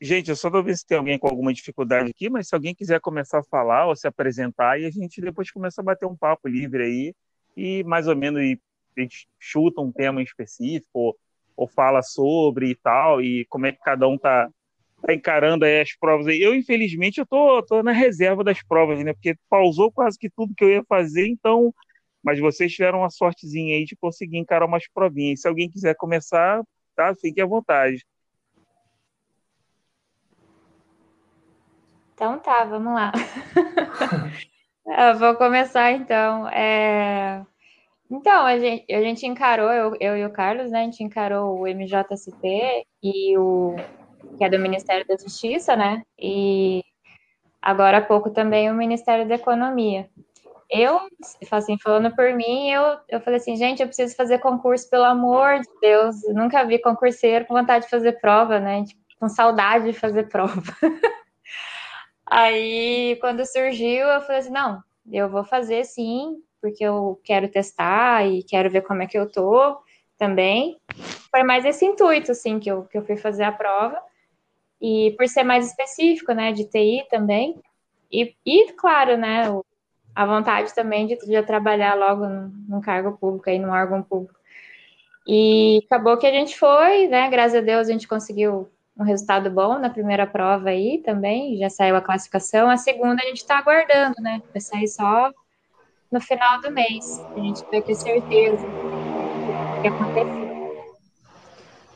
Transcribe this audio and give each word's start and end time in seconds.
Gente, 0.00 0.30
eu 0.30 0.36
só 0.36 0.48
tô 0.48 0.62
vendo 0.62 0.76
se 0.76 0.86
tem 0.86 0.96
alguém 0.96 1.18
com 1.18 1.26
alguma 1.26 1.52
dificuldade 1.52 2.10
aqui, 2.10 2.30
mas 2.30 2.48
se 2.48 2.54
alguém 2.54 2.74
quiser 2.74 3.00
começar 3.00 3.40
a 3.40 3.44
falar 3.44 3.86
ou 3.86 3.96
se 3.96 4.06
apresentar, 4.06 4.80
e 4.80 4.86
a 4.86 4.90
gente 4.90 5.20
depois 5.20 5.50
começa 5.50 5.80
a 5.80 5.84
bater 5.84 6.06
um 6.06 6.16
papo 6.16 6.46
livre 6.46 6.84
aí, 6.84 7.14
e 7.56 7.82
mais 7.82 8.06
ou 8.06 8.14
menos 8.14 8.40
a 8.40 9.00
gente 9.00 9.28
chuta 9.40 9.80
um 9.80 9.90
tema 9.90 10.22
específico, 10.22 10.88
ou, 10.92 11.16
ou 11.56 11.66
fala 11.66 12.00
sobre 12.02 12.70
e 12.70 12.74
tal, 12.76 13.20
e 13.20 13.44
como 13.46 13.66
é 13.66 13.72
que 13.72 13.80
cada 13.80 14.06
um 14.06 14.16
tá, 14.16 14.48
tá 15.02 15.12
encarando 15.12 15.64
aí 15.64 15.80
as 15.80 15.96
provas 15.96 16.28
aí. 16.28 16.40
Eu, 16.40 16.54
infelizmente, 16.54 17.18
eu 17.18 17.26
tô, 17.26 17.60
tô 17.64 17.82
na 17.82 17.92
reserva 17.92 18.44
das 18.44 18.62
provas, 18.62 19.02
né? 19.04 19.12
Porque 19.12 19.36
pausou 19.50 19.90
quase 19.90 20.16
que 20.16 20.30
tudo 20.30 20.54
que 20.54 20.64
eu 20.64 20.70
ia 20.70 20.84
fazer, 20.84 21.26
então. 21.26 21.74
Mas 22.22 22.38
vocês 22.38 22.72
tiveram 22.72 23.00
uma 23.00 23.10
sortezinha 23.10 23.76
aí 23.76 23.84
de 23.84 23.96
conseguir 23.96 24.38
encarar 24.38 24.66
umas 24.66 24.88
provinhas. 24.88 25.40
Se 25.40 25.48
alguém 25.48 25.70
quiser 25.70 25.94
começar, 25.96 26.62
tá? 26.94 27.14
Fique 27.14 27.40
à 27.40 27.46
vontade. 27.46 28.04
Então 32.18 32.36
tá, 32.40 32.64
vamos 32.64 32.94
lá. 32.94 33.12
Vou 35.20 35.36
começar 35.36 35.92
então. 35.92 36.48
É... 36.48 37.46
Então, 38.10 38.44
a 38.44 38.58
gente, 38.58 38.92
a 38.92 39.00
gente 39.00 39.24
encarou, 39.24 39.70
eu, 39.70 39.96
eu 40.00 40.16
e 40.16 40.26
o 40.26 40.32
Carlos, 40.32 40.68
né? 40.68 40.80
A 40.80 40.82
gente 40.82 41.04
encarou 41.04 41.60
o 41.60 41.66
MJCP 41.68 42.84
e 43.00 43.38
o 43.38 43.76
que 44.36 44.42
é 44.42 44.50
do 44.50 44.58
Ministério 44.58 45.06
da 45.06 45.16
Justiça, 45.16 45.76
né? 45.76 46.02
E 46.18 46.82
agora 47.62 47.98
há 47.98 48.02
pouco 48.02 48.30
também 48.30 48.68
o 48.68 48.74
Ministério 48.74 49.28
da 49.28 49.36
Economia. 49.36 50.10
Eu, 50.68 50.98
assim, 51.52 51.78
falando 51.78 52.12
por 52.16 52.34
mim, 52.34 52.68
eu, 52.68 52.98
eu 53.08 53.20
falei 53.20 53.38
assim, 53.38 53.54
gente, 53.54 53.80
eu 53.80 53.86
preciso 53.86 54.16
fazer 54.16 54.40
concurso, 54.40 54.90
pelo 54.90 55.04
amor 55.04 55.60
de 55.60 55.68
Deus. 55.80 56.24
Eu 56.24 56.34
nunca 56.34 56.64
vi 56.64 56.80
concurseiro 56.80 57.46
com 57.46 57.54
vontade 57.54 57.84
de 57.84 57.90
fazer 57.90 58.20
prova, 58.20 58.58
né? 58.58 58.82
Tipo, 58.82 59.00
com 59.20 59.28
saudade 59.28 59.84
de 59.84 59.92
fazer 59.92 60.24
prova. 60.24 60.60
Aí, 62.30 63.16
quando 63.20 63.44
surgiu, 63.46 64.06
eu 64.06 64.20
falei 64.20 64.38
assim: 64.38 64.50
não, 64.50 64.82
eu 65.10 65.28
vou 65.28 65.44
fazer 65.44 65.84
sim, 65.84 66.42
porque 66.60 66.84
eu 66.84 67.20
quero 67.24 67.48
testar 67.48 68.26
e 68.26 68.42
quero 68.42 68.70
ver 68.70 68.82
como 68.82 69.02
é 69.02 69.06
que 69.06 69.18
eu 69.18 69.30
tô 69.30 69.78
também. 70.18 70.78
Foi 71.30 71.42
mais 71.42 71.64
esse 71.64 71.84
intuito, 71.84 72.32
assim, 72.32 72.58
que 72.58 72.70
eu, 72.70 72.84
que 72.84 72.98
eu 72.98 73.04
fui 73.04 73.16
fazer 73.16 73.44
a 73.44 73.52
prova. 73.52 74.00
E 74.80 75.14
por 75.16 75.26
ser 75.28 75.42
mais 75.42 75.66
específico, 75.66 76.32
né, 76.32 76.52
de 76.52 76.64
TI 76.64 77.06
também. 77.10 77.60
E, 78.10 78.34
e 78.44 78.72
claro, 78.72 79.16
né, 79.16 79.44
a 80.14 80.26
vontade 80.26 80.74
também 80.74 81.06
de, 81.06 81.16
de 81.16 81.42
trabalhar 81.42 81.94
logo 81.94 82.26
num 82.26 82.80
cargo 82.80 83.16
público, 83.16 83.48
aí 83.48 83.58
num 83.58 83.70
órgão 83.70 84.02
público. 84.02 84.38
E 85.26 85.82
acabou 85.86 86.16
que 86.16 86.26
a 86.26 86.32
gente 86.32 86.58
foi, 86.58 87.06
né, 87.06 87.28
graças 87.28 87.56
a 87.56 87.60
Deus 87.60 87.88
a 87.88 87.92
gente 87.92 88.08
conseguiu 88.08 88.68
um 88.98 89.04
resultado 89.04 89.48
bom 89.48 89.78
na 89.78 89.88
primeira 89.88 90.26
prova 90.26 90.70
aí 90.70 90.98
também, 90.98 91.56
já 91.56 91.70
saiu 91.70 91.94
a 91.94 92.00
classificação. 92.00 92.68
A 92.68 92.76
segunda 92.76 93.22
a 93.22 93.26
gente 93.26 93.38
está 93.38 93.58
aguardando, 93.58 94.16
né? 94.20 94.42
Vai 94.52 94.60
sair 94.60 94.88
só 94.88 95.30
no 96.10 96.20
final 96.20 96.60
do 96.60 96.70
mês. 96.72 97.24
A 97.36 97.38
gente 97.38 97.64
vai 97.70 97.80
ter 97.80 97.94
certeza 97.94 98.66
que 99.80 99.88
aconteceu. 99.88 100.48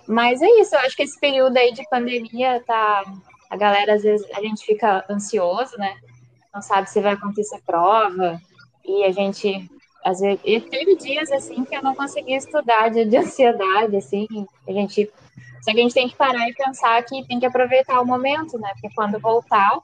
Mas 0.06 0.41
é 0.41 0.47
isso, 0.61 0.75
eu 0.75 0.80
acho 0.80 0.97
que 0.97 1.03
esse 1.03 1.19
período 1.19 1.56
aí 1.56 1.73
de 1.73 1.83
pandemia 1.89 2.62
tá. 2.64 3.05
A 3.50 3.56
galera, 3.56 3.95
às 3.95 4.03
vezes, 4.03 4.27
a 4.33 4.41
gente 4.41 4.64
fica 4.64 5.05
ansioso, 5.11 5.77
né? 5.77 5.97
Não 6.55 6.62
sabe 6.62 6.89
se 6.89 7.00
vai 7.00 7.12
acontecer 7.12 7.61
prova. 7.67 8.41
E 8.84 9.05
a 9.05 9.12
gente, 9.12 9.70
às 10.05 10.20
vezes, 10.20 10.41
teve 10.42 10.97
dias 10.97 11.30
assim 11.30 11.64
que 11.64 11.77
eu 11.77 11.83
não 11.83 11.95
conseguia 11.95 12.36
estudar 12.36 12.91
de, 12.91 13.05
de 13.05 13.17
ansiedade, 13.17 13.97
assim. 13.97 14.27
A 14.67 14.73
gente 14.73 15.11
só 15.63 15.73
que 15.73 15.79
a 15.79 15.83
gente 15.83 15.95
tem 15.95 16.09
que 16.09 16.17
parar 16.17 16.49
e 16.49 16.55
pensar 16.55 17.01
que 17.05 17.25
tem 17.27 17.39
que 17.39 17.47
aproveitar 17.47 18.01
o 18.01 18.05
momento, 18.05 18.59
né? 18.59 18.69
Porque 18.73 18.93
quando 18.95 19.21
voltar, 19.21 19.79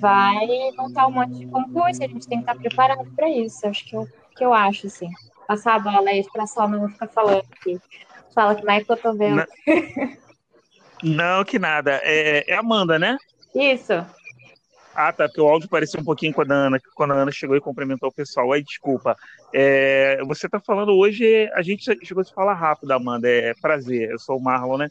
vai 0.00 0.46
voltar 0.74 1.06
um 1.06 1.10
monte 1.10 1.34
de 1.34 1.46
concurso, 1.46 2.02
a 2.02 2.08
gente 2.08 2.26
tem 2.26 2.42
que 2.42 2.50
estar 2.50 2.56
preparado 2.56 3.04
para 3.14 3.28
isso. 3.28 3.66
Acho 3.68 3.84
que 3.84 3.94
eu, 3.94 4.08
que 4.34 4.42
eu 4.42 4.54
acho, 4.54 4.86
assim. 4.86 5.10
Passar 5.46 5.74
a 5.74 5.78
bola 5.78 6.08
aí 6.08 6.24
para 6.32 6.46
só 6.46 6.66
não 6.66 6.88
ficar 6.88 7.08
falando 7.08 7.44
aqui. 7.52 7.78
Fala 8.34 8.54
que 8.54 8.64
mais 8.64 8.84
que 8.84 8.92
eu 8.92 8.96
tô 8.96 9.12
vendo. 9.12 9.44
Não, 11.02 11.36
não 11.38 11.44
que 11.44 11.58
nada. 11.58 12.00
É, 12.02 12.50
é 12.50 12.56
Amanda, 12.56 12.98
né? 12.98 13.18
Isso. 13.54 13.92
Ah, 14.98 15.12
tá, 15.12 15.28
porque 15.28 15.42
o 15.42 15.46
áudio 15.46 15.68
pareceu 15.68 16.00
um 16.00 16.04
pouquinho 16.04 16.32
quando 16.32 16.52
a 16.52 16.54
Ana, 16.54 16.80
quando 16.94 17.12
a 17.12 17.16
Ana 17.16 17.30
chegou 17.30 17.54
e 17.54 17.60
cumprimentou 17.60 18.08
o 18.08 18.14
pessoal. 18.14 18.50
Aí, 18.50 18.62
desculpa. 18.62 19.14
É, 19.52 20.18
você 20.26 20.46
está 20.46 20.58
falando 20.58 20.96
hoje, 20.96 21.50
a 21.52 21.60
gente 21.60 21.84
chegou 22.02 22.22
a 22.22 22.24
se 22.24 22.32
falar 22.32 22.54
rápido, 22.54 22.92
Amanda. 22.92 23.28
É 23.28 23.52
prazer, 23.60 24.10
eu 24.10 24.18
sou 24.18 24.38
o 24.38 24.42
Marlon, 24.42 24.78
né? 24.78 24.88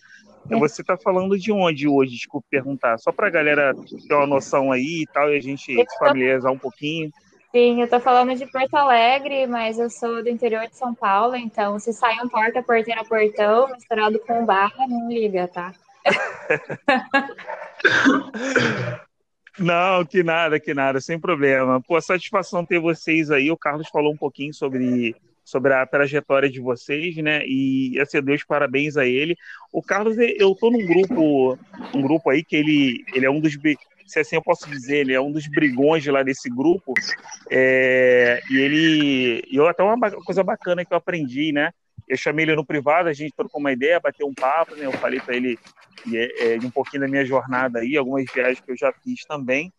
É. 0.47 0.59
Você 0.59 0.83
está 0.83 0.95
falando 0.95 1.39
de 1.39 1.51
onde 1.51 1.87
hoje? 1.87 2.11
Desculpe 2.11 2.45
perguntar. 2.51 2.99
Só 2.99 3.11
para 3.11 3.25
a 3.25 3.31
galera 3.31 3.73
ter 4.07 4.13
uma 4.13 4.27
noção 4.27 4.71
aí 4.71 5.01
e 5.01 5.07
tal, 5.11 5.33
e 5.33 5.37
a 5.37 5.41
gente 5.41 5.73
se 5.73 5.97
familiarizar 5.97 6.51
um 6.51 6.59
pouquinho. 6.59 7.11
Sim, 7.51 7.79
eu 7.79 7.85
estou 7.85 7.99
falando 7.99 8.35
de 8.35 8.45
Porto 8.45 8.75
Alegre, 8.75 9.47
mas 9.47 9.79
eu 9.79 9.89
sou 9.89 10.21
do 10.21 10.29
interior 10.29 10.67
de 10.67 10.77
São 10.77 10.93
Paulo, 10.93 11.35
então 11.35 11.79
se 11.79 11.91
sai 11.93 12.15
um 12.23 12.29
porta, 12.29 12.61
porteira, 12.61 13.03
portão, 13.03 13.69
misturado 13.69 14.19
com 14.19 14.45
barra, 14.45 14.85
não 14.87 15.09
liga, 15.09 15.47
tá? 15.47 15.73
Não, 19.57 20.05
que 20.05 20.21
nada, 20.21 20.59
que 20.59 20.73
nada, 20.73 20.99
sem 20.99 21.19
problema. 21.19 21.81
Pô, 21.81 21.99
satisfação 22.01 22.65
ter 22.65 22.79
vocês 22.79 23.31
aí. 23.31 23.49
O 23.49 23.57
Carlos 23.57 23.87
falou 23.89 24.13
um 24.13 24.17
pouquinho 24.17 24.53
sobre, 24.53 25.15
sobre 25.43 25.73
a 25.73 25.85
trajetória 25.85 26.49
de 26.49 26.59
vocês, 26.59 27.15
né? 27.17 27.41
E 27.45 27.97
assim, 27.99 28.21
Deus 28.21 28.43
parabéns 28.43 28.97
a 28.97 29.05
ele. 29.05 29.35
O 29.71 29.81
Carlos, 29.81 30.17
eu 30.17 30.53
tô 30.55 30.69
num 30.69 30.85
grupo, 30.85 31.57
um 31.93 32.01
grupo 32.01 32.29
aí 32.29 32.43
que 32.43 32.55
ele, 32.55 33.03
ele 33.13 33.25
é 33.25 33.29
um 33.29 33.39
dos 33.39 33.55
se 34.05 34.19
assim 34.19 34.35
eu 34.35 34.41
posso 34.41 34.69
dizer, 34.69 34.97
ele 34.97 35.13
é 35.13 35.19
um 35.19 35.31
dos 35.31 35.47
brigões 35.47 36.05
lá 36.05 36.21
desse 36.21 36.49
grupo. 36.49 36.93
É, 37.49 38.39
e 38.51 38.57
ele, 38.57 39.43
eu 39.51 39.67
até 39.67 39.83
uma 39.83 40.11
coisa 40.23 40.43
bacana 40.43 40.85
que 40.85 40.93
eu 40.93 40.97
aprendi, 40.97 41.51
né? 41.51 41.71
Eu 42.07 42.17
chamei 42.17 42.45
ele 42.45 42.55
no 42.55 42.65
privado, 42.65 43.09
a 43.09 43.13
gente 43.13 43.33
trocou 43.35 43.59
uma 43.59 43.71
ideia, 43.71 43.99
bateu 43.99 44.27
um 44.27 44.33
papo, 44.33 44.75
né? 44.75 44.85
Eu 44.85 44.91
falei 44.93 45.19
para 45.19 45.35
ele 45.35 45.57
é, 46.13 46.55
é, 46.55 46.57
um 46.59 46.69
pouquinho 46.69 47.01
da 47.01 47.07
minha 47.07 47.25
jornada 47.25 47.79
aí, 47.79 47.97
algumas 47.97 48.25
viagens 48.31 48.59
que 48.59 48.71
eu 48.71 48.77
já 48.77 48.93
fiz 49.03 49.25
também. 49.25 49.71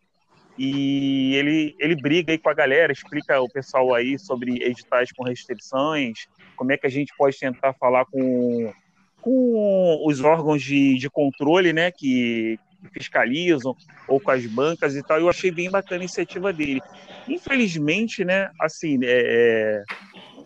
E 0.59 1.35
ele, 1.35 1.77
ele 1.79 1.95
briga 1.95 2.33
aí 2.33 2.39
com 2.39 2.49
a 2.49 2.55
galera, 2.55 2.93
explica 2.93 3.41
o 3.41 3.49
pessoal 3.49 3.95
aí 3.95 4.19
sobre 4.19 4.63
editais 4.65 5.13
com 5.13 5.23
restrições, 5.23 6.27
como 6.57 6.73
é 6.73 6.79
que 6.79 6.87
a 6.87 6.91
gente 6.91 7.13
pode 7.17 7.39
tentar 7.39 7.75
falar 7.75 8.07
com, 8.07 8.73
com 9.21 10.03
os 10.07 10.23
órgãos 10.23 10.63
de, 10.63 10.97
de 10.97 11.11
controle, 11.11 11.75
né, 11.75 11.91
que, 11.91 12.59
fiscalizam, 12.93 13.77
ou 14.09 14.21
com 14.21 14.31
as 14.31 14.45
bancas 14.47 14.95
e 14.95 15.03
tal. 15.03 15.19
Eu 15.19 15.29
achei 15.29 15.51
bem 15.51 15.71
bacana 15.71 16.01
a 16.01 16.05
iniciativa 16.05 16.53
dele. 16.53 16.81
Infelizmente, 17.29 18.25
né, 18.25 18.51
assim, 18.61 18.99
é, 19.03 19.83
é 19.85 19.85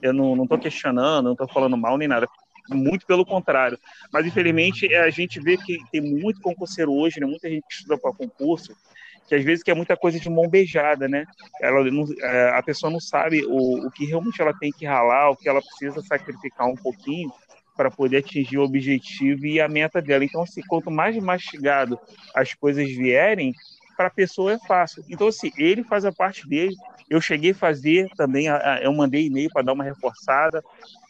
eu 0.02 0.12
não 0.12 0.42
estou 0.42 0.58
questionando, 0.58 1.26
não 1.26 1.32
estou 1.32 1.48
falando 1.48 1.76
mal 1.76 1.96
nem 1.96 2.08
nada. 2.08 2.28
Muito 2.68 3.06
pelo 3.06 3.24
contrário. 3.24 3.78
Mas, 4.12 4.26
infelizmente, 4.26 4.92
é, 4.92 5.00
a 5.00 5.10
gente 5.10 5.40
vê 5.40 5.56
que 5.56 5.78
tem 5.90 6.00
muito 6.00 6.40
concurseiro 6.40 6.92
hoje, 6.92 7.18
né? 7.18 7.26
muita 7.26 7.48
gente 7.48 7.66
que 7.66 7.74
estuda 7.74 7.98
para 7.98 8.12
concurso, 8.12 8.76
que 9.26 9.34
às 9.34 9.44
vezes 9.44 9.62
quer 9.62 9.74
muita 9.74 9.96
coisa 9.96 10.18
de 10.18 10.28
mão 10.28 10.48
beijada, 10.48 11.08
né? 11.08 11.24
Ela 11.60 11.84
não, 11.90 12.04
é, 12.20 12.50
a 12.50 12.62
pessoa 12.62 12.90
não 12.90 13.00
sabe 13.00 13.44
o, 13.44 13.86
o 13.86 13.90
que 13.90 14.04
realmente 14.04 14.40
ela 14.40 14.52
tem 14.52 14.72
que 14.72 14.84
ralar, 14.84 15.30
o 15.30 15.36
que 15.36 15.48
ela 15.48 15.60
precisa 15.60 16.02
sacrificar 16.02 16.66
um 16.66 16.76
pouquinho 16.76 17.30
para 17.76 17.90
poder 17.90 18.18
atingir 18.18 18.58
o 18.58 18.62
objetivo 18.62 19.46
e 19.46 19.60
a 19.60 19.68
meta 19.68 20.02
dela. 20.02 20.24
Então, 20.24 20.42
assim, 20.42 20.60
quanto 20.68 20.90
mais 20.90 21.16
mastigado 21.16 21.98
as 22.34 22.52
coisas 22.54 22.86
vierem, 22.90 23.54
para 23.96 24.08
a 24.08 24.10
pessoa 24.10 24.52
é 24.52 24.58
fácil. 24.58 25.04
Então, 25.08 25.28
assim, 25.28 25.50
ele 25.56 25.84
faz 25.84 26.04
a 26.04 26.12
parte 26.12 26.48
dele. 26.48 26.74
Eu 27.10 27.20
cheguei 27.20 27.50
a 27.50 27.54
fazer 27.54 28.08
também, 28.16 28.46
eu 28.80 28.92
mandei 28.92 29.26
e-mail 29.26 29.50
para 29.52 29.62
dar 29.62 29.72
uma 29.72 29.82
reforçada. 29.82 30.62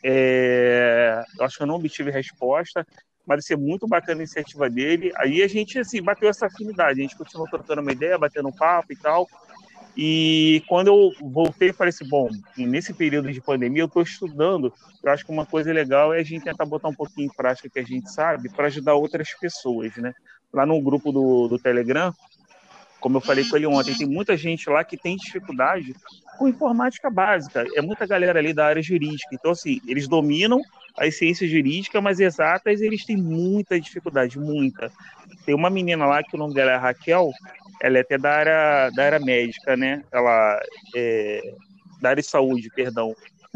É, 0.02 1.22
acho 1.40 1.58
que 1.58 1.62
eu 1.62 1.66
não 1.66 1.74
obtive 1.74 2.10
resposta, 2.10 2.86
mas 3.26 3.44
isso 3.44 3.52
é 3.52 3.56
muito 3.56 3.86
bacana 3.86 4.20
a 4.20 4.22
iniciativa 4.22 4.70
dele. 4.70 5.12
Aí 5.16 5.42
a 5.42 5.46
gente, 5.46 5.78
assim, 5.78 6.02
bateu 6.02 6.30
essa 6.30 6.46
afinidade. 6.46 7.00
A 7.00 7.02
gente 7.02 7.18
continuou 7.18 7.46
trocando 7.50 7.82
uma 7.82 7.92
ideia, 7.92 8.18
batendo 8.18 8.48
um 8.48 8.52
papo 8.52 8.94
e 8.94 8.96
tal. 8.96 9.28
E 9.96 10.62
quando 10.66 10.88
eu 10.88 11.12
voltei, 11.20 11.72
falei 11.72 11.90
assim: 11.90 12.08
bom, 12.08 12.30
nesse 12.56 12.94
período 12.94 13.30
de 13.30 13.40
pandemia, 13.42 13.82
eu 13.82 13.86
estou 13.86 14.02
estudando. 14.02 14.72
Eu 15.02 15.12
acho 15.12 15.26
que 15.26 15.32
uma 15.32 15.44
coisa 15.44 15.70
legal 15.72 16.14
é 16.14 16.20
a 16.20 16.24
gente 16.24 16.44
tentar 16.44 16.64
botar 16.64 16.88
um 16.88 16.94
pouquinho 16.94 17.26
em 17.26 17.36
prática 17.36 17.68
que 17.68 17.78
a 17.78 17.84
gente 17.84 18.10
sabe 18.10 18.48
para 18.48 18.66
ajudar 18.66 18.94
outras 18.94 19.34
pessoas, 19.38 19.94
né? 19.96 20.14
Lá 20.52 20.64
no 20.64 20.80
grupo 20.80 21.12
do, 21.12 21.48
do 21.48 21.58
Telegram, 21.58 22.12
como 23.00 23.16
eu 23.16 23.20
falei 23.20 23.44
com 23.48 23.56
ele 23.56 23.66
ontem, 23.66 23.96
tem 23.96 24.06
muita 24.06 24.36
gente 24.36 24.68
lá 24.68 24.84
que 24.84 24.96
tem 24.96 25.16
dificuldade 25.16 25.94
com 26.38 26.48
informática 26.48 27.10
básica. 27.10 27.66
É 27.74 27.82
muita 27.82 28.06
galera 28.06 28.38
ali 28.38 28.52
da 28.52 28.66
área 28.66 28.82
jurídica. 28.82 29.28
Então, 29.32 29.50
assim, 29.50 29.80
eles 29.86 30.06
dominam 30.06 30.60
as 30.96 31.16
ciências 31.16 31.50
jurídicas, 31.50 32.02
mas 32.02 32.20
exatas 32.20 32.80
eles 32.80 33.04
têm 33.04 33.16
muita 33.16 33.80
dificuldade, 33.80 34.38
muita. 34.38 34.92
Tem 35.44 35.54
uma 35.54 35.70
menina 35.70 36.06
lá 36.06 36.22
que 36.22 36.34
o 36.34 36.38
nome 36.38 36.54
dela 36.54 36.72
é 36.72 36.76
Raquel, 36.76 37.30
ela 37.80 37.98
é 37.98 38.00
até 38.02 38.18
da 38.18 38.30
área, 38.30 38.90
da 38.90 39.04
área 39.04 39.20
médica, 39.20 39.76
né? 39.76 40.02
Ela 40.12 40.60
é 40.94 41.54
da 42.00 42.10
área 42.10 42.22
de 42.22 42.28
saúde, 42.28 42.70
perdão. 42.74 43.14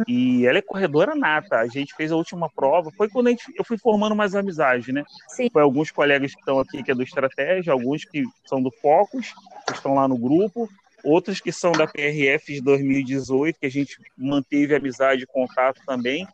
E 0.09 0.47
ela 0.47 0.59
é 0.59 0.63
corredora 0.63 1.15
nata. 1.15 1.59
A 1.59 1.67
gente 1.67 1.95
fez 1.95 2.11
a 2.11 2.17
última 2.17 2.51
prova. 2.51 2.91
Foi 2.97 3.09
quando 3.09 3.29
gente, 3.29 3.45
eu 3.57 3.65
fui 3.65 3.79
formando 3.79 4.17
mais 4.17 4.35
amizade, 4.35 4.93
né? 4.93 5.05
Sim. 5.29 5.49
Foi 5.53 5.63
alguns 5.63 5.91
colegas 5.91 6.33
que 6.35 6.41
estão 6.41 6.59
aqui, 6.59 6.83
que 6.83 6.91
é 6.91 6.95
do 6.95 7.03
Estratégia, 7.03 7.73
alguns 7.73 8.05
que 8.05 8.25
são 8.45 8.63
do 8.63 8.71
Focus, 8.71 9.33
que 9.67 9.73
estão 9.73 9.95
lá 9.95 10.09
no 10.09 10.19
grupo, 10.19 10.69
outros 11.05 11.41
que 11.41 11.53
são 11.53 11.73
da 11.73 11.87
PRF 11.87 12.55
de 12.55 12.61
2018, 12.61 13.61
que 13.61 13.67
a 13.67 13.71
gente 13.71 13.99
manteve 14.17 14.75
amizade 14.75 15.23
e 15.23 15.27
contato 15.27 15.81
também. 15.87 16.27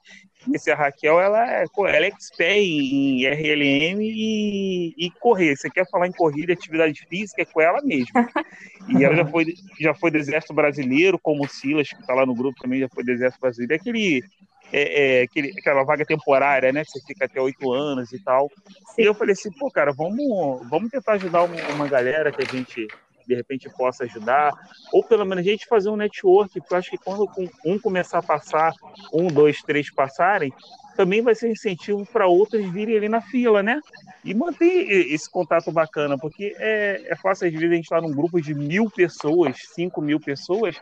Esse 0.53 0.71
a 0.71 0.75
Raquel, 0.75 1.21
ela 1.21 1.51
é, 1.51 1.65
ela 1.65 2.07
é 2.07 2.09
expert 2.09 2.57
em, 2.57 3.27
RLM 3.27 4.01
e, 4.01 4.95
e, 4.97 5.11
correr. 5.21 5.55
Você 5.57 5.69
quer 5.69 5.89
falar 5.89 6.07
em 6.07 6.13
corrida, 6.13 6.53
atividade 6.53 7.07
física, 7.09 7.43
é 7.43 7.45
com 7.45 7.61
ela 7.61 7.81
mesmo. 7.83 8.11
E 8.89 9.05
ela 9.05 9.15
já 9.15 9.27
foi, 9.27 9.45
já 9.79 9.95
foi 9.95 10.11
do 10.11 10.17
Exército 10.17 10.55
Brasileiro, 10.55 11.19
como 11.19 11.45
o 11.45 11.49
Silas, 11.49 11.91
que 11.91 12.01
está 12.01 12.15
lá 12.15 12.25
no 12.25 12.35
grupo 12.35 12.59
também, 12.61 12.81
já 12.81 12.89
foi 12.89 13.05
do 13.05 13.11
Exército 13.11 13.41
Brasileiro. 13.41 13.75
É 13.75 13.77
aquele, 13.77 14.25
é, 14.73 15.21
é, 15.21 15.23
aquele, 15.23 15.51
aquela 15.59 15.85
vaga 15.85 16.05
temporária, 16.07 16.73
né? 16.73 16.85
Que 16.85 16.93
você 16.93 17.01
fica 17.07 17.27
até 17.27 17.41
oito 17.41 17.71
anos 17.71 18.11
e 18.13 18.19
tal. 18.19 18.51
Sim. 18.95 19.03
E 19.03 19.05
eu 19.05 19.15
falei 19.15 19.35
assim, 19.35 19.51
pô, 19.53 19.71
cara, 19.71 19.93
vamos, 19.93 20.67
vamos 20.69 20.91
tentar 20.91 21.13
ajudar 21.13 21.43
uma, 21.43 21.57
uma 21.75 21.87
galera 21.87 22.33
que 22.33 22.43
a 22.43 22.47
gente 22.47 22.89
de 23.31 23.37
repente 23.37 23.71
possa 23.71 24.05
ajudar, 24.05 24.53
ou 24.93 25.05
pelo 25.05 25.25
menos 25.25 25.47
a 25.47 25.49
gente 25.49 25.67
fazer 25.67 25.89
um 25.89 25.97
network, 25.97 26.53
porque 26.61 26.75
eu 26.75 26.79
acho 26.79 26.91
que 26.91 26.99
quando 26.99 27.31
um 27.65 27.79
começar 27.79 28.19
a 28.19 28.23
passar, 28.23 28.73
um, 29.13 29.29
dois, 29.29 29.63
três 29.63 29.89
passarem, 29.89 30.53
também 30.97 31.23
vai 31.23 31.35
ser 31.35 31.49
incentivo 31.49 32.05
para 32.13 32.27
outros 32.27 32.69
virem 32.73 32.97
ali 32.97 33.09
na 33.09 33.21
fila, 33.21 33.63
né? 33.63 33.81
E 34.25 34.35
manter 34.35 34.67
esse 35.13 35.31
contato 35.31 35.71
bacana, 35.71 36.19
porque 36.19 36.55
é, 36.59 37.07
é 37.07 37.17
fácil 37.17 37.47
às 37.47 37.53
vezes 37.53 37.71
a 37.71 37.75
gente 37.75 37.85
estar 37.85 38.01
tá 38.01 38.07
num 38.07 38.13
grupo 38.13 38.41
de 38.41 38.53
mil 38.53 38.91
pessoas, 38.91 39.57
cinco 39.75 40.03
mil 40.03 40.19
pessoas, 40.19 40.77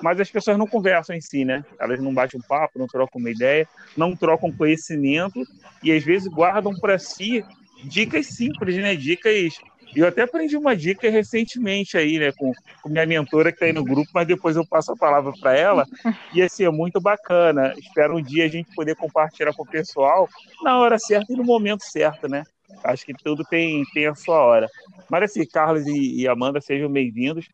mas 0.00 0.20
as 0.20 0.30
pessoas 0.30 0.56
não 0.56 0.68
conversam 0.68 1.16
em 1.16 1.20
si, 1.20 1.44
né? 1.44 1.64
Elas 1.80 2.00
não 2.00 2.14
batem 2.14 2.38
um 2.38 2.48
papo, 2.48 2.78
não 2.78 2.86
trocam 2.86 3.20
uma 3.20 3.30
ideia, 3.30 3.68
não 3.96 4.14
trocam 4.14 4.52
conhecimento 4.52 5.42
e 5.82 5.90
às 5.90 6.04
vezes 6.04 6.28
guardam 6.28 6.72
para 6.80 6.96
si 6.96 7.44
dicas 7.82 8.26
simples, 8.26 8.76
né? 8.76 8.94
Dicas 8.94 9.58
e 9.94 10.00
eu 10.00 10.08
até 10.08 10.22
aprendi 10.22 10.56
uma 10.56 10.76
dica 10.76 11.10
recentemente 11.10 11.96
aí, 11.96 12.18
né, 12.18 12.32
com, 12.32 12.52
com 12.82 12.88
minha 12.88 13.06
mentora 13.06 13.50
que 13.50 13.56
está 13.56 13.66
aí 13.66 13.72
no 13.72 13.84
grupo, 13.84 14.10
mas 14.14 14.26
depois 14.26 14.56
eu 14.56 14.66
passo 14.66 14.92
a 14.92 14.96
palavra 14.96 15.32
para 15.40 15.56
ela. 15.56 15.86
E 16.32 16.42
assim, 16.42 16.64
é 16.64 16.70
muito 16.70 17.00
bacana. 17.00 17.74
Espero 17.76 18.16
um 18.16 18.22
dia 18.22 18.44
a 18.44 18.48
gente 18.48 18.74
poder 18.74 18.94
compartilhar 18.96 19.52
com 19.54 19.62
o 19.62 19.66
pessoal 19.68 20.28
na 20.62 20.78
hora 20.78 20.98
certa 20.98 21.32
e 21.32 21.36
no 21.36 21.44
momento 21.44 21.82
certo, 21.84 22.28
né? 22.28 22.44
Acho 22.84 23.04
que 23.04 23.14
tudo 23.14 23.42
tem, 23.44 23.82
tem 23.94 24.06
a 24.06 24.14
sua 24.14 24.38
hora. 24.38 24.68
Mas 25.10 25.24
assim, 25.24 25.46
Carlos 25.46 25.86
e, 25.86 26.20
e 26.20 26.28
Amanda, 26.28 26.60
sejam 26.60 26.90
bem-vindos. 26.90 27.48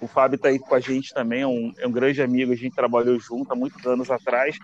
O 0.00 0.06
Fábio 0.06 0.36
está 0.36 0.48
aí 0.48 0.60
com 0.60 0.74
a 0.74 0.80
gente 0.80 1.12
também, 1.12 1.42
é 1.42 1.46
um, 1.46 1.74
é 1.76 1.86
um 1.86 1.90
grande 1.90 2.22
amigo, 2.22 2.52
a 2.52 2.56
gente 2.56 2.74
trabalhou 2.74 3.18
junto 3.18 3.52
há 3.52 3.56
muitos 3.56 3.84
anos 3.84 4.10
atrás. 4.10 4.56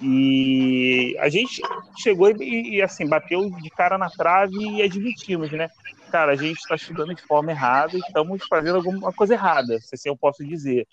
E 0.00 1.16
a 1.18 1.28
gente 1.28 1.60
chegou 1.96 2.30
e, 2.30 2.76
e, 2.76 2.82
assim, 2.82 3.06
bateu 3.06 3.50
de 3.50 3.70
cara 3.70 3.98
na 3.98 4.08
trave 4.08 4.56
e 4.56 4.82
admitimos, 4.82 5.50
né? 5.50 5.68
Cara, 6.10 6.32
a 6.32 6.36
gente 6.36 6.58
está 6.58 6.74
estudando 6.74 7.14
de 7.14 7.22
forma 7.22 7.50
errada 7.50 7.96
e 7.96 8.00
estamos 8.00 8.42
fazendo 8.48 8.76
alguma 8.76 9.12
coisa 9.12 9.34
errada, 9.34 9.78
se 9.80 9.94
assim 9.94 10.08
eu 10.08 10.16
posso 10.16 10.44
dizer. 10.44 10.86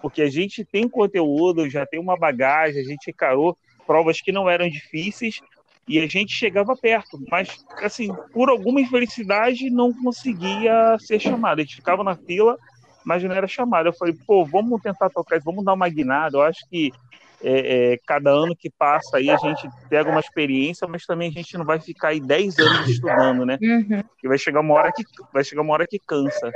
Porque 0.00 0.22
a 0.22 0.30
gente 0.30 0.64
tem 0.64 0.88
conteúdo, 0.88 1.68
já 1.68 1.84
tem 1.84 2.00
uma 2.00 2.16
bagagem, 2.16 2.80
a 2.80 2.84
gente 2.84 3.10
encarou 3.10 3.56
provas 3.86 4.20
que 4.20 4.32
não 4.32 4.48
eram 4.48 4.68
difíceis 4.68 5.40
e 5.88 5.98
a 5.98 6.06
gente 6.06 6.32
chegava 6.32 6.76
perto, 6.76 7.18
mas 7.28 7.52
assim, 7.82 8.08
por 8.32 8.48
alguma 8.48 8.80
infelicidade 8.80 9.68
não 9.70 9.92
conseguia 9.92 10.96
ser 11.00 11.18
chamado. 11.18 11.58
A 11.58 11.62
gente 11.62 11.74
ficava 11.74 12.04
na 12.04 12.14
fila, 12.14 12.56
mas 13.04 13.24
não 13.24 13.34
era 13.34 13.48
chamado. 13.48 13.88
Eu 13.88 13.92
falei, 13.94 14.14
pô, 14.24 14.44
vamos 14.44 14.80
tentar 14.80 15.10
tocar 15.10 15.36
isso, 15.36 15.44
vamos 15.44 15.64
dar 15.64 15.74
uma 15.74 15.88
guinada. 15.88 16.36
Eu 16.36 16.42
acho 16.42 16.60
que 16.70 16.92
é, 17.42 17.92
é, 17.92 17.98
cada 18.06 18.30
ano 18.30 18.54
que 18.54 18.70
passa 18.70 19.16
aí 19.16 19.30
a 19.30 19.36
gente 19.36 19.68
pega 19.88 20.10
uma 20.10 20.20
experiência, 20.20 20.86
mas 20.86 21.06
também 21.06 21.28
a 21.28 21.32
gente 21.32 21.56
não 21.56 21.64
vai 21.64 21.80
ficar 21.80 22.08
aí 22.08 22.20
10 22.20 22.58
anos 22.58 22.88
estudando, 22.88 23.46
né? 23.46 23.58
Uhum. 23.60 24.02
E 24.22 24.28
vai 24.28 24.38
chegar 24.38 24.60
uma 24.60 24.74
hora 24.74 24.92
que 24.92 25.02
vai 25.32 25.42
chegar 25.42 25.62
uma 25.62 25.72
hora 25.72 25.86
que 25.86 25.98
cansa. 25.98 26.52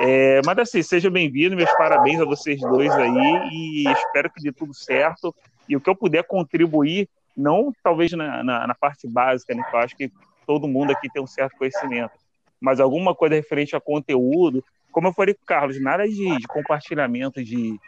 É, 0.00 0.40
mas 0.44 0.58
assim, 0.58 0.82
seja 0.82 1.10
bem-vindo, 1.10 1.54
meus 1.54 1.72
parabéns 1.72 2.20
a 2.20 2.24
vocês 2.24 2.60
dois 2.60 2.90
aí 2.90 3.48
e 3.52 3.88
espero 3.88 4.30
que 4.30 4.42
dê 4.42 4.52
tudo 4.52 4.72
certo. 4.72 5.34
E 5.68 5.76
o 5.76 5.80
que 5.80 5.88
eu 5.88 5.94
puder 5.94 6.24
contribuir, 6.24 7.08
não 7.36 7.72
talvez 7.82 8.10
na, 8.12 8.42
na, 8.42 8.66
na 8.66 8.74
parte 8.74 9.06
básica, 9.06 9.54
né? 9.54 9.62
Que 9.68 9.76
eu 9.76 9.80
acho 9.80 9.96
que 9.96 10.10
todo 10.46 10.66
mundo 10.66 10.92
aqui 10.92 11.08
tem 11.10 11.22
um 11.22 11.26
certo 11.26 11.56
conhecimento, 11.56 12.12
mas 12.60 12.80
alguma 12.80 13.14
coisa 13.14 13.34
referente 13.34 13.76
a 13.76 13.80
conteúdo, 13.80 14.64
como 14.90 15.08
eu 15.08 15.12
falei 15.12 15.34
com 15.34 15.42
o 15.42 15.46
Carlos, 15.46 15.80
nada 15.80 16.06
de, 16.06 16.38
de 16.38 16.46
compartilhamento 16.46 17.42
de, 17.42 17.78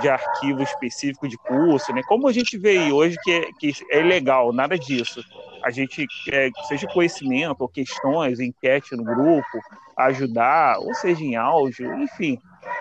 de 0.00 0.08
arquivo 0.08 0.62
específico 0.62 1.28
de 1.28 1.38
curso, 1.38 1.92
né? 1.92 2.02
Como 2.02 2.28
a 2.28 2.32
gente 2.32 2.58
vê 2.58 2.70
aí 2.70 2.92
hoje 2.92 3.16
que 3.22 3.30
é, 3.30 3.52
que 3.58 3.72
é 3.90 4.02
legal, 4.02 4.52
nada 4.52 4.78
disso. 4.78 5.20
A 5.64 5.70
gente 5.70 6.06
quer, 6.24 6.50
seja 6.68 6.86
conhecimento 6.92 7.60
ou 7.60 7.68
questões, 7.68 8.38
enquete 8.40 8.94
no 8.96 9.04
grupo, 9.04 9.60
ajudar, 9.96 10.78
ou 10.80 10.92
seja 10.94 11.22
em 11.22 11.36
áudio, 11.36 12.02
enfim. 12.02 12.38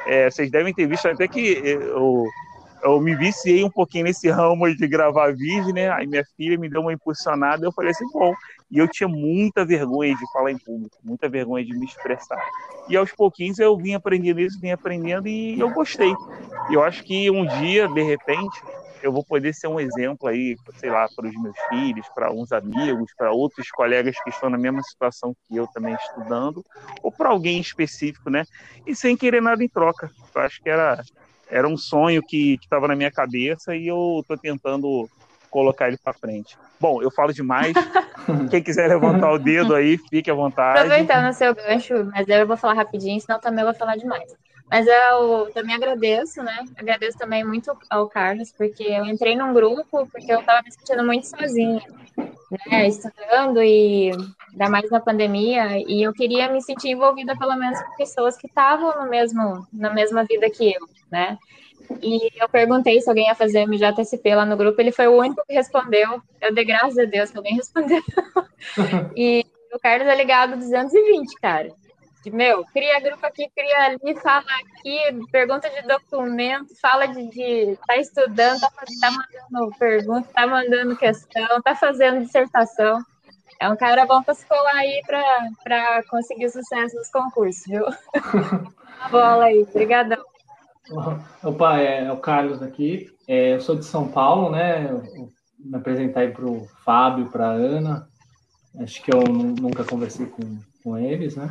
É, 0.07 0.29
vocês 0.29 0.51
devem 0.51 0.73
ter 0.73 0.87
visto 0.87 1.07
até 1.07 1.27
que 1.27 1.39
eu, 1.39 2.25
eu 2.83 2.99
me 2.99 3.15
viciei 3.15 3.63
um 3.63 3.69
pouquinho 3.69 4.03
nesse 4.05 4.29
ramo 4.29 4.73
de 4.75 4.87
gravar 4.87 5.33
vídeo, 5.33 5.73
né? 5.73 5.89
Aí 5.91 6.05
minha 6.05 6.23
filha 6.35 6.57
me 6.57 6.69
deu 6.69 6.81
uma 6.81 6.93
impulsionada, 6.93 7.65
eu 7.65 7.71
falei 7.71 7.91
assim, 7.91 8.05
bom. 8.11 8.33
E 8.73 8.79
eu 8.79 8.87
tinha 8.87 9.07
muita 9.07 9.63
vergonha 9.63 10.15
de 10.15 10.31
falar 10.33 10.51
em 10.51 10.57
público, 10.57 10.97
muita 11.03 11.29
vergonha 11.29 11.63
de 11.63 11.77
me 11.77 11.85
expressar. 11.85 12.43
E 12.89 12.97
aos 12.97 13.11
pouquinhos 13.11 13.59
eu 13.59 13.77
vim 13.77 13.93
aprendendo 13.93 14.39
isso, 14.39 14.59
vim 14.59 14.71
aprendendo 14.71 15.27
e 15.27 15.59
eu 15.59 15.69
gostei. 15.69 16.11
E 16.71 16.73
eu 16.73 16.83
acho 16.83 17.03
que 17.03 17.29
um 17.29 17.45
dia, 17.45 17.87
de 17.87 18.01
repente, 18.01 18.63
eu 19.03 19.11
vou 19.11 19.23
poder 19.23 19.53
ser 19.53 19.67
um 19.67 19.79
exemplo 19.79 20.27
aí, 20.27 20.55
sei 20.77 20.89
lá, 20.89 21.07
para 21.15 21.27
os 21.27 21.35
meus 21.39 21.55
filhos, 21.69 22.07
para 22.15 22.33
uns 22.33 22.51
amigos, 22.51 23.11
para 23.15 23.31
outros 23.31 23.69
colegas 23.69 24.15
que 24.23 24.31
estão 24.31 24.49
na 24.49 24.57
mesma 24.57 24.81
situação 24.81 25.35
que 25.47 25.55
eu 25.55 25.67
também 25.67 25.93
estudando, 25.93 26.65
ou 27.03 27.11
para 27.11 27.29
alguém 27.29 27.61
específico, 27.61 28.31
né? 28.31 28.43
E 28.87 28.95
sem 28.95 29.15
querer 29.15 29.41
nada 29.41 29.63
em 29.63 29.69
troca. 29.69 30.09
Eu 30.33 30.41
acho 30.41 30.59
que 30.63 30.69
era, 30.69 30.99
era 31.47 31.67
um 31.67 31.77
sonho 31.77 32.23
que 32.27 32.57
estava 32.59 32.87
na 32.87 32.95
minha 32.95 33.11
cabeça 33.11 33.75
e 33.75 33.85
eu 33.85 34.17
estou 34.21 34.35
tentando 34.35 35.07
colocar 35.53 35.87
ele 35.87 35.97
para 35.97 36.13
frente. 36.13 36.57
Bom, 36.79 36.99
eu 37.03 37.11
falo 37.11 37.31
demais. 37.31 37.73
Quem 38.49 38.63
quiser 38.63 38.89
levantar 38.89 39.31
o 39.31 39.37
dedo 39.37 39.75
aí, 39.75 39.99
fique 40.09 40.31
à 40.31 40.33
vontade. 40.33 40.79
Aproveitando 40.79 41.29
o 41.29 41.33
seu 41.33 41.53
gancho, 41.53 41.93
mas 42.11 42.27
eu 42.27 42.47
vou 42.47 42.57
falar 42.57 42.73
rapidinho, 42.73 43.21
senão 43.21 43.39
também 43.39 43.61
eu 43.63 43.69
vou 43.69 43.77
falar 43.77 43.95
demais. 43.95 44.35
Mas 44.71 44.87
eu 44.87 45.51
também 45.53 45.75
agradeço, 45.75 46.41
né? 46.41 46.65
Agradeço 46.75 47.15
também 47.15 47.43
muito 47.43 47.71
ao 47.87 48.09
Carlos, 48.09 48.51
porque 48.57 48.83
eu 48.83 49.05
entrei 49.05 49.35
num 49.35 49.53
grupo 49.53 50.07
porque 50.11 50.33
eu 50.33 50.39
estava 50.39 50.63
me 50.63 50.71
sentindo 50.71 51.05
muito 51.05 51.27
sozinha, 51.27 51.83
né? 52.71 52.87
Estudando 52.87 53.61
e 53.61 54.09
ainda 54.51 54.69
mais 54.69 54.89
na 54.89 54.99
pandemia, 54.99 55.77
e 55.87 56.01
eu 56.01 56.11
queria 56.13 56.51
me 56.51 56.61
sentir 56.61 56.89
envolvida 56.89 57.37
pelo 57.37 57.55
menos 57.55 57.79
com 57.79 57.95
pessoas 57.95 58.35
que 58.35 58.47
estavam 58.47 59.03
no 59.03 59.09
mesmo, 59.09 59.67
na 59.71 59.93
mesma 59.93 60.23
vida 60.23 60.49
que 60.49 60.73
eu, 60.73 60.87
né? 61.11 61.37
E 62.01 62.29
eu 62.41 62.49
perguntei 62.49 62.99
se 63.01 63.09
alguém 63.09 63.27
ia 63.27 63.35
fazer 63.35 63.65
MJSP 63.65 64.35
lá 64.35 64.45
no 64.45 64.57
grupo, 64.57 64.79
ele 64.79 64.91
foi 64.91 65.07
o 65.07 65.17
único 65.17 65.43
que 65.47 65.53
respondeu. 65.53 66.21
Eu 66.41 66.53
dei 66.53 66.65
graças 66.65 66.97
a 66.97 67.05
Deus 67.05 67.31
que 67.31 67.37
alguém 67.37 67.55
respondeu. 67.57 68.01
e 69.15 69.45
o 69.73 69.79
Carlos 69.79 70.07
é 70.07 70.15
ligado 70.15 70.57
220, 70.57 71.35
cara. 71.41 71.69
De, 72.23 72.31
meu, 72.31 72.63
cria 72.65 73.01
grupo 73.01 73.25
aqui, 73.25 73.49
cria 73.53 73.85
ali, 73.85 74.15
fala 74.21 74.45
aqui, 74.61 74.97
pergunta 75.29 75.69
de 75.69 75.81
documento, 75.81 76.73
fala 76.81 77.05
de, 77.05 77.27
de 77.29 77.77
tá 77.85 77.97
estudando, 77.97 78.61
tá, 78.61 78.69
tá 79.01 79.11
mandando 79.11 79.75
pergunta, 79.77 80.29
tá 80.33 80.47
mandando 80.47 80.95
questão, 80.95 81.61
tá 81.61 81.75
fazendo 81.75 82.23
dissertação. 82.23 83.03
É 83.59 83.69
um 83.69 83.75
cara 83.75 84.05
bom 84.05 84.21
para 84.23 84.33
se 84.33 84.45
colar 84.45 84.75
aí 84.75 85.01
para 85.63 86.03
conseguir 86.09 86.49
sucesso 86.49 86.95
nos 86.95 87.09
concursos, 87.09 87.63
viu? 87.65 87.85
Bola 89.11 89.45
aí, 89.45 89.63
obrigadão. 89.63 90.23
Opa, 91.43 91.79
é, 91.79 92.05
é, 92.05 92.11
o 92.11 92.17
Carlos 92.17 92.61
aqui. 92.61 93.07
É, 93.27 93.55
eu 93.55 93.61
sou 93.61 93.75
de 93.75 93.85
São 93.85 94.07
Paulo, 94.07 94.51
né? 94.51 94.89
Eu, 94.89 95.29
me 95.57 95.77
apresentar 95.77 96.21
aí 96.21 96.31
para 96.31 96.45
o 96.45 96.67
Fábio, 96.83 97.29
para 97.29 97.47
a 97.47 97.51
Ana. 97.51 98.07
Acho 98.79 99.01
que 99.01 99.13
eu 99.13 99.21
nunca 99.23 99.85
conversei 99.85 100.25
com, 100.25 100.59
com 100.83 100.97
eles, 100.97 101.35
né? 101.35 101.49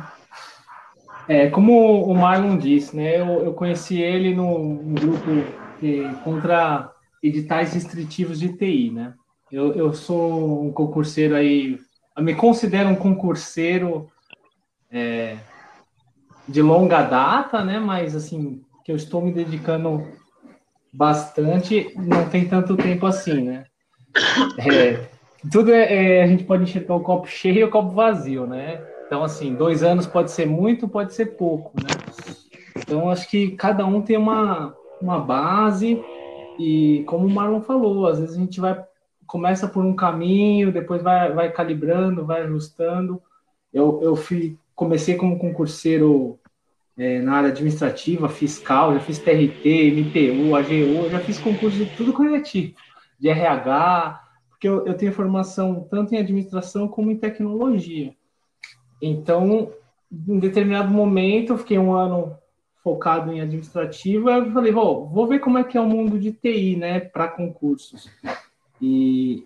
É, 1.27 1.49
como 1.49 2.03
o 2.03 2.13
Marlon 2.13 2.57
disse, 2.57 2.95
né? 2.95 3.19
Eu, 3.19 3.43
eu 3.43 3.53
conheci 3.53 3.99
ele 3.99 4.35
no 4.35 4.77
grupo 4.93 5.31
que, 5.79 6.03
contra 6.23 6.91
editais 7.23 7.73
restritivos 7.73 8.39
de 8.39 8.49
TI, 8.53 8.91
né? 8.91 9.13
Eu, 9.51 9.73
eu 9.73 9.93
sou 9.93 10.65
um 10.65 10.71
concurseiro 10.71 11.35
aí, 11.35 11.79
eu 12.15 12.23
me 12.23 12.35
considero 12.35 12.89
um 12.89 12.95
concurseiro 12.95 14.11
é, 14.91 15.37
de 16.47 16.61
longa 16.61 17.01
data, 17.01 17.63
né? 17.63 17.79
Mas 17.79 18.15
assim, 18.15 18.61
que 18.83 18.91
eu 18.91 18.95
estou 18.95 19.21
me 19.21 19.31
dedicando 19.31 20.05
bastante, 20.93 21.91
não 21.95 22.29
tem 22.29 22.47
tanto 22.47 22.75
tempo 22.77 23.05
assim, 23.05 23.41
né? 23.41 23.65
É, 24.59 25.07
tudo 25.51 25.71
é, 25.71 26.19
é, 26.19 26.23
a 26.23 26.27
gente 26.27 26.43
pode 26.43 26.63
enxergar 26.63 26.95
o 26.95 27.01
copo 27.01 27.27
cheio 27.27 27.59
e 27.59 27.63
o 27.63 27.69
copo 27.69 27.91
vazio, 27.91 28.45
né? 28.45 28.81
Então, 29.05 29.23
assim, 29.23 29.55
dois 29.55 29.83
anos 29.83 30.05
pode 30.05 30.31
ser 30.31 30.45
muito, 30.45 30.87
pode 30.87 31.13
ser 31.13 31.37
pouco, 31.37 31.71
né? 31.81 31.89
Então, 32.77 33.09
acho 33.09 33.29
que 33.29 33.51
cada 33.51 33.85
um 33.85 34.01
tem 34.01 34.17
uma, 34.17 34.75
uma 35.01 35.19
base 35.19 36.01
e, 36.59 37.03
como 37.07 37.25
o 37.25 37.29
Marlon 37.29 37.61
falou, 37.61 38.07
às 38.07 38.19
vezes 38.19 38.35
a 38.35 38.39
gente 38.39 38.59
vai 38.59 38.83
começa 39.25 39.67
por 39.67 39.83
um 39.83 39.95
caminho, 39.95 40.71
depois 40.71 41.01
vai, 41.01 41.33
vai 41.33 41.51
calibrando, 41.51 42.23
vai 42.25 42.43
ajustando. 42.43 43.19
Eu, 43.73 43.99
eu 44.03 44.15
fui, 44.15 44.57
comecei 44.75 45.15
como 45.15 45.39
concurseiro 45.39 46.39
é, 46.97 47.19
na 47.21 47.37
área 47.37 47.49
administrativa, 47.49 48.29
fiscal, 48.29 48.93
já 48.93 48.99
fiz 48.99 49.19
TRT, 49.19 49.91
MPU, 49.91 50.55
AGU, 50.55 51.09
já 51.09 51.19
fiz 51.19 51.39
concurso 51.39 51.77
de 51.77 51.85
tudo 51.97 52.13
quanto 52.13 52.35
é 52.35 52.41
tipo, 52.41 52.79
de 53.19 53.29
RH, 53.29 54.21
porque 54.49 54.67
eu, 54.67 54.85
eu 54.85 54.93
tenho 54.93 55.11
formação 55.11 55.87
tanto 55.89 56.13
em 56.13 56.19
administração 56.19 56.87
como 56.87 57.11
em 57.11 57.17
tecnologia. 57.17 58.13
Então, 59.01 59.71
em 60.27 60.39
determinado 60.39 60.89
momento, 60.89 61.53
eu 61.53 61.57
fiquei 61.57 61.77
um 61.79 61.93
ano 61.93 62.37
focado 62.83 63.31
em 63.31 63.41
administrativa, 63.41 64.31
eu 64.31 64.51
falei, 64.51 64.71
vou, 64.71 65.07
vou 65.07 65.25
ver 65.25 65.39
como 65.39 65.57
é 65.57 65.63
que 65.63 65.77
é 65.77 65.81
o 65.81 65.87
mundo 65.87 66.19
de 66.19 66.31
TI, 66.31 66.75
né, 66.75 66.99
para 66.99 67.29
concursos. 67.29 68.09
E, 68.81 69.45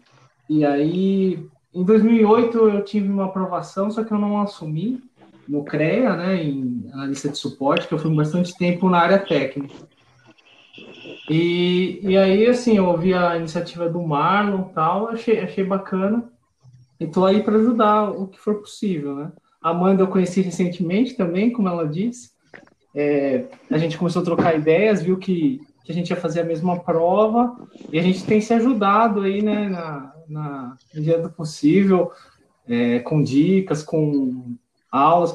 e 0.50 0.66
aí, 0.66 1.48
em 1.74 1.84
2008, 1.84 2.58
eu 2.58 2.84
tive 2.84 3.10
uma 3.10 3.26
aprovação, 3.26 3.92
só 3.92 4.04
que 4.04 4.12
eu 4.12 4.18
não 4.18 4.42
assumi 4.42 5.02
no 5.48 5.64
CREA, 5.64 6.16
né, 6.16 6.44
em 6.44 6.90
analista 6.92 7.30
de 7.30 7.38
suporte, 7.38 7.88
que 7.88 7.94
eu 7.94 8.00
fui 8.00 8.14
bastante 8.14 8.58
tempo 8.58 8.90
na 8.90 9.00
área 9.00 9.20
técnica. 9.20 9.76
E, 11.30 12.00
e 12.02 12.18
aí, 12.18 12.48
assim, 12.48 12.78
eu 12.78 12.86
ouvi 12.86 13.14
a 13.14 13.38
iniciativa 13.38 13.90
do 13.90 14.02
Marlon 14.02 14.64
tal, 14.64 15.10
achei, 15.10 15.40
achei 15.40 15.64
bacana. 15.64 16.24
E 17.00 17.06
tô 17.06 17.26
aí 17.26 17.44
para 17.44 17.58
ajudar 17.58 18.10
o 18.10 18.28
que 18.28 18.40
for 18.40 18.56
possível, 18.56 19.16
né? 19.16 19.32
A 19.62 19.72
Amanda 19.72 20.04
eu 20.04 20.08
conheci 20.08 20.42
recentemente 20.42 21.16
também, 21.16 21.52
como 21.52 21.68
ela 21.68 21.88
disse. 21.88 22.32
É, 22.96 23.46
a 23.70 23.78
gente 23.78 23.98
começou 23.98 24.22
a 24.22 24.26
trocar 24.26 24.56
ideias, 24.56 25.04
viu 25.04 25.18
que, 25.18 25.60
que 25.84 25.92
a 25.92 25.96
gente 25.96 26.10
ia 26.10 26.16
fazer 26.16 26.42
a 26.42 26.46
mesma 26.46 26.80
prova, 26.80 27.56
e 27.92 28.00
a 28.00 28.02
gente 28.02 28.24
tem 28.26 28.40
se 28.40 28.54
ajudado 28.54 29.22
aí, 29.22 29.42
né, 29.42 29.70
na, 29.70 30.14
na 30.28 30.78
medida 30.94 31.20
do 31.20 31.30
possível, 31.30 32.12
é, 32.68 33.00
com 33.00 33.22
dicas, 33.22 33.84
com 33.84 34.56
aulas. 34.98 35.34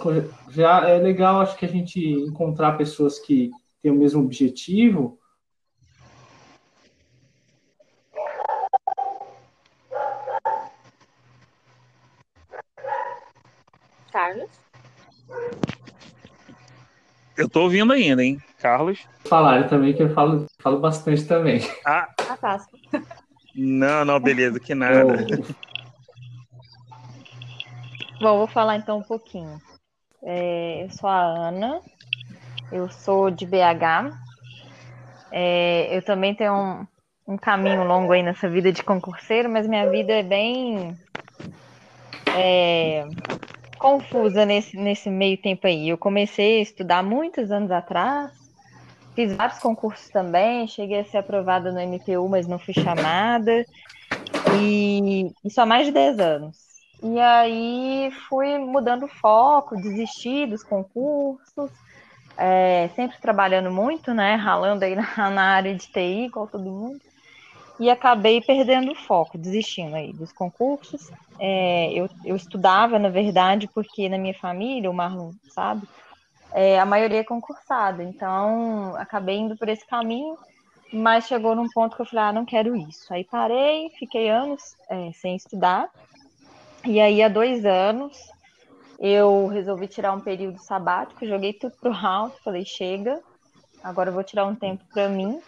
Já 0.51 0.89
é 0.89 0.99
legal, 0.99 1.41
acho 1.41 1.57
que 1.57 1.65
a 1.65 1.69
gente 1.69 2.01
encontrar 2.01 2.77
pessoas 2.77 3.19
que 3.19 3.51
têm 3.83 3.91
o 3.93 3.97
mesmo 3.97 4.23
objetivo. 4.23 5.19
Carlos? 14.13 14.51
Eu 17.37 17.49
tô 17.49 17.63
ouvindo 17.63 17.93
ainda, 17.93 18.23
hein, 18.23 18.39
Carlos? 18.59 19.01
Falaram 19.27 19.67
também 19.69 19.95
que 19.95 20.03
eu 20.03 20.13
falo, 20.13 20.47
falo 20.61 20.79
bastante 20.79 21.25
também. 21.25 21.61
Ah, 21.87 22.09
Ah, 22.29 22.37
tá. 22.37 22.67
não, 23.55 24.05
não, 24.05 24.21
beleza, 24.21 24.61
que 24.61 24.75
nada. 24.75 25.27
Bom, 28.23 28.39
vou 28.39 28.47
falar 28.47 28.77
então 28.77 28.99
um 28.99 29.03
pouquinho. 29.03 29.61
É, 30.23 30.85
eu 30.85 30.91
sou 30.91 31.11
a 31.11 31.23
Ana, 31.23 31.81
eu 32.71 32.89
sou 32.89 33.33
de 33.33 33.45
BH. 33.45 34.17
É, 35.33 35.97
eu 35.97 36.03
também 36.03 36.33
tenho 36.33 36.55
um, 36.55 36.87
um 37.27 37.37
caminho 37.37 37.83
longo 37.83 38.13
aí 38.13 38.23
nessa 38.23 38.49
vida 38.49 38.71
de 38.71 38.85
concurseiro, 38.85 39.51
mas 39.51 39.67
minha 39.67 39.91
vida 39.91 40.13
é 40.13 40.23
bem 40.23 40.97
é, 42.37 43.09
confusa 43.77 44.47
nesse, 44.47 44.77
nesse 44.77 45.11
meio 45.11 45.37
tempo 45.37 45.67
aí. 45.67 45.89
Eu 45.89 45.99
comecei 45.99 46.61
a 46.61 46.63
estudar 46.63 47.03
muitos 47.03 47.51
anos 47.51 47.73
atrás, 47.73 48.31
fiz 49.17 49.35
vários 49.35 49.59
concursos 49.59 50.09
também, 50.11 50.69
cheguei 50.69 51.01
a 51.01 51.05
ser 51.05 51.19
aprovada 51.19 51.73
no 51.73 51.81
MPU, 51.81 52.29
mas 52.29 52.47
não 52.47 52.61
fui 52.61 52.73
chamada, 52.73 53.67
e 54.57 55.29
isso 55.45 55.61
há 55.61 55.67
mais 55.67 55.87
de 55.87 55.93
10 55.93 56.21
anos. 56.21 56.62
E 57.03 57.19
aí 57.19 58.13
fui 58.29 58.59
mudando 58.59 59.05
o 59.05 59.09
foco, 59.09 59.77
desisti 59.77 60.47
dos 60.47 60.63
concursos, 60.63 61.71
é, 62.37 62.89
sempre 62.95 63.19
trabalhando 63.21 63.73
muito, 63.73 64.15
né? 64.15 64.37
Ralando 64.37 64.85
aí 64.85 64.95
na, 65.17 65.31
na 65.31 65.43
área 65.43 65.75
de 65.75 65.87
TI, 65.89 66.27
igual 66.27 66.47
todo 66.47 66.63
mundo. 66.63 67.01
E 67.81 67.91
acabei 67.91 68.41
perdendo 68.41 68.93
o 68.93 68.95
foco, 68.95 69.37
desistindo 69.37 69.97
aí 69.97 70.13
dos 70.13 70.33
concursos. 70.33 71.11
É, 71.41 71.93
eu, 71.93 72.09
eu 72.25 72.37
estudava, 72.37 72.99
na 72.99 73.09
verdade, 73.09 73.69
porque 73.75 74.09
na 74.09 74.19
minha 74.19 74.35
família, 74.35 74.89
o 74.89 74.95
Marlon 74.95 75.33
sabe, 75.49 75.89
é, 76.53 76.79
a 76.79 76.87
maioria 76.87 77.21
é 77.21 77.25
concursada. 77.25 78.05
Então, 78.05 78.95
acabei 78.97 79.39
indo 79.39 79.57
por 79.57 79.69
esse 79.69 79.85
caminho, 79.87 80.39
mas 80.93 81.27
chegou 81.27 81.57
num 81.57 81.69
ponto 81.69 81.97
que 81.97 82.03
eu 82.03 82.07
falei, 82.07 82.27
ah, 82.27 82.33
não 82.33 82.45
quero 82.45 82.77
isso. 82.77 83.13
Aí 83.13 83.25
parei, 83.25 83.91
fiquei 83.99 84.29
anos 84.29 84.77
é, 84.89 85.11
sem 85.15 85.35
estudar. 85.35 85.91
E 86.85 87.01
aí, 87.01 87.23
há 87.23 87.29
dois 87.29 87.65
anos, 87.65 88.19
eu 88.99 89.47
resolvi 89.47 89.87
tirar 89.87 90.13
um 90.13 90.21
período 90.21 90.59
sabático, 90.59 91.27
joguei 91.27 91.53
tudo 91.53 91.75
pro 91.81 91.93
alto, 91.93 92.43
falei, 92.43 92.65
chega, 92.65 93.21
agora 93.83 94.11
eu 94.11 94.15
vou 94.15 94.25
tirar 94.25 94.47
um 94.47 94.55
tempo 94.55 94.85
para 94.93 95.09
mim. 95.09 95.41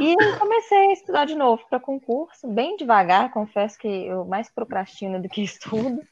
E 0.00 0.38
comecei 0.38 0.78
a 0.88 0.92
estudar 0.92 1.24
de 1.26 1.34
novo 1.34 1.62
para 1.68 1.78
concurso, 1.78 2.48
bem 2.48 2.76
devagar, 2.76 3.30
confesso 3.30 3.78
que 3.78 3.88
eu 3.88 4.24
mais 4.24 4.50
procrastino 4.50 5.20
do 5.20 5.28
que 5.28 5.42
estudo, 5.44 6.02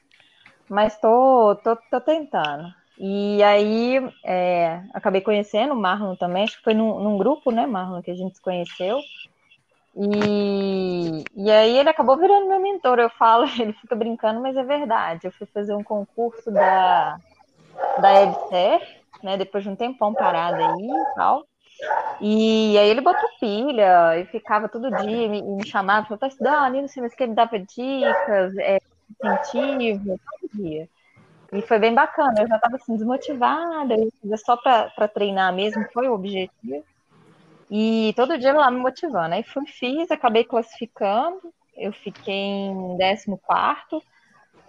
mas 0.69 0.99
tô, 0.99 1.55
tô, 1.57 1.76
tô 1.76 2.00
tentando. 2.00 2.69
E 2.99 3.43
aí 3.43 3.97
é, 4.25 4.83
acabei 4.93 5.21
conhecendo 5.21 5.73
o 5.73 5.81
Marlon 5.81 6.17
também, 6.17 6.45
acho 6.45 6.57
que 6.57 6.64
foi 6.64 6.75
num, 6.75 7.00
num, 7.00 7.17
grupo, 7.17 7.50
né, 7.50 7.67
Marlon, 7.67 8.02
que 8.02 8.11
a 8.11 8.17
gente 8.17 8.37
se 8.37 8.43
conheceu. 8.43 8.99
E, 10.00 11.25
e 11.35 11.50
aí 11.50 11.76
ele 11.76 11.88
acabou 11.88 12.17
virando 12.17 12.49
meu 12.49 12.61
mentor. 12.61 13.00
Eu 13.00 13.11
falo, 13.11 13.45
ele 13.59 13.73
fica 13.73 13.97
brincando, 13.97 14.40
mas 14.40 14.57
é 14.57 14.62
verdade. 14.62 15.26
Eu 15.26 15.33
fui 15.33 15.47
fazer 15.47 15.75
um 15.75 15.83
concurso 15.83 16.50
da, 16.50 17.19
da 18.00 18.23
EBSER, 18.23 19.00
né, 19.23 19.37
depois 19.37 19.64
de 19.64 19.71
um 19.71 19.76
tempão 19.76 20.14
parado 20.14 20.62
aí 20.62 20.88
e 20.88 21.14
tal. 21.17 21.45
E 22.21 22.76
aí 22.78 22.88
ele 22.88 23.00
botou 23.00 23.28
pilha 23.40 24.19
e 24.19 24.26
ficava 24.26 24.69
todo 24.69 24.90
dia 24.90 25.26
e 25.26 25.28
me, 25.28 25.43
me 25.43 25.67
chamava, 25.67 26.07
falou, 26.07 26.19
tá 26.19 26.26
estudando, 26.26 26.81
não 26.81 26.88
sei 26.88 27.00
mais 27.00 27.14
que 27.14 27.23
ele 27.23 27.35
dava 27.35 27.59
dicas, 27.59 28.57
é, 28.59 28.78
incentivo, 29.11 30.19
todo 30.40 30.50
dia. 30.55 30.88
E 31.52 31.62
foi 31.62 31.78
bem 31.78 31.95
bacana, 31.95 32.43
eu 32.43 32.49
já 32.49 32.57
estava 32.57 32.76
assim, 32.76 32.97
desmotivada, 32.97 33.95
só 34.45 34.57
para 34.57 35.09
treinar 35.09 35.52
mesmo, 35.55 35.85
foi 35.93 36.09
o 36.09 36.14
objetivo. 36.14 36.85
E 37.71 38.13
todo 38.17 38.39
dia 38.39 38.53
lá 38.53 38.71
me 38.71 38.79
motivando. 38.79 39.35
Aí 39.35 39.43
fui, 39.43 39.67
fiz, 39.67 40.11
acabei 40.11 40.45
classificando, 40.45 41.53
eu 41.77 41.93
fiquei 41.93 42.35
em 42.35 42.97
14 42.99 44.05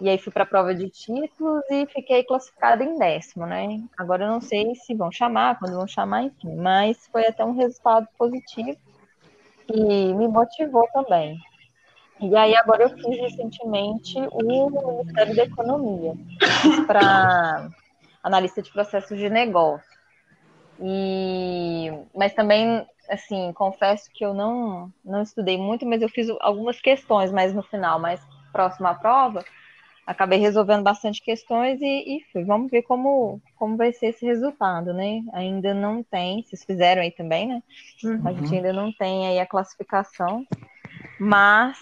e 0.00 0.08
aí 0.08 0.16
fui 0.16 0.32
para 0.32 0.44
a 0.44 0.46
prova 0.46 0.74
de 0.74 0.88
títulos 0.88 1.62
e 1.70 1.86
fiquei 1.86 2.24
classificada 2.24 2.82
em 2.82 2.98
décimo, 2.98 3.44
né? 3.44 3.82
Agora 3.98 4.24
eu 4.24 4.30
não 4.30 4.40
sei 4.40 4.74
se 4.74 4.94
vão 4.94 5.12
chamar, 5.12 5.58
quando 5.58 5.76
vão 5.76 5.86
chamar, 5.86 6.22
enfim, 6.22 6.54
mas 6.56 7.06
foi 7.12 7.26
até 7.26 7.44
um 7.44 7.54
resultado 7.54 8.08
positivo 8.16 8.78
e 9.68 10.14
me 10.14 10.26
motivou 10.26 10.88
também. 10.92 11.38
E 12.18 12.34
aí 12.34 12.56
agora 12.56 12.84
eu 12.84 12.90
fiz 12.90 13.20
recentemente 13.20 14.16
o 14.32 14.42
Ministério 14.42 15.36
da 15.36 15.44
Economia 15.44 16.14
para 16.86 17.68
analista 18.22 18.62
de 18.62 18.72
processos 18.72 19.18
de 19.18 19.28
negócio. 19.28 19.89
E 20.82 21.90
mas 22.14 22.32
também 22.32 22.86
assim, 23.08 23.52
confesso 23.52 24.10
que 24.12 24.24
eu 24.24 24.32
não 24.32 24.92
não 25.04 25.22
estudei 25.22 25.58
muito, 25.58 25.84
mas 25.84 26.00
eu 26.00 26.08
fiz 26.08 26.28
algumas 26.40 26.80
questões 26.80 27.30
mais 27.32 27.52
no 27.52 27.62
final, 27.62 27.98
mais 27.98 28.20
próximo 28.52 28.86
à 28.86 28.94
prova, 28.94 29.44
acabei 30.06 30.38
resolvendo 30.38 30.82
bastante 30.82 31.22
questões 31.22 31.80
e, 31.80 32.16
e 32.16 32.24
fui. 32.32 32.44
Vamos 32.44 32.70
ver 32.70 32.82
como, 32.82 33.40
como 33.56 33.76
vai 33.76 33.92
ser 33.92 34.06
esse 34.06 34.24
resultado, 34.26 34.92
né? 34.92 35.22
Ainda 35.32 35.72
não 35.72 36.02
tem, 36.02 36.42
vocês 36.42 36.64
fizeram 36.64 37.02
aí 37.02 37.10
também, 37.10 37.48
né? 37.48 37.62
Uhum. 38.02 38.22
A 38.26 38.32
gente 38.32 38.54
ainda 38.54 38.72
não 38.72 38.92
tem 38.92 39.28
aí 39.28 39.38
a 39.38 39.46
classificação, 39.46 40.44
mas, 41.18 41.78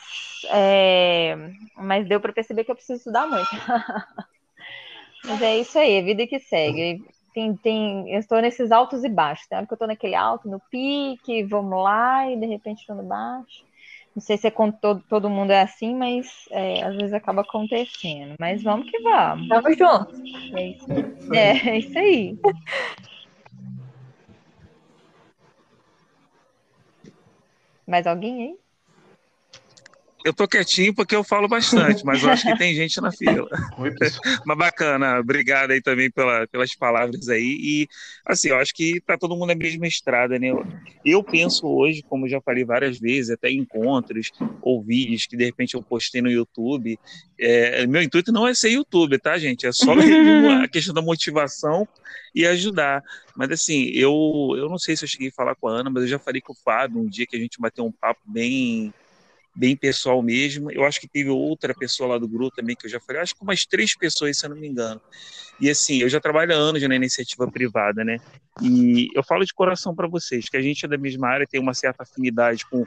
é, 0.50 1.36
mas 1.76 2.06
deu 2.06 2.20
para 2.20 2.32
perceber 2.32 2.64
que 2.64 2.70
eu 2.70 2.76
preciso 2.76 2.98
estudar 2.98 3.26
muito. 3.26 3.48
mas 5.24 5.42
é 5.42 5.58
isso 5.58 5.78
aí, 5.78 5.98
a 5.98 6.02
vida 6.02 6.26
que 6.26 6.38
segue. 6.38 7.02
Tem, 7.38 7.54
tem, 7.54 8.12
eu 8.12 8.18
estou 8.18 8.40
nesses 8.40 8.72
altos 8.72 9.04
e 9.04 9.08
baixos. 9.08 9.46
Tem 9.46 9.56
hora 9.56 9.64
que 9.64 9.72
eu 9.72 9.76
estou 9.76 9.86
naquele 9.86 10.16
alto, 10.16 10.48
no 10.48 10.58
pique, 10.58 11.44
vamos 11.44 11.80
lá, 11.84 12.28
e 12.28 12.36
de 12.36 12.46
repente 12.46 12.80
estou 12.80 12.96
no 12.96 13.04
baixo. 13.04 13.64
Não 14.12 14.20
sei 14.20 14.36
se 14.36 14.48
é 14.48 14.50
com 14.50 14.72
todo, 14.72 15.04
todo 15.08 15.30
mundo 15.30 15.52
é 15.52 15.62
assim, 15.62 15.94
mas 15.94 16.26
é, 16.50 16.82
às 16.82 16.96
vezes 16.96 17.12
acaba 17.12 17.42
acontecendo. 17.42 18.34
Mas 18.40 18.60
vamos 18.60 18.90
que 18.90 18.98
vamos. 19.02 19.46
Vamos 19.46 19.78
juntos. 19.78 20.20
É 20.52 20.66
isso, 20.66 20.86
é, 21.32 21.68
é 21.68 21.78
isso 21.78 21.96
aí. 21.96 22.36
Mais 27.86 28.04
alguém 28.04 28.42
aí? 28.42 28.67
Eu 30.24 30.32
tô 30.32 30.48
quietinho 30.48 30.92
porque 30.92 31.14
eu 31.14 31.22
falo 31.22 31.46
bastante, 31.46 32.04
mas 32.04 32.22
eu 32.22 32.30
acho 32.30 32.44
que 32.44 32.58
tem 32.58 32.74
gente 32.74 33.00
na 33.00 33.12
fila. 33.12 33.48
Mas 34.44 34.58
bacana, 34.58 35.20
obrigado 35.20 35.70
aí 35.70 35.80
também 35.80 36.10
pela, 36.10 36.46
pelas 36.48 36.74
palavras 36.74 37.28
aí. 37.28 37.56
E 37.60 37.88
assim, 38.26 38.48
eu 38.48 38.56
acho 38.56 38.74
que 38.74 39.00
tá 39.00 39.16
todo 39.16 39.36
mundo 39.36 39.48
na 39.48 39.54
mesma 39.54 39.86
estrada, 39.86 40.38
né? 40.38 40.48
Eu 41.04 41.22
penso 41.22 41.66
hoje, 41.66 42.02
como 42.02 42.28
já 42.28 42.40
falei 42.40 42.64
várias 42.64 42.98
vezes, 42.98 43.30
até 43.30 43.50
encontros 43.50 44.32
ou 44.60 44.82
vídeos 44.82 45.26
que 45.26 45.36
de 45.36 45.44
repente 45.44 45.74
eu 45.74 45.82
postei 45.82 46.20
no 46.20 46.30
YouTube. 46.30 46.98
É, 47.38 47.86
meu 47.86 48.02
intuito 48.02 48.32
não 48.32 48.46
é 48.46 48.54
ser 48.54 48.70
YouTube, 48.70 49.18
tá, 49.18 49.38
gente? 49.38 49.66
É 49.66 49.72
só 49.72 49.92
a 50.62 50.68
questão 50.68 50.92
da 50.92 51.00
motivação 51.00 51.86
e 52.34 52.44
ajudar. 52.44 53.02
Mas 53.36 53.50
assim, 53.52 53.84
eu, 53.94 54.12
eu 54.56 54.68
não 54.68 54.78
sei 54.78 54.96
se 54.96 55.04
eu 55.04 55.08
cheguei 55.08 55.28
a 55.28 55.32
falar 55.32 55.54
com 55.54 55.68
a 55.68 55.72
Ana, 55.72 55.90
mas 55.90 56.02
eu 56.02 56.08
já 56.08 56.18
falei 56.18 56.40
com 56.40 56.52
o 56.52 56.56
Fábio 56.56 57.00
um 57.00 57.06
dia 57.06 57.26
que 57.26 57.36
a 57.36 57.40
gente 57.40 57.60
bateu 57.60 57.84
um 57.84 57.92
papo 57.92 58.20
bem 58.26 58.92
bem 59.58 59.76
pessoal 59.76 60.22
mesmo. 60.22 60.70
Eu 60.70 60.84
acho 60.84 61.00
que 61.00 61.08
teve 61.08 61.28
outra 61.28 61.74
pessoa 61.74 62.10
lá 62.10 62.18
do 62.18 62.28
grupo 62.28 62.54
também 62.54 62.76
que 62.76 62.86
eu 62.86 62.90
já 62.90 63.00
falei, 63.00 63.20
acho 63.20 63.34
que 63.34 63.42
umas 63.42 63.66
três 63.66 63.96
pessoas, 63.96 64.38
se 64.38 64.46
eu 64.46 64.50
não 64.50 64.56
me 64.56 64.68
engano. 64.68 65.00
E 65.60 65.68
assim, 65.68 65.98
eu 65.98 66.08
já 66.08 66.20
trabalho 66.20 66.54
há 66.54 66.56
anos 66.56 66.80
na 66.80 66.94
iniciativa 66.94 67.50
privada, 67.50 68.04
né? 68.04 68.18
E 68.62 69.08
eu 69.14 69.24
falo 69.24 69.44
de 69.44 69.52
coração 69.52 69.94
para 69.94 70.06
vocês 70.06 70.48
que 70.48 70.56
a 70.56 70.62
gente 70.62 70.84
é 70.84 70.88
da 70.88 70.96
mesma 70.96 71.28
área, 71.28 71.46
tem 71.46 71.60
uma 71.60 71.74
certa 71.74 72.04
afinidade 72.04 72.64
com 72.70 72.86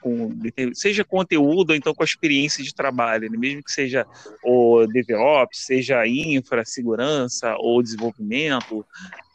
com 0.00 0.36
seja 0.74 1.04
conteúdo 1.04 1.70
ou 1.70 1.76
então 1.76 1.94
com 1.94 2.02
a 2.02 2.04
experiência 2.04 2.64
de 2.64 2.74
trabalho, 2.74 3.30
né? 3.30 3.38
mesmo 3.38 3.62
que 3.62 3.70
seja 3.70 4.04
o 4.42 4.84
DevOps, 4.84 5.64
seja 5.64 6.04
infra, 6.04 6.64
segurança 6.64 7.54
ou 7.56 7.80
desenvolvimento, 7.80 8.84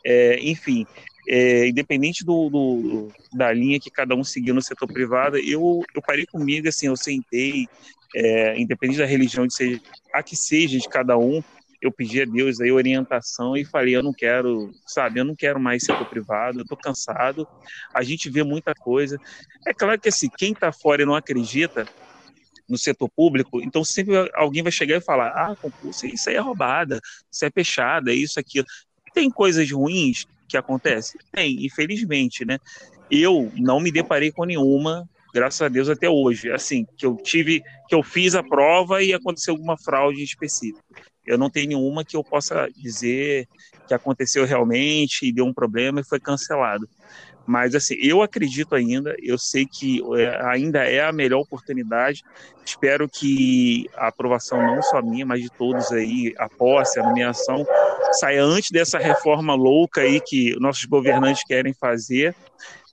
é, 0.06 0.38
enfim, 0.41 0.86
é, 1.27 1.67
independente 1.67 2.24
do, 2.24 2.50
do, 2.50 3.12
da 3.34 3.51
linha 3.51 3.79
que 3.79 3.91
cada 3.91 4.15
um 4.15 4.24
seguiu 4.24 4.55
no 4.55 4.62
setor 4.62 4.88
privado, 4.88 5.38
eu, 5.38 5.84
eu 5.93 6.01
parei 6.01 6.25
comigo, 6.25 6.69
assim, 6.69 6.88
eu 6.88 6.96
sentei, 6.96 7.67
é, 8.15 8.57
independente 8.57 9.00
da 9.00 9.05
religião 9.05 9.46
de 9.46 9.53
ser, 9.53 9.81
a 10.13 10.24
que 10.24 10.36
seja 10.36 10.79
de 10.79 10.88
cada 10.88 11.17
um, 11.17 11.43
eu 11.81 11.91
pedi 11.91 12.22
a 12.22 12.25
Deus 12.25 12.62
aí 12.62 12.72
orientação 12.72 13.55
e 13.55 13.65
falei, 13.65 13.96
eu 13.96 14.01
não 14.01 14.13
quero, 14.13 14.72
sabe, 14.88 15.19
eu 15.19 15.25
não 15.25 15.36
quero 15.36 15.60
mais 15.60 15.84
setor 15.84 16.05
privado, 16.10 16.60
eu 16.60 16.65
tô 16.65 16.77
cansado, 16.77 17.48
a 17.93 18.03
gente 18.03 18.29
vê 18.29 18.41
muita 18.41 18.74
coisa. 18.74 19.19
É 19.67 19.74
claro 19.74 20.00
que 20.00 20.10
assim, 20.10 20.29
quem 20.38 20.53
tá 20.53 20.72
fora 20.72 21.03
e 21.03 21.05
não 21.05 21.13
acredita 21.13 21.86
no 22.67 22.77
setor 22.77 23.10
público, 23.10 23.62
então 23.62 23.84
sempre 23.84 24.29
alguém 24.34 24.63
vai 24.63 24.72
chegar 24.72 24.98
e 24.98 25.01
falar, 25.01 25.29
ah, 25.29 25.55
concurso, 25.55 26.05
isso 26.05 26.29
aí 26.29 26.36
é 26.36 26.39
roubada, 26.39 27.00
isso 27.31 27.46
é 27.46 27.51
fechada, 27.51 28.13
isso, 28.13 28.39
aquilo. 28.39 28.65
Tem 29.13 29.29
coisas 29.29 29.69
ruins, 29.72 30.25
que 30.48 30.58
acontece? 30.58 31.18
Tem, 31.32 31.66
infelizmente, 31.66 32.46
né? 32.46 32.58
Eu 33.10 33.51
não 33.56 33.80
me 33.80 33.92
deparei 33.92 34.32
com 34.32 34.46
nenhuma, 34.46 35.08
graças 35.34 35.62
a 35.62 35.68
Deus 35.68 35.89
até 35.89 36.10
hoje, 36.10 36.51
assim, 36.51 36.86
que 36.98 37.06
eu 37.06 37.16
tive, 37.16 37.62
que 37.88 37.96
eu 37.96 38.04
fiz 38.04 38.36
a 38.36 38.44
prova 38.44 39.04
e 39.04 39.13
aconteceu 39.13 39.54
alguma 39.54 39.77
fraude 39.77 40.24
específica. 40.24 40.84
Eu 41.25 41.38
não 41.38 41.50
tenho 41.50 41.68
nenhuma 41.68 42.06
que 42.06 42.16
eu 42.16 42.24
possa 42.24 42.70
dizer 42.75 43.48
que 43.88 43.94
aconteceu 43.94 44.46
realmente 44.46 45.25
e 45.25 45.32
deu 45.32 45.46
um 45.46 45.54
problema 45.54 46.00
e 46.00 46.06
foi 46.06 46.20
cancelado. 46.20 46.88
Mas 47.48 47.74
assim, 47.74 47.96
eu 47.96 48.22
acredito 48.22 48.75
ainda, 48.75 49.16
eu 49.24 49.38
sei 49.38 49.66
que 49.66 50.01
é, 50.20 50.46
ainda 50.48 50.84
é 50.84 51.00
a 51.00 51.13
melhor 51.13 51.39
oportunidade. 51.39 52.22
Espero 52.66 53.08
que 53.08 53.89
a 53.96 54.08
aprovação 54.08 54.62
não 54.62 54.82
só 54.82 55.01
minha, 55.01 55.25
mas 55.25 55.42
de 55.42 55.50
todos 55.50 55.89
aí, 55.94 56.36
a 56.38 56.50
posse, 56.50 57.00
a 57.00 57.04
nomeação, 57.04 57.66
saia 58.20 58.44
antes 58.44 58.70
dessa 58.70 59.00
reforma 59.00 59.56
louca 59.56 60.01
aí 60.01 60.20
que 60.20 60.60
nossos 60.60 60.84
governantes 60.84 61.42
querem 61.46 61.74
fazer. 61.74 62.36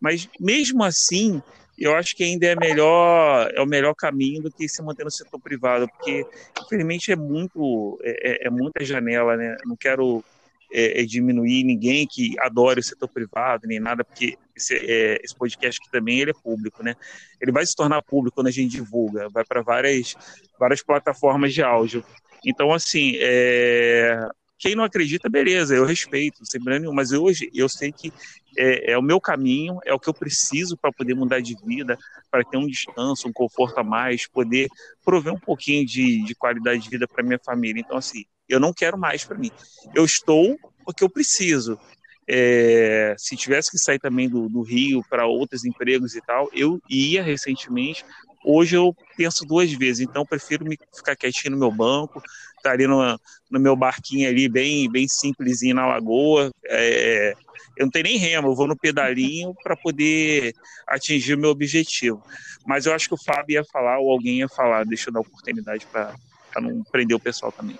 Mas 0.01 0.29
mesmo 0.39 0.85
assim, 0.85 1.43
eu 1.77 1.97
acho 1.97 2.15
que 2.15 2.23
ainda 2.23 2.47
é 2.47 2.55
melhor 2.55 3.51
é 3.53 3.61
o 3.61 3.67
melhor 3.67 3.95
caminho 3.95 4.43
do 4.43 4.53
que 4.53 4.69
se 4.69 4.81
manter 4.83 5.03
no 5.03 5.11
setor 5.11 5.41
privado, 5.41 5.89
porque 5.89 6.25
infelizmente 6.63 7.11
é 7.11 7.17
muito 7.17 7.99
é, 8.05 8.45
é, 8.45 8.47
é 8.47 8.51
muita 8.51 8.85
janela, 8.85 9.37
né? 9.37 9.57
Não 9.65 9.77
quero 9.77 10.25
é, 10.75 11.01
é, 11.01 11.05
diminuir 11.05 11.63
ninguém 11.63 12.05
que 12.05 12.35
adore 12.41 12.81
o 12.81 12.83
setor 12.83 13.09
privado, 13.09 13.67
nem 13.69 13.79
nada, 13.79 14.05
porque 14.05 14.37
esse, 14.57 14.75
é, 14.75 15.21
esse, 15.23 15.35
podcast 15.35 15.81
aqui 15.81 15.91
também 15.91 16.19
ele 16.19 16.33
é 16.33 16.35
público, 16.35 16.83
né? 16.83 16.97
Ele 17.41 17.53
vai 17.53 17.65
se 17.65 17.77
tornar 17.77 18.03
público 18.03 18.35
quando 18.35 18.49
a 18.49 18.51
gente 18.51 18.73
divulga, 18.73 19.29
vai 19.29 19.45
para 19.45 19.63
várias, 19.63 20.17
várias 20.59 20.83
plataformas 20.83 21.55
de 21.55 21.63
áudio. 21.63 22.05
Então, 22.45 22.73
assim, 22.73 23.13
é, 23.21 24.27
quem 24.59 24.75
não 24.75 24.83
acredita, 24.83 25.29
beleza, 25.29 25.77
eu 25.77 25.85
respeito, 25.85 26.45
sem 26.45 26.61
problema 26.61 26.81
nenhum, 26.81 26.95
mas 26.95 27.13
hoje 27.13 27.49
eu 27.55 27.69
sei 27.69 27.93
que 27.93 28.13
é, 28.59 28.93
é, 28.93 28.99
o 28.99 29.03
meu 29.03 29.21
caminho, 29.21 29.79
é 29.85 29.95
o 29.95 30.01
que 30.01 30.09
eu 30.09 30.15
preciso 30.15 30.77
para 30.77 30.91
poder 30.91 31.15
mudar 31.15 31.41
de 31.41 31.55
vida, 31.65 31.97
para 32.31 32.45
ter 32.45 32.57
um 32.57 32.67
descanso, 32.67 33.29
um 33.29 33.33
conforto 33.33 33.79
a 33.79 33.85
mais, 33.85 34.27
poder 34.27 34.69
prover 35.05 35.33
um 35.33 35.39
pouquinho 35.39 35.87
de, 35.87 36.25
de 36.25 36.35
qualidade 36.35 36.83
de 36.83 36.91
vida 36.91 37.07
para 37.07 37.23
minha 37.23 37.39
família. 37.39 37.81
Então, 37.81 37.97
assim, 37.97 38.25
eu 38.49 38.61
não 38.61 38.73
quero 38.73 38.99
mais 38.99 39.25
para 39.25 39.39
mim. 39.39 39.51
Eu 39.95 40.05
estou 40.05 40.59
porque 40.85 41.03
eu 41.03 41.09
preciso. 41.09 41.79
É, 42.27 43.15
se 43.19 43.37
tivesse 43.37 43.71
que 43.71 43.79
sair 43.79 43.99
também 43.99 44.29
do, 44.29 44.49
do 44.49 44.63
Rio 44.63 45.03
para 45.09 45.27
outros 45.27 45.65
empregos 45.65 46.15
e 46.15 46.21
tal, 46.23 46.49
eu 46.53 46.81
ia 46.89 47.23
recentemente. 47.23 48.05
Hoje 48.45 48.77
eu 48.77 48.95
penso 49.17 49.45
duas 49.45 49.73
vezes, 49.73 50.01
então 50.01 50.27
prefiro 50.27 50.65
me 50.67 50.79
ficar 50.95 51.17
quietinho 51.17 51.53
no 51.53 51.59
meu 51.59 51.71
banco, 51.71 52.19
estar 52.19 52.71
tá 52.71 52.71
ali 52.73 52.87
no, 52.87 53.19
no 53.51 53.61
meu 53.61 53.75
barquinho 53.75 54.29
ali, 54.29 54.49
bem, 54.49 54.91
bem 54.91 55.09
simplesinho 55.09 55.75
na 55.75 55.87
lagoa. 55.87 56.51
É, 56.67 57.35
eu 57.77 57.87
não 57.87 57.91
tenho 57.91 58.05
nem 58.05 58.19
remo, 58.19 58.49
eu 58.49 58.55
vou 58.55 58.67
no 58.67 58.77
pedalinho 58.77 59.55
para 59.63 59.77
poder 59.77 60.53
atingir 60.87 61.35
o 61.35 61.39
meu 61.39 61.51
objetivo. 61.51 62.23
Mas 62.67 62.87
eu 62.87 62.95
acho 62.95 63.09
que 63.09 63.15
o 63.15 63.23
Fábio 63.23 63.55
ia 63.55 63.65
falar 63.65 63.99
ou 63.99 64.11
alguém 64.11 64.39
ia 64.39 64.49
falar, 64.49 64.85
deixa 64.85 65.09
eu 65.09 65.13
dar 65.13 65.21
oportunidade 65.21 65.87
para 65.87 66.15
não 66.61 66.83
prender 66.85 67.17
o 67.17 67.21
pessoal 67.21 67.51
também. 67.51 67.79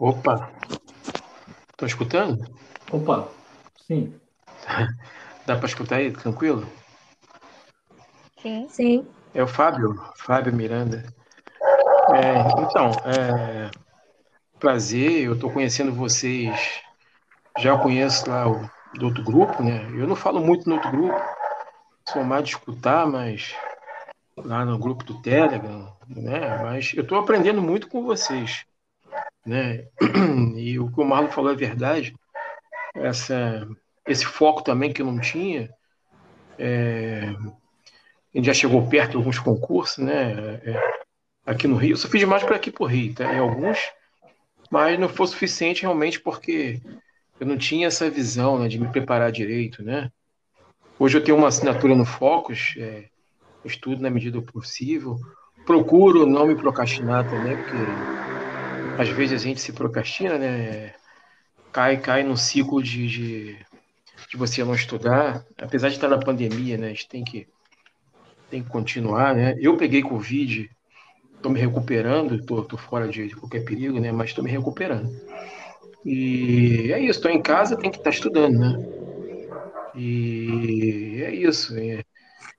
Opa! 0.00 0.50
Estão 1.72 1.86
escutando? 1.86 2.42
Opa, 2.90 3.28
sim. 3.86 4.18
Dá 5.44 5.56
para 5.56 5.66
escutar 5.66 5.96
aí, 5.96 6.10
tranquilo? 6.10 6.66
Sim. 8.40 8.66
Sim. 8.70 9.06
É 9.34 9.42
o 9.42 9.46
Fábio, 9.46 9.94
Fábio 10.16 10.54
Miranda. 10.54 11.04
É, 12.14 12.62
então, 12.62 12.92
é, 13.04 13.70
prazer, 14.58 15.24
eu 15.24 15.34
estou 15.34 15.52
conhecendo 15.52 15.92
vocês, 15.92 16.80
já 17.58 17.76
conheço 17.76 18.30
lá 18.30 18.48
o, 18.48 18.70
do 18.94 19.04
outro 19.04 19.22
grupo, 19.22 19.62
né? 19.62 19.86
Eu 19.94 20.06
não 20.06 20.16
falo 20.16 20.40
muito 20.40 20.66
no 20.66 20.76
outro 20.76 20.90
grupo, 20.90 21.20
sou 22.08 22.24
mais 22.24 22.44
de 22.44 22.52
escutar, 22.52 23.06
mas 23.06 23.54
lá 24.38 24.64
no 24.64 24.78
grupo 24.78 25.04
do 25.04 25.20
Telegram, 25.20 25.94
né? 26.08 26.56
Mas 26.62 26.94
eu 26.94 27.02
estou 27.02 27.18
aprendendo 27.18 27.60
muito 27.60 27.86
com 27.86 28.02
vocês 28.02 28.64
né? 29.44 29.84
E 30.56 30.78
o 30.78 30.90
que 30.90 31.00
o 31.00 31.04
Marlon 31.04 31.30
falou 31.30 31.52
é 31.52 31.56
verdade. 31.56 32.14
Essa, 32.94 33.66
esse 34.06 34.24
foco 34.24 34.62
também 34.62 34.92
que 34.92 35.02
eu 35.02 35.06
não 35.06 35.18
tinha. 35.18 35.70
É, 36.58 37.34
a 38.32 38.36
gente 38.36 38.46
já 38.46 38.54
chegou 38.54 38.86
perto 38.88 39.12
de 39.12 39.16
alguns 39.16 39.38
concursos, 39.38 40.04
né? 40.04 40.60
É, 40.64 40.80
aqui 41.46 41.66
no 41.66 41.76
Rio. 41.76 41.92
Eu 41.92 41.96
só 41.96 42.08
fiz 42.08 42.22
mais 42.24 42.42
para 42.42 42.56
aqui 42.56 42.70
por 42.70 42.86
Rio, 42.86 43.14
tá? 43.14 43.32
Em 43.32 43.38
alguns, 43.38 43.78
mas 44.70 44.98
não 44.98 45.08
foi 45.08 45.26
suficiente 45.26 45.82
realmente 45.82 46.20
porque 46.20 46.80
eu 47.38 47.46
não 47.46 47.56
tinha 47.56 47.88
essa 47.88 48.08
visão 48.10 48.58
né, 48.58 48.68
de 48.68 48.78
me 48.78 48.88
preparar 48.88 49.32
direito, 49.32 49.82
né? 49.82 50.10
Hoje 50.98 51.16
eu 51.16 51.24
tenho 51.24 51.38
uma 51.38 51.48
assinatura 51.48 51.94
no 51.94 52.04
Focus, 52.04 52.74
é, 52.76 53.06
estudo 53.64 54.02
na 54.02 54.10
medida 54.10 54.38
do 54.38 54.42
possível, 54.42 55.16
procuro 55.64 56.26
não 56.26 56.46
me 56.46 56.54
procrastinar 56.54 57.28
também, 57.28 57.56
porque 57.56 57.76
às 59.00 59.08
vezes 59.08 59.40
a 59.40 59.42
gente 59.42 59.62
se 59.62 59.72
procrastina, 59.72 60.36
né? 60.36 60.92
Cai, 61.72 61.96
cai 61.98 62.22
no 62.22 62.36
ciclo 62.36 62.82
de, 62.82 63.08
de, 63.08 63.58
de, 64.28 64.36
você 64.36 64.62
não 64.62 64.74
estudar. 64.74 65.42
Apesar 65.56 65.88
de 65.88 65.94
estar 65.94 66.08
na 66.08 66.18
pandemia, 66.18 66.76
né? 66.76 66.88
A 66.88 66.90
gente 66.90 67.08
tem 67.08 67.24
que, 67.24 67.48
tem 68.50 68.62
que 68.62 68.68
continuar, 68.68 69.34
né? 69.34 69.56
Eu 69.58 69.78
peguei 69.78 70.02
Covid, 70.02 70.70
estou 71.34 71.50
me 71.50 71.58
recuperando, 71.58 72.34
estou 72.34 72.78
fora 72.78 73.08
de, 73.08 73.28
de, 73.28 73.36
qualquer 73.36 73.64
perigo, 73.64 73.98
né? 73.98 74.12
Mas 74.12 74.30
estou 74.30 74.44
me 74.44 74.50
recuperando. 74.50 75.10
E 76.04 76.92
é 76.92 76.98
isso, 76.98 77.20
estou 77.20 77.30
em 77.30 77.40
casa, 77.40 77.78
tem 77.78 77.90
que 77.90 77.98
estar 77.98 78.10
estudando, 78.10 78.58
né? 78.58 78.76
E 79.94 81.22
é 81.24 81.34
isso. 81.34 81.74
É, 81.78 82.04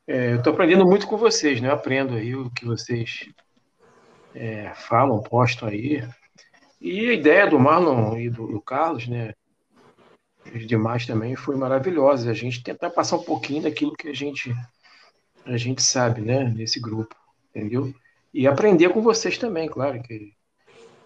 é, 0.07 0.31
eu 0.33 0.37
estou 0.37 0.53
aprendendo 0.53 0.87
muito 0.87 1.05
com 1.05 1.17
vocês, 1.17 1.61
né? 1.61 1.67
Eu 1.67 1.73
aprendo 1.73 2.15
aí 2.15 2.35
o 2.35 2.49
que 2.49 2.65
vocês 2.65 3.29
é, 4.33 4.71
falam, 4.73 5.21
postam 5.21 5.69
aí. 5.69 6.03
E 6.81 7.09
a 7.09 7.13
ideia 7.13 7.47
do 7.47 7.59
Marlon 7.59 8.17
e 8.17 8.27
do, 8.27 8.47
do 8.47 8.59
Carlos, 8.59 9.07
né? 9.07 9.33
Os 10.53 10.65
demais 10.65 11.05
também 11.05 11.35
foi 11.35 11.55
maravilhosa. 11.55 12.31
A 12.31 12.33
gente 12.33 12.63
tentar 12.63 12.89
passar 12.89 13.17
um 13.17 13.23
pouquinho 13.23 13.61
daquilo 13.61 13.95
que 13.95 14.07
a 14.07 14.13
gente 14.13 14.51
a 15.45 15.57
gente 15.57 15.81
sabe, 15.81 16.21
né? 16.21 16.43
Nesse 16.43 16.79
grupo, 16.79 17.15
entendeu? 17.49 17.93
E 18.33 18.47
aprender 18.47 18.89
com 18.89 19.01
vocês 19.01 19.37
também, 19.37 19.69
claro 19.69 20.01
que 20.01 20.33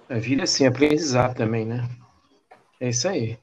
a 0.09 0.15
vida 0.15 0.41
é 0.41 0.45
assim, 0.45 0.65
aprendizado 0.65 1.35
também, 1.35 1.65
né? 1.65 1.89
É 2.79 2.89
isso 2.89 3.07
aí. 3.07 3.37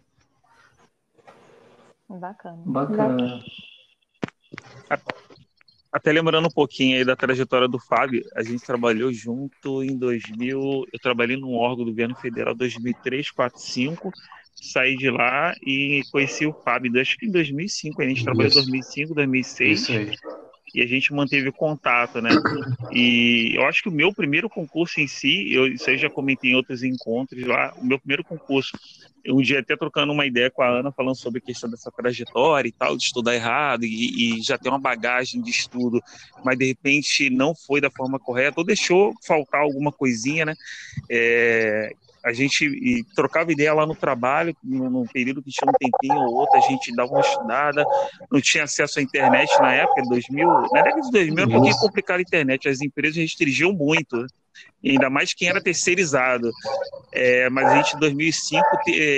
Bacana. 2.09 2.63
Bacana. 2.65 3.45
Até 5.93 6.11
lembrando 6.11 6.49
um 6.49 6.51
pouquinho 6.51 6.97
aí 6.97 7.05
da 7.05 7.15
trajetória 7.15 7.69
do 7.69 7.79
Fábio, 7.79 8.25
a 8.35 8.43
gente 8.43 8.65
trabalhou 8.65 9.13
junto 9.13 9.83
em 9.83 9.97
2000, 9.97 10.87
eu 10.93 10.99
trabalhei 11.01 11.37
num 11.37 11.55
órgão 11.55 11.85
do 11.85 11.91
governo 11.91 12.15
federal 12.15 12.55
2003, 12.55 13.31
4, 13.31 13.61
5, 13.61 14.11
saí 14.55 14.97
de 14.97 15.11
lá 15.11 15.55
e 15.63 16.03
conheci 16.11 16.47
o 16.47 16.55
Fábio, 16.65 16.99
acho 17.01 17.17
que 17.19 17.27
em 17.27 17.31
2005, 17.31 18.01
a 18.01 18.07
gente 18.07 18.17
Isso. 18.17 18.25
trabalhou 18.25 18.51
em 18.51 18.55
2005, 18.55 19.15
2006. 19.15 19.81
Isso 19.81 19.93
aí 19.93 20.11
e 20.75 20.81
a 20.81 20.87
gente 20.87 21.13
manteve 21.13 21.53
contato, 21.53 22.21
né? 22.21 22.31
E 22.91 23.53
eu 23.55 23.67
acho 23.67 23.83
que 23.83 23.89
o 23.89 23.93
meu 23.93 24.13
primeiro 24.13 24.49
concurso 24.49 25.01
em 25.01 25.07
si, 25.07 25.53
eu, 25.53 25.67
isso 25.67 25.89
aí 25.91 25.99
já 25.99 26.09
comentei 26.09 26.53
em 26.53 26.55
outros 26.55 26.83
encontros 26.83 27.47
lá, 27.47 27.75
o 27.77 27.85
meu 27.85 27.99
primeiro 27.99 28.25
concurso, 28.25 28.71
um 29.29 29.41
dia 29.41 29.61
até 29.61 29.77
trocando 29.77 30.13
uma 30.13 30.27
ideia 30.27 30.51
com 30.51 30.63
a 30.63 30.69
Ana, 30.69 30.93
falando 30.93 31.17
sobre 31.17 31.39
a 31.39 31.43
questão 31.43 31.71
dessa 31.71 31.91
trajetória 31.91 32.69
e 32.69 32.73
tal, 32.73 32.97
de 32.97 33.05
estudar 33.05 33.35
errado 33.35 33.85
e, 33.85 34.39
e 34.39 34.43
já 34.43 34.59
ter 34.59 34.69
uma 34.69 34.79
bagagem 34.79 35.41
de 35.41 35.51
estudo, 35.51 36.01
mas 36.45 36.59
de 36.59 36.67
repente 36.67 37.31
não 37.31 37.55
foi 37.55 37.81
da 37.81 37.91
forma 37.91 38.19
correta, 38.19 38.61
ou 38.61 38.67
deixou 38.67 39.13
faltar 39.25 39.63
alguma 39.63 39.93
coisinha, 39.93 40.45
né? 40.45 40.55
É, 41.11 41.93
a 42.25 42.33
gente 42.33 43.05
trocava 43.17 43.51
ideia 43.51 43.75
lá 43.75 43.85
no 43.85 43.97
trabalho, 43.97 44.57
num 44.63 45.07
período 45.07 45.43
que 45.43 45.51
tinha 45.51 45.69
um 45.69 45.73
tempinho 45.73 46.21
ou 46.21 46.35
outro, 46.35 46.57
a 46.57 46.61
gente 46.61 46.95
dava 46.95 47.11
uma 47.11 47.21
estudada, 47.21 47.85
não 48.31 48.41
tinha 48.41 48.63
acesso 48.63 49.01
à 49.01 49.03
internet 49.03 49.51
na 49.61 49.75
época, 49.75 50.03
de 50.03 50.09
2000, 50.09 50.49
na 50.73 50.83
década 50.83 51.01
de 51.03 51.11
2000 51.11 51.39
era 51.39 51.49
um 51.49 51.53
pouquinho 51.53 51.77
complicado 51.79 52.19
a 52.19 52.23
internet, 52.23 52.69
as 52.69 52.81
empresas 52.81 53.17
restringiam 53.17 53.73
muito, 53.73 54.25
né? 54.83 54.93
ainda 54.93 55.11
mais 55.11 55.33
quem 55.33 55.49
era 55.49 55.63
terceirizado. 55.63 56.51
É, 57.13 57.49
mas 57.51 57.69
a 57.69 57.77
gente, 57.77 57.97
em 57.97 58.01
2005, 58.01 58.65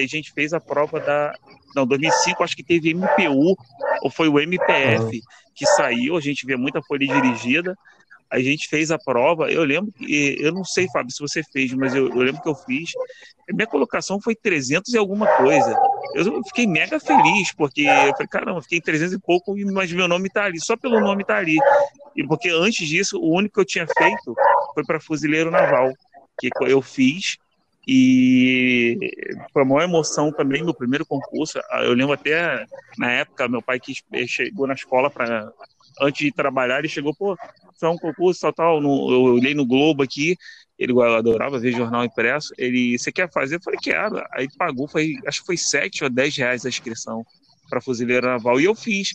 a 0.03 0.07
gente 0.07 0.33
fez 0.33 0.53
a 0.53 0.61
prova 0.61 1.01
da. 1.01 1.35
Não, 1.75 1.87
2005 1.87 2.42
acho 2.42 2.57
que 2.57 2.62
teve 2.62 2.94
MPU, 2.94 3.57
ou 4.03 4.11
foi 4.11 4.29
o 4.29 4.38
MPF 4.38 5.20
que 5.55 5.66
saiu, 5.66 6.16
a 6.16 6.20
gente 6.20 6.44
vê 6.44 6.57
muita 6.57 6.83
folha 6.83 7.07
dirigida, 7.07 7.77
a 8.31 8.40
gente 8.40 8.68
fez 8.68 8.90
a 8.90 8.99
prova. 8.99 9.51
Eu 9.51 9.64
lembro 9.64 9.92
que, 9.92 10.37
eu 10.40 10.53
não 10.53 10.64
sei, 10.64 10.88
Fábio, 10.92 11.12
se 11.12 11.20
você 11.20 11.42
fez, 11.42 11.73
mas 11.73 11.94
eu, 11.94 12.09
eu 12.09 12.16
lembro 12.16 12.42
que 12.42 12.49
eu 12.49 12.55
fiz. 12.55 12.90
Minha 13.49 13.66
colocação 13.66 14.20
foi 14.20 14.35
300 14.35 14.92
e 14.92 14.99
alguma 14.99 15.27
coisa. 15.37 15.77
Eu 16.12 16.43
fiquei 16.45 16.67
mega 16.67 17.01
feliz, 17.01 17.53
porque 17.55 17.83
eu 17.83 18.12
falei, 18.12 18.29
caramba, 18.29 18.62
fiquei 18.62 18.79
em 18.79 18.83
300 18.83 19.14
e 19.14 19.19
pouco, 19.19 19.55
mas 19.73 19.93
meu 19.93 20.07
nome 20.07 20.29
tá 20.29 20.45
ali, 20.45 20.61
só 20.61 20.77
pelo 20.77 21.01
nome 21.01 21.25
tá 21.25 21.37
ali. 21.37 21.57
E 22.14 22.27
porque 22.27 22.51
antes 22.51 22.88
disso, 22.88 23.19
o 23.19 23.35
único 23.35 23.55
que 23.55 23.61
eu 23.61 23.64
tinha 23.64 23.87
feito 23.87 24.35
foi 24.75 24.85
para 24.85 25.01
fuzileiro 25.01 25.51
naval, 25.51 25.93
que 26.38 26.51
eu 26.62 26.83
fiz. 26.83 27.37
E 27.87 28.97
foi 29.53 29.62
uma 29.62 29.75
maior 29.75 29.88
emoção 29.88 30.33
também 30.33 30.62
no 30.62 30.75
primeiro 30.75 31.05
concurso. 31.05 31.59
Eu 31.83 31.93
lembro 31.93 32.14
até 32.14 32.64
na 32.97 33.11
época, 33.11 33.49
meu 33.49 33.61
pai 33.61 33.79
que 33.79 33.95
chegou 34.27 34.67
na 34.67 34.75
escola 34.75 35.11
para 35.11 35.53
antes 36.00 36.24
de 36.24 36.33
trabalhar, 36.33 36.78
ele 36.78 36.88
chegou, 36.88 37.14
pô, 37.14 37.37
foi 37.78 37.88
um 37.88 37.96
concurso 37.96 38.40
tal, 38.40 38.52
tal. 38.52 38.80
No, 38.80 39.12
eu 39.12 39.22
olhei 39.35 39.54
no 39.54 39.66
Globo 39.66 40.02
aqui, 40.02 40.37
ele 40.78 40.92
adorava 41.02 41.59
ver 41.59 41.72
jornal 41.72 42.04
impresso. 42.04 42.52
Ele, 42.59 42.98
você 42.98 43.12
quer 43.12 43.30
fazer? 43.33 43.57
Eu 43.57 43.62
falei, 43.62 43.78
quero. 43.83 44.22
Aí 44.33 44.48
pagou, 44.57 44.88
foi, 44.88 45.14
acho 45.26 45.40
que 45.40 45.46
foi 45.46 45.57
7 45.57 46.04
ou 46.04 46.11
10 46.11 46.37
reais 46.37 46.66
a 46.66 46.68
inscrição 46.68 47.24
para 47.68 47.80
fuzileiro 47.80 48.26
naval. 48.26 48.61
E 48.61 48.64
eu 48.64 48.74
fiz. 48.74 49.14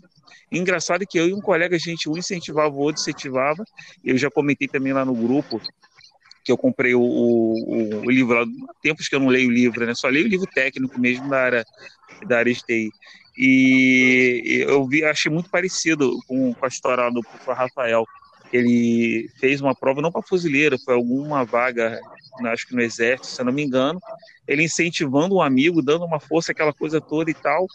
Engraçado 0.52 1.06
que 1.08 1.20
eu 1.20 1.30
e 1.30 1.34
um 1.34 1.42
colega, 1.42 1.76
a 1.76 1.80
gente 1.80 2.10
um 2.10 2.18
incentivava, 2.18 2.74
o 2.74 2.80
outro 2.80 3.02
incentivava. 3.02 3.64
Eu 4.04 4.18
já 4.18 4.32
comentei 4.32 4.68
também 4.68 4.94
lá 4.94 5.06
no 5.06 5.14
grupo 5.14 5.62
que 6.44 6.52
eu 6.52 6.58
comprei 6.58 6.96
o, 6.96 7.02
o, 7.02 8.00
o 8.00 8.10
livro, 8.10 8.40
há 8.40 8.46
tempos 8.82 9.08
que 9.08 9.16
eu 9.16 9.20
não 9.20 9.28
leio 9.28 9.52
livro, 9.52 9.86
né? 9.86 9.94
Só 9.94 10.08
leio 10.08 10.26
o 10.26 10.30
livro 10.30 10.48
técnico 10.48 11.00
mesmo 11.00 11.30
da 11.30 11.40
área, 11.40 11.66
da 12.26 12.40
área 12.40 12.52
de 12.52 12.64
TI. 12.64 12.90
E 13.42 14.66
eu 14.68 14.86
vi, 14.86 15.02
achei 15.06 15.32
muito 15.32 15.50
parecido 15.50 16.20
com, 16.28 16.54
com 16.54 16.66
a 16.66 16.68
história 16.68 17.10
do 17.10 17.22
professor 17.22 17.56
Rafael. 17.56 18.06
Ele 18.52 19.30
fez 19.40 19.62
uma 19.62 19.74
prova 19.74 20.02
não 20.02 20.12
para 20.12 20.22
fuzileiro, 20.22 20.78
foi 20.80 20.94
alguma 20.94 21.46
vaga, 21.46 22.02
acho 22.48 22.68
que 22.68 22.76
no 22.76 22.82
exército, 22.82 23.28
se 23.28 23.40
eu 23.40 23.46
não 23.46 23.54
me 23.54 23.64
engano. 23.64 23.98
Ele 24.46 24.64
incentivando 24.64 25.36
um 25.36 25.42
amigo, 25.42 25.82
dando 25.82 26.04
uma 26.04 26.20
força, 26.20 26.52
aquela 26.52 26.74
coisa 26.74 27.00
toda 27.00 27.32
e 27.32 27.34
tal 27.34 27.66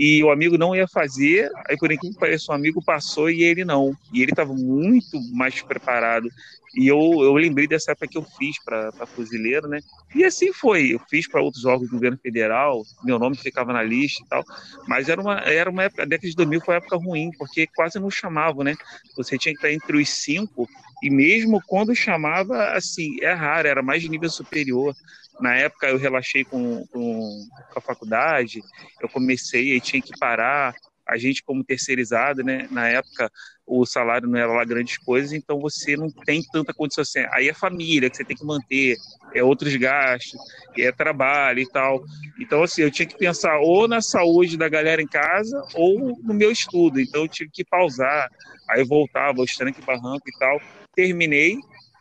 e 0.00 0.24
o 0.24 0.30
amigo 0.30 0.56
não 0.56 0.74
ia 0.74 0.88
fazer, 0.88 1.50
aí 1.68 1.76
por 1.76 1.90
que 1.90 2.14
pareça, 2.14 2.50
o 2.50 2.54
amigo 2.54 2.82
passou 2.82 3.28
e 3.28 3.42
ele 3.42 3.66
não. 3.66 3.94
E 4.14 4.22
ele 4.22 4.32
estava 4.32 4.54
muito 4.54 5.20
mais 5.30 5.60
preparado. 5.60 6.26
E 6.74 6.86
eu, 6.86 6.98
eu 6.98 7.34
lembrei 7.34 7.66
dessa 7.66 7.92
época 7.92 8.06
que 8.08 8.18
eu 8.18 8.24
fiz 8.38 8.62
para 8.64 8.92
fuzileiro, 9.14 9.68
né? 9.68 9.80
E 10.14 10.24
assim 10.24 10.52
foi. 10.52 10.94
Eu 10.94 11.00
fiz 11.08 11.28
para 11.28 11.42
outros 11.42 11.64
órgãos 11.64 11.88
do 11.88 11.94
governo 11.94 12.18
federal, 12.18 12.82
meu 13.04 13.18
nome 13.18 13.36
ficava 13.36 13.72
na 13.72 13.82
lista 13.82 14.22
e 14.22 14.28
tal. 14.28 14.44
Mas 14.86 15.08
era 15.08 15.20
uma, 15.20 15.38
era 15.40 15.70
uma 15.70 15.84
época, 15.84 16.02
a 16.02 16.06
década 16.06 16.28
de 16.28 16.36
2000 16.36 16.60
foi 16.60 16.74
uma 16.74 16.78
época 16.78 16.96
ruim, 16.96 17.30
porque 17.38 17.66
quase 17.74 17.98
não 17.98 18.10
chamavam, 18.10 18.62
né? 18.62 18.76
Você 19.16 19.36
tinha 19.36 19.52
que 19.52 19.58
estar 19.58 19.72
entre 19.72 20.00
os 20.00 20.08
cinco, 20.08 20.68
e 21.02 21.10
mesmo 21.10 21.60
quando 21.66 21.94
chamava, 21.94 22.72
assim, 22.72 23.16
é 23.20 23.32
raro, 23.32 23.66
era 23.66 23.82
mais 23.82 24.02
de 24.02 24.08
nível 24.08 24.30
superior. 24.30 24.94
Na 25.40 25.54
época 25.56 25.88
eu 25.88 25.96
relaxei 25.96 26.44
com, 26.44 26.86
com, 26.92 27.46
com 27.72 27.78
a 27.78 27.80
faculdade, 27.80 28.60
eu 29.00 29.08
comecei 29.08 29.74
e 29.74 29.80
tinha 29.80 30.02
que 30.02 30.12
parar. 30.18 30.74
A 31.10 31.18
gente, 31.18 31.42
como 31.42 31.64
terceirizado, 31.64 32.44
né? 32.44 32.68
Na 32.70 32.88
época 32.88 33.30
o 33.66 33.86
salário 33.86 34.28
não 34.28 34.38
era 34.38 34.52
lá 34.52 34.64
grandes 34.64 34.98
coisas, 34.98 35.32
então 35.32 35.60
você 35.60 35.96
não 35.96 36.10
tem 36.10 36.42
tanta 36.52 36.74
condição 36.74 37.02
assim. 37.02 37.20
Aí 37.32 37.48
é 37.48 37.54
família 37.54 38.10
que 38.10 38.16
você 38.16 38.24
tem 38.24 38.36
que 38.36 38.44
manter, 38.44 38.96
é 39.34 39.42
outros 39.44 39.74
gastos, 39.76 40.38
é 40.76 40.90
trabalho 40.90 41.60
e 41.60 41.68
tal. 41.68 42.02
Então, 42.40 42.62
assim, 42.62 42.82
eu 42.82 42.90
tinha 42.90 43.06
que 43.06 43.16
pensar 43.16 43.58
ou 43.60 43.86
na 43.86 44.00
saúde 44.00 44.56
da 44.56 44.68
galera 44.68 45.00
em 45.00 45.06
casa 45.06 45.62
ou 45.74 46.18
no 46.22 46.34
meu 46.34 46.50
estudo. 46.50 47.00
Então, 47.00 47.22
eu 47.22 47.28
tive 47.28 47.50
que 47.52 47.64
pausar. 47.64 48.28
Aí 48.68 48.80
eu 48.80 48.86
voltava, 48.86 49.40
os 49.40 49.56
tranque 49.56 49.82
barranco 49.82 50.28
e 50.28 50.38
tal. 50.38 50.60
Terminei. 50.94 51.56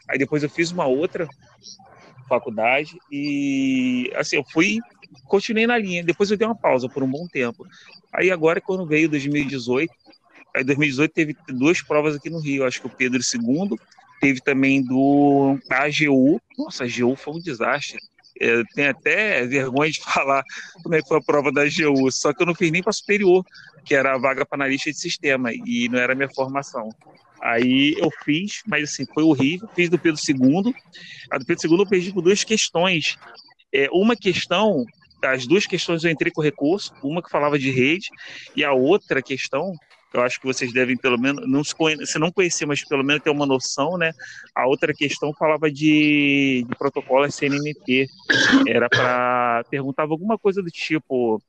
Aí 0.10 0.18
depois 0.18 0.42
eu 0.42 0.50
fiz 0.50 0.72
uma 0.72 0.88
outra 0.88 1.28
faculdade 2.28 2.96
e 3.12 4.12
assim 4.16 4.36
eu 4.38 4.44
fui 4.52 4.78
continuei 5.26 5.68
na 5.68 5.78
linha 5.78 6.04
depois 6.04 6.30
eu 6.30 6.38
dei 6.38 6.48
uma 6.48 6.56
pausa 6.56 6.88
por 6.90 7.04
um 7.04 7.10
bom 7.10 7.28
tempo 7.28 7.66
aí 8.14 8.32
agora 8.32 8.62
quando 8.62 8.86
veio 8.86 9.10
2018 9.10 9.92
aí 10.56 10.64
2018 10.64 11.12
teve 11.12 11.36
duas 11.50 11.82
provas 11.82 12.16
aqui 12.16 12.30
no 12.30 12.40
Rio 12.40 12.66
acho 12.66 12.82
que 12.82 12.88
o 12.88 12.90
Pedro 12.90 13.20
II 13.20 13.78
teve 14.20 14.42
também 14.42 14.84
do 14.84 15.58
AGU 15.70 16.42
nossa 16.58 16.84
a 16.84 16.88
AGU 16.88 17.16
foi 17.16 17.36
um 17.36 17.40
desastre 17.40 18.00
é, 18.42 18.64
tem 18.74 18.88
até 18.88 19.46
vergonha 19.46 19.92
de 19.92 20.00
falar 20.04 20.44
como 20.82 20.96
é 20.96 21.02
que 21.02 21.08
foi 21.08 21.18
a 21.18 21.22
prova 21.22 21.52
da 21.52 21.64
AGU 21.64 22.12
só 22.12 22.34
que 22.34 22.42
eu 22.42 22.48
não 22.48 22.56
fiz 22.56 22.72
nem 22.72 22.84
para 22.84 22.94
superior 22.94 23.46
que 23.86 23.96
era 23.96 24.14
a 24.14 24.18
vaga 24.18 24.46
para 24.46 24.58
analista 24.58 24.92
de 24.92 24.98
sistema 24.98 25.52
e 25.54 25.88
não 25.90 26.00
era 26.00 26.14
a 26.14 26.16
minha 26.16 26.30
formação 26.30 26.90
Aí 27.42 27.96
eu 27.98 28.12
fiz, 28.24 28.62
mas 28.68 28.92
assim, 28.92 29.06
foi 29.14 29.24
horrível. 29.24 29.68
Fiz 29.74 29.90
do 29.90 29.98
Pedro 29.98 30.20
II. 30.28 30.74
A 31.32 31.38
do 31.38 31.46
Pedro 31.46 31.68
II 31.68 31.80
eu 31.80 31.88
perdi 31.88 32.14
por 32.14 32.22
duas 32.22 32.44
questões. 32.44 33.16
É, 33.74 33.88
uma 33.92 34.16
questão, 34.16 34.86
as 35.22 35.46
duas 35.46 35.66
questões 35.66 36.04
eu 36.04 36.12
entrei 36.12 36.32
com 36.32 36.42
recurso, 36.42 36.94
uma 37.04 37.22
que 37.22 37.30
falava 37.30 37.58
de 37.58 37.72
rede, 37.72 38.10
e 38.56 38.64
a 38.64 38.74
outra 38.74 39.22
questão, 39.22 39.74
eu 40.14 40.22
acho 40.22 40.40
que 40.40 40.48
vocês 40.48 40.74
devem 40.74 40.98
pelo 40.98 41.20
menos, 41.20 41.48
não 41.48 41.64
se, 41.64 41.76
conhe... 41.76 42.06
se 42.06 42.18
não 42.18 42.32
conhecer, 42.32 42.66
mas 42.66 42.84
pelo 42.84 43.04
menos 43.04 43.24
ter 43.24 43.30
uma 43.30 43.46
noção, 43.46 43.98
né? 43.98 44.12
A 44.56 44.66
outra 44.68 44.94
questão 44.94 45.34
falava 45.34 45.70
de, 45.70 46.66
de 46.68 46.76
protocolo 46.78 47.26
SNMP. 47.26 48.08
Era 48.68 48.90
para. 48.90 49.64
perguntava 49.70 50.12
alguma 50.12 50.38
coisa 50.38 50.64
do 50.64 50.72
tipo. 50.72 51.42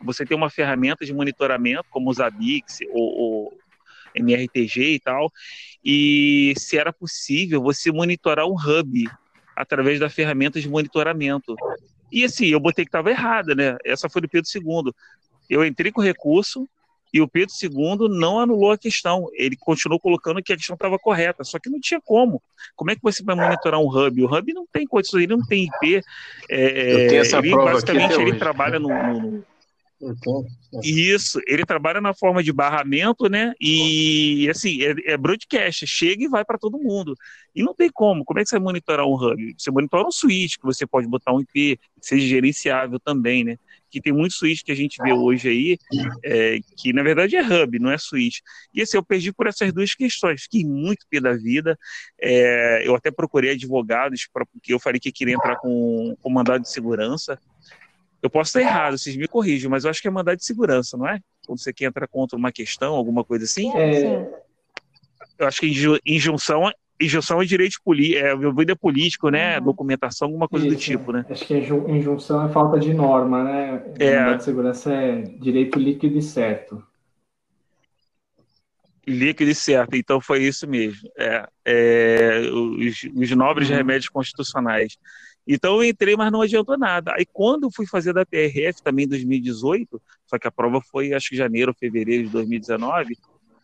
Você 0.00 0.26
tem 0.26 0.36
uma 0.36 0.50
ferramenta 0.50 1.04
de 1.04 1.14
monitoramento, 1.14 1.84
como 1.88 2.10
o 2.10 2.12
Zabbix 2.12 2.80
ou, 2.92 3.16
ou 3.16 3.58
MRTG 4.14 4.94
e 4.94 5.00
tal, 5.00 5.32
e 5.84 6.52
se 6.56 6.76
era 6.76 6.92
possível 6.92 7.62
você 7.62 7.92
monitorar 7.92 8.46
um 8.46 8.54
hub 8.54 9.08
através 9.56 10.00
da 10.00 10.10
ferramenta 10.10 10.60
de 10.60 10.68
monitoramento. 10.68 11.54
E 12.14 12.24
assim, 12.24 12.46
eu 12.46 12.60
botei 12.60 12.84
que 12.84 12.88
estava 12.90 13.10
errada, 13.10 13.56
né? 13.56 13.76
Essa 13.84 14.08
foi 14.08 14.22
do 14.22 14.28
Pedro 14.28 14.48
II. 14.54 14.92
Eu 15.50 15.66
entrei 15.66 15.90
com 15.90 16.00
o 16.00 16.04
recurso 16.04 16.68
e 17.12 17.20
o 17.20 17.26
Pedro 17.26 17.52
II 17.60 18.08
não 18.08 18.38
anulou 18.38 18.70
a 18.70 18.78
questão. 18.78 19.28
Ele 19.34 19.56
continuou 19.56 19.98
colocando 19.98 20.40
que 20.40 20.52
a 20.52 20.56
questão 20.56 20.74
estava 20.74 20.96
correta, 20.96 21.42
só 21.42 21.58
que 21.58 21.68
não 21.68 21.80
tinha 21.80 22.00
como. 22.00 22.40
Como 22.76 22.92
é 22.92 22.94
que 22.94 23.02
você 23.02 23.20
vai 23.24 23.34
monitorar 23.34 23.80
um 23.80 23.88
hub? 23.88 24.22
O 24.22 24.32
hub 24.32 24.52
não 24.52 24.64
tem 24.72 24.86
condições, 24.86 25.24
ele 25.24 25.36
não 25.36 25.44
tem 25.44 25.64
IP. 25.64 26.02
É, 26.48 26.92
eu 26.92 27.08
tenho 27.08 27.20
essa 27.22 27.38
ele, 27.38 27.50
prova 27.50 27.72
basicamente 27.72 28.14
ele 28.14 28.30
hoje. 28.30 28.38
trabalha 28.38 28.78
no, 28.78 28.88
no 28.88 29.44
isso, 30.82 31.40
ele 31.46 31.64
trabalha 31.64 32.00
na 32.00 32.12
forma 32.12 32.42
de 32.42 32.52
barramento, 32.52 33.28
né? 33.28 33.52
E 33.60 34.48
assim, 34.50 34.82
é, 34.82 35.12
é 35.12 35.16
broadcast, 35.16 35.86
chega 35.86 36.24
e 36.24 36.28
vai 36.28 36.44
para 36.44 36.58
todo 36.58 36.78
mundo. 36.78 37.14
E 37.54 37.62
não 37.62 37.74
tem 37.74 37.90
como. 37.90 38.24
Como 38.24 38.40
é 38.40 38.42
que 38.42 38.48
você 38.48 38.56
vai 38.56 38.64
monitorar 38.64 39.06
um 39.06 39.14
hub? 39.14 39.54
Você 39.56 39.70
monitora 39.70 40.06
um 40.06 40.10
switch, 40.10 40.56
que 40.56 40.64
você 40.64 40.86
pode 40.86 41.06
botar 41.06 41.32
um 41.32 41.40
IP, 41.40 41.76
que 41.76 41.80
seja 42.00 42.26
gerenciável 42.26 42.98
também, 42.98 43.44
né? 43.44 43.56
Que 43.90 44.00
tem 44.00 44.12
muitos 44.12 44.36
switch 44.38 44.62
que 44.62 44.72
a 44.72 44.76
gente 44.76 45.00
vê 45.00 45.12
hoje 45.12 45.48
aí, 45.48 45.78
é, 46.24 46.58
que 46.76 46.92
na 46.92 47.02
verdade 47.02 47.36
é 47.36 47.42
hub, 47.42 47.78
não 47.78 47.90
é 47.90 47.98
switch. 47.98 48.40
E 48.74 48.82
assim, 48.82 48.96
eu 48.96 49.04
perdi 49.04 49.32
por 49.32 49.46
essas 49.46 49.72
duas 49.72 49.94
questões. 49.94 50.42
Fiquei 50.42 50.64
muito 50.64 51.06
pé 51.08 51.20
da 51.20 51.34
vida. 51.34 51.78
É, 52.20 52.82
eu 52.86 52.94
até 52.96 53.10
procurei 53.10 53.52
advogados, 53.52 54.28
pra, 54.32 54.44
porque 54.44 54.74
eu 54.74 54.80
falei 54.80 54.98
que 54.98 55.12
queria 55.12 55.34
entrar 55.34 55.56
com, 55.56 56.16
com 56.20 56.30
mandado 56.30 56.62
de 56.62 56.70
segurança. 56.70 57.38
Eu 58.24 58.30
posso 58.30 58.48
estar 58.48 58.60
errado, 58.62 58.96
vocês 58.96 59.14
me 59.16 59.28
corrijam, 59.28 59.70
mas 59.70 59.84
eu 59.84 59.90
acho 59.90 60.00
que 60.00 60.08
é 60.08 60.10
mandado 60.10 60.38
de 60.38 60.46
segurança, 60.46 60.96
não 60.96 61.06
é? 61.06 61.20
Quando 61.46 61.58
você 61.58 61.74
quer 61.74 61.84
entrar 61.84 62.08
contra 62.08 62.38
uma 62.38 62.50
questão, 62.50 62.94
alguma 62.94 63.22
coisa 63.22 63.44
assim? 63.44 63.70
É, 63.76 64.26
eu 65.38 65.46
acho 65.46 65.60
que 65.60 65.66
injunção, 66.06 66.70
injunção 66.98 67.42
é 67.42 67.44
direito 67.44 67.76
político, 67.84 68.24
é 68.24 68.34
vida 68.50 68.74
político, 68.74 69.28
né? 69.28 69.58
Uhum. 69.58 69.64
Documentação, 69.66 70.28
alguma 70.28 70.48
coisa 70.48 70.66
Isso, 70.66 70.74
do 70.74 70.80
tipo, 70.80 71.12
né? 71.12 71.26
Acho 71.28 71.44
que 71.44 71.54
injunção 71.54 72.46
é 72.46 72.48
falta 72.48 72.80
de 72.80 72.94
norma, 72.94 73.44
né? 73.44 73.84
É. 73.98 74.36
de 74.36 74.42
segurança 74.42 74.90
é 74.90 75.20
direito 75.20 75.78
líquido 75.78 76.16
e 76.16 76.22
certo. 76.22 76.82
Líquido 79.06 79.50
e 79.50 79.54
certo, 79.54 79.96
então 79.96 80.18
foi 80.18 80.44
isso 80.44 80.66
mesmo. 80.66 81.10
É, 81.18 81.46
é 81.66 82.40
os, 82.50 83.02
os, 83.14 83.30
nobres 83.32 83.68
uhum. 83.68 83.76
remédios 83.76 84.08
constitucionais. 84.08 84.96
Então 85.46 85.76
eu 85.76 85.88
entrei, 85.88 86.16
mas 86.16 86.32
não 86.32 86.40
adiantou 86.40 86.78
nada. 86.78 87.12
Aí 87.14 87.26
quando 87.26 87.64
eu 87.64 87.70
fui 87.70 87.86
fazer 87.86 88.12
da 88.12 88.24
PRF 88.24 88.82
também 88.82 89.04
em 89.04 89.08
2018, 89.08 90.00
só 90.26 90.38
que 90.38 90.48
a 90.48 90.50
prova 90.50 90.80
foi 90.80 91.12
acho 91.12 91.30
que 91.30 91.36
janeiro, 91.36 91.74
fevereiro 91.78 92.24
de 92.24 92.30
2019, 92.30 93.14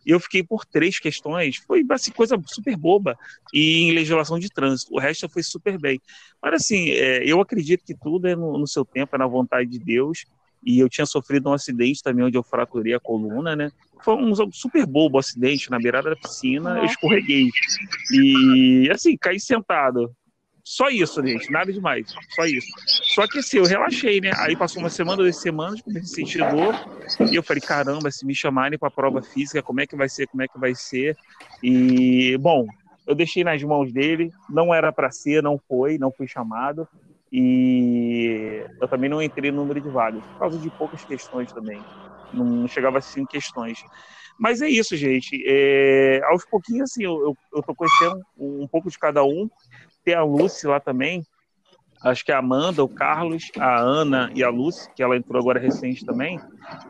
e 0.05 0.11
eu 0.11 0.19
fiquei 0.19 0.43
por 0.43 0.65
três 0.65 0.99
questões. 0.99 1.57
Foi 1.57 1.85
assim, 1.91 2.11
coisa 2.11 2.39
super 2.45 2.75
boba. 2.75 3.17
E 3.53 3.83
em 3.83 3.91
legislação 3.91 4.39
de 4.39 4.49
trânsito. 4.49 4.93
O 4.93 4.99
resto 4.99 5.29
foi 5.29 5.43
super 5.43 5.79
bem. 5.79 5.99
Mas 6.41 6.53
assim, 6.55 6.89
é, 6.89 7.23
eu 7.23 7.39
acredito 7.39 7.83
que 7.85 7.95
tudo 7.95 8.27
é 8.27 8.35
no, 8.35 8.57
no, 8.57 8.67
seu 8.67 8.83
tempo, 8.83 9.15
é 9.15 9.19
na 9.19 9.27
vontade 9.27 9.69
de 9.69 9.79
Deus. 9.79 10.25
E 10.63 10.79
eu 10.79 10.89
tinha 10.89 11.05
sofrido 11.05 11.49
um 11.49 11.53
acidente 11.53 12.03
também 12.03 12.25
onde 12.25 12.37
eu 12.37 12.43
fraturei 12.43 12.93
a 12.93 12.99
coluna, 12.99 13.55
né? 13.55 13.71
Foi 14.03 14.15
um 14.15 14.33
super 14.51 14.85
bobo 14.85 15.19
acidente 15.19 15.69
na 15.69 15.77
beirada 15.77 16.09
da 16.09 16.15
piscina, 16.15 16.77
eu 16.77 16.85
escorreguei. 16.85 17.49
E 18.11 18.89
assim, 18.91 19.15
caí 19.17 19.39
sentado. 19.39 20.11
Só 20.63 20.89
isso, 20.89 21.25
gente, 21.25 21.51
nada 21.51 21.71
demais, 21.71 22.13
só 22.35 22.45
isso. 22.45 22.67
Só 22.87 23.27
que 23.27 23.39
assim, 23.39 23.57
eu 23.57 23.65
relaxei, 23.65 24.21
né? 24.21 24.31
Aí 24.37 24.55
passou 24.55 24.81
uma 24.81 24.89
semana, 24.89 25.23
duas 25.23 25.41
semanas, 25.41 25.81
comecei 25.81 26.23
a 26.23 26.27
sentir 26.27 26.49
dor, 26.49 26.75
e 27.31 27.35
eu 27.35 27.43
falei, 27.43 27.61
caramba, 27.61 28.11
se 28.11 28.25
me 28.25 28.35
chamarem 28.35 28.77
para 28.77 28.87
a 28.87 28.91
prova 28.91 29.21
física, 29.21 29.63
como 29.63 29.81
é 29.81 29.87
que 29.87 29.95
vai 29.95 30.07
ser, 30.07 30.27
como 30.27 30.43
é 30.43 30.47
que 30.47 30.59
vai 30.59 30.73
ser? 30.75 31.15
E, 31.63 32.37
bom, 32.37 32.65
eu 33.07 33.15
deixei 33.15 33.43
nas 33.43 33.61
mãos 33.63 33.91
dele, 33.91 34.29
não 34.49 34.73
era 34.73 34.91
para 34.91 35.11
ser, 35.11 35.41
não 35.41 35.59
foi, 35.67 35.97
não 35.97 36.11
fui 36.11 36.27
chamado, 36.27 36.87
e 37.31 38.63
eu 38.79 38.87
também 38.87 39.09
não 39.09 39.21
entrei 39.21 39.51
no 39.51 39.61
número 39.61 39.81
de 39.81 39.89
vagas, 39.89 40.23
por 40.23 40.39
causa 40.39 40.59
de 40.59 40.69
poucas 40.77 41.03
questões 41.03 41.51
também, 41.51 41.81
não 42.33 42.67
chegava 42.67 42.99
a 42.99 43.01
cinco 43.01 43.31
questões. 43.31 43.79
Mas 44.39 44.61
é 44.61 44.67
isso, 44.67 44.97
gente. 44.97 45.43
É, 45.45 46.19
aos 46.25 46.43
pouquinhos, 46.45 46.89
assim, 46.89 47.03
eu, 47.03 47.13
eu, 47.21 47.37
eu 47.53 47.61
tô 47.61 47.75
conhecendo 47.75 48.19
um, 48.35 48.63
um 48.63 48.67
pouco 48.67 48.89
de 48.89 48.97
cada 48.97 49.23
um 49.23 49.47
ter 50.03 50.13
a 50.13 50.23
Lucy 50.23 50.67
lá 50.67 50.79
também. 50.79 51.25
Acho 52.03 52.25
que 52.25 52.31
a 52.31 52.39
Amanda, 52.39 52.83
o 52.83 52.89
Carlos, 52.89 53.51
a 53.59 53.79
Ana 53.79 54.31
e 54.33 54.43
a 54.43 54.49
Lucy, 54.49 54.89
que 54.95 55.03
ela 55.03 55.15
entrou 55.15 55.39
agora 55.39 55.59
recente 55.59 56.03
também. 56.03 56.39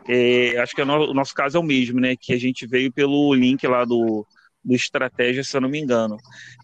É, 0.08 0.58
acho 0.58 0.74
que 0.74 0.80
é 0.80 0.84
o 0.84 1.12
nosso 1.12 1.34
caso 1.34 1.58
é 1.58 1.60
o 1.60 1.62
mesmo, 1.62 2.00
né? 2.00 2.16
Que 2.16 2.32
a 2.32 2.38
gente 2.38 2.66
veio 2.66 2.90
pelo 2.90 3.34
link 3.34 3.66
lá 3.66 3.84
do, 3.84 4.26
do 4.64 4.74
Estratégia, 4.74 5.42
se 5.42 5.56
eu 5.56 5.60
não 5.60 5.68
me 5.68 5.80
engano. 5.80 6.16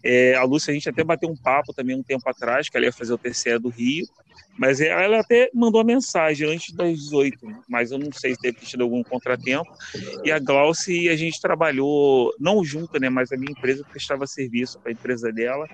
É, 0.03 0.35
a 0.35 0.43
Lúcia, 0.43 0.71
a 0.71 0.73
gente 0.73 0.89
até 0.89 1.03
bateu 1.03 1.29
um 1.29 1.35
papo 1.35 1.73
também 1.73 1.95
um 1.95 2.03
tempo 2.03 2.27
atrás, 2.29 2.69
que 2.69 2.77
ela 2.77 2.85
ia 2.85 2.93
fazer 2.93 3.13
o 3.13 3.17
TCE 3.17 3.59
do 3.59 3.69
Rio, 3.69 4.05
mas 4.59 4.81
ela 4.81 5.21
até 5.21 5.49
mandou 5.53 5.79
a 5.79 5.85
mensagem 5.85 6.51
antes 6.53 6.75
das 6.75 6.97
18, 6.97 7.39
mas 7.67 7.91
eu 7.91 7.97
não 7.97 8.11
sei 8.11 8.33
se 8.33 8.41
teve 8.41 8.57
tido 8.59 8.83
algum 8.83 9.01
contratempo. 9.01 9.71
E 10.21 10.31
a 10.31 10.37
Glauce, 10.37 11.07
a 11.07 11.15
gente 11.15 11.39
trabalhou, 11.39 12.33
não 12.37 12.61
junto, 12.63 12.99
né, 12.99 13.09
mas 13.09 13.31
a 13.31 13.37
minha 13.37 13.51
empresa 13.51 13.85
prestava 13.89 14.27
serviço 14.27 14.77
para 14.79 14.91
a 14.91 14.93
empresa 14.93 15.31
dela, 15.31 15.65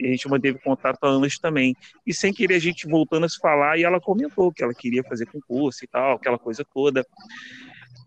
e 0.00 0.06
a 0.06 0.10
gente 0.10 0.26
manteve 0.26 0.58
contato 0.58 0.98
há 1.02 1.08
anos 1.08 1.38
também. 1.38 1.76
E 2.06 2.14
sem 2.14 2.32
querer, 2.32 2.54
a 2.54 2.60
gente 2.60 2.88
voltando 2.88 3.26
a 3.26 3.28
se 3.28 3.38
falar, 3.38 3.78
e 3.78 3.84
ela 3.84 4.00
comentou 4.00 4.50
que 4.50 4.62
ela 4.62 4.72
queria 4.72 5.02
fazer 5.04 5.26
concurso 5.26 5.84
e 5.84 5.88
tal, 5.88 6.16
aquela 6.16 6.38
coisa 6.38 6.64
toda. 6.72 7.04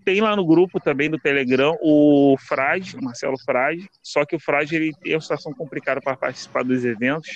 Tem 0.03 0.21
lá 0.21 0.35
no 0.35 0.45
grupo 0.45 0.79
também 0.79 1.09
do 1.09 1.17
Telegram 1.17 1.77
o 1.81 2.35
Frade, 2.37 2.95
o 2.97 3.03
Marcelo 3.03 3.37
Frade, 3.45 3.89
só 4.01 4.25
que 4.25 4.35
o 4.35 4.39
Frade 4.39 4.75
ele 4.75 4.91
tem 5.01 5.15
uma 5.15 5.21
situação 5.21 5.53
complicada 5.53 6.01
para 6.01 6.17
participar 6.17 6.63
dos 6.63 6.83
eventos 6.83 7.29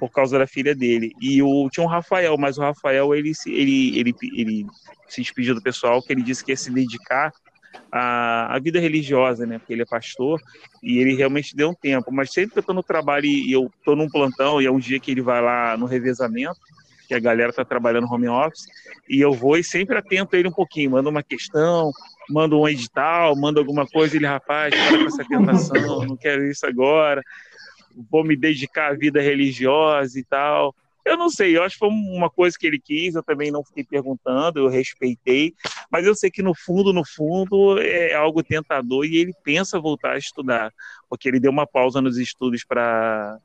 por 0.00 0.10
causa 0.10 0.38
da 0.38 0.46
filha 0.46 0.74
dele. 0.74 1.12
E 1.20 1.42
o, 1.42 1.68
tinha 1.70 1.84
um 1.84 1.88
Rafael, 1.88 2.36
mas 2.38 2.56
o 2.56 2.62
Rafael 2.62 3.14
ele, 3.14 3.32
ele, 3.46 3.98
ele, 3.98 4.14
ele 4.34 4.66
se 5.06 5.20
despediu 5.20 5.54
do 5.54 5.62
pessoal, 5.62 6.02
que 6.02 6.12
ele 6.12 6.22
disse 6.22 6.42
que 6.42 6.52
ia 6.52 6.56
se 6.56 6.72
dedicar 6.72 7.32
à, 7.92 8.54
à 8.54 8.58
vida 8.58 8.80
religiosa, 8.80 9.44
né? 9.44 9.58
Porque 9.58 9.74
ele 9.74 9.82
é 9.82 9.86
pastor 9.86 10.40
e 10.82 10.98
ele 10.98 11.14
realmente 11.14 11.54
deu 11.54 11.68
um 11.68 11.74
tempo. 11.74 12.10
Mas 12.10 12.32
sempre 12.32 12.52
que 12.52 12.58
eu 12.58 12.62
estou 12.62 12.74
no 12.74 12.82
trabalho 12.82 13.26
e 13.26 13.52
eu 13.52 13.70
estou 13.78 13.94
num 13.94 14.08
plantão 14.08 14.60
e 14.60 14.66
é 14.66 14.70
um 14.70 14.78
dia 14.78 14.98
que 14.98 15.10
ele 15.10 15.20
vai 15.20 15.42
lá 15.42 15.76
no 15.76 15.84
revezamento, 15.84 16.58
que 17.10 17.14
a 17.16 17.18
galera 17.18 17.50
está 17.50 17.64
trabalhando 17.64 18.06
home 18.06 18.28
office, 18.28 18.66
e 19.08 19.20
eu 19.20 19.32
vou 19.32 19.56
e 19.56 19.64
sempre 19.64 19.98
atento 19.98 20.36
ele 20.36 20.46
um 20.46 20.52
pouquinho, 20.52 20.92
mando 20.92 21.10
uma 21.10 21.24
questão, 21.24 21.90
mando 22.28 22.56
um 22.56 22.68
edital, 22.68 23.34
mando 23.34 23.58
alguma 23.58 23.84
coisa, 23.84 24.14
ele, 24.14 24.26
rapaz, 24.26 24.72
para 24.72 24.96
com 24.96 25.06
essa 25.06 25.24
tentação, 25.24 26.04
não 26.06 26.16
quero 26.16 26.46
isso 26.46 26.64
agora, 26.64 27.20
vou 28.08 28.22
me 28.22 28.36
dedicar 28.36 28.92
à 28.92 28.94
vida 28.94 29.20
religiosa 29.20 30.20
e 30.20 30.22
tal. 30.22 30.72
Eu 31.04 31.16
não 31.16 31.30
sei, 31.30 31.56
eu 31.56 31.64
acho 31.64 31.74
que 31.74 31.80
foi 31.80 31.88
uma 31.88 32.30
coisa 32.30 32.56
que 32.56 32.64
ele 32.64 32.78
quis, 32.78 33.16
eu 33.16 33.22
também 33.24 33.50
não 33.50 33.64
fiquei 33.64 33.82
perguntando, 33.82 34.60
eu 34.60 34.68
respeitei, 34.68 35.52
mas 35.90 36.06
eu 36.06 36.14
sei 36.14 36.30
que 36.30 36.42
no 36.42 36.54
fundo, 36.54 36.92
no 36.92 37.02
fundo, 37.04 37.80
é 37.80 38.14
algo 38.14 38.40
tentador 38.40 39.04
e 39.04 39.16
ele 39.16 39.34
pensa 39.42 39.80
voltar 39.80 40.12
a 40.12 40.18
estudar, 40.18 40.70
porque 41.08 41.26
ele 41.26 41.40
deu 41.40 41.50
uma 41.50 41.66
pausa 41.66 42.00
nos 42.00 42.18
estudos 42.18 42.64
para. 42.64 43.36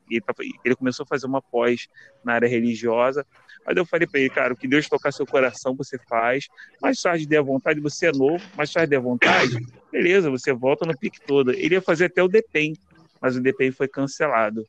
Ele 0.64 0.76
começou 0.76 1.02
a 1.02 1.08
fazer 1.08 1.26
uma 1.26 1.42
pós 1.42 1.88
na 2.22 2.34
área 2.34 2.46
religiosa, 2.46 3.26
mas 3.66 3.76
eu 3.76 3.84
falei 3.84 4.06
para 4.06 4.20
ele, 4.20 4.30
cara, 4.30 4.54
o 4.54 4.56
que 4.56 4.68
Deus 4.68 4.88
tocar 4.88 5.12
seu 5.12 5.26
coração, 5.26 5.74
você 5.74 5.98
faz, 6.08 6.46
mais 6.80 7.00
tarde 7.00 7.26
der 7.26 7.42
vontade, 7.42 7.80
você 7.80 8.06
é 8.06 8.12
novo, 8.12 8.42
mais 8.56 8.72
tarde 8.72 8.90
der 8.90 9.00
vontade, 9.00 9.56
beleza, 9.90 10.30
você 10.30 10.52
volta 10.52 10.86
no 10.86 10.96
pique 10.96 11.20
todo. 11.20 11.52
Ele 11.52 11.74
ia 11.74 11.82
fazer 11.82 12.04
até 12.04 12.22
o 12.22 12.28
DEPEN, 12.28 12.74
mas 13.20 13.36
o 13.36 13.40
DEPEN 13.40 13.72
foi 13.72 13.88
cancelado. 13.88 14.64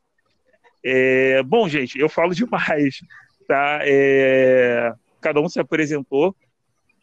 É, 0.84 1.42
bom, 1.44 1.68
gente, 1.68 1.96
eu 1.98 2.08
falo 2.08 2.34
demais, 2.34 3.00
tá? 3.46 3.80
É, 3.82 4.92
cada 5.20 5.40
um 5.40 5.48
se 5.48 5.60
apresentou. 5.60 6.34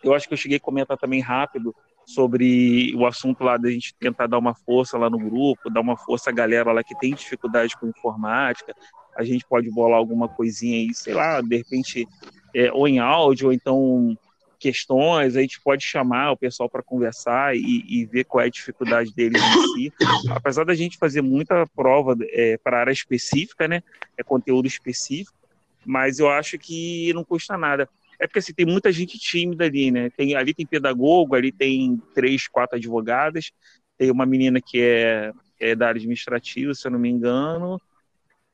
Eu 0.04 0.14
acho 0.14 0.28
que 0.28 0.34
eu 0.34 0.38
cheguei 0.38 0.58
a 0.58 0.62
comentar 0.62 0.98
também 0.98 1.22
rápido 1.22 1.74
sobre 2.06 2.94
o 2.96 3.06
assunto 3.06 3.44
lá 3.44 3.58
da 3.58 3.70
gente 3.70 3.96
tentar 3.96 4.28
dar 4.28 4.38
uma 4.38 4.54
força 4.54 4.98
lá 4.98 5.10
no 5.10 5.18
grupo, 5.18 5.70
dar 5.70 5.82
uma 5.82 5.98
força 5.98 6.30
à 6.30 6.34
galera 6.34 6.72
lá 6.72 6.84
que 6.84 6.98
tem 7.00 7.14
dificuldade 7.14 7.76
com 7.78 7.88
informática. 7.88 8.76
A 9.16 9.24
gente 9.24 9.46
pode 9.48 9.70
bolar 9.70 9.98
alguma 9.98 10.28
coisinha 10.28 10.78
aí, 10.78 10.94
sei 10.94 11.14
lá, 11.14 11.42
de 11.42 11.58
repente, 11.58 12.08
é, 12.54 12.72
ou 12.72 12.88
em 12.88 13.00
áudio, 13.00 13.48
ou 13.48 13.54
então 13.54 14.18
questões, 14.66 15.36
a 15.36 15.42
gente 15.42 15.62
pode 15.62 15.84
chamar 15.84 16.32
o 16.32 16.38
pessoal 16.38 16.70
para 16.70 16.82
conversar 16.82 17.56
e, 17.56 17.84
e, 17.88 18.06
ver 18.06 18.24
qual 18.24 18.44
é 18.44 18.48
a 18.48 18.50
dificuldade 18.50 19.14
deles 19.14 19.42
em 19.42 19.74
si. 19.74 19.94
Apesar 20.32 20.64
da 20.64 20.74
gente 20.74 20.98
fazer 20.98 21.22
muita 21.22 21.68
prova 21.68 22.16
é, 22.32 22.58
para 22.58 22.80
área 22.80 22.92
específica, 22.92 23.68
né? 23.68 23.84
É 24.18 24.24
conteúdo 24.24 24.68
específico, 24.68 25.38
mas 25.86 26.20
eu 26.20 26.30
acho 26.30 26.58
que 26.58 27.14
não 27.14 27.24
custa 27.24 27.58
nada. 27.58 27.88
É 28.20 28.26
porque 28.26 28.40
assim, 28.40 28.54
tem 28.54 28.66
muita 28.66 28.92
gente 28.92 29.20
tímida 29.20 29.66
ali, 29.66 29.92
né? 29.92 30.10
Tem, 30.10 30.36
ali 30.36 30.54
tem 30.54 30.66
pedagogo, 30.66 31.36
ali 31.36 31.52
tem 31.52 32.02
três, 32.14 32.48
quatro 32.48 32.78
advogadas, 32.78 33.52
tem 33.98 34.10
uma 34.10 34.26
menina 34.26 34.60
que 34.62 34.82
é, 34.82 35.32
é 35.60 35.76
da 35.76 35.90
área 35.90 36.00
administrativa, 36.00 36.74
se 36.74 36.88
eu 36.88 36.92
não 36.92 37.00
me 37.00 37.10
engano, 37.10 37.80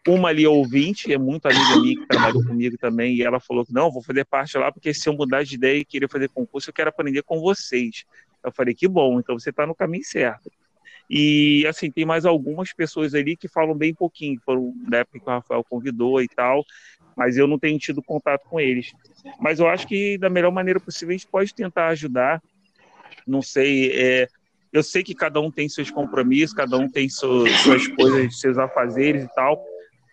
uma 0.08 0.30
ali 0.30 0.48
ouvinte, 0.48 1.14
é 1.14 1.18
muito 1.18 1.46
amiga 1.46 1.80
minha 1.80 1.96
que 1.96 2.08
trabalhou 2.08 2.44
comigo 2.46 2.78
também, 2.78 3.16
e 3.16 3.24
ela 3.24 3.40
falou 3.40 3.66
que 3.66 3.74
não, 3.74 3.92
vou 3.92 4.02
fazer 4.02 4.26
parte 4.26 4.58
lá, 4.58 4.72
porque 4.72 4.94
se 4.94 5.08
eu 5.08 5.14
mudar 5.14 5.44
de 5.44 5.56
ideia 5.56 5.80
e 5.80 5.86
querer 5.86 6.10
fazer 6.10 6.30
concurso, 6.30 6.70
eu 6.70 6.74
quero 6.74 6.90
aprender 6.90 7.22
com 7.24 7.40
vocês. 7.40 8.06
Eu 8.44 8.52
falei, 8.52 8.74
que 8.74 8.88
bom, 8.88 9.20
então 9.20 9.38
você 9.38 9.52
está 9.52 9.68
no 9.68 9.76
caminho 9.76 10.04
certo. 10.04 10.52
E, 11.14 11.68
assim, 11.68 11.92
tem 11.92 12.06
mais 12.06 12.26
algumas 12.26 12.72
pessoas 12.72 13.14
ali 13.14 13.36
que 13.36 13.48
falam 13.48 13.76
bem 13.76 13.94
pouquinho, 13.94 14.40
foram 14.46 14.74
da 14.88 15.00
época 15.00 15.20
que 15.20 15.26
o 15.26 15.30
Rafael 15.30 15.64
convidou 15.70 16.22
e 16.22 16.28
tal, 16.28 16.66
mas 17.18 17.38
eu 17.38 17.46
não 17.48 17.60
tenho 17.60 17.78
tido 17.78 18.02
contato 18.02 18.48
com 18.48 18.60
eles. 18.60 18.94
Mas 19.40 19.60
eu 19.60 19.68
acho 19.68 19.86
que 19.86 20.18
da 20.18 20.30
melhor 20.30 20.52
maneira 20.52 20.80
possível 20.80 21.14
a 21.14 21.18
gente 21.18 21.28
pode 21.28 21.54
tentar 21.54 21.90
ajudar. 21.90 22.42
Não 23.28 23.42
sei, 23.42 23.92
é, 23.94 24.30
eu 24.72 24.82
sei 24.82 25.04
que 25.04 25.14
cada 25.14 25.42
um 25.42 25.52
tem 25.52 25.68
seus 25.68 25.92
compromissos, 25.92 26.56
cada 26.56 26.78
um 26.78 26.88
tem 26.88 27.10
suas, 27.10 27.52
suas 27.60 27.88
coisas, 27.90 28.40
seus 28.40 28.58
afazeres 28.58 29.26
e 29.26 29.34
tal, 29.36 29.62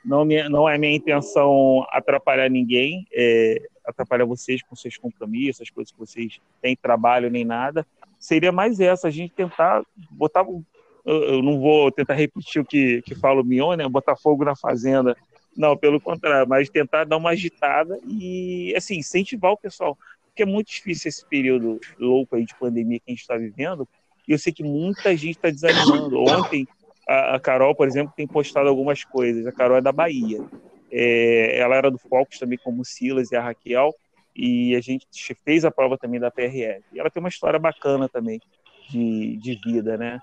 não, 0.05 0.25
não 0.25 0.69
é 0.69 0.79
minha 0.79 0.95
intenção 0.95 1.85
atrapalhar 1.91 2.49
ninguém, 2.49 3.07
é, 3.13 3.61
atrapalhar 3.85 4.25
vocês 4.25 4.63
com 4.63 4.77
seus 4.77 4.97
compromissos, 4.97 5.63
as 5.63 5.71
coisas 5.71 5.93
que 5.93 5.99
vocês 5.99 6.41
têm 6.61 6.77
trabalho 6.77 7.31
nem 7.31 7.45
nada. 7.45 7.87
Seria 8.19 8.53
mais 8.53 8.81
essa, 8.81 9.09
a 9.09 9.11
gente 9.11 9.33
tentar 9.33 9.83
botar. 10.11 10.45
Eu 11.05 11.43
não 11.43 11.59
vou 11.59 11.91
tentar 11.91 12.15
repetir 12.15 12.61
o 12.61 12.65
que, 12.65 13.01
que 13.03 13.15
fala 13.15 13.41
o 13.41 13.45
Mion, 13.45 13.77
né? 13.77 13.89
Botar 13.89 14.17
fogo 14.17 14.45
na 14.45 14.55
fazenda. 14.55 15.17
Não, 15.57 15.77
pelo 15.77 16.01
contrário, 16.01 16.49
mas 16.49 16.69
tentar 16.69 17.05
dar 17.05 17.17
uma 17.17 17.31
agitada 17.31 17.99
e, 18.07 18.75
assim, 18.77 18.99
incentivar 18.99 19.53
o 19.53 19.57
pessoal. 19.57 19.97
Porque 20.27 20.43
é 20.43 20.47
muito 20.47 20.69
difícil 20.69 21.09
esse 21.09 21.25
período 21.27 21.81
louco 21.99 22.37
aí 22.37 22.45
de 22.45 22.55
pandemia 22.55 22.99
que 22.99 23.05
a 23.09 23.11
gente 23.11 23.21
está 23.21 23.37
vivendo. 23.37 23.89
E 24.27 24.33
eu 24.33 24.39
sei 24.39 24.53
que 24.53 24.63
muita 24.63 25.17
gente 25.17 25.37
está 25.37 25.51
desanimando. 25.51 26.21
Ontem, 26.21 26.69
a, 27.09 27.41
Carol, 27.41 27.75
por 27.75 27.87
exemplo, 27.87 28.13
tem 28.17 28.27
postado 28.27 28.69
algumas 28.69 29.05
coisas. 29.05 29.47
A 29.47 29.53
Carol 29.53 29.79
é 29.79 29.81
da 29.81 29.93
Bahia. 29.93 30.45
É, 30.91 31.59
ela 31.59 31.77
era 31.77 31.91
do 31.91 31.99
Focus 31.99 32.39
também, 32.39 32.59
como 32.63 32.83
o 32.83 32.85
Silas 32.85 33.31
e 33.31 33.37
a 33.37 33.43
Raquel, 33.43 33.95
e 34.35 34.75
a 34.75 34.81
gente 34.81 35.07
fez 35.45 35.65
a 35.65 35.71
prova 35.71 35.99
também 35.99 36.21
da 36.21 36.31
PRF. 36.31 36.83
E 36.93 37.01
ela 37.01 37.11
tem 37.11 37.21
uma 37.21 37.29
história 37.29 37.59
bacana 37.59 38.09
também 38.09 38.41
de, 38.89 39.37
de 39.37 39.59
vida, 39.65 39.97
né? 39.97 40.21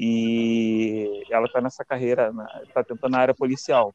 e 0.00 1.24
ela 1.28 1.46
está 1.46 1.60
nessa 1.60 1.84
carreira, 1.84 2.32
está 2.62 2.84
tentando 2.84 3.10
na 3.10 3.18
área 3.18 3.34
policial. 3.34 3.92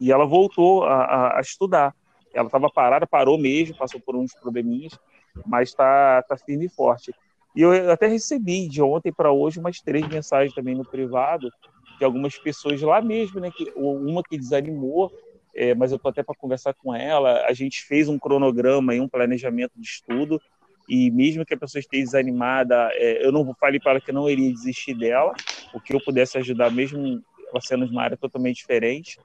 E 0.00 0.12
ela 0.12 0.24
voltou 0.24 0.84
a, 0.84 1.02
a, 1.02 1.38
a 1.38 1.40
estudar. 1.40 1.92
Ela 2.32 2.46
estava 2.46 2.70
parada, 2.70 3.04
parou 3.04 3.36
mesmo, 3.36 3.76
passou 3.76 4.00
por 4.00 4.14
uns 4.14 4.32
probleminhas, 4.32 4.96
mas 5.44 5.70
está 5.70 6.22
tá 6.22 6.36
firme 6.36 6.66
e 6.66 6.68
forte. 6.68 7.12
E 7.54 7.62
eu 7.62 7.90
até 7.90 8.06
recebi 8.06 8.68
de 8.68 8.80
ontem 8.82 9.12
para 9.12 9.32
hoje 9.32 9.58
umas 9.58 9.80
três 9.80 10.06
mensagens 10.08 10.52
também 10.54 10.74
no 10.74 10.84
privado 10.84 11.50
de 11.98 12.04
algumas 12.04 12.38
pessoas 12.38 12.80
lá 12.80 13.00
mesmo, 13.02 13.40
né? 13.40 13.50
Que, 13.50 13.72
uma 13.74 14.22
que 14.22 14.38
desanimou, 14.38 15.10
é, 15.54 15.74
mas 15.74 15.90
eu 15.90 15.96
estou 15.96 16.10
até 16.10 16.22
para 16.22 16.34
conversar 16.36 16.74
com 16.74 16.94
ela. 16.94 17.44
A 17.46 17.52
gente 17.52 17.82
fez 17.82 18.08
um 18.08 18.18
cronograma 18.18 18.94
e 18.94 19.00
um 19.00 19.08
planejamento 19.08 19.72
de 19.76 19.86
estudo 19.86 20.40
e 20.88 21.10
mesmo 21.10 21.44
que 21.44 21.52
a 21.52 21.58
pessoa 21.58 21.80
esteja 21.80 22.04
desanimada, 22.04 22.88
é, 22.94 23.24
eu 23.24 23.30
não 23.30 23.54
falei 23.60 23.78
para 23.78 23.92
ela 23.92 24.00
que 24.00 24.10
não 24.10 24.28
iria 24.28 24.50
desistir 24.50 24.94
dela, 24.94 25.34
o 25.74 25.80
que 25.80 25.94
eu 25.94 26.00
pudesse 26.00 26.38
ajudar, 26.38 26.70
mesmo 26.70 27.22
ela 27.50 27.60
sendo 27.60 27.84
uma 27.84 28.02
área 28.02 28.16
totalmente 28.16 28.56
diferente. 28.56 29.20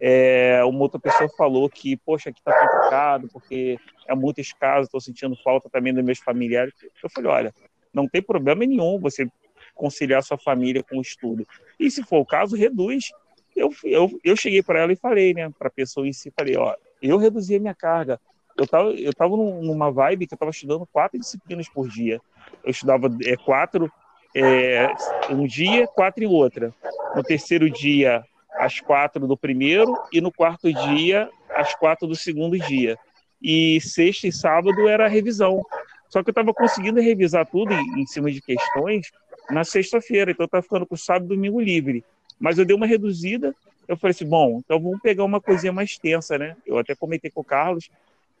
É, 0.00 0.62
uma 0.64 0.80
outra 0.80 1.00
pessoa 1.00 1.28
falou 1.36 1.68
que, 1.70 1.96
poxa, 1.96 2.30
aqui 2.30 2.38
está 2.38 2.52
complicado, 2.52 3.28
porque 3.32 3.78
é 4.06 4.14
muito 4.14 4.40
escaso, 4.40 4.84
estou 4.84 5.00
sentindo 5.00 5.36
falta 5.42 5.70
também 5.70 5.94
dos 5.94 6.04
meus 6.04 6.18
familiares. 6.18 6.74
Eu 7.02 7.08
falei, 7.10 7.30
olha, 7.30 7.54
não 7.92 8.06
tem 8.06 8.20
problema 8.20 8.64
nenhum 8.64 8.98
você 8.98 9.26
conciliar 9.74 10.22
sua 10.22 10.38
família 10.38 10.82
com 10.82 10.98
o 10.98 11.02
estudo. 11.02 11.46
E 11.78 11.90
se 11.90 12.02
for 12.02 12.18
o 12.18 12.26
caso, 12.26 12.56
reduz. 12.56 13.10
Eu, 13.54 13.70
eu, 13.84 14.20
eu 14.22 14.36
cheguei 14.36 14.62
para 14.62 14.80
ela 14.80 14.92
e 14.92 14.96
falei, 14.96 15.32
né, 15.32 15.50
para 15.58 15.70
pessoa 15.70 16.06
em 16.06 16.12
si, 16.12 16.30
falei, 16.36 16.58
ó, 16.58 16.74
eu 17.00 17.16
reduzi 17.16 17.56
a 17.56 17.60
minha 17.60 17.74
carga, 17.74 18.20
eu 18.56 18.66
tava, 18.66 18.90
eu 18.90 19.14
tava 19.14 19.34
numa 19.36 19.90
vibe 19.90 20.26
que 20.26 20.34
eu 20.34 20.38
tava 20.38 20.50
estudando 20.50 20.86
quatro 20.86 21.18
disciplinas 21.18 21.68
por 21.68 21.88
dia. 21.88 22.20
Eu 22.64 22.70
estudava 22.70 23.08
é, 23.24 23.36
quatro 23.36 23.90
é, 24.34 24.88
um 25.30 25.46
dia, 25.46 25.86
quatro 25.88 26.24
em 26.24 26.26
outra. 26.26 26.74
No 27.14 27.22
terceiro 27.22 27.70
dia, 27.70 28.24
as 28.58 28.80
quatro 28.80 29.26
do 29.26 29.36
primeiro, 29.36 29.92
e 30.12 30.20
no 30.20 30.32
quarto 30.32 30.72
dia, 30.72 31.28
as 31.54 31.74
quatro 31.74 32.06
do 32.06 32.16
segundo 32.16 32.58
dia. 32.58 32.98
E 33.42 33.80
sexta 33.80 34.26
e 34.26 34.32
sábado 34.32 34.88
era 34.88 35.06
a 35.06 35.08
revisão. 35.08 35.62
Só 36.08 36.22
que 36.22 36.30
eu 36.30 36.32
estava 36.32 36.54
conseguindo 36.54 37.00
revisar 37.00 37.46
tudo 37.46 37.72
em, 37.72 38.06
cima 38.06 38.30
de 38.30 38.40
questões 38.40 39.10
na 39.50 39.64
sexta-feira, 39.64 40.30
então 40.30 40.44
eu 40.44 40.46
estava 40.46 40.62
ficando 40.62 40.86
com 40.86 40.96
sábado 40.96 41.32
e 41.32 41.36
domingo 41.36 41.60
livre. 41.60 42.04
Mas 42.38 42.58
eu 42.58 42.64
dei 42.64 42.74
uma 42.74 42.86
reduzida, 42.86 43.54
eu 43.88 43.96
falei 43.96 44.12
assim, 44.12 44.28
bom, 44.28 44.60
então 44.64 44.80
vamos 44.80 45.00
pegar 45.00 45.24
uma 45.24 45.40
coisinha 45.40 45.72
mais 45.72 45.98
tensa, 45.98 46.38
né? 46.38 46.56
Eu 46.66 46.78
até 46.78 46.94
comentei 46.94 47.30
com 47.30 47.40
o 47.40 47.44
Carlos, 47.44 47.88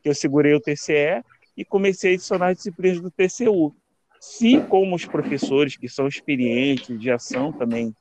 que 0.02 0.08
eu 0.08 0.14
segurei 0.14 0.54
o 0.54 0.60
TCE 0.60 1.22
e 1.56 1.64
comecei 1.64 2.12
a 2.12 2.14
adicionar 2.14 2.52
disciplinas 2.52 3.00
do 3.00 3.10
TCU. 3.10 3.74
Se, 4.20 4.60
como 4.62 4.94
os 4.94 5.04
professores 5.04 5.76
que 5.76 5.88
são 5.88 6.06
experientes 6.06 6.98
de 6.98 7.10
ação 7.10 7.52
também, 7.52 7.94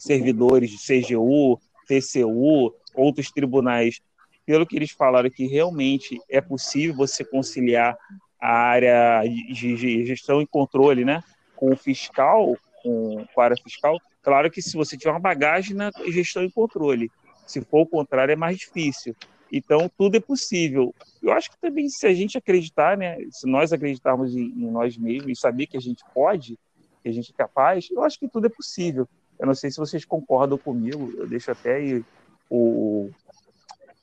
servidores 0.00 0.70
de 0.70 0.78
CGU, 0.78 1.60
TCU, 1.86 2.74
outros 2.94 3.30
tribunais, 3.30 4.00
pelo 4.46 4.66
que 4.66 4.76
eles 4.76 4.90
falaram 4.90 5.30
que 5.30 5.46
realmente 5.46 6.18
é 6.28 6.40
possível 6.40 6.96
você 6.96 7.24
conciliar 7.24 7.96
a 8.40 8.52
área 8.52 9.22
de 9.22 10.06
gestão 10.06 10.40
e 10.40 10.46
controle, 10.46 11.04
né, 11.04 11.22
com 11.54 11.70
o 11.70 11.76
fiscal, 11.76 12.56
com, 12.82 13.26
com 13.34 13.40
a 13.40 13.44
área 13.44 13.56
fiscal, 13.62 13.98
claro 14.22 14.50
que 14.50 14.62
se 14.62 14.76
você 14.76 14.96
tiver 14.96 15.10
uma 15.10 15.20
bagagem 15.20 15.76
na 15.76 15.90
gestão 16.08 16.42
e 16.42 16.50
controle, 16.50 17.10
se 17.46 17.60
for 17.60 17.82
o 17.82 17.86
contrário 17.86 18.32
é 18.32 18.36
mais 18.36 18.56
difícil. 18.56 19.14
Então, 19.52 19.90
tudo 19.98 20.16
é 20.16 20.20
possível. 20.20 20.94
Eu 21.20 21.32
acho 21.32 21.50
que 21.50 21.58
também, 21.60 21.88
se 21.88 22.06
a 22.06 22.14
gente 22.14 22.38
acreditar, 22.38 22.96
né, 22.96 23.18
se 23.30 23.46
nós 23.46 23.72
acreditarmos 23.72 24.34
em, 24.34 24.44
em 24.44 24.70
nós 24.70 24.96
mesmos 24.96 25.32
e 25.32 25.40
saber 25.40 25.66
que 25.66 25.76
a 25.76 25.80
gente 25.80 26.02
pode, 26.14 26.56
que 27.02 27.08
a 27.08 27.12
gente 27.12 27.32
é 27.32 27.36
capaz, 27.36 27.88
eu 27.90 28.02
acho 28.02 28.18
que 28.18 28.28
tudo 28.28 28.46
é 28.46 28.50
possível. 28.50 29.08
Eu 29.40 29.46
não 29.46 29.54
sei 29.54 29.70
se 29.70 29.78
vocês 29.78 30.04
concordam 30.04 30.58
comigo, 30.58 31.12
eu 31.16 31.26
deixo 31.26 31.50
até 31.50 31.76
aí 31.76 32.04
o, 32.48 33.10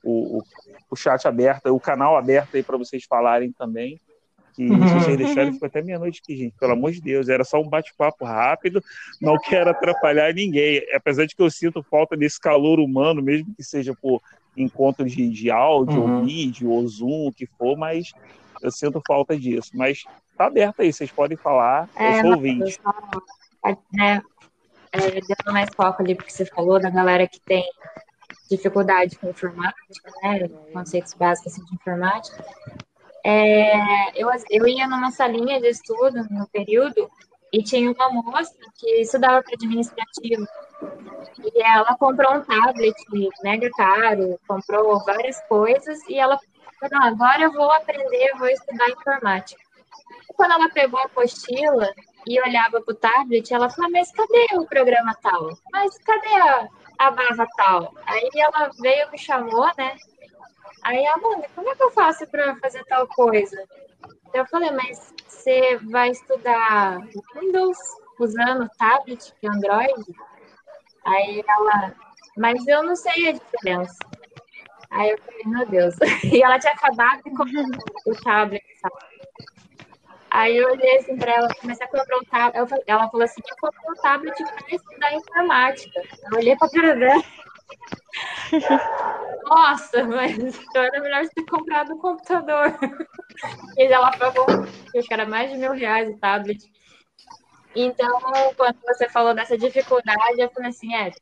o, 0.02 0.42
o 0.90 0.96
chat 0.96 1.26
aberto, 1.28 1.66
o 1.66 1.78
canal 1.78 2.16
aberto 2.16 2.56
aí 2.56 2.62
para 2.62 2.76
vocês 2.76 3.04
falarem 3.04 3.52
também. 3.52 4.00
Que 4.54 4.66
se 4.66 4.94
vocês 4.94 5.16
deixarem, 5.16 5.52
fica 5.52 5.66
até 5.66 5.80
meia-noite 5.80 6.20
aqui, 6.20 6.36
gente. 6.36 6.56
Pelo 6.58 6.72
amor 6.72 6.90
de 6.90 7.00
Deus, 7.00 7.28
era 7.28 7.44
só 7.44 7.60
um 7.60 7.68
bate-papo 7.68 8.24
rápido, 8.24 8.82
não 9.22 9.38
quero 9.38 9.70
atrapalhar 9.70 10.34
ninguém. 10.34 10.82
Apesar 10.92 11.26
de 11.26 11.36
que 11.36 11.42
eu 11.42 11.48
sinto 11.48 11.80
falta 11.84 12.16
desse 12.16 12.40
calor 12.40 12.80
humano, 12.80 13.22
mesmo 13.22 13.54
que 13.54 13.62
seja 13.62 13.94
por 13.94 14.20
encontros 14.56 15.12
de, 15.12 15.28
de 15.28 15.48
áudio, 15.48 16.02
uhum. 16.02 16.18
ou 16.18 16.24
vídeo, 16.24 16.70
ou 16.70 16.88
Zoom, 16.88 17.28
o 17.28 17.32
que 17.32 17.46
for, 17.46 17.78
mas 17.78 18.12
eu 18.60 18.72
sinto 18.72 19.00
falta 19.06 19.38
disso. 19.38 19.70
Mas 19.74 20.02
tá 20.36 20.46
aberto 20.46 20.82
aí, 20.82 20.92
vocês 20.92 21.12
podem 21.12 21.36
falar, 21.36 21.88
é, 21.94 22.18
eu 22.18 22.22
sou 22.22 22.30
ouvinte. 22.32 22.80
É, 23.64 23.76
né, 23.92 24.22
é, 24.92 25.20
dando 25.20 25.52
mais 25.52 25.68
foco 25.74 26.02
ali, 26.02 26.14
porque 26.14 26.30
você 26.30 26.46
falou 26.46 26.80
da 26.80 26.90
galera 26.90 27.26
que 27.26 27.40
tem 27.40 27.64
dificuldade 28.50 29.16
com 29.18 29.28
informática, 29.28 30.10
né, 30.22 30.48
conceitos 30.72 31.14
básicos 31.14 31.52
assim, 31.52 31.64
de 31.64 31.74
informática. 31.74 32.44
É, 33.24 34.20
eu, 34.20 34.28
eu 34.50 34.66
ia 34.66 34.86
numa 34.86 35.10
salinha 35.10 35.60
de 35.60 35.68
estudo 35.68 36.24
no 36.30 36.48
período 36.48 37.10
e 37.52 37.62
tinha 37.62 37.90
uma 37.90 38.10
moça 38.10 38.54
que 38.78 39.00
estudava 39.00 39.42
para 39.42 39.54
administrativo. 39.54 40.46
E 41.44 41.62
ela 41.62 41.96
comprou 41.96 42.34
um 42.34 42.40
tablet 42.42 42.94
mega 43.42 43.68
caro, 43.76 44.38
comprou 44.46 45.04
várias 45.04 45.40
coisas 45.48 46.00
e 46.08 46.18
ela 46.18 46.38
falou, 46.80 47.06
agora 47.06 47.42
eu 47.42 47.52
vou 47.52 47.70
aprender, 47.70 48.32
vou 48.38 48.48
estudar 48.48 48.88
informática. 48.90 49.60
E 50.30 50.34
quando 50.34 50.52
ela 50.52 50.70
pegou 50.70 51.00
a 51.00 51.04
apostila 51.04 51.92
e 52.26 52.40
olhava 52.40 52.80
para 52.80 52.92
o 52.92 52.96
tablet, 52.96 53.52
ela 53.52 53.70
falou, 53.70 53.90
mas 53.90 54.10
cadê 54.12 54.46
o 54.54 54.66
programa 54.66 55.14
tal? 55.22 55.50
Mas 55.72 55.96
cadê 55.98 56.34
a, 56.34 56.68
a 56.98 57.10
barra 57.10 57.46
tal? 57.56 57.94
Aí 58.06 58.28
ela 58.36 58.70
veio, 58.80 59.10
me 59.10 59.18
chamou, 59.18 59.70
né? 59.76 59.96
Aí, 60.82 61.06
Amanda, 61.06 61.48
como 61.54 61.68
é 61.68 61.74
que 61.74 61.82
eu 61.82 61.90
faço 61.90 62.26
para 62.28 62.56
fazer 62.56 62.84
tal 62.84 63.06
coisa? 63.08 63.62
Eu 64.32 64.46
falei, 64.46 64.70
mas 64.70 65.12
você 65.26 65.78
vai 65.90 66.10
estudar 66.10 66.98
Windows 67.34 67.78
usando 68.18 68.68
tablet 68.78 69.34
e 69.42 69.48
Android? 69.48 70.04
Aí 71.06 71.42
ela, 71.48 71.94
mas 72.36 72.66
eu 72.66 72.82
não 72.82 72.94
sei 72.94 73.28
a 73.28 73.32
diferença. 73.32 73.98
Aí 74.90 75.10
eu 75.10 75.18
falei, 75.18 75.42
meu 75.46 75.66
Deus. 75.66 75.94
E 76.24 76.42
ela 76.42 76.58
tinha 76.58 76.72
acabado 76.72 77.22
comprar 77.22 77.64
o 78.06 78.14
tablet, 78.22 78.64
sabe? 78.80 79.07
Aí 80.30 80.56
eu 80.56 80.68
olhei 80.70 80.98
assim 80.98 81.16
para 81.16 81.32
ela, 81.32 81.48
comecei 81.60 81.86
a 81.86 81.90
comprar 81.90 82.18
o 82.18 82.24
tablet. 82.26 82.82
Ela 82.86 83.08
falou 83.08 83.24
assim: 83.24 83.40
eu 83.48 83.56
comprei 83.60 83.90
um 83.90 83.94
tablet 84.02 84.34
para 84.44 84.76
estudar 84.76 85.14
informática. 85.14 86.02
Eu 86.30 86.38
olhei 86.38 86.56
para 86.56 86.66
a 86.66 86.70
cara 86.70 86.96
dela. 86.96 87.22
Nossa, 89.44 90.04
mas 90.04 90.38
então 90.38 90.82
era 90.82 91.00
melhor 91.00 91.26
ter 91.28 91.44
comprado 91.44 91.94
um 91.94 91.98
computador. 91.98 92.74
E 93.76 93.84
ela 93.84 94.10
pagou, 94.10 94.46
acho 94.48 95.06
que 95.06 95.14
era 95.14 95.24
mais 95.24 95.48
de 95.52 95.56
mil 95.56 95.70
reais 95.70 96.08
o 96.08 96.18
tablet. 96.18 96.58
Então, 97.72 98.20
quando 98.56 98.76
você 98.84 99.08
falou 99.08 99.32
dessa 99.32 99.56
dificuldade, 99.56 100.40
eu 100.40 100.50
falei 100.50 100.70
assim, 100.70 100.92
é, 100.92 101.12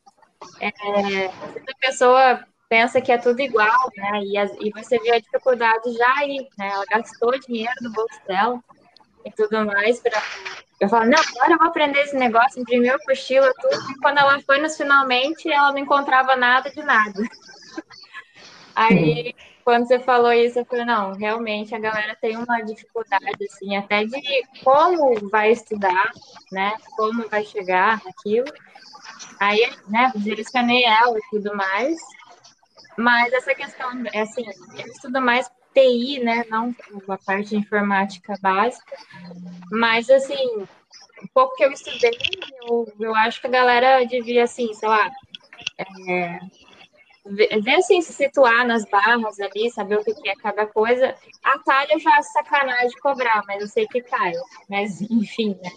é 0.63 1.27
a 1.27 1.77
pessoa 1.79 2.43
pensa 2.71 3.03
que 3.03 3.13
é 3.13 3.19
tudo 3.19 3.39
igual, 3.43 3.91
né? 3.99 4.23
E, 4.23 4.67
e 4.67 4.71
você 4.71 4.99
vê 4.99 5.11
a 5.11 5.21
dificuldade 5.21 5.93
já 5.93 6.15
aí, 6.17 6.49
né? 6.57 6.69
Ela 6.69 6.85
gastou 6.89 7.39
dinheiro 7.39 7.75
no 7.83 7.93
bolso 7.93 8.19
dela 8.27 8.63
e 9.27 9.31
tudo 9.33 9.67
mais 9.67 10.01
para 10.01 10.23
eu 10.79 10.91
falo, 10.91 11.07
não, 11.07 11.19
agora 11.19 11.53
eu 11.53 11.59
vou 11.59 11.69
aprender 11.69 12.01
esse 12.01 12.17
negócio, 12.17 12.61
imprimir 12.61 12.93
o 12.93 12.97
apostila, 12.97 13.51
tudo. 13.61 13.91
E 13.91 13.99
quando 13.99 14.19
ela 14.19 14.39
foi 14.43 14.59
nos 14.59 14.77
finalmente, 14.77 15.51
ela 15.51 15.73
não 15.73 15.79
encontrava 15.79 16.37
nada 16.37 16.71
de 16.71 16.83
nada. 16.83 17.15
Aí, 18.77 19.35
quando 19.65 19.89
você 19.89 19.99
falou 19.99 20.31
isso, 20.35 20.59
eu 20.59 20.67
falei, 20.67 20.85
não, 20.85 21.15
realmente 21.15 21.75
a 21.75 21.79
galera 21.79 22.15
tem 22.21 22.37
uma 22.37 22.61
dificuldade, 22.61 23.47
assim, 23.51 23.75
até 23.75 24.05
de 24.05 24.21
como 24.63 25.31
vai 25.31 25.51
estudar, 25.51 26.13
né? 26.53 26.77
Como 26.95 27.27
vai 27.27 27.43
chegar 27.43 28.03
naquilo. 28.05 28.53
Aí, 29.41 29.73
né, 29.89 30.13
escaneia 30.39 30.99
ela 31.03 31.19
e 31.19 31.31
tudo 31.31 31.57
mais. 31.57 31.97
Mas 32.99 33.33
essa 33.33 33.55
questão, 33.55 33.91
é 34.13 34.21
assim, 34.21 34.45
eu 34.79 34.87
estudo 34.87 35.23
mais 35.23 35.51
TI, 35.77 36.21
né? 36.21 36.45
Não 36.49 36.75
a 37.09 37.19
parte 37.19 37.51
de 37.51 37.57
informática 37.57 38.35
básica. 38.41 38.97
Mas, 39.71 40.09
assim, 40.09 40.57
um 41.23 41.27
pouco 41.35 41.55
que 41.55 41.65
eu 41.65 41.71
estudei, 41.71 42.19
eu, 42.63 42.91
eu 42.99 43.15
acho 43.15 43.41
que 43.41 43.47
a 43.47 43.51
galera 43.51 44.05
devia, 44.07 44.45
assim, 44.45 44.73
sei 44.73 44.89
lá, 44.89 45.11
é, 46.09 46.39
ver, 47.27 47.75
assim, 47.75 48.01
se 48.01 48.15
situar 48.15 48.67
nas 48.67 48.89
barras 48.89 49.39
ali, 49.39 49.71
saber 49.71 49.99
o 49.99 50.05
que, 50.05 50.29
é 50.29 50.35
cada 50.37 50.67
coisa. 50.67 51.15
A 51.45 51.59
talha 51.59 51.93
eu 51.93 52.01
já 52.01 52.23
sacanagem 52.23 52.99
cobrar, 53.03 53.43
mas 53.47 53.61
eu 53.61 53.69
sei 53.69 53.87
que 53.87 54.01
cai. 54.01 54.33
Mas, 54.71 55.03
enfim, 55.11 55.59
né? 55.63 55.71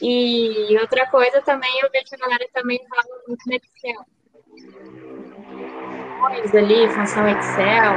E 0.00 0.78
outra 0.80 1.10
coisa 1.10 1.42
também, 1.42 1.80
eu 1.80 1.90
vejo 1.90 2.04
que 2.06 2.14
a 2.14 2.18
galera 2.18 2.48
também 2.52 2.80
fala 2.88 3.02
muito 3.26 3.42
no 3.44 3.54
Excel. 3.54 4.06
Ali, 6.54 6.88
função 6.88 7.26
Excel, 7.28 7.94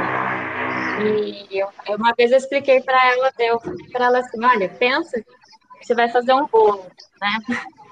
e 1.00 1.58
eu, 1.58 1.68
uma 1.88 2.12
vez 2.16 2.30
eu 2.30 2.38
expliquei 2.38 2.80
para 2.82 3.12
ela, 3.12 3.32
eu 3.38 3.58
para 3.92 4.06
ela 4.06 4.18
assim, 4.18 4.44
olha, 4.44 4.68
pensa 4.68 5.22
que 5.22 5.86
você 5.86 5.94
vai 5.94 6.08
fazer 6.08 6.32
um 6.32 6.46
bolo, 6.46 6.86
né? 7.20 7.38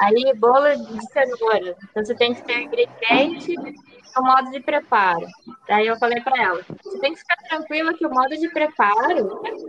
Aí, 0.00 0.32
bolo 0.36 0.76
de 0.76 1.12
cenoura. 1.12 1.76
Então, 1.90 2.04
você 2.04 2.14
tem 2.14 2.32
que 2.32 2.42
ter 2.42 2.60
ingrediente 2.62 3.56
o 4.16 4.22
modo 4.22 4.50
de 4.50 4.60
preparo. 4.60 5.26
Daí 5.68 5.86
eu 5.86 5.96
falei 5.96 6.20
para 6.20 6.40
ela, 6.42 6.62
você 6.82 6.98
tem 7.00 7.12
que 7.12 7.20
ficar 7.20 7.36
tranquila 7.48 7.94
que 7.94 8.06
o 8.06 8.10
modo 8.10 8.36
de 8.36 8.48
preparo, 8.50 9.10
é 9.10 9.52
você 9.52 9.66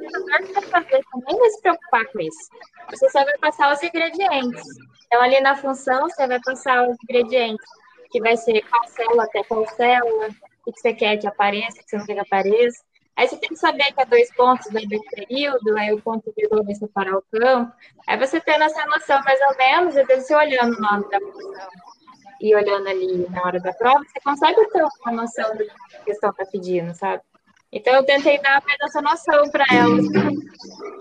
nem 1.28 1.38
vai 1.38 1.50
se 1.50 1.62
preocupar 1.62 2.06
com 2.08 2.20
isso. 2.20 2.50
Você 2.90 3.10
só 3.10 3.24
vai 3.24 3.38
passar 3.40 3.74
os 3.74 3.82
ingredientes. 3.84 4.64
Então, 5.08 5.22
ali 5.22 5.40
na 5.42 5.56
função, 5.56 6.02
você 6.02 6.28
vai 6.28 6.40
passar 6.42 6.88
os 6.88 6.98
ingredientes, 7.04 7.66
que 8.12 8.20
vai 8.20 8.38
ser 8.38 8.64
célula 8.88 9.24
até 9.24 9.44
célula, 9.76 10.30
o 10.66 10.72
que 10.72 10.80
você 10.80 10.94
quer 10.94 11.18
que 11.18 11.28
apareça, 11.28 11.80
o 11.80 11.84
que 11.84 11.90
você 11.90 11.98
não 11.98 12.06
quer 12.06 12.14
que 12.16 12.20
apareça. 12.20 12.84
Aí 13.16 13.28
você 13.28 13.36
tem 13.38 13.50
que 13.50 13.58
saber 13.58 13.92
que 13.92 14.02
é 14.02 14.06
dois 14.06 14.34
pontos 14.34 14.72
vai 14.72 14.86
do 14.86 14.98
período, 15.12 15.78
aí 15.78 15.92
o 15.92 16.02
ponto 16.02 16.34
vírgula 16.38 16.64
vai 16.64 16.74
separar 16.74 17.18
o 17.18 17.24
campo. 17.32 17.72
Aí 18.08 18.18
você 18.18 18.40
tendo 18.40 18.64
essa 18.64 18.86
noção 18.86 19.22
mais 19.24 19.40
ou 19.50 19.58
menos, 19.58 19.98
às 19.98 20.08
vezes 20.08 20.28
você 20.28 20.36
olhando 20.36 20.78
o 20.78 20.82
nome 20.82 21.10
da 21.10 21.20
função 21.20 21.70
e 22.40 22.56
olhando 22.56 22.88
ali 22.88 23.28
na 23.30 23.44
hora 23.44 23.60
da 23.60 23.74
prova, 23.74 24.00
você 24.06 24.20
consegue 24.24 24.66
ter 24.72 24.84
uma 24.84 25.12
noção 25.12 25.52
do 25.58 25.66
que 25.66 25.96
a 25.98 26.04
questão 26.06 26.30
está 26.30 26.46
pedindo, 26.46 26.96
sabe? 26.96 27.22
Então 27.72 27.94
eu 27.94 28.06
tentei 28.06 28.40
dar 28.40 28.64
mais 28.66 28.80
essa 28.82 29.02
noção 29.02 29.50
para 29.52 29.66
elas, 29.70 30.06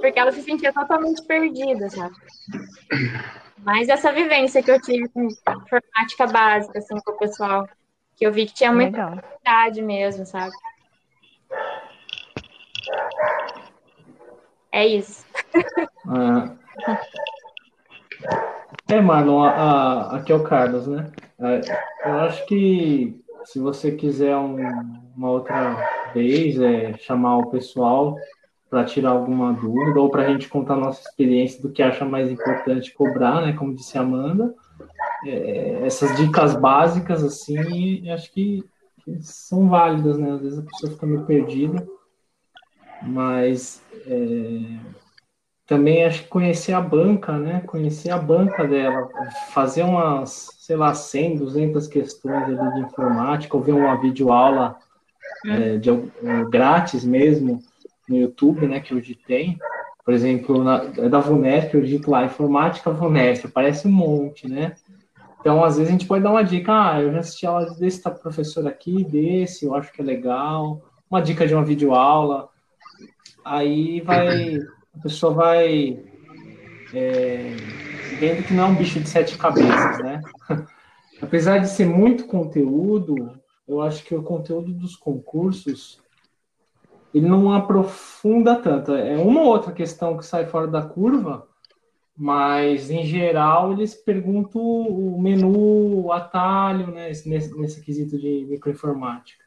porque 0.01 0.19
ela 0.19 0.33
se 0.33 0.43
sentia 0.43 0.73
totalmente 0.73 1.23
perdida, 1.23 1.89
sabe? 1.89 2.15
Mas 3.59 3.89
essa 3.89 4.13
vivência 4.13 4.63
que 4.63 4.71
eu 4.71 4.81
tive 4.81 5.09
com 5.09 5.25
informática 5.25 6.27
básica, 6.27 6.79
assim, 6.79 6.99
com 7.01 7.13
o 7.13 7.19
pessoal, 7.19 7.69
que 8.19 8.27
eu 8.27 8.33
vi 8.33 8.47
que 8.47 8.55
tinha 8.55 8.73
muita 8.73 9.11
dificuldade 9.11 9.81
mesmo, 9.81 10.27
sabe? 10.27 10.53
É 14.73 14.87
isso. 14.87 15.25
É, 18.89 18.97
é 18.97 19.01
Marlon, 19.01 19.43
a, 19.43 19.51
a, 19.51 20.17
aqui 20.17 20.33
é 20.33 20.35
o 20.35 20.43
Carlos, 20.43 20.89
né? 20.89 21.11
É, 21.41 21.61
eu 22.05 22.15
acho 22.21 22.45
que 22.47 23.23
se 23.45 23.61
você 23.61 23.93
quiser 23.93 24.37
um, 24.37 24.57
uma 25.17 25.31
outra 25.31 26.11
vez 26.13 26.61
é, 26.61 26.95
chamar 26.99 27.39
o 27.39 27.51
pessoal 27.51 28.17
para 28.69 28.85
tirar 28.85 29.11
alguma 29.11 29.53
dúvida 29.53 30.01
ou 30.01 30.11
para 30.11 30.25
a 30.25 30.27
gente 30.27 30.49
contar 30.49 30.75
a 30.75 30.79
nossa 30.79 31.03
experiência 31.03 31.63
do 31.63 31.71
que 31.71 31.83
acha 31.83 32.05
mais 32.05 32.31
importante 32.31 32.93
cobrar, 32.93 33.43
né? 33.43 33.53
Como 33.53 33.75
disse 33.75 33.97
a 33.97 34.01
Amanda, 34.01 34.55
é, 35.25 35.87
essas 35.87 36.17
dicas 36.17 36.55
básicas 36.55 37.23
assim, 37.25 38.11
acho 38.11 38.33
que, 38.33 38.65
que 39.05 39.23
são 39.23 39.69
válidas, 39.69 40.19
né? 40.19 40.33
Às 40.33 40.41
vezes 40.41 40.59
a 40.59 40.63
pessoa 40.63 40.93
fica 40.93 41.07
meio 41.07 41.25
perdida 41.25 41.87
mas 43.03 43.83
é, 44.07 44.79
também 45.67 46.05
acho 46.05 46.23
que 46.23 46.29
conhecer 46.29 46.73
a 46.73 46.81
banca, 46.81 47.37
né? 47.39 47.63
Conhecer 47.67 48.11
a 48.11 48.19
banca 48.19 48.67
dela, 48.67 49.09
fazer 49.53 49.83
umas, 49.83 50.51
sei 50.59 50.77
lá, 50.77 50.95
100, 50.95 51.37
200 51.37 51.87
questões 51.87 52.59
ali 52.59 52.75
de 52.75 52.81
informática, 52.81 53.57
ou 53.57 53.63
ver 53.63 53.73
uma 53.73 54.01
videoaula 54.01 54.77
é, 55.47 55.77
de, 55.77 55.91
é, 55.91 56.45
grátis 56.51 57.05
mesmo 57.05 57.63
no 58.09 58.17
YouTube, 58.17 58.67
né? 58.67 58.81
Que 58.81 58.95
hoje 58.95 59.15
tem. 59.15 59.59
Por 60.05 60.15
exemplo, 60.15 60.65
na, 60.65 60.85
é 60.97 61.09
da 61.09 61.21
VUNESP, 61.21 61.75
eu 61.75 61.83
digito 61.83 62.11
lá, 62.11 62.25
informática 62.25 62.91
VUNESP, 62.91 63.47
aparece 63.47 63.87
um 63.87 63.93
monte, 63.93 64.49
né? 64.49 64.75
Então, 65.41 65.63
às 65.65 65.77
vezes, 65.77 65.89
a 65.89 65.93
gente 65.93 66.07
pode 66.07 66.23
dar 66.23 66.31
uma 66.31 66.45
dica, 66.45 66.73
ah, 66.73 67.01
eu 67.01 67.13
já 67.13 67.21
assisti 67.21 67.47
aula 67.47 67.75
desse 67.75 68.03
professor 68.03 68.67
aqui, 68.67 69.05
desse, 69.05 69.65
eu 69.65 69.75
acho 69.75 69.93
que 69.93 70.01
é 70.01 70.05
legal. 70.05 70.83
Uma 71.11 71.23
dica 71.23 71.47
de 71.47 71.55
uma 71.55 71.65
videoaula 71.65 72.49
aí 73.49 74.01
vai 74.01 74.57
a 74.95 75.03
pessoa 75.03 75.33
vai 75.33 76.05
é, 76.93 77.57
vendo 78.19 78.45
que 78.45 78.53
não 78.53 78.65
é 78.65 78.67
um 78.67 78.75
bicho 78.75 79.01
de 79.01 79.09
sete 79.09 79.39
cabeças, 79.39 79.99
né? 79.99 80.21
Apesar 81.23 81.59
de 81.59 81.69
ser 81.69 81.87
muito 81.87 82.27
conteúdo, 82.27 83.41
eu 83.67 83.81
acho 83.81 84.05
que 84.05 84.15
o 84.15 84.23
conteúdo 84.23 84.73
dos 84.73 84.95
concursos 84.97 86.01
ele 87.13 87.27
não 87.27 87.53
aprofunda 87.53 88.55
tanto. 88.57 88.93
É 88.93 89.17
uma 89.17 89.41
ou 89.41 89.49
outra 89.49 89.73
questão 89.73 90.17
que 90.17 90.25
sai 90.25 90.47
fora 90.47 90.67
da 90.67 90.83
curva, 90.83 91.48
mas 92.19 92.91
em 92.91 93.05
geral 93.05 93.73
eles 93.73 93.95
perguntam 93.95 94.61
o 94.61 95.21
menu, 95.21 96.07
o 96.07 96.13
atalho, 96.13 96.89
né? 96.89 97.09
Nesse, 97.09 97.57
nesse 97.57 97.81
quesito 97.81 98.19
de 98.19 98.45
microinformática. 98.49 99.45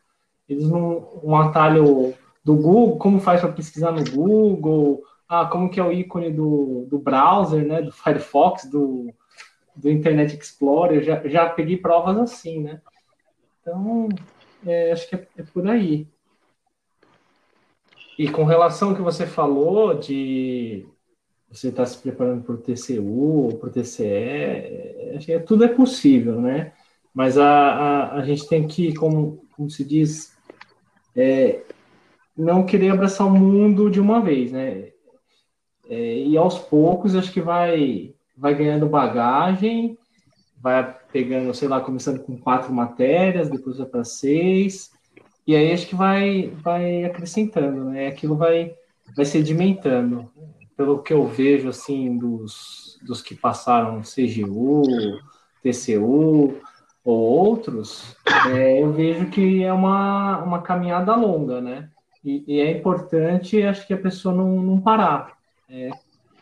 Eles 0.48 0.70
não 0.70 1.20
um 1.22 1.36
atalho 1.36 2.14
do 2.44 2.56
Google, 2.56 2.98
como 2.98 3.20
faz 3.20 3.42
para 3.42 3.52
pesquisar 3.52 3.92
no 3.92 4.04
Google, 4.10 5.04
ah, 5.28 5.46
como 5.46 5.70
que 5.70 5.80
é 5.80 5.84
o 5.84 5.92
ícone 5.92 6.32
do, 6.32 6.88
do 6.90 6.98
browser, 6.98 7.66
né, 7.66 7.82
do 7.82 7.92
Firefox, 7.92 8.66
do, 8.66 9.14
do 9.76 9.90
Internet 9.90 10.38
Explorer, 10.38 11.04
já, 11.04 11.22
já 11.28 11.50
peguei 11.50 11.78
provas 11.78 12.18
assim, 12.18 12.62
né? 12.62 12.82
Então, 13.62 14.10
é, 14.66 14.92
acho 14.92 15.08
que 15.08 15.16
é, 15.16 15.28
é, 15.38 15.44
por 15.44 15.68
aí. 15.68 16.08
E 18.18 18.30
com 18.30 18.44
relação 18.44 18.90
ao 18.90 18.96
que 18.96 19.02
você 19.02 19.26
falou 19.26 19.94
de 19.94 20.86
você 21.52 21.68
estar 21.68 21.84
tá 21.84 21.86
se 21.86 21.98
preparando 21.98 22.44
para 22.44 22.56
o 22.56 22.58
TCU 22.58 23.46
ou 23.46 23.58
para 23.58 23.70
o 23.70 23.72
TCE, 23.72 24.04
é, 24.06 25.20
é, 25.28 25.40
tudo 25.40 25.66
é 25.66 25.68
possível, 25.68 26.40
né? 26.40 26.72
Mas 27.14 27.38
a, 27.38 27.46
a, 27.46 28.16
a 28.20 28.26
gente 28.26 28.48
tem 28.48 28.66
que, 28.66 28.94
como, 28.94 29.46
como 29.56 29.70
se 29.70 29.84
diz, 29.84 30.34
é, 31.16 31.62
não 32.38 32.66
querer 32.66 32.92
abraçar 32.92 33.28
o 33.28 33.32
mundo 33.32 33.90
de 33.90 34.00
uma 34.00 34.22
vez, 34.22 34.52
né? 34.52 34.92
É, 35.90 36.24
e 36.24 36.38
aos 36.38 36.58
poucos 36.58 37.16
acho 37.16 37.32
que 37.34 37.42
vai 37.42 38.16
vai 38.38 38.56
ganhando 38.56 38.88
bagagem, 38.88 39.98
vai 40.58 40.98
pegando, 41.12 41.54
sei 41.54 41.68
lá, 41.68 41.82
começando 41.82 42.22
com 42.22 42.38
quatro 42.38 42.74
matérias, 42.74 43.50
depois 43.50 43.78
vai 43.78 43.86
para 43.86 44.04
seis, 44.04 44.90
e 45.46 45.56
aí 45.56 45.72
acho 45.74 45.88
que 45.88 45.96
vai 45.96 46.48
vai 46.64 47.04
acrescentando, 47.04 47.84
né? 47.86 48.08
Aquilo 48.08 48.38
vai 48.38 48.74
vai 49.16 49.26
sedimentando. 49.26 50.31
Pelo 50.82 51.04
que 51.04 51.14
eu 51.14 51.28
vejo 51.28 51.70
assim 51.70 52.18
dos 52.18 52.82
dos 53.02 53.22
que 53.22 53.36
passaram 53.36 54.02
CGU, 54.02 54.84
TCU 55.62 56.56
ou 57.04 57.20
outros, 57.20 58.16
é, 58.54 58.82
eu 58.82 58.92
vejo 58.92 59.28
que 59.28 59.64
é 59.64 59.74
uma, 59.74 60.38
uma 60.40 60.62
caminhada 60.62 61.16
longa, 61.16 61.60
né? 61.60 61.90
E, 62.24 62.44
e, 62.48 62.60
é 62.60 62.72
importante, 62.72 63.62
acho 63.64 63.88
que 63.88 63.94
a 63.94 63.98
pessoa 63.98 64.34
não, 64.34 64.62
não 64.62 64.80
parar, 64.80 65.36
é, 65.68 65.90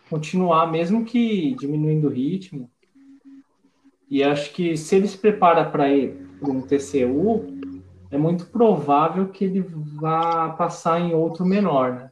continuar, 0.10 0.70
mesmo 0.70 1.06
que 1.06 1.56
diminuindo 1.58 2.08
o 2.08 2.12
ritmo. 2.12 2.70
E 4.10 4.22
acho 4.22 4.52
que 4.52 4.76
se 4.76 4.96
ele 4.96 5.08
se 5.08 5.18
prepara 5.18 5.64
para 5.64 5.90
ir 5.90 6.28
para 6.40 6.52
um 6.52 6.62
TCU, 6.62 7.58
é 8.12 8.18
muito 8.18 8.48
provável 8.48 9.30
que 9.30 9.46
ele 9.46 9.62
vá 9.62 10.50
passar 10.50 11.00
em 11.00 11.14
outro 11.14 11.46
menor, 11.46 11.94
né? 11.94 12.09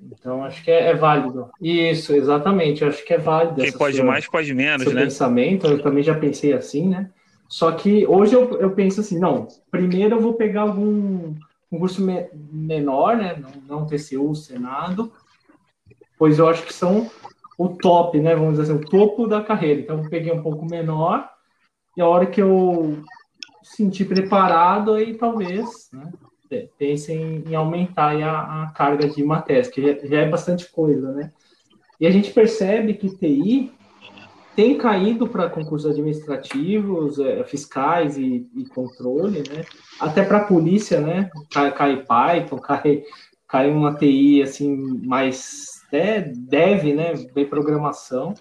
Então 0.00 0.44
acho 0.44 0.62
que 0.62 0.70
é, 0.70 0.90
é 0.90 0.94
válido. 0.94 1.50
Isso, 1.60 2.14
exatamente. 2.14 2.84
Acho 2.84 3.04
que 3.04 3.14
é 3.14 3.18
válido. 3.18 3.62
Quem 3.62 3.72
pode 3.72 3.96
sua, 3.96 4.04
mais, 4.04 4.28
pode 4.28 4.52
menos, 4.54 4.86
né? 4.92 5.04
Pensamento, 5.04 5.66
eu 5.66 5.82
também 5.82 6.02
já 6.02 6.14
pensei 6.14 6.52
assim, 6.52 6.88
né? 6.88 7.10
Só 7.48 7.72
que 7.72 8.06
hoje 8.06 8.34
eu, 8.34 8.58
eu 8.60 8.72
penso 8.72 9.00
assim, 9.00 9.18
não, 9.18 9.46
primeiro 9.70 10.16
eu 10.16 10.20
vou 10.20 10.34
pegar 10.34 10.62
algum 10.62 11.34
um 11.70 11.78
curso 11.78 12.02
me 12.02 12.28
menor, 12.32 13.16
né? 13.16 13.36
Não, 13.36 13.80
não 13.80 13.86
TCU, 13.86 14.34
Senado, 14.34 15.12
pois 16.18 16.38
eu 16.38 16.48
acho 16.48 16.64
que 16.64 16.72
são 16.72 17.10
o 17.58 17.68
top, 17.68 18.18
né? 18.20 18.34
Vamos 18.34 18.58
dizer 18.58 18.72
assim, 18.72 18.82
o 18.82 18.88
topo 18.88 19.26
da 19.26 19.42
carreira. 19.42 19.80
Então, 19.80 20.02
eu 20.02 20.10
peguei 20.10 20.32
um 20.32 20.42
pouco 20.42 20.64
menor 20.64 21.28
e 21.96 22.00
a 22.00 22.06
hora 22.06 22.26
que 22.26 22.40
eu 22.40 23.02
sentir 23.62 24.04
preparado, 24.04 24.94
aí 24.94 25.14
talvez, 25.14 25.88
né? 25.92 26.12
Pense 26.78 27.12
em, 27.12 27.44
em 27.46 27.54
aumentar 27.54 28.16
a, 28.22 28.64
a, 28.64 28.70
carga 28.72 29.08
de 29.08 29.22
matérias, 29.24 29.68
que 29.68 29.82
já, 29.82 30.06
já 30.06 30.20
é 30.20 30.28
bastante 30.28 30.70
coisa, 30.70 31.12
né? 31.12 31.32
E 32.00 32.06
a 32.06 32.10
gente 32.10 32.32
percebe 32.32 32.94
que 32.94 33.08
TI 33.08 33.72
tem 34.54 34.78
caído 34.78 35.28
para 35.28 35.50
concursos 35.50 35.90
administrativos, 35.90 37.18
é, 37.18 37.44
fiscais 37.44 38.16
e, 38.16 38.48
e, 38.54 38.64
controle, 38.66 39.40
né? 39.40 39.64
Até 40.00 40.24
para 40.24 40.38
a 40.38 40.44
polícia, 40.44 41.00
né? 41.00 41.30
Cai, 41.52 41.72
cai, 41.74 42.04
Python, 42.04 42.58
cai, 42.58 43.02
cai 43.46 43.70
uma 43.70 43.94
TI 43.94 44.42
assim 44.42 44.74
mais 45.04 45.66
é, 45.92 46.20
deve, 46.20 46.94
né? 46.94 47.14
Bem 47.34 47.46
programação, 47.46 48.32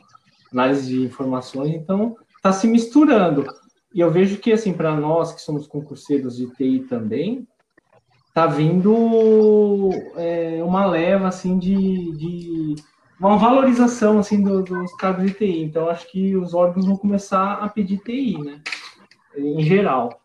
análise 0.51 0.88
de 0.88 1.03
informações, 1.03 1.74
então 1.74 2.16
está 2.38 2.53
se 2.53 2.68
misturando. 2.68 3.45
E 3.93 3.99
eu 3.99 4.10
vejo 4.10 4.38
que 4.38 4.51
assim 4.51 4.74
para 4.74 4.95
nós 4.95 5.34
que 5.34 5.41
somos 5.41 5.68
concurseiros 5.68 6.38
de 6.38 6.47
TI 6.56 6.80
também, 6.88 7.47
tá 8.36 8.45
vindo 8.45 9.89
é, 10.17 10.61
uma 10.61 10.86
leva 10.86 11.29
assim 11.29 11.57
de, 11.57 12.11
de 12.17 12.75
uma 13.17 13.38
valorização 13.38 14.19
assim 14.19 14.43
do, 14.43 14.61
dos 14.61 14.93
cargos 14.95 15.27
de 15.27 15.33
TI. 15.33 15.63
Então 15.63 15.89
acho 15.89 16.11
que 16.11 16.36
os 16.36 16.53
órgãos 16.53 16.86
vão 16.86 16.97
começar 16.97 17.53
a 17.53 17.69
pedir 17.69 17.99
TI, 17.99 18.38
né? 18.38 18.61
Em 19.38 19.61
geral. 19.61 20.19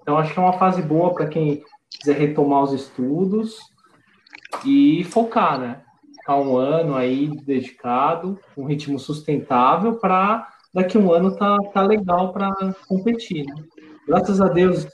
Então 0.00 0.16
acho 0.16 0.32
que 0.32 0.38
é 0.38 0.42
uma 0.42 0.58
fase 0.58 0.80
boa 0.80 1.12
para 1.12 1.26
quem 1.26 1.62
quiser 1.90 2.16
retomar 2.16 2.62
os 2.62 2.72
estudos 2.72 3.58
e 4.64 5.04
focar, 5.04 5.60
né? 5.60 5.82
Ficar 6.16 6.36
um 6.36 6.56
ano 6.56 6.96
aí 6.96 7.28
dedicado, 7.44 8.40
um 8.56 8.64
ritmo 8.64 8.98
sustentável 8.98 9.96
para 9.96 10.48
daqui 10.72 10.96
um 10.96 11.12
ano 11.12 11.36
tá, 11.36 11.58
tá 11.74 11.82
legal 11.82 12.32
para 12.32 12.54
competir. 12.88 13.44
Né? 13.44 13.62
Graças 14.06 14.40
a 14.40 14.48
Deus, 14.48 14.86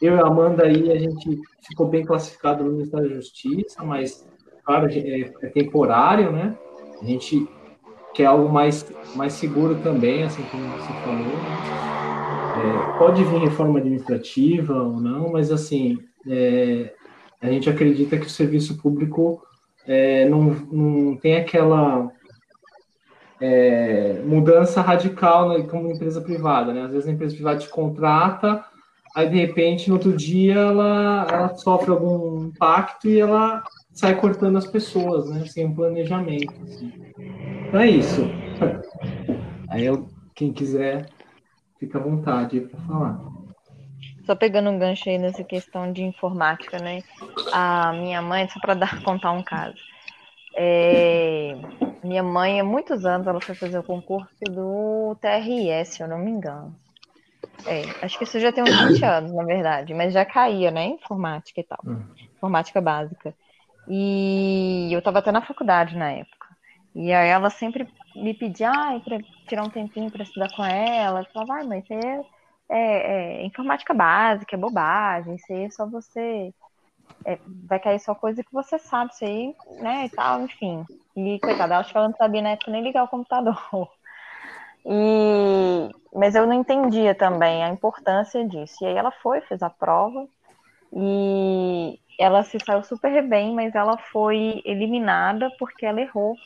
eu 0.00 0.16
e 0.16 0.20
a 0.20 0.26
Amanda 0.26 0.64
aí, 0.64 0.90
a 0.90 0.98
gente 0.98 1.40
ficou 1.66 1.86
bem 1.86 2.04
classificado 2.04 2.64
no 2.64 2.72
Ministério 2.72 3.08
da 3.08 3.14
Justiça, 3.14 3.84
mas, 3.84 4.26
claro, 4.64 4.88
é, 4.90 5.20
é 5.42 5.48
temporário, 5.48 6.32
né? 6.32 6.56
A 7.00 7.04
gente 7.04 7.46
quer 8.14 8.26
algo 8.26 8.48
mais, 8.48 8.90
mais 9.14 9.34
seguro 9.34 9.76
também, 9.82 10.22
assim 10.22 10.42
como 10.44 10.64
você 10.70 10.92
falou. 11.04 11.18
Né? 11.18 12.94
É, 12.94 12.98
pode 12.98 13.22
vir 13.24 13.40
reforma 13.40 13.78
administrativa 13.78 14.82
ou 14.82 15.00
não, 15.00 15.30
mas, 15.30 15.52
assim, 15.52 15.98
é, 16.26 16.92
a 17.40 17.48
gente 17.48 17.68
acredita 17.68 18.18
que 18.18 18.26
o 18.26 18.30
serviço 18.30 18.78
público 18.80 19.42
é, 19.86 20.28
não, 20.28 20.42
não 20.70 21.16
tem 21.16 21.36
aquela 21.36 22.10
é, 23.40 24.20
mudança 24.24 24.80
radical 24.80 25.48
né, 25.48 25.62
como 25.62 25.90
empresa 25.90 26.20
privada. 26.20 26.72
Né? 26.72 26.84
Às 26.84 26.92
vezes 26.92 27.08
a 27.08 27.12
empresa 27.12 27.34
privada 27.34 27.58
te 27.58 27.68
contrata, 27.68 28.64
aí 29.14 29.28
de 29.28 29.36
repente 29.36 29.88
no 29.88 29.94
outro 29.94 30.16
dia 30.16 30.54
ela, 30.54 31.26
ela 31.30 31.54
sofre 31.54 31.90
algum 31.90 32.46
impacto 32.46 33.08
e 33.08 33.20
ela 33.20 33.62
sai 33.92 34.18
cortando 34.18 34.56
as 34.56 34.66
pessoas, 34.66 35.28
né? 35.30 35.44
sem 35.46 35.66
um 35.66 35.74
planejamento. 35.74 36.52
Assim. 36.62 36.92
Então 37.68 37.80
é 37.80 37.88
isso. 37.88 38.22
Aí 39.68 39.86
quem 40.34 40.52
quiser, 40.52 41.08
fica 41.78 41.98
à 41.98 42.02
vontade 42.02 42.60
para 42.60 42.80
falar. 42.80 43.20
Só 44.24 44.34
pegando 44.34 44.70
um 44.70 44.78
gancho 44.78 45.08
aí 45.08 45.18
nessa 45.18 45.42
questão 45.42 45.92
de 45.92 46.02
informática, 46.02 46.78
né? 46.78 47.02
A 47.52 47.92
minha 47.92 48.22
mãe, 48.22 48.48
só 48.48 48.60
para 48.60 48.74
dar 48.74 49.02
contar 49.02 49.32
um 49.32 49.42
caso. 49.42 49.76
É, 50.56 51.56
minha 52.02 52.22
mãe, 52.22 52.60
há 52.60 52.64
muitos 52.64 53.04
anos, 53.04 53.26
ela 53.26 53.40
foi 53.40 53.54
fazer 53.54 53.78
o 53.78 53.82
concurso 53.82 54.44
do 54.44 55.16
TRS, 55.20 55.96
se 55.96 56.02
eu 56.02 56.08
não 56.08 56.18
me 56.18 56.30
engano. 56.30 56.74
É, 57.66 58.04
acho 58.04 58.18
que 58.18 58.24
isso 58.24 58.40
já 58.40 58.52
tem 58.52 58.64
uns 58.64 58.80
20 58.80 59.04
anos, 59.04 59.32
na 59.32 59.44
verdade, 59.44 59.94
mas 59.94 60.12
já 60.12 60.24
caía, 60.24 60.70
né? 60.70 60.86
Informática 60.86 61.60
e 61.60 61.64
tal. 61.64 61.78
Hum. 61.84 62.02
Informática 62.36 62.80
básica. 62.80 63.34
E 63.88 64.88
eu 64.92 64.98
estava 64.98 65.18
até 65.18 65.32
na 65.32 65.42
faculdade 65.42 65.96
na 65.96 66.10
época. 66.12 66.46
E 66.94 67.12
aí 67.12 67.28
ela 67.28 67.50
sempre 67.50 67.88
me 68.14 68.34
pedia 68.34 68.70
ah, 68.70 69.00
para 69.00 69.18
tirar 69.46 69.64
um 69.64 69.70
tempinho 69.70 70.10
para 70.10 70.22
estudar 70.22 70.50
com 70.54 70.64
ela. 70.64 71.20
Eu 71.20 71.26
falava, 71.32 71.60
ah, 71.60 71.64
mas 71.64 71.86
você 71.86 71.94
é, 72.70 73.42
é, 73.42 73.44
informática 73.44 73.92
básica, 73.92 74.54
é 74.54 74.58
bobagem, 74.58 75.34
isso 75.34 75.52
aí 75.52 75.64
é 75.64 75.70
só 75.70 75.86
você. 75.86 76.54
É, 77.26 77.38
vai 77.66 77.78
cair 77.78 77.98
só 78.00 78.14
coisa 78.14 78.42
que 78.42 78.52
você 78.52 78.78
sabe, 78.78 79.12
isso 79.12 79.24
aí, 79.24 79.54
né, 79.82 80.06
e 80.06 80.08
tal, 80.10 80.42
enfim. 80.42 80.84
E, 81.16 81.38
coitada, 81.40 81.76
acho 81.78 81.90
que 81.90 81.98
ela 81.98 82.08
não 82.08 82.16
sabia 82.16 82.40
na 82.40 82.50
época 82.50 82.70
nem 82.70 82.82
ligar 82.82 83.04
o 83.04 83.08
computador. 83.08 83.58
E, 84.84 85.90
mas 86.14 86.34
eu 86.34 86.46
não 86.46 86.54
entendia 86.54 87.14
também 87.14 87.62
a 87.62 87.68
importância 87.68 88.46
disso. 88.46 88.76
E 88.82 88.86
aí 88.86 88.94
ela 88.96 89.10
foi, 89.10 89.40
fez 89.42 89.62
a 89.62 89.70
prova, 89.70 90.26
e 90.92 91.98
ela 92.18 92.42
se 92.42 92.58
saiu 92.60 92.82
super 92.82 93.26
bem, 93.26 93.54
mas 93.54 93.74
ela 93.74 93.96
foi 94.12 94.60
eliminada 94.64 95.50
porque 95.58 95.86
ela 95.86 96.00
errou 96.00 96.36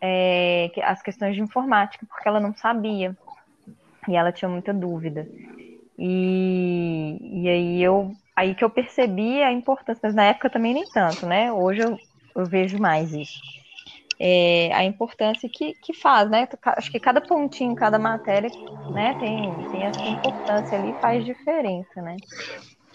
é, 0.00 0.70
as 0.82 1.02
questões 1.02 1.34
de 1.34 1.42
informática, 1.42 2.06
porque 2.06 2.28
ela 2.28 2.40
não 2.40 2.54
sabia. 2.54 3.16
E 4.08 4.16
ela 4.16 4.32
tinha 4.32 4.48
muita 4.48 4.72
dúvida. 4.72 5.26
E, 5.98 7.18
e 7.20 7.48
aí 7.48 7.82
eu 7.82 8.12
aí 8.34 8.54
que 8.54 8.64
eu 8.64 8.70
percebi 8.70 9.42
a 9.42 9.52
importância, 9.52 10.00
mas 10.02 10.14
na 10.14 10.24
época 10.24 10.50
também 10.50 10.74
nem 10.74 10.86
tanto, 10.86 11.26
né? 11.26 11.52
Hoje 11.52 11.82
eu, 11.82 11.98
eu 12.34 12.46
vejo 12.46 12.78
mais 12.78 13.12
isso. 13.12 13.40
É, 14.18 14.72
a 14.74 14.84
importância 14.84 15.48
que, 15.52 15.74
que 15.82 15.92
faz, 15.94 16.30
né? 16.30 16.48
Acho 16.76 16.90
que 16.90 17.00
cada 17.00 17.20
pontinho, 17.20 17.74
cada 17.74 17.98
matéria, 17.98 18.52
né, 18.88 19.14
tem, 19.14 19.64
tem 19.70 19.86
essa 19.86 20.08
importância 20.08 20.76
ali, 20.78 20.94
faz 21.00 21.24
diferença, 21.24 22.00
né? 22.02 22.20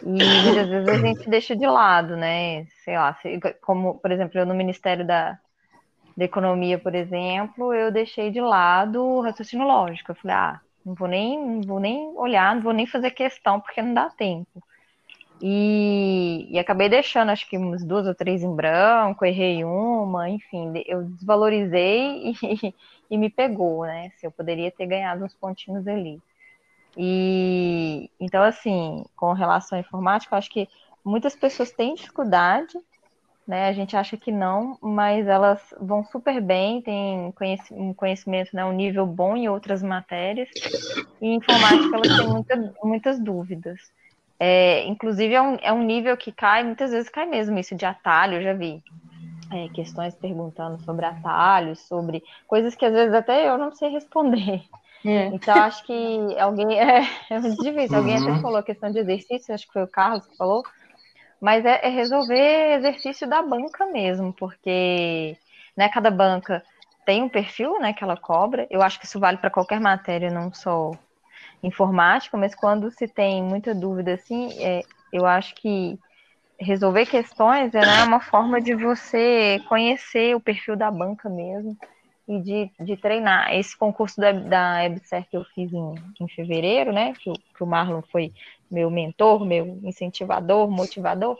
E 0.02 0.42
muitas 0.42 0.70
vezes 0.70 0.88
a 0.90 0.98
gente 1.00 1.30
deixa 1.30 1.56
de 1.56 1.66
lado, 1.68 2.16
né? 2.18 2.66
Sei 2.84 2.98
lá, 2.98 3.18
como, 3.62 4.00
por 4.00 4.12
exemplo, 4.12 4.40
eu 4.40 4.46
no 4.46 4.56
Ministério 4.56 5.06
da, 5.06 5.40
da 6.18 6.26
Economia, 6.26 6.80
por 6.80 6.96
exemplo, 6.96 7.74
eu 7.74 7.92
deixei 7.92 8.32
de 8.32 8.42
lado 8.42 9.04
o 9.04 9.22
raciocínio 9.22 9.68
lógico. 9.68 10.12
Eu 10.12 10.16
falei, 10.16 10.36
ah, 10.38 10.62
não 10.86 10.96
vou 10.96 11.08
nem, 11.08 11.40
não 11.40 11.62
vou 11.66 11.80
nem 11.80 12.10
olhar, 12.18 12.56
não 12.56 12.62
vou 12.64 12.74
nem 12.74 12.88
fazer 12.88 13.12
questão, 13.12 13.62
porque 13.62 13.82
não 13.82 13.94
dá 13.94 14.10
tempo. 14.12 14.64
E, 15.42 16.48
e, 16.50 16.58
acabei 16.58 16.90
deixando, 16.90 17.30
acho 17.30 17.48
que 17.48 17.58
umas 17.58 17.84
duas 17.86 18.08
ou 18.08 18.16
três 18.16 18.42
em 18.42 18.56
branco, 18.56 19.24
errei 19.24 19.64
uma, 19.64 20.30
enfim, 20.30 20.74
eu 20.88 21.04
desvalorizei 21.04 22.34
e, 22.42 22.76
e 23.12 23.18
me 23.18 23.30
pegou, 23.30 23.86
né? 23.86 24.10
Se 24.18 24.26
eu 24.26 24.32
poderia 24.32 24.72
ter 24.72 24.88
ganhado 24.88 25.24
uns 25.24 25.36
pontinhos 25.36 25.88
ali. 25.88 26.20
E 26.98 28.10
então, 28.20 28.42
assim, 28.44 29.06
com 29.16 29.34
relação 29.34 29.78
à 29.78 29.82
informática, 29.82 30.34
eu 30.34 30.38
acho 30.40 30.50
que 30.50 30.68
muitas 31.06 31.36
pessoas 31.36 31.72
têm 31.72 31.94
dificuldade 31.94 32.78
né? 33.48 33.70
A 33.70 33.74
gente 33.74 33.96
acha 33.96 34.18
que 34.18 34.30
não, 34.30 34.78
mas 34.82 35.26
elas 35.26 35.74
vão 35.80 36.04
super 36.04 36.42
bem, 36.42 36.82
têm 36.82 37.34
um 37.72 37.94
conhecimento, 37.94 38.54
né, 38.54 38.66
um 38.66 38.74
nível 38.74 39.08
bom 39.08 39.38
em 39.38 39.48
outras 39.48 39.82
matérias. 39.82 40.50
E 41.22 41.34
informática 41.34 41.96
elas 41.96 42.18
têm 42.18 42.28
muita, 42.28 42.76
muitas 42.84 43.20
dúvidas. 43.20 43.80
É, 44.40 44.86
inclusive 44.86 45.34
é 45.34 45.42
um, 45.42 45.58
é 45.62 45.74
um 45.74 45.84
nível 45.84 46.16
que 46.16 46.32
cai, 46.32 46.64
muitas 46.64 46.92
vezes 46.92 47.10
cai 47.10 47.26
mesmo 47.26 47.58
isso 47.58 47.76
de 47.76 47.86
atalho, 47.86 48.36
eu 48.36 48.44
já 48.44 48.54
vi. 48.54 48.84
É, 49.52 49.70
questões 49.70 50.14
perguntando 50.14 50.78
sobre 50.84 51.06
atalhos, 51.06 51.80
sobre 51.88 52.22
coisas 52.46 52.76
que 52.76 52.86
às 52.86 52.94
vezes 52.94 53.14
até 53.14 53.48
eu 53.48 53.58
não 53.58 53.72
sei 53.72 53.90
responder. 53.90 54.62
É. 55.06 55.28
Então, 55.28 55.56
acho 55.56 55.86
que 55.86 55.94
alguém. 56.40 56.78
É, 56.78 57.08
é 57.30 57.40
muito 57.40 57.64
difícil. 57.64 57.98
Alguém 57.98 58.18
até 58.18 58.32
uhum. 58.32 58.42
falou 58.42 58.58
a 58.58 58.64
questão 58.64 58.92
de 58.92 59.00
exercício, 59.00 59.54
acho 59.54 59.66
que 59.66 59.74
foi 59.74 59.84
o 59.84 59.88
Carlos 59.88 60.26
que 60.28 60.36
falou 60.36 60.64
mas 61.40 61.66
é, 61.66 61.80
é 61.84 61.90
resolver 61.90 62.78
exercício 62.78 63.28
da 63.28 63.42
banca 63.42 63.86
mesmo, 63.86 64.34
porque 64.34 65.38
né, 65.76 65.90
cada 65.90 66.10
banca 66.10 66.64
tem 67.06 67.24
um 67.24 67.30
perfil 67.30 67.80
né, 67.80 67.94
que 67.94 68.04
ela 68.04 68.18
cobra. 68.18 68.68
Eu 68.70 68.82
acho 68.82 69.00
que 69.00 69.06
isso 69.06 69.20
vale 69.20 69.38
para 69.38 69.50
qualquer 69.50 69.80
matéria, 69.80 70.30
não 70.32 70.54
só 70.54 70.92
informática, 71.64 72.38
mas 72.38 72.54
quando 72.54 72.92
se 72.92 73.08
tem 73.08 73.44
muita 73.44 73.74
dúvida 73.74 74.14
assim, 74.14 74.52
é, 74.60 74.82
eu 75.12 75.26
acho 75.26 75.56
que 75.56 75.98
resolver 76.60 77.06
questões 77.06 77.74
é 77.74 77.82
né, 77.82 78.04
uma 78.04 78.20
forma 78.20 78.60
de 78.60 78.74
você 78.74 79.62
conhecer 79.68 80.36
o 80.36 80.40
perfil 80.40 80.76
da 80.76 80.90
banca 80.90 81.30
mesmo 81.30 81.78
e 82.28 82.40
de, 82.42 82.72
de 82.80 82.98
treinar. 82.98 83.54
Esse 83.54 83.78
concurso 83.78 84.20
da, 84.20 84.32
da 84.32 84.84
EBSER 84.86 85.26
que 85.30 85.38
eu 85.38 85.44
fiz 85.56 85.72
em, 85.72 85.96
em 86.20 86.28
fevereiro, 86.30 86.92
né? 86.92 87.14
Que, 87.14 87.32
que 87.32 87.64
o 87.64 87.68
Marlon 87.68 88.02
foi 88.12 88.34
meu 88.70 88.90
mentor, 88.90 89.46
meu 89.46 89.80
incentivador, 89.84 90.70
motivador, 90.70 91.38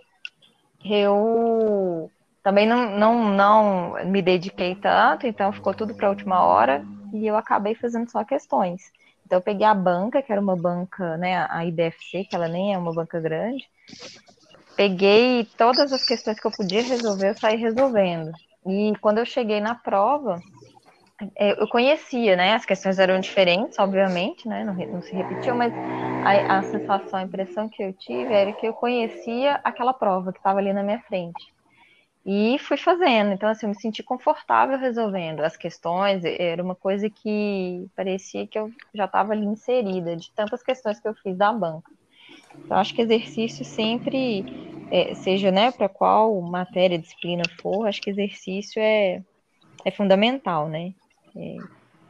eu 0.86 2.10
também 2.44 2.66
não, 2.66 2.98
não, 2.98 3.30
não 3.30 4.06
me 4.06 4.22
dediquei 4.22 4.76
tanto, 4.76 5.28
então 5.28 5.52
ficou 5.52 5.74
tudo 5.74 5.94
para 5.94 6.08
a 6.08 6.12
última 6.12 6.42
hora 6.44 6.86
e 7.14 7.28
eu 7.28 7.36
acabei 7.36 7.76
fazendo 7.76 8.10
só 8.10 8.24
questões. 8.24 8.92
Então 9.28 9.40
eu 9.40 9.42
peguei 9.42 9.68
a 9.68 9.74
banca, 9.74 10.22
que 10.22 10.32
era 10.32 10.40
uma 10.40 10.56
banca, 10.56 11.18
né, 11.18 11.46
a 11.50 11.66
IBFC, 11.66 12.24
que 12.24 12.34
ela 12.34 12.48
nem 12.48 12.74
é 12.74 12.78
uma 12.78 12.94
banca 12.94 13.20
grande, 13.20 13.70
peguei 14.78 15.46
todas 15.58 15.92
as 15.92 16.06
questões 16.06 16.40
que 16.40 16.48
eu 16.48 16.52
podia 16.52 16.82
resolver, 16.82 17.32
eu 17.32 17.38
saí 17.38 17.58
resolvendo. 17.58 18.32
E 18.66 18.94
quando 19.02 19.18
eu 19.18 19.26
cheguei 19.26 19.60
na 19.60 19.76
prova, 19.76 20.42
é, 21.36 21.62
eu 21.62 21.68
conhecia, 21.68 22.38
né? 22.38 22.54
As 22.54 22.66
questões 22.66 23.00
eram 23.00 23.20
diferentes, 23.20 23.78
obviamente, 23.78 24.48
né? 24.48 24.64
Não, 24.64 24.74
não 24.74 25.02
se 25.02 25.14
repetiam, 25.14 25.58
mas 25.58 25.74
a, 25.74 26.60
a, 26.60 26.64
sensação, 26.64 27.20
a 27.20 27.24
impressão 27.24 27.68
que 27.68 27.84
eu 27.84 27.92
tive 27.92 28.34
era 28.34 28.54
que 28.54 28.66
eu 28.66 28.74
conhecia 28.74 29.60
aquela 29.62 29.94
prova 29.94 30.32
que 30.32 30.40
estava 30.40 30.60
ali 30.60 30.72
na 30.72 30.84
minha 30.84 31.02
frente. 31.02 31.57
E 32.30 32.60
fui 32.60 32.76
fazendo, 32.76 33.32
então 33.32 33.48
assim, 33.48 33.66
eu 33.66 33.70
me 33.70 33.80
senti 33.80 34.04
confortável 34.04 34.78
resolvendo 34.78 35.40
as 35.40 35.56
questões, 35.56 36.26
era 36.26 36.62
uma 36.62 36.76
coisa 36.76 37.10
que 37.10 37.88
parecia 37.96 38.46
que 38.46 38.60
eu 38.60 38.70
já 38.94 39.06
estava 39.06 39.32
ali 39.32 39.46
inserida, 39.46 40.14
de 40.14 40.30
tantas 40.36 40.62
questões 40.62 41.00
que 41.00 41.08
eu 41.08 41.14
fiz 41.16 41.38
da 41.38 41.54
banca. 41.54 41.90
Então, 42.66 42.76
acho 42.76 42.94
que 42.94 43.02
exercício 43.02 43.64
sempre, 43.64 44.44
é, 44.92 45.16
seja 45.16 45.52
né, 45.52 45.72
para 45.72 45.88
qual 45.88 46.42
matéria, 46.42 47.00
disciplina 47.00 47.44
for, 47.62 47.88
acho 47.88 48.02
que 48.02 48.10
exercício 48.10 48.82
é, 48.82 49.24
é 49.86 49.92
fundamental, 49.92 50.68
né? 50.68 50.92
É, 51.34 51.56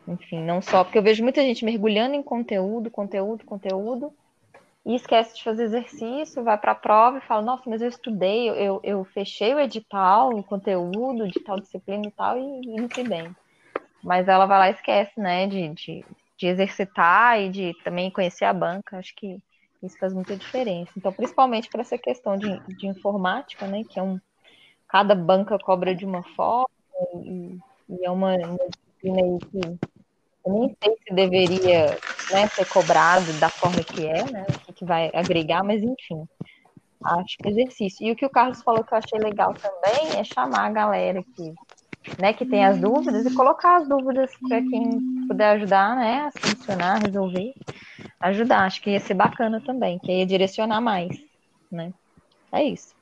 enfim, 0.08 0.42
não 0.42 0.64
só, 0.64 0.84
porque 0.84 0.98
eu 0.98 1.04
vejo 1.04 1.22
muita 1.22 1.44
gente 1.44 1.64
mergulhando 1.64 2.16
em 2.16 2.24
conteúdo, 2.24 2.90
conteúdo, 2.90 3.46
conteúdo, 3.46 4.12
e 4.88 4.96
esquece 4.96 5.36
de 5.36 5.44
fazer 5.44 5.66
exercício, 5.66 6.44
vai 6.46 6.58
para 6.58 6.72
a 6.72 6.76
prova 6.76 7.18
e 7.18 7.22
fala, 7.22 7.42
nossa, 7.42 7.64
mas 7.70 7.82
eu 7.82 7.90
estudei, 7.90 8.50
eu, 8.50 8.80
eu 8.84 9.04
fechei 9.04 9.54
o 9.54 9.60
edital, 9.60 10.38
o 10.40 10.44
conteúdo 10.44 11.28
de 11.28 11.42
tal 11.42 11.60
disciplina 11.60 12.08
e 12.08 12.12
tal, 12.12 12.38
e, 12.38 12.42
e 12.42 12.80
não 12.80 12.90
fui 12.90 13.04
bem. 13.04 13.36
Mas 14.04 14.28
ela 14.30 14.46
vai 14.46 14.60
lá 14.60 14.70
e 14.70 14.74
esquece, 14.74 15.20
né, 15.20 15.48
de, 15.48 15.70
de, 15.74 16.06
de 16.38 16.48
exercitar 16.48 17.42
e 17.42 17.50
de 17.50 17.74
também 17.84 18.12
conhecer 18.12 18.46
a 18.46 18.54
banca, 18.54 18.98
acho 18.98 19.14
que 19.16 19.40
isso 19.84 19.98
faz 20.00 20.14
muita 20.14 20.38
diferença. 20.38 20.92
Então, 20.98 21.12
principalmente 21.14 21.70
para 21.70 21.82
essa 21.82 21.98
questão 21.98 22.38
de, 22.38 22.62
de 22.68 22.88
informática, 22.88 23.68
né, 23.68 23.84
que 23.90 24.00
é 24.00 24.04
um, 24.04 24.20
cada 24.88 25.16
banca 25.16 25.60
cobra 25.60 25.96
de 25.96 26.06
uma 26.06 26.24
forma, 26.36 26.70
e, 27.26 27.60
e 27.90 28.06
é 28.06 28.12
uma, 28.12 28.36
uma 28.36 28.70
disciplina 28.70 29.22
aí 29.22 29.40
que 29.52 29.80
Eu 30.46 30.54
nem 30.54 30.78
sei 30.82 30.96
se 31.08 31.14
deveria 31.14 32.02
né, 32.30 32.48
ser 32.50 32.66
cobrado 32.66 33.34
da 33.34 33.50
forma 33.50 33.84
que 33.84 34.06
é, 34.08 34.26
né? 34.26 34.46
Que 34.78 34.86
vai 34.86 35.10
agregar, 35.14 35.64
mas 35.64 35.82
enfim. 35.82 36.28
Acho 37.04 37.38
que 37.38 37.50
exercício. 37.50 38.06
E 38.06 38.12
o 38.12 38.16
que 38.16 38.26
o 38.26 38.30
Carlos 38.30 38.62
falou 38.62 38.84
que 38.84 38.94
eu 38.94 38.98
achei 38.98 39.20
legal 39.20 39.54
também 39.54 40.20
é 40.20 40.24
chamar 40.24 40.66
a 40.66 40.72
galera 40.72 41.24
que, 41.36 41.54
né, 42.20 42.34
que 42.34 42.46
tem 42.46 42.64
as 42.66 42.80
dúvidas 42.80 43.26
e 43.26 43.36
colocar 43.36 43.78
as 43.78 43.88
dúvidas 43.88 44.32
para 44.48 44.62
quem 44.62 45.26
puder 45.28 45.52
ajudar, 45.56 45.96
né, 45.96 46.28
a 46.28 46.40
solucionar, 46.40 47.02
resolver, 47.02 47.54
ajudar. 48.20 48.66
Acho 48.66 48.82
que 48.82 48.92
ia 48.92 49.00
ser 49.00 49.14
bacana 49.14 49.62
também, 49.66 50.00
que 50.00 50.12
ia 50.12 50.26
direcionar 50.26 50.82
mais, 50.82 51.10
né? 51.72 51.94
É 52.52 52.64
isso. 52.64 52.96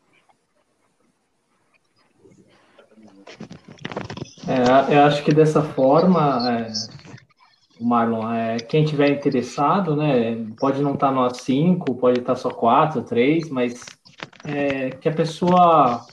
É, 4.47 4.95
eu 4.95 5.03
acho 5.03 5.23
que 5.23 5.33
dessa 5.33 5.61
forma, 5.61 6.39
é, 6.51 6.67
Marlon, 7.79 8.31
é, 8.31 8.57
quem 8.57 8.85
tiver 8.85 9.09
interessado, 9.09 9.95
né, 9.95 10.35
pode 10.59 10.81
não 10.81 10.93
estar 10.93 11.07
tá 11.07 11.13
no 11.13 11.27
A5, 11.27 11.97
pode 11.99 12.19
estar 12.19 12.33
tá 12.33 12.39
só 12.39 12.49
4, 12.49 13.01
3, 13.03 13.49
mas 13.49 13.85
é, 14.43 14.91
que 14.91 15.09
a 15.09 15.13
pessoa, 15.13 16.05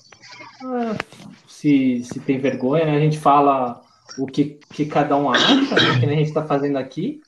é, 0.63 0.99
se, 1.47 2.03
se 2.05 2.21
tem 2.21 2.39
vergonha, 2.39 2.85
né, 2.85 2.97
a 2.97 3.01
gente 3.01 3.19
fala 3.19 3.81
o 4.19 4.27
que, 4.27 4.59
que 4.73 4.87
cada 4.87 5.17
um 5.17 5.31
acha, 5.31 5.55
né, 5.55 6.01
que 6.01 6.07
a 6.07 6.09
gente 6.09 6.29
está 6.29 6.45
fazendo 6.45 6.77
aqui, 6.77 7.21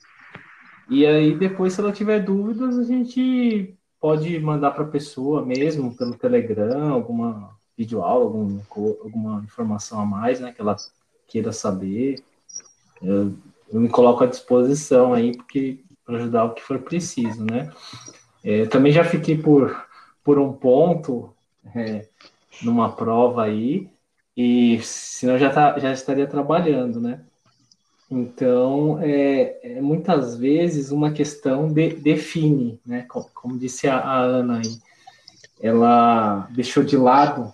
e 0.89 1.05
aí 1.05 1.35
depois, 1.35 1.73
se 1.73 1.79
ela 1.79 1.91
tiver 1.91 2.19
dúvidas, 2.19 2.77
a 2.77 2.83
gente 2.83 3.75
pode 3.99 4.37
mandar 4.39 4.71
para 4.71 4.83
a 4.83 4.87
pessoa 4.87 5.43
mesmo, 5.45 5.95
pelo 5.95 6.15
Telegram, 6.15 6.93
alguma 6.93 7.55
videoaula, 7.77 8.25
algum, 8.25 8.59
alguma 9.03 9.41
informação 9.43 9.99
a 9.99 10.05
mais, 10.05 10.39
né, 10.39 10.51
que 10.51 10.61
ela 10.61 10.75
queira 11.27 11.51
saber. 11.51 12.23
Eu, 13.01 13.33
eu 13.71 13.79
me 13.79 13.89
coloco 13.89 14.23
à 14.23 14.27
disposição 14.27 15.13
aí, 15.13 15.35
porque 15.35 15.79
para 16.05 16.17
ajudar 16.17 16.45
o 16.45 16.53
que 16.53 16.61
for 16.61 16.79
preciso, 16.79 17.43
né? 17.43 17.71
É, 18.43 18.65
também 18.67 18.91
já 18.91 19.03
fiquei 19.03 19.37
por, 19.37 19.85
por 20.23 20.37
um 20.37 20.53
ponto 20.53 21.33
é, 21.75 22.05
numa 22.61 22.91
prova 22.91 23.43
aí, 23.43 23.89
e 24.37 24.79
senão 24.83 25.37
já, 25.37 25.49
tá, 25.49 25.79
já 25.79 25.91
estaria 25.91 26.27
trabalhando, 26.27 26.99
né? 26.99 27.21
Então, 28.09 28.99
é, 29.01 29.57
é, 29.63 29.81
muitas 29.81 30.37
vezes 30.37 30.91
uma 30.91 31.11
questão 31.11 31.67
de, 31.67 31.89
define, 31.95 32.79
né? 32.85 33.05
Como, 33.07 33.27
como 33.33 33.57
disse 33.57 33.87
a, 33.87 33.97
a, 33.97 34.19
Ana 34.19 34.59
aí, 34.59 34.77
ela 35.59 36.47
deixou 36.51 36.83
de 36.83 36.97
lado 36.97 37.51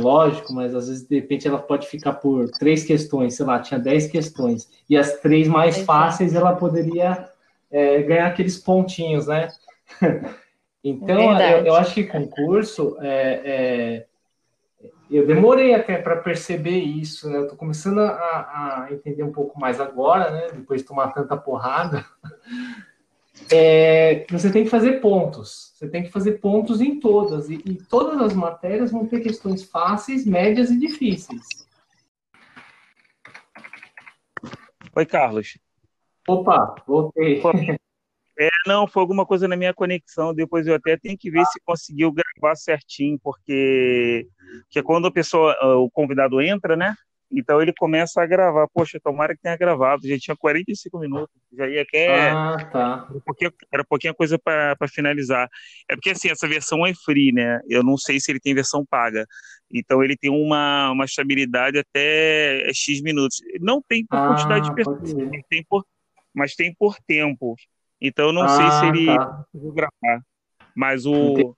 lógico, 0.00 0.52
mas 0.52 0.74
às 0.74 0.88
vezes 0.88 1.06
de 1.06 1.16
repente 1.16 1.46
ela 1.46 1.58
pode 1.58 1.86
ficar 1.86 2.14
por 2.14 2.48
três 2.50 2.84
questões, 2.84 3.34
sei 3.34 3.46
lá, 3.46 3.58
tinha 3.58 3.78
dez 3.78 4.06
questões, 4.06 4.68
e 4.88 4.96
as 4.96 5.20
três 5.20 5.48
mais 5.48 5.78
fáceis 5.78 6.34
ela 6.34 6.54
poderia 6.54 7.28
é, 7.70 8.02
ganhar 8.02 8.26
aqueles 8.26 8.58
pontinhos, 8.58 9.26
né? 9.26 9.48
então, 10.84 11.40
eu, 11.40 11.66
eu, 11.66 11.74
acho 11.74 11.94
que 11.94 12.04
concurso 12.04 12.96
é, 13.00 14.04
é 14.04 14.06
eu 15.10 15.26
demorei 15.26 15.74
até 15.74 15.96
para 15.96 16.16
perceber 16.16 16.78
isso, 16.78 17.30
né? 17.30 17.38
Eu 17.38 17.48
tô 17.48 17.56
começando 17.56 18.00
a, 18.00 18.12
a, 18.12 18.88
entender 18.92 19.22
um 19.22 19.32
pouco 19.32 19.58
mais 19.58 19.80
agora, 19.80 20.30
né? 20.30 20.48
Depois 20.52 20.82
de 20.82 20.86
tomar 20.86 21.08
tanta 21.08 21.36
porrada. 21.36 22.04
É, 23.50 24.26
você 24.30 24.50
tem 24.50 24.64
que 24.64 24.70
fazer 24.70 25.00
pontos. 25.00 25.72
Você 25.74 25.88
tem 25.88 26.02
que 26.02 26.10
fazer 26.10 26.32
pontos 26.40 26.80
em 26.80 26.98
todas. 26.98 27.48
E, 27.48 27.54
e 27.64 27.74
todas 27.74 28.20
as 28.20 28.34
matérias 28.34 28.90
vão 28.90 29.06
ter 29.06 29.20
questões 29.20 29.62
fáceis, 29.62 30.26
médias 30.26 30.70
e 30.70 30.78
difíceis. 30.78 31.66
Oi, 34.94 35.06
Carlos. 35.06 35.58
Opa, 36.26 36.74
voltei. 36.86 37.40
É, 38.40 38.48
não, 38.68 38.86
foi 38.86 39.00
alguma 39.00 39.26
coisa 39.26 39.48
na 39.48 39.56
minha 39.56 39.74
conexão. 39.74 40.32
Depois 40.32 40.66
eu 40.66 40.74
até 40.74 40.96
tenho 40.96 41.18
que 41.18 41.28
ver 41.28 41.44
se 41.46 41.60
conseguiu 41.64 42.12
gravar 42.12 42.54
certinho, 42.54 43.18
porque 43.20 44.28
que 44.70 44.78
é 44.78 44.82
quando 44.82 45.08
a 45.08 45.12
pessoa, 45.12 45.56
o 45.76 45.90
convidado 45.90 46.40
entra, 46.40 46.76
né? 46.76 46.94
Então 47.30 47.60
ele 47.60 47.72
começa 47.72 48.22
a 48.22 48.26
gravar. 48.26 48.66
Poxa, 48.72 48.98
tomara 49.02 49.34
que 49.34 49.42
tenha 49.42 49.56
gravado. 49.56 50.06
Já 50.08 50.18
tinha 50.18 50.36
45 50.36 50.98
minutos. 50.98 51.34
Já 51.52 51.68
ia 51.68 51.82
até. 51.82 52.30
Ah, 52.30 52.56
tá. 52.72 53.06
Era 53.10 53.20
pouquinha, 53.20 53.52
era 53.72 53.84
pouquinha 53.84 54.14
coisa 54.14 54.38
para 54.38 54.88
finalizar. 54.88 55.48
É 55.88 55.94
porque 55.94 56.10
assim, 56.10 56.30
essa 56.30 56.48
versão 56.48 56.86
é 56.86 56.92
free, 56.94 57.32
né? 57.32 57.60
Eu 57.68 57.82
não 57.82 57.96
sei 57.98 58.18
se 58.18 58.32
ele 58.32 58.40
tem 58.40 58.54
versão 58.54 58.84
paga. 58.84 59.26
Então 59.70 60.02
ele 60.02 60.16
tem 60.16 60.30
uma, 60.30 60.90
uma 60.90 61.04
estabilidade 61.04 61.78
até 61.78 62.70
X 62.72 63.02
minutos. 63.02 63.38
Não 63.60 63.82
tem 63.86 64.06
por 64.06 64.16
ah, 64.16 64.28
quantidade 64.28 64.68
de 64.68 64.74
pessoas, 64.74 65.12
mas 65.12 65.42
tem 65.48 65.64
por, 65.68 65.84
mas 66.34 66.54
tem 66.54 66.74
por 66.74 66.96
tempo. 67.06 67.54
Então 68.00 68.28
eu 68.28 68.32
não 68.32 68.42
ah, 68.42 68.48
sei 68.48 68.70
se 68.70 68.86
ele 68.86 69.06
tá. 69.06 69.44
gravar. 69.52 70.22
Mas 70.74 71.04
o. 71.04 71.54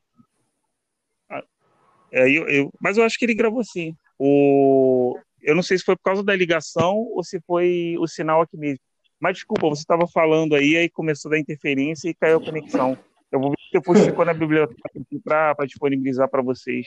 É, 2.12 2.28
eu, 2.28 2.48
eu, 2.48 2.70
mas 2.80 2.96
eu 2.96 3.04
acho 3.04 3.16
que 3.16 3.24
ele 3.24 3.34
gravou 3.34 3.62
sim. 3.62 3.94
O, 4.18 5.16
eu 5.42 5.54
não 5.54 5.62
sei 5.62 5.78
se 5.78 5.84
foi 5.84 5.96
por 5.96 6.02
causa 6.02 6.22
da 6.22 6.34
ligação 6.34 6.96
ou 6.96 7.22
se 7.22 7.40
foi 7.40 7.96
o 7.98 8.06
sinal 8.06 8.42
aqui 8.42 8.56
mesmo. 8.56 8.80
Mas 9.20 9.34
desculpa, 9.34 9.68
você 9.68 9.82
estava 9.82 10.06
falando 10.06 10.54
aí, 10.54 10.76
aí 10.76 10.88
começou 10.88 11.32
a 11.32 11.38
interferência 11.38 12.08
e 12.08 12.14
caiu 12.14 12.38
a 12.38 12.44
conexão. 12.44 12.96
Eu 13.30 13.38
vou 13.38 13.50
ver 13.50 13.56
se 13.58 13.72
depois 13.72 14.04
ficou 14.04 14.24
na 14.24 14.32
biblioteca 14.32 14.90
para 15.22 15.66
disponibilizar 15.66 16.28
para 16.28 16.42
vocês. 16.42 16.86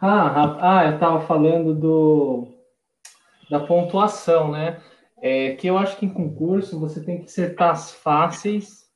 Ah, 0.00 0.56
ah, 0.60 0.86
eu 0.86 0.94
estava 0.94 1.26
falando 1.26 1.74
do 1.74 2.48
da 3.48 3.60
pontuação, 3.60 4.52
né? 4.52 4.80
É, 5.20 5.54
que 5.54 5.66
eu 5.66 5.76
acho 5.76 5.98
que 5.98 6.06
em 6.06 6.12
concurso 6.12 6.80
você 6.80 7.04
tem 7.04 7.18
que 7.18 7.24
acertar 7.24 7.70
as 7.70 7.92
fáceis 7.92 8.88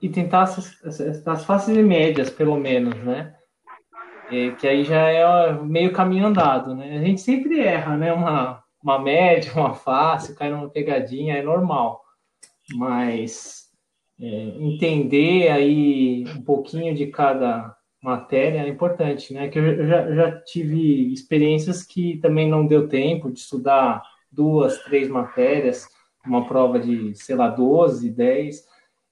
e 0.00 0.08
tentar 0.08 0.42
acertar 0.42 1.34
as 1.34 1.44
fáceis 1.44 1.76
e 1.76 1.82
médias, 1.82 2.30
pelo 2.30 2.56
menos, 2.56 2.94
né? 3.02 3.34
É, 4.30 4.52
que 4.52 4.66
aí 4.66 4.84
já 4.84 5.08
é 5.08 5.52
meio 5.62 5.92
caminho 5.92 6.26
andado, 6.26 6.74
né? 6.74 6.98
A 6.98 7.04
gente 7.04 7.20
sempre 7.20 7.60
erra, 7.60 7.96
né? 7.96 8.12
Uma, 8.12 8.62
uma 8.82 8.98
média, 8.98 9.52
uma 9.56 9.74
fácil, 9.74 10.36
cai 10.36 10.50
numa 10.50 10.68
pegadinha, 10.68 11.36
é 11.36 11.42
normal. 11.42 12.02
Mas 12.74 13.70
é, 14.20 14.26
entender 14.26 15.48
aí 15.48 16.24
um 16.36 16.42
pouquinho 16.42 16.94
de 16.94 17.08
cada 17.08 17.76
matéria 18.02 18.60
é 18.60 18.68
importante, 18.68 19.34
né? 19.34 19.48
Que 19.48 19.58
eu 19.58 19.86
já, 19.86 20.14
já 20.14 20.40
tive 20.42 21.12
experiências 21.12 21.82
que 21.82 22.18
também 22.18 22.48
não 22.48 22.66
deu 22.66 22.88
tempo 22.88 23.30
de 23.30 23.40
estudar 23.40 24.02
duas, 24.30 24.78
três 24.84 25.08
matérias, 25.08 25.88
uma 26.24 26.46
prova 26.46 26.78
de, 26.78 27.14
sei 27.16 27.34
lá, 27.34 27.48
12, 27.48 28.10
10, 28.10 28.64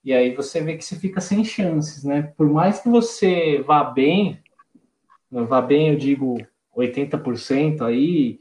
e 0.05 0.12
aí 0.12 0.35
você 0.35 0.61
vê 0.62 0.77
que 0.77 0.85
você 0.85 0.97
fica 0.97 1.21
sem 1.21 1.45
chances, 1.45 2.05
né? 2.05 2.33
Por 2.37 2.49
mais 2.49 2.81
que 2.81 2.89
você 2.89 3.62
vá 3.62 3.85
bem, 3.85 4.41
vá 5.31 5.61
bem, 5.61 5.91
eu 5.91 5.97
digo 5.97 6.39
80% 6.76 7.83
aí, 7.83 8.41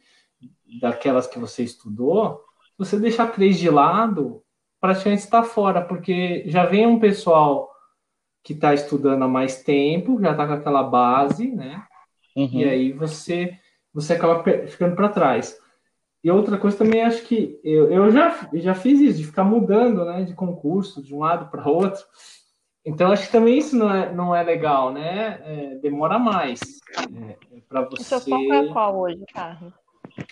daquelas 0.82 1.28
que 1.28 1.40
você 1.40 1.64
estudou, 1.64 2.42
você 2.78 3.00
deixar 3.00 3.28
três 3.28 3.58
de 3.58 3.70
lado, 3.70 4.44
praticamente 4.80 5.24
está 5.24 5.44
fora, 5.44 5.82
porque 5.82 6.44
já 6.48 6.66
vem 6.66 6.86
um 6.86 7.00
pessoal 7.00 7.72
que 8.44 8.54
está 8.54 8.74
estudando 8.74 9.24
há 9.24 9.28
mais 9.28 9.64
tempo, 9.64 10.22
já 10.22 10.32
está 10.32 10.48
com 10.48 10.54
aquela 10.54 10.84
base, 10.84 11.52
né? 11.52 11.84
Uhum. 12.36 12.50
E 12.54 12.64
aí 12.64 12.92
você, 12.94 13.58
você 13.94 14.14
acaba 14.14 14.44
ficando 14.68 14.96
para 14.96 15.10
trás. 15.10 15.58
E 16.24 16.32
outra 16.32 16.58
coisa 16.58 16.78
também, 16.78 17.04
acho 17.04 17.24
que 17.24 17.60
eu, 17.64 17.92
eu 17.92 18.12
já, 18.12 18.50
já 18.54 18.74
fiz 18.74 19.00
isso, 19.00 19.18
de 19.18 19.26
ficar 19.26 19.44
mudando 19.44 20.06
né, 20.06 20.24
de 20.24 20.34
concurso 20.34 21.02
de 21.02 21.14
um 21.14 21.20
lado 21.20 21.50
para 21.50 21.68
outro. 21.68 22.02
Então, 22.88 23.12
acho 23.12 23.26
que 23.26 23.34
também 23.34 23.58
isso 23.58 23.76
não 23.76 23.94
é, 23.94 24.14
não 24.14 24.34
é 24.34 24.42
legal, 24.42 24.94
né? 24.94 25.42
É, 25.44 25.76
demora 25.82 26.18
mais 26.18 26.62
é, 26.98 27.32
é 27.58 27.60
para 27.68 27.82
você. 27.82 28.02
O 28.02 28.06
seu 28.06 28.22
foco 28.22 28.54
é 28.54 28.68
qual 28.70 28.98
hoje, 28.98 29.26
Carlos? 29.34 29.74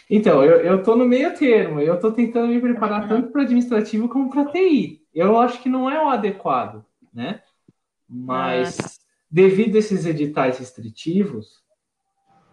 Então, 0.10 0.42
eu 0.42 0.78
estou 0.78 0.96
no 0.96 1.06
meio 1.06 1.36
termo. 1.38 1.82
Eu 1.82 1.96
estou 1.96 2.14
tentando 2.14 2.48
me 2.48 2.62
preparar 2.62 3.04
uhum. 3.04 3.08
tanto 3.10 3.32
para 3.34 3.42
administrativo 3.42 4.08
como 4.08 4.30
para 4.30 4.46
TI. 4.46 5.02
Eu 5.14 5.38
acho 5.38 5.62
que 5.62 5.68
não 5.68 5.90
é 5.90 6.02
o 6.02 6.08
adequado, 6.08 6.86
né? 7.14 7.42
Mas, 8.08 8.78
uhum. 8.80 8.86
devido 9.30 9.76
a 9.76 9.80
esses 9.80 10.06
editais 10.06 10.58
restritivos, 10.58 11.62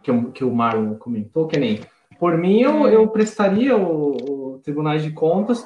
que, 0.02 0.10
que 0.32 0.44
o 0.44 0.52
Marlon 0.52 0.96
comentou, 0.96 1.46
que 1.46 1.60
nem 1.60 1.80
por 2.18 2.36
mim, 2.36 2.60
eu, 2.60 2.88
eu 2.88 3.06
prestaria 3.08 3.76
o, 3.76 4.54
o 4.54 4.58
Tribunais 4.58 5.04
de 5.04 5.12
Contas 5.12 5.64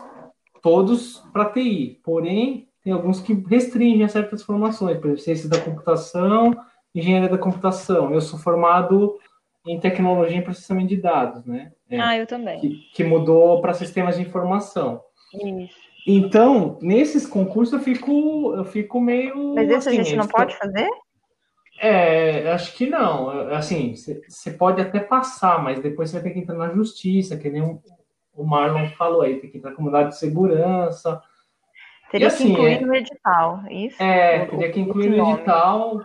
todos 0.61 1.23
para 1.33 1.51
TI, 1.51 2.01
porém, 2.03 2.66
tem 2.87 2.93
alguns 2.93 3.21
que 3.21 3.33
restringem 3.51 4.07
certas 4.07 4.45
formações, 4.45 4.97
por 4.99 5.07
exemplo, 5.07 5.19
ciência 5.19 5.49
da 5.49 5.61
computação, 5.61 6.55
engenharia 6.95 7.29
da 7.29 7.37
computação. 7.37 8.15
Eu 8.15 8.21
sou 8.21 8.39
formado 8.39 9.19
em 9.67 9.81
tecnologia 9.81 10.39
e 10.39 10.43
processamento 10.43 10.91
de 10.91 10.99
dados, 10.99 11.45
né? 11.45 11.73
É, 11.91 11.99
ah, 11.99 12.17
eu 12.17 12.29
também. 12.29 12.61
Que, 12.61 12.69
que 12.95 13.03
mudou 13.03 13.61
para 13.61 13.75
sistemas 13.75 14.15
de 14.15 14.23
informação. 14.23 15.03
Isso. 15.35 15.75
Então, 16.07 16.79
nesses 16.81 17.27
concursos 17.27 17.73
eu 17.73 17.81
fico, 17.81 18.55
eu 18.55 18.65
fico 18.65 19.01
meio. 19.01 19.57
Mas 19.57 19.69
esse 19.69 19.89
assim, 19.89 19.99
a 19.99 20.03
gente 20.05 20.17
não 20.17 20.29
pode 20.29 20.57
fazer? 20.57 20.89
É, 21.81 22.53
acho 22.53 22.73
que 22.77 22.89
não. 22.89 23.51
Assim, 23.51 23.97
você 23.97 24.53
pode 24.53 24.81
até 24.81 25.01
passar, 25.01 25.61
mas 25.61 25.81
depois 25.81 26.11
você 26.11 26.21
vai 26.21 26.23
ter 26.23 26.35
que 26.35 26.39
entrar 26.39 26.55
na 26.55 26.73
justiça, 26.73 27.37
que 27.37 27.51
nem 27.51 27.63
o 28.33 28.45
Marlon 28.45 28.87
falou 28.91 29.23
aí, 29.23 29.41
tem 29.41 29.51
que 29.51 29.59
entrar 29.59 29.75
comunidade 29.75 30.11
de 30.11 30.19
segurança. 30.21 31.21
Teria 32.11 32.29
assim, 32.29 32.47
que 32.47 32.53
incluir 32.53 32.75
é, 32.75 32.81
no 32.81 32.95
edital, 32.95 33.63
isso? 33.71 34.03
É, 34.03 34.45
teria 34.47 34.73
que 34.73 34.81
incluir 34.81 35.11
no 35.11 35.31
edital. 35.31 36.03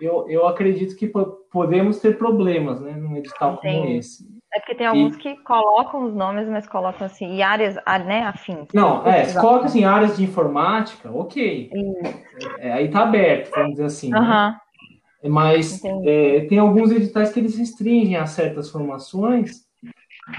Eu, 0.00 0.28
eu 0.28 0.46
acredito 0.46 0.96
que 0.96 1.10
podemos 1.50 2.00
ter 2.00 2.16
problemas, 2.16 2.80
né, 2.80 2.92
num 2.92 3.16
edital 3.16 3.54
Entendi. 3.54 3.76
como 3.76 3.90
esse. 3.90 4.34
É 4.54 4.60
porque 4.60 4.74
tem 4.76 4.86
alguns 4.86 5.16
e... 5.16 5.18
que 5.18 5.36
colocam 5.42 6.04
os 6.04 6.14
nomes, 6.14 6.48
mas 6.48 6.66
colocam 6.66 7.06
assim, 7.06 7.34
e 7.34 7.42
áreas, 7.42 7.74
né, 8.06 8.22
afins. 8.22 8.68
Não, 8.72 9.04
é, 9.04 9.24
se 9.24 9.38
coloca 9.38 9.66
assim, 9.66 9.84
áreas 9.84 10.16
de 10.16 10.22
informática, 10.22 11.10
ok. 11.10 11.70
É, 12.58 12.72
aí 12.72 12.88
tá 12.88 13.02
aberto, 13.02 13.50
vamos 13.50 13.72
dizer 13.72 13.84
assim. 13.84 14.14
Uhum. 14.14 14.20
Né? 14.20 14.60
Mas 15.24 15.82
é, 16.04 16.46
tem 16.48 16.58
alguns 16.58 16.92
editais 16.92 17.32
que 17.32 17.40
eles 17.40 17.58
restringem 17.58 18.16
a 18.16 18.26
certas 18.26 18.70
formações, 18.70 19.64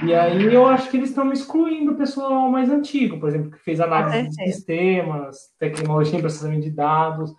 e 0.03 0.13
aí 0.13 0.53
eu 0.53 0.65
acho 0.65 0.89
que 0.89 0.97
eles 0.97 1.09
estão 1.09 1.31
excluindo 1.31 1.91
o 1.91 1.95
pessoal 1.95 2.49
mais 2.49 2.69
antigo, 2.69 3.19
por 3.19 3.29
exemplo, 3.29 3.51
que 3.51 3.59
fez 3.59 3.79
análise 3.79 4.29
de 4.29 4.51
sistemas, 4.51 5.53
tecnologia 5.59 6.17
em 6.17 6.21
processamento 6.21 6.63
de 6.63 6.71
dados. 6.71 7.33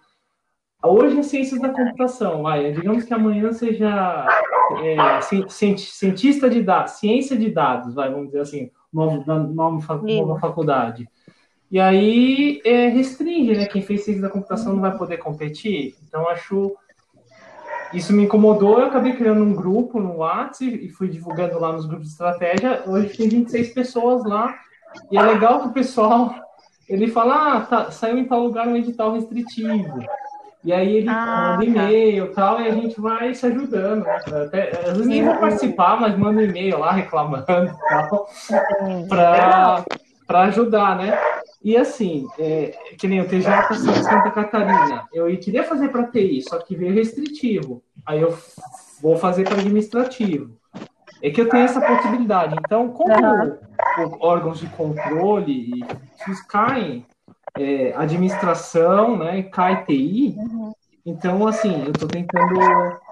Hoje 0.82 1.18
é 1.18 1.22
ciências 1.22 1.60
da 1.60 1.70
computação, 1.70 2.42
vai. 2.42 2.72
Digamos 2.72 3.04
que 3.04 3.12
amanhã 3.12 3.52
seja 3.52 4.26
é, 4.82 5.20
cientista 5.48 6.48
de 6.48 6.62
dados, 6.62 6.92
ciência 6.92 7.36
de 7.36 7.50
dados, 7.50 7.94
vai, 7.94 8.10
vamos 8.10 8.26
dizer 8.26 8.40
assim, 8.40 8.70
nova, 8.92 9.24
nova 9.26 10.38
faculdade. 10.38 11.08
E 11.68 11.80
aí 11.80 12.60
é, 12.64 12.86
restringe, 12.88 13.56
né? 13.56 13.66
Quem 13.66 13.82
fez 13.82 14.04
ciência 14.04 14.22
da 14.22 14.30
computação 14.30 14.72
não 14.72 14.80
vai 14.80 14.96
poder 14.96 15.16
competir. 15.16 15.96
Então 16.06 16.28
acho 16.28 16.76
isso 17.92 18.12
me 18.12 18.24
incomodou, 18.24 18.80
eu 18.80 18.86
acabei 18.86 19.14
criando 19.14 19.42
um 19.42 19.54
grupo 19.54 20.00
no 20.00 20.16
WhatsApp 20.16 20.66
e 20.66 20.88
fui 20.88 21.08
divulgando 21.08 21.58
lá 21.58 21.72
nos 21.72 21.86
grupos 21.86 22.06
de 22.06 22.12
estratégia. 22.12 22.82
Hoje 22.86 23.16
tem 23.16 23.28
26 23.28 23.74
pessoas 23.74 24.24
lá. 24.24 24.54
E 25.10 25.18
é 25.18 25.22
legal 25.22 25.60
que 25.60 25.68
o 25.68 25.72
pessoal 25.72 26.34
ele 26.88 27.08
fala, 27.08 27.56
ah, 27.56 27.60
tá, 27.60 27.90
saiu 27.90 28.16
em 28.16 28.24
tal 28.24 28.40
lugar 28.40 28.68
um 28.68 28.76
edital 28.76 29.12
restritivo. 29.12 29.98
E 30.64 30.72
aí 30.72 30.96
ele 30.96 31.08
ah, 31.08 31.56
manda 31.58 31.58
tá. 31.58 31.64
e-mail 31.64 32.24
e 32.24 32.28
tal, 32.28 32.60
e 32.60 32.68
a 32.68 32.72
gente 32.72 33.00
vai 33.00 33.34
se 33.34 33.46
ajudando. 33.46 34.04
Né? 34.04 34.42
Até, 34.44 34.70
às 34.70 34.92
vezes 34.92 35.06
nem 35.06 35.24
vou 35.24 35.36
participar, 35.36 36.00
mas 36.00 36.16
manda 36.16 36.40
um 36.40 36.44
e-mail 36.44 36.78
lá 36.78 36.92
reclamando 36.92 37.44
e 37.44 37.46
tal, 37.88 38.28
para 40.26 40.40
ajudar, 40.42 40.96
né? 40.96 41.16
E 41.66 41.76
assim, 41.76 42.28
é, 42.38 42.78
que 42.96 43.08
nem 43.08 43.20
o 43.20 43.26
TJ 43.26 43.74
Santa 43.74 44.30
Catarina, 44.30 45.08
eu 45.12 45.26
queria 45.36 45.64
fazer 45.64 45.88
para 45.88 46.06
TI, 46.06 46.40
só 46.48 46.60
que 46.60 46.76
veio 46.76 46.94
restritivo. 46.94 47.82
Aí 48.06 48.20
eu 48.20 48.38
vou 49.02 49.16
fazer 49.16 49.42
para 49.42 49.58
administrativo. 49.58 50.56
É 51.20 51.28
que 51.28 51.40
eu 51.40 51.48
tenho 51.48 51.64
essa 51.64 51.80
possibilidade. 51.80 52.54
Então, 52.64 52.90
como 52.90 53.12
uhum. 53.12 54.16
órgãos 54.20 54.60
de 54.60 54.68
controle 54.68 55.84
caem 56.48 57.04
é, 57.58 57.92
administração, 57.96 59.16
né, 59.16 59.42
cai 59.42 59.84
TI, 59.86 60.36
uhum. 60.38 60.72
então, 61.04 61.48
assim, 61.48 61.82
eu 61.84 61.90
estou 61.90 62.08
tentando 62.08 62.60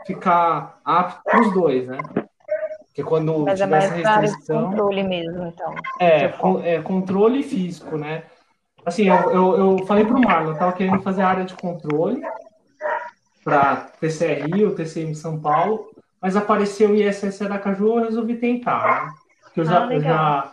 ficar 0.07 0.79
apto 0.85 1.25
para 1.25 1.41
os 1.41 1.53
dois, 1.53 1.89
né? 1.89 1.99
Porque 2.85 3.03
quando 3.03 3.37
Mas 3.41 3.61
é 3.61 3.65
tiver 3.65 3.83
é 3.83 4.01
essa 4.01 4.21
restrição... 4.21 4.71
controle 4.71 5.03
mesmo, 5.03 5.45
então. 5.45 5.75
É, 5.99 6.29
com, 6.29 6.61
é, 6.61 6.81
controle 6.81 7.43
físico, 7.43 7.99
né? 7.99 8.23
Assim, 8.85 9.09
eu, 9.09 9.31
eu, 9.31 9.57
eu 9.57 9.87
falei 9.87 10.05
para 10.05 10.17
o 10.17 10.21
Marlon, 10.21 10.49
eu 10.49 10.53
estava 10.53 10.73
querendo 10.73 11.03
fazer 11.03 11.23
a 11.23 11.29
área 11.29 11.45
de 11.45 11.55
controle 11.55 12.23
para 13.43 13.77
TCRI 14.01 14.65
ou 14.65 14.75
TCM 14.75 15.15
São 15.15 15.41
Paulo, 15.41 15.91
mas 16.21 16.37
apareceu 16.37 16.91
o 16.91 16.95
ISS 16.95 17.43
Aracaju, 17.43 17.99
eu 17.99 18.05
resolvi 18.05 18.37
tentar, 18.37 19.07
né? 19.07 19.13
Porque 19.43 19.61
eu 19.61 19.65
já, 19.65 19.87
ah, 19.87 19.95
eu 19.95 20.01
já 20.01 20.53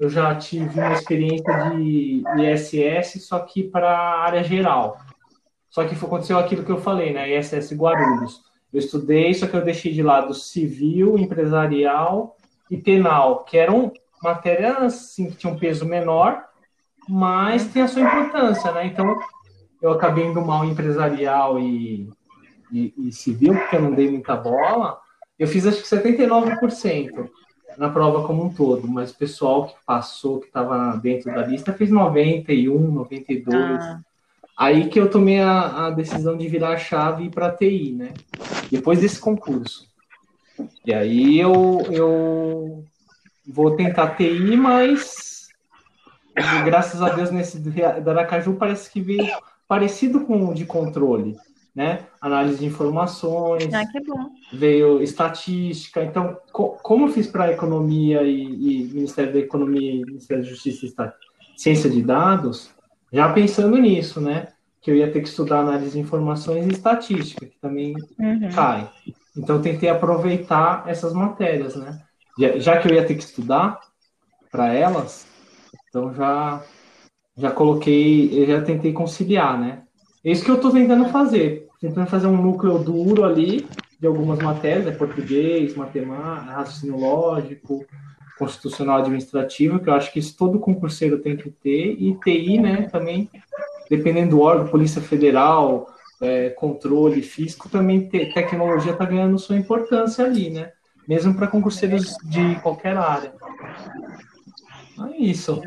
eu 0.00 0.08
já 0.08 0.34
tive 0.34 0.80
uma 0.80 0.94
experiência 0.94 1.52
de 1.68 2.22
ISS, 2.38 3.22
só 3.22 3.38
que 3.40 3.62
para 3.62 3.90
a 3.90 4.20
área 4.22 4.42
geral. 4.42 4.98
Só 5.68 5.84
que 5.84 5.94
aconteceu 5.94 6.38
aquilo 6.38 6.64
que 6.64 6.72
eu 6.72 6.80
falei, 6.80 7.12
né? 7.12 7.38
ISS 7.38 7.74
Guarulhos. 7.74 8.40
Eu 8.72 8.78
estudei, 8.78 9.34
só 9.34 9.46
que 9.46 9.54
eu 9.54 9.62
deixei 9.62 9.92
de 9.92 10.02
lado 10.02 10.32
civil, 10.32 11.18
empresarial 11.18 12.34
e 12.70 12.78
penal, 12.78 13.44
que 13.44 13.58
eram 13.58 13.92
matérias 14.22 14.76
assim, 14.78 15.30
que 15.30 15.36
tinham 15.36 15.58
peso 15.58 15.84
menor, 15.84 16.44
mas 17.08 17.66
tem 17.66 17.82
a 17.82 17.88
sua 17.88 18.02
importância, 18.02 18.72
né? 18.72 18.86
Então, 18.86 19.18
eu 19.80 19.92
acabei 19.92 20.26
indo 20.26 20.40
mal 20.40 20.64
empresarial 20.64 21.58
e, 21.58 22.10
e, 22.72 22.94
e 22.96 23.12
civil, 23.12 23.54
porque 23.54 23.76
eu 23.76 23.82
não 23.82 23.94
dei 23.94 24.10
muita 24.10 24.36
bola. 24.36 24.98
Eu 25.38 25.48
fiz 25.48 25.66
acho 25.66 25.82
que 25.82 25.88
79% 25.88 27.28
na 27.78 27.88
prova 27.88 28.26
como 28.26 28.44
um 28.44 28.52
todo, 28.52 28.86
mas 28.86 29.10
o 29.10 29.16
pessoal 29.16 29.66
que 29.66 29.74
passou, 29.86 30.40
que 30.40 30.46
estava 30.46 30.96
dentro 30.98 31.32
da 31.32 31.46
lista, 31.46 31.72
fez 31.72 31.90
91, 31.90 32.92
92. 32.92 33.56
Ah. 33.56 34.00
Aí 34.56 34.88
que 34.88 35.00
eu 35.00 35.08
tomei 35.08 35.40
a, 35.40 35.86
a, 35.86 35.90
decisão 35.90 36.36
de 36.36 36.46
virar 36.46 36.70
a 36.70 36.76
chave 36.76 37.22
e 37.22 37.26
ir 37.28 37.30
para 37.30 37.50
TI, 37.50 37.92
né? 37.92 38.12
Depois 38.70 39.00
desse 39.00 39.18
concurso. 39.18 39.88
E 40.84 40.92
aí 40.92 41.40
eu, 41.40 41.80
eu 41.90 42.84
vou 43.46 43.74
tentar 43.74 44.16
TI, 44.16 44.56
mas 44.56 45.29
graças 46.64 47.02
a 47.02 47.10
Deus 47.10 47.30
nesse 47.30 47.58
da 47.58 48.12
Aracaju 48.12 48.54
parece 48.54 48.90
que 48.90 49.00
veio 49.00 49.26
parecido 49.68 50.20
com 50.20 50.48
o 50.48 50.54
de 50.54 50.64
controle 50.64 51.36
né? 51.74 52.00
Análise 52.20 52.58
de 52.58 52.66
informações. 52.66 53.72
Ah. 53.72 53.84
Veio 54.52 55.02
estatística. 55.02 56.02
Então, 56.02 56.36
co 56.52 56.70
como 56.82 57.06
eu 57.06 57.12
fiz 57.12 57.26
para 57.26 57.52
economia 57.52 58.22
e, 58.22 58.42
e, 58.42 58.84
Ministério 58.92 59.32
da 59.32 59.38
Economia 59.38 59.92
e 59.92 60.04
Ministério 60.04 60.42
da 60.42 60.48
Justiça 60.48 60.86
e 60.86 61.60
Ciência 61.60 61.88
de 61.88 62.02
Dados, 62.02 62.70
já 63.12 63.32
pensando 63.32 63.76
nisso, 63.76 64.20
né? 64.20 64.48
Que 64.80 64.90
eu 64.90 64.96
ia 64.96 65.10
ter 65.10 65.20
que 65.20 65.28
estudar 65.28 65.60
análise 65.60 65.92
de 65.92 65.98
informações 65.98 66.66
e 66.66 66.70
estatística, 66.70 67.46
que 67.46 67.58
também 67.60 67.94
uhum. 68.18 68.50
cai. 68.54 68.90
Então, 69.36 69.60
tentei 69.60 69.88
aproveitar 69.88 70.84
essas 70.86 71.12
matérias, 71.12 71.76
né? 71.76 72.00
Já, 72.38 72.58
já 72.58 72.76
que 72.78 72.88
eu 72.88 72.94
ia 72.94 73.04
ter 73.04 73.14
que 73.14 73.22
estudar 73.22 73.78
para 74.50 74.72
elas, 74.72 75.26
então 75.90 76.14
já 76.14 76.64
já 77.36 77.50
coloquei, 77.50 78.46
já 78.46 78.60
tentei 78.62 78.92
conciliar, 78.92 79.58
né? 79.58 79.82
É 80.24 80.30
isso 80.30 80.44
que 80.44 80.50
eu 80.50 80.56
estou 80.56 80.70
tentando 80.70 81.08
fazer. 81.08 81.68
Tentando 81.80 82.06
fazer 82.06 82.26
um 82.26 82.40
núcleo 82.40 82.78
duro 82.78 83.24
ali 83.24 83.66
de 83.98 84.06
algumas 84.06 84.38
matérias, 84.38 84.86
né? 84.86 84.92
português, 84.92 85.74
matemática, 85.74 86.52
raciocínio 86.52 86.98
lógico, 86.98 87.84
constitucional 88.38 89.00
administrativo, 89.00 89.78
que 89.78 89.88
eu 89.88 89.94
acho 89.94 90.12
que 90.12 90.18
isso 90.18 90.36
todo 90.36 90.58
concurseiro 90.58 91.18
tem 91.18 91.36
que 91.36 91.50
ter, 91.50 91.96
e 91.98 92.14
TI, 92.24 92.58
né, 92.58 92.88
também, 92.90 93.28
dependendo 93.90 94.30
do 94.30 94.40
órgão, 94.40 94.68
Polícia 94.68 95.02
Federal, 95.02 95.86
é, 96.22 96.48
controle 96.50 97.20
físico, 97.22 97.68
também 97.68 98.08
te, 98.08 98.32
tecnologia 98.32 98.92
está 98.92 99.04
ganhando 99.04 99.38
sua 99.38 99.56
importância 99.56 100.24
ali, 100.24 100.50
né? 100.50 100.72
Mesmo 101.06 101.34
para 101.34 101.46
concurseiros 101.46 102.14
de 102.24 102.54
qualquer 102.60 102.96
área. 102.96 103.32
É 105.08 105.16
isso. 105.16 105.62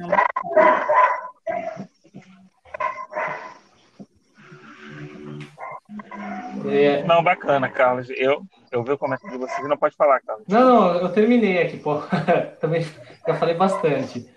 É... 6.65 7.03
Não, 7.03 7.23
bacana, 7.23 7.69
Carlos. 7.69 8.09
Eu, 8.11 8.43
eu 8.71 8.83
vi 8.83 8.91
o 8.91 8.97
comentário 8.97 9.37
de 9.37 9.45
vocês 9.45 9.67
não 9.67 9.77
pode 9.77 9.95
falar, 9.95 10.21
Carlos. 10.21 10.45
Não, 10.47 10.61
não, 10.61 10.95
eu 11.01 11.09
terminei 11.11 11.61
aqui, 11.61 11.77
pô. 11.77 12.01
Também 12.59 12.85
já 13.27 13.35
falei 13.35 13.55
bastante. 13.55 14.27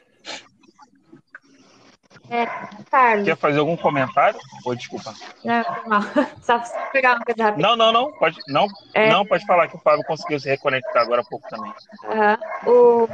É, 2.30 2.46
Carlos. 2.90 3.24
Quer 3.24 3.36
fazer 3.36 3.58
algum 3.58 3.76
comentário? 3.76 4.38
Ou 4.64 4.74
desculpa. 4.74 5.14
Não, 5.44 5.62
não. 5.86 6.02
Só 6.42 6.60
pegar 6.92 7.16
uma 7.16 7.24
coisa 7.24 7.44
rápida. 7.44 7.68
Não, 7.68 7.76
não, 7.76 7.92
não. 7.92 8.12
Pode, 8.12 8.38
não, 8.48 8.66
é... 8.94 9.10
não, 9.10 9.24
pode 9.24 9.44
falar 9.46 9.68
que 9.68 9.76
o 9.76 9.80
Fábio 9.80 10.04
conseguiu 10.04 10.40
se 10.40 10.48
reconectar 10.48 11.02
agora 11.02 11.20
há 11.20 11.24
pouco 11.24 11.48
também. 11.48 11.72
Uhum. 12.04 13.04
O, 13.04 13.08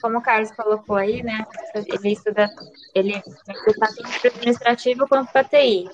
como 0.00 0.18
o 0.18 0.22
Carlos 0.22 0.50
colocou 0.52 0.96
aí, 0.96 1.22
né? 1.22 1.46
Ele 1.74 2.12
estuda, 2.12 2.50
ele 2.94 3.22
está 3.66 3.86
tanto 3.88 4.26
administrativo 4.26 5.08
quanto 5.08 5.32
para 5.32 5.44
TI. 5.44 5.88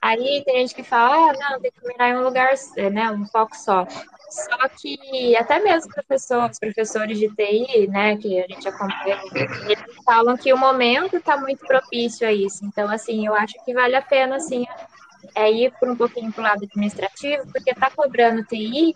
Aí 0.00 0.42
tem 0.44 0.60
gente 0.60 0.74
que 0.74 0.82
fala, 0.82 1.32
ah, 1.32 1.50
não, 1.50 1.60
tem 1.60 1.72
que 1.72 1.86
mirar 1.86 2.10
em 2.10 2.16
um 2.16 2.22
lugar, 2.22 2.50
né, 2.92 3.10
um 3.10 3.26
foco 3.26 3.56
só. 3.56 3.86
Só 4.30 4.68
que 4.68 5.36
até 5.36 5.58
mesmo 5.58 5.92
professores, 5.92 6.58
professores 6.58 7.18
de 7.18 7.28
TI, 7.28 7.88
né, 7.88 8.16
que 8.16 8.40
a 8.40 8.46
gente 8.46 8.68
acompanha, 8.68 9.20
eles 9.34 9.84
falam 10.04 10.36
que 10.36 10.52
o 10.52 10.58
momento 10.58 11.16
está 11.16 11.36
muito 11.36 11.66
propício 11.66 12.26
a 12.26 12.32
isso. 12.32 12.64
Então, 12.64 12.90
assim, 12.90 13.26
eu 13.26 13.34
acho 13.34 13.54
que 13.64 13.72
vale 13.72 13.96
a 13.96 14.02
pena, 14.02 14.36
assim, 14.36 14.66
é 15.34 15.50
ir 15.50 15.72
por 15.80 15.88
um 15.88 15.96
pouquinho 15.96 16.32
para 16.32 16.40
o 16.40 16.44
lado 16.44 16.64
administrativo, 16.64 17.50
porque 17.52 17.70
está 17.70 17.90
cobrando 17.90 18.44
TI 18.44 18.94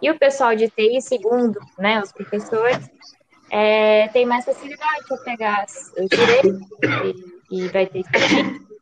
e 0.00 0.10
o 0.10 0.18
pessoal 0.18 0.54
de 0.54 0.68
TI, 0.68 1.00
segundo, 1.00 1.60
né, 1.78 2.00
os 2.00 2.12
professores, 2.12 2.90
é, 3.50 4.08
tem 4.08 4.26
mais 4.26 4.44
facilidade 4.44 5.04
para 5.06 5.18
pegar 5.18 5.66
os 5.66 6.08
direitos 6.08 6.60
e, 7.50 7.64
e 7.64 7.68
vai 7.68 7.86
ter 7.86 8.00
estatística 8.00 8.72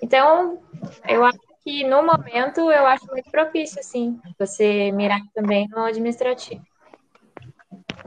então, 0.00 0.62
eu 1.08 1.24
acho 1.24 1.38
que 1.64 1.82
no 1.84 2.02
momento 2.02 2.70
eu 2.70 2.86
acho 2.86 3.06
muito 3.06 3.30
propício, 3.30 3.82
sim, 3.82 4.20
você 4.38 4.92
mirar 4.92 5.20
também 5.34 5.66
no 5.68 5.84
administrativo. 5.84 6.62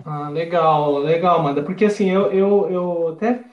Ah, 0.06 0.30
legal, 0.30 1.00
legal, 1.00 1.42
Manda. 1.42 1.64
Porque 1.64 1.86
assim, 1.86 2.10
eu, 2.10 2.32
eu, 2.32 2.70
eu 2.70 3.08
até 3.10 3.44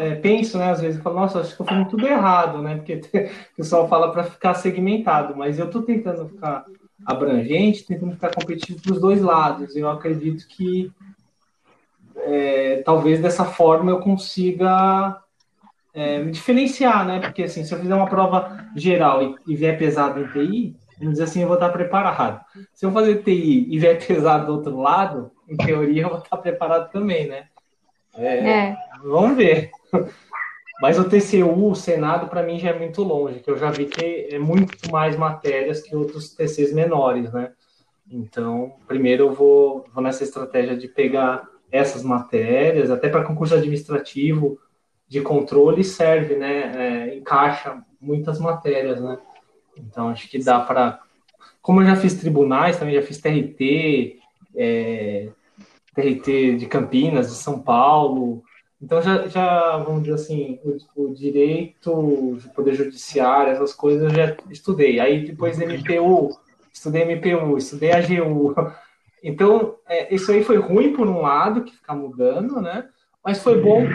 é, 0.00 0.16
penso, 0.16 0.58
né, 0.58 0.70
às 0.70 0.80
vezes, 0.80 0.96
eu 0.96 1.02
falo, 1.02 1.16
nossa, 1.16 1.40
acho 1.40 1.54
que 1.56 1.62
eu 1.62 1.66
fiz 1.66 1.88
tudo 1.88 2.06
errado, 2.06 2.60
né? 2.60 2.76
Porque 2.76 3.00
o 3.52 3.56
pessoal 3.56 3.88
fala 3.88 4.12
para 4.12 4.24
ficar 4.24 4.54
segmentado, 4.54 5.36
mas 5.36 5.58
eu 5.58 5.66
estou 5.66 5.82
tentando 5.82 6.28
ficar 6.28 6.64
abrangente, 7.06 7.86
tentando 7.86 8.12
ficar 8.12 8.34
competitivo 8.34 8.82
dos 8.82 9.00
dois 9.00 9.22
lados. 9.22 9.76
Eu 9.76 9.88
acredito 9.88 10.46
que 10.48 10.92
é, 12.16 12.82
talvez 12.84 13.20
dessa 13.20 13.44
forma 13.44 13.90
eu 13.90 14.00
consiga 14.00 15.21
é, 15.94 16.18
me 16.18 16.30
diferenciar, 16.30 17.06
né? 17.06 17.20
Porque 17.20 17.42
assim, 17.42 17.64
se 17.64 17.74
eu 17.74 17.78
fizer 17.78 17.94
uma 17.94 18.08
prova 18.08 18.66
geral 18.74 19.22
e, 19.22 19.52
e 19.52 19.56
vier 19.56 19.78
pesado 19.78 20.20
em 20.20 20.26
TI, 20.28 20.76
vamos 20.98 21.14
dizer 21.14 21.24
assim, 21.24 21.42
eu 21.42 21.48
vou 21.48 21.56
estar 21.56 21.68
preparado. 21.70 22.40
Se 22.72 22.86
eu 22.86 22.92
fazer 22.92 23.22
TI 23.22 23.66
e 23.70 23.78
vier 23.78 23.98
pesado 24.06 24.46
do 24.46 24.52
outro 24.52 24.80
lado, 24.80 25.30
em 25.48 25.56
teoria 25.56 26.02
eu 26.02 26.08
vou 26.08 26.18
estar 26.18 26.36
preparado 26.38 26.90
também, 26.90 27.28
né? 27.28 27.46
É, 28.16 28.50
é. 28.50 28.76
Vamos 29.02 29.36
ver. 29.36 29.70
Mas 30.80 30.98
o 30.98 31.04
TCU, 31.04 31.70
o 31.70 31.74
Senado, 31.74 32.26
para 32.26 32.42
mim 32.42 32.58
já 32.58 32.70
é 32.70 32.78
muito 32.78 33.02
longe, 33.02 33.40
que 33.40 33.50
eu 33.50 33.56
já 33.56 33.70
vi 33.70 33.86
que 33.86 34.28
é 34.30 34.38
muito 34.38 34.90
mais 34.90 35.16
matérias 35.16 35.80
que 35.80 35.94
outros 35.94 36.34
TCs 36.34 36.72
menores, 36.72 37.32
né? 37.32 37.52
Então, 38.10 38.72
primeiro 38.88 39.24
eu 39.24 39.32
vou, 39.32 39.84
vou 39.94 40.02
nessa 40.02 40.24
estratégia 40.24 40.76
de 40.76 40.88
pegar 40.88 41.48
essas 41.70 42.02
matérias, 42.02 42.90
até 42.90 43.08
para 43.08 43.24
concurso 43.24 43.54
administrativo 43.54 44.58
de 45.12 45.20
controle 45.20 45.84
serve, 45.84 46.36
né? 46.36 47.10
É, 47.10 47.14
encaixa 47.14 47.84
muitas 48.00 48.40
matérias, 48.40 48.98
né? 48.98 49.18
Então, 49.76 50.08
acho 50.08 50.26
que 50.26 50.42
dá 50.42 50.58
para. 50.58 51.00
Como 51.60 51.82
eu 51.82 51.86
já 51.86 51.96
fiz 51.96 52.14
tribunais, 52.14 52.78
também 52.78 52.94
já 52.94 53.02
fiz 53.02 53.20
TRT, 53.20 54.18
é, 54.56 55.28
TRT 55.94 56.56
de 56.56 56.66
Campinas, 56.66 57.28
de 57.28 57.34
São 57.34 57.60
Paulo, 57.60 58.42
então 58.80 59.02
já, 59.02 59.28
já 59.28 59.76
vamos 59.76 60.02
dizer 60.02 60.14
assim, 60.14 60.58
o, 60.64 61.04
o 61.04 61.14
direito, 61.14 61.92
o 61.92 62.38
poder 62.54 62.74
judiciário, 62.74 63.52
essas 63.52 63.74
coisas 63.74 64.04
eu 64.04 64.10
já 64.10 64.34
estudei. 64.50 64.98
Aí 64.98 65.26
depois 65.26 65.58
MPU, 65.58 66.30
estudei 66.72 67.04
MPU, 67.04 67.58
estudei 67.58 67.92
AGU. 67.92 68.54
Então, 69.24 69.76
é, 69.86 70.12
isso 70.12 70.32
aí 70.32 70.42
foi 70.42 70.56
ruim 70.56 70.94
por 70.94 71.06
um 71.06 71.20
lado, 71.20 71.62
que 71.62 71.76
fica 71.76 71.94
mudando, 71.94 72.60
né? 72.60 72.88
Mas 73.24 73.40
foi 73.40 73.62
bom 73.62 73.86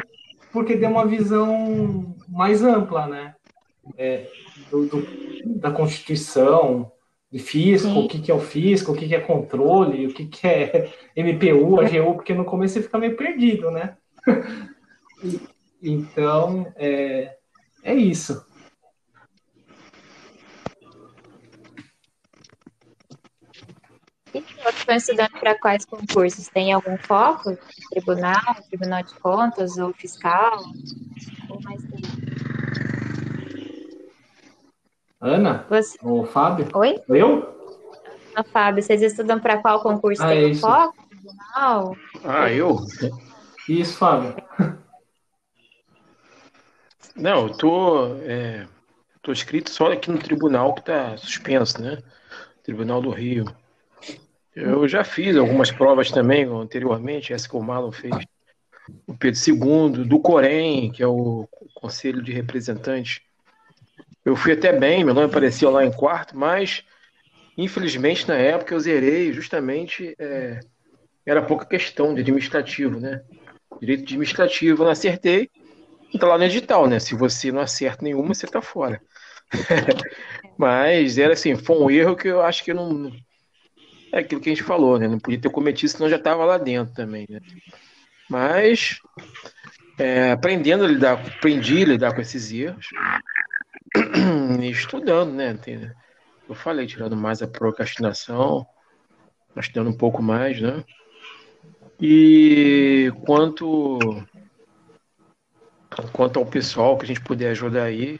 porque 0.57 0.75
deu 0.75 0.89
uma 0.89 1.05
visão 1.05 2.15
mais 2.27 2.63
ampla, 2.63 3.05
né? 3.05 3.35
É, 3.95 4.25
do, 4.71 4.87
do, 4.87 5.07
da 5.59 5.69
Constituição, 5.69 6.91
de 7.31 7.37
fisco, 7.37 7.89
Sim. 7.89 8.05
o 8.05 8.07
que, 8.07 8.19
que 8.19 8.31
é 8.31 8.33
o 8.33 8.39
fisco, 8.39 8.91
o 8.91 8.95
que, 8.95 9.07
que 9.07 9.13
é 9.13 9.19
controle, 9.19 10.07
o 10.07 10.13
que, 10.13 10.25
que 10.25 10.47
é 10.47 10.91
MPU, 11.15 11.79
AGU, 11.79 12.15
porque 12.15 12.33
no 12.33 12.43
começo 12.43 12.73
você 12.73 12.81
fica 12.81 12.97
meio 12.97 13.15
perdido, 13.15 13.69
né? 13.69 13.95
Então, 15.79 16.73
é, 16.75 17.37
é 17.83 17.93
isso. 17.93 18.46
E 24.33 24.37
outros 24.37 24.77
estão 24.79 24.95
estudando 24.95 25.39
para 25.39 25.57
quais 25.57 25.85
concursos? 25.85 26.47
Tem 26.49 26.73
algum 26.73 26.97
foco? 26.97 27.57
Tribunal, 27.89 28.55
Tribunal 28.69 29.03
de 29.03 29.15
Contas 29.15 29.77
ou 29.77 29.93
fiscal? 29.93 30.59
Ou 31.49 31.61
mais 31.61 31.81
tem? 31.83 32.01
Ana? 35.19 35.65
Você? 35.69 35.97
Ou 36.03 36.25
Fábio? 36.25 36.67
Oi? 36.73 37.01
Eu? 37.09 37.55
A 38.35 38.43
Fábio, 38.43 38.83
vocês 38.83 39.01
estudam 39.01 39.39
para 39.39 39.57
qual 39.57 39.81
concurso? 39.81 40.21
Ah, 40.23 40.27
tem 40.27 40.51
um 40.51 40.55
foco? 40.55 40.95
Tribunal? 41.09 41.95
Ah, 42.23 42.51
eu? 42.51 42.77
Isso, 43.67 43.97
Fábio. 43.97 44.35
Não, 47.15 47.47
eu 47.47 47.57
tô, 47.57 48.15
é, 48.17 48.67
tô 49.23 49.31
inscrito 49.31 49.71
só 49.71 49.91
aqui 49.91 50.11
no 50.11 50.19
tribunal 50.19 50.75
que 50.75 50.81
está 50.81 51.17
suspenso, 51.17 51.81
né? 51.81 51.97
Tribunal 52.61 53.01
do 53.01 53.09
Rio. 53.09 53.45
Eu 54.59 54.87
já 54.87 55.03
fiz 55.03 55.35
algumas 55.35 55.71
provas 55.71 56.09
também 56.09 56.45
anteriormente, 56.45 57.31
essa 57.31 57.47
que 57.47 57.55
o 57.55 57.61
Marlon 57.61 57.91
fez. 57.91 58.15
O 59.05 59.15
Pedro 59.15 59.39
II, 59.39 60.05
do 60.05 60.19
Corém, 60.19 60.91
que 60.91 61.03
é 61.03 61.07
o 61.07 61.47
Conselho 61.75 62.21
de 62.21 62.31
Representantes. 62.31 63.21
Eu 64.25 64.35
fui 64.35 64.53
até 64.53 64.73
bem, 64.73 65.03
meu 65.03 65.13
nome 65.13 65.27
apareceu 65.27 65.69
lá 65.69 65.85
em 65.85 65.91
quarto, 65.91 66.35
mas 66.35 66.83
infelizmente 67.57 68.27
na 68.27 68.35
época 68.35 68.73
eu 68.73 68.79
zerei 68.79 69.31
justamente. 69.31 70.15
É, 70.17 70.59
era 71.25 71.41
pouca 71.41 71.65
questão 71.65 72.15
de 72.15 72.21
administrativo, 72.21 72.99
né? 72.99 73.21
Direito 73.79 74.03
administrativo, 74.03 74.81
eu 74.81 74.85
não 74.85 74.91
acertei 74.91 75.49
Tá 76.17 76.25
lá 76.25 76.37
no 76.37 76.45
edital, 76.45 76.87
né? 76.87 76.99
Se 76.99 77.13
você 77.13 77.51
não 77.51 77.61
acerta 77.61 78.03
nenhuma, 78.03 78.33
você 78.33 78.47
tá 78.47 78.61
fora. 78.61 79.01
Mas 80.57 81.17
era 81.17 81.33
assim, 81.33 81.55
foi 81.55 81.77
um 81.77 81.91
erro 81.91 82.15
que 82.15 82.27
eu 82.27 82.41
acho 82.41 82.63
que 82.63 82.73
não. 82.73 83.11
É 84.11 84.19
aquilo 84.19 84.41
que 84.41 84.49
a 84.49 84.53
gente 84.53 84.63
falou, 84.63 84.97
né? 84.97 85.07
Não 85.07 85.19
podia 85.19 85.39
ter 85.39 85.49
cometido, 85.49 85.91
senão 85.91 86.09
já 86.09 86.15
estava 86.15 86.45
lá 86.45 86.57
dentro 86.57 86.93
também, 86.93 87.25
né? 87.29 87.39
Mas 88.29 88.99
é, 89.97 90.31
aprendendo 90.31 90.83
a 90.83 90.87
lidar, 90.87 91.13
aprendi 91.13 91.83
a 91.83 91.87
lidar 91.87 92.13
com 92.13 92.21
esses 92.21 92.51
erros 92.51 92.89
e 94.61 94.69
estudando, 94.69 95.33
né? 95.33 95.57
Eu 96.47 96.55
falei, 96.55 96.87
tirando 96.87 97.15
mais 97.15 97.41
a 97.41 97.47
procrastinação, 97.47 98.65
estudando 99.55 99.89
um 99.89 99.97
pouco 99.97 100.21
mais, 100.21 100.61
né? 100.61 100.83
E 101.99 103.11
quanto 103.25 103.99
Quanto 106.11 106.37
ao 106.37 106.45
pessoal 106.45 106.97
que 106.97 107.05
a 107.05 107.07
gente 107.07 107.21
puder 107.21 107.49
ajudar 107.51 107.83
aí, 107.83 108.19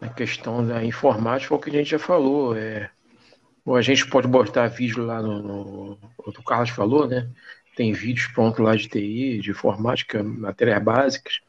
na 0.00 0.08
questão 0.08 0.66
da 0.66 0.84
informática, 0.84 1.54
o 1.54 1.58
que 1.58 1.70
a 1.70 1.72
gente 1.72 1.90
já 1.90 1.98
falou. 1.98 2.56
É, 2.56 2.90
ou 3.64 3.76
a 3.76 3.82
gente 3.82 4.06
pode 4.08 4.26
botar 4.26 4.68
vídeo 4.68 5.04
lá 5.04 5.20
no, 5.22 5.42
no. 5.42 5.98
O 6.18 6.42
Carlos 6.42 6.70
falou, 6.70 7.06
né? 7.06 7.28
Tem 7.76 7.92
vídeos 7.92 8.26
prontos 8.28 8.60
lá 8.60 8.74
de 8.74 8.88
TI, 8.88 9.40
de 9.40 9.50
informática, 9.50 10.22
matérias 10.22 10.82
básicas, 10.82 11.40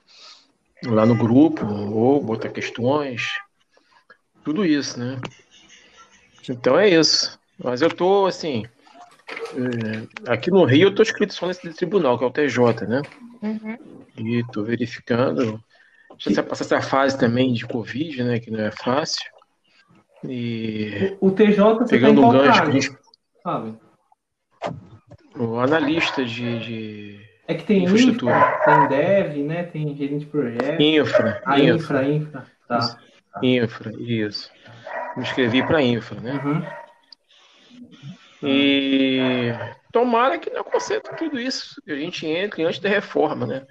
lá 0.85 1.05
no 1.05 1.15
grupo, 1.15 1.65
ou 1.65 2.23
botar 2.23 2.49
questões, 2.49 3.33
tudo 4.43 4.65
isso, 4.65 4.99
né? 4.99 5.19
Então 6.49 6.77
é 6.77 6.89
isso. 6.89 7.39
Mas 7.63 7.81
eu 7.81 7.89
tô, 7.89 8.25
assim. 8.25 8.65
É, 9.55 10.31
aqui 10.31 10.49
no 10.49 10.65
Rio 10.65 10.89
eu 10.89 10.95
tô 10.95 11.01
inscrito 11.01 11.33
só 11.33 11.47
nesse 11.47 11.73
tribunal, 11.73 12.17
que 12.17 12.23
é 12.23 12.27
o 12.27 12.31
TJ, 12.31 12.87
né? 12.87 13.01
Uhum. 13.41 13.77
E 14.17 14.39
estou 14.39 14.63
verificando. 14.63 15.63
Já 16.17 16.43
passar 16.43 16.65
essa 16.65 16.81
fase 16.81 17.17
também 17.17 17.53
de 17.53 17.65
Covid, 17.65 18.23
né? 18.23 18.39
Que 18.39 18.51
não 18.51 18.59
é 18.59 18.71
fácil. 18.71 19.23
E. 20.23 21.17
O, 21.19 21.31
TJ 21.31 21.73
você 21.75 21.95
pegando 21.95 22.21
tá 22.21 22.27
um 22.27 22.31
gancho. 22.31 22.97
Sabe? 23.43 23.75
O 25.35 25.59
analista 25.59 26.23
de, 26.23 26.59
de. 26.59 27.19
É 27.47 27.55
que 27.55 27.63
tem 27.63 27.83
infraestrutura. 27.83 28.37
Infra, 28.37 28.59
tem 28.65 28.87
dev, 28.87 29.37
né? 29.47 29.63
Tem 29.63 29.95
gerente 29.95 30.19
de 30.19 30.25
projeto. 30.27 30.81
Infra. 30.81 31.41
Ah, 31.45 31.59
infra, 31.59 32.03
infra. 32.03 32.07
infra. 32.07 32.45
Tá. 32.67 32.97
Infra, 33.41 33.91
isso. 33.99 34.51
Me 35.17 35.23
inscrevi 35.23 35.65
para 35.65 35.81
infra, 35.81 36.19
né? 36.21 36.41
Uhum. 36.43 36.63
E 38.43 39.51
tomara 39.91 40.39
que 40.39 40.49
não 40.49 40.61
aconteça 40.61 40.99
tudo 41.17 41.39
isso, 41.39 41.81
que 41.83 41.91
a 41.91 41.95
gente 41.95 42.25
entre 42.25 42.63
antes 42.63 42.79
da 42.79 42.89
reforma, 42.89 43.45
né? 43.45 43.65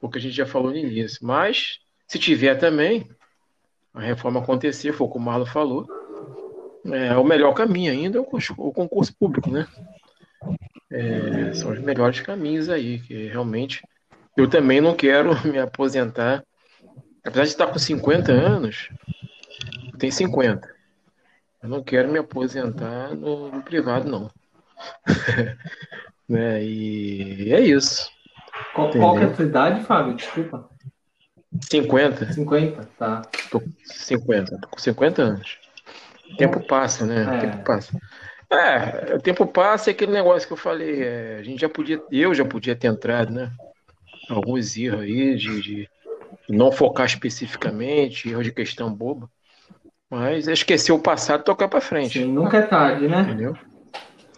o 0.00 0.08
que 0.08 0.18
a 0.18 0.20
gente 0.20 0.34
já 0.34 0.46
falou 0.46 0.70
no 0.70 0.76
início. 0.76 1.18
Mas, 1.22 1.78
se 2.06 2.18
tiver 2.18 2.54
também, 2.56 3.08
a 3.98 4.02
reforma 4.02 4.40
acontecer, 4.40 4.92
foi 4.92 5.06
o 5.06 5.10
que 5.10 5.18
o 5.18 5.20
Marlon 5.20 5.46
falou, 5.46 5.86
é, 6.86 7.16
o 7.16 7.24
melhor 7.24 7.52
caminho 7.52 7.90
ainda 7.92 8.18
é 8.18 8.20
o 8.20 8.72
concurso 8.72 9.14
público, 9.18 9.50
né? 9.50 9.66
É, 10.90 11.52
são 11.52 11.72
os 11.72 11.80
melhores 11.80 12.20
caminhos 12.20 12.68
aí, 12.68 13.00
que 13.00 13.26
realmente 13.26 13.82
eu 14.36 14.48
também 14.48 14.80
não 14.80 14.94
quero 14.94 15.30
me 15.46 15.58
aposentar. 15.58 16.44
Apesar 17.24 17.42
de 17.42 17.48
estar 17.48 17.66
com 17.66 17.78
50 17.78 18.30
anos, 18.32 18.88
tem 19.98 20.10
50. 20.10 20.68
Eu 21.62 21.68
não 21.68 21.82
quero 21.82 22.08
me 22.08 22.18
aposentar 22.18 23.14
no, 23.16 23.50
no 23.50 23.62
privado, 23.62 24.08
não. 24.08 24.30
né? 26.28 26.64
E 26.64 27.52
é 27.52 27.60
isso. 27.60 28.08
Qual, 28.74 28.90
qual 28.92 29.18
é 29.18 29.24
a 29.24 29.32
tua 29.32 29.44
idade, 29.44 29.84
Fábio? 29.84 30.14
Desculpa. 30.14 30.70
50. 31.62 32.32
50, 32.32 32.88
tá. 32.98 33.22
Tô 33.50 33.60
com 33.60 33.70
50, 33.84 34.58
tô 34.58 34.68
com 34.68 34.78
50 34.78 35.22
anos. 35.22 35.58
O 36.32 36.36
tempo 36.36 36.66
passa, 36.66 37.06
né? 37.06 37.24
É. 37.24 37.36
O 37.36 37.40
tempo 37.40 37.64
passa. 37.64 37.98
É, 38.50 39.14
o 39.14 39.20
tempo 39.20 39.46
passa 39.46 39.90
é 39.90 39.92
aquele 39.92 40.12
negócio 40.12 40.46
que 40.46 40.52
eu 40.52 40.58
falei. 40.58 41.02
É, 41.02 41.36
a 41.38 41.42
gente 41.42 41.60
já 41.60 41.68
podia, 41.68 42.02
eu 42.10 42.34
já 42.34 42.44
podia 42.44 42.74
ter 42.74 42.88
entrado, 42.88 43.32
né? 43.32 43.50
Alguns 44.28 44.76
erros 44.76 45.02
aí 45.02 45.36
de, 45.36 45.60
de 45.60 45.88
não 46.48 46.72
focar 46.72 47.06
especificamente, 47.06 48.28
erro 48.28 48.42
de 48.42 48.52
questão 48.52 48.92
boba. 48.92 49.28
Mas 50.10 50.48
esquecer 50.48 50.92
o 50.92 50.98
passado 50.98 51.40
e 51.40 51.44
tocar 51.44 51.68
para 51.68 51.80
frente. 51.80 52.20
Sim, 52.20 52.32
nunca 52.32 52.58
é 52.58 52.62
tarde, 52.62 53.06
né? 53.06 53.20
Entendeu? 53.20 53.56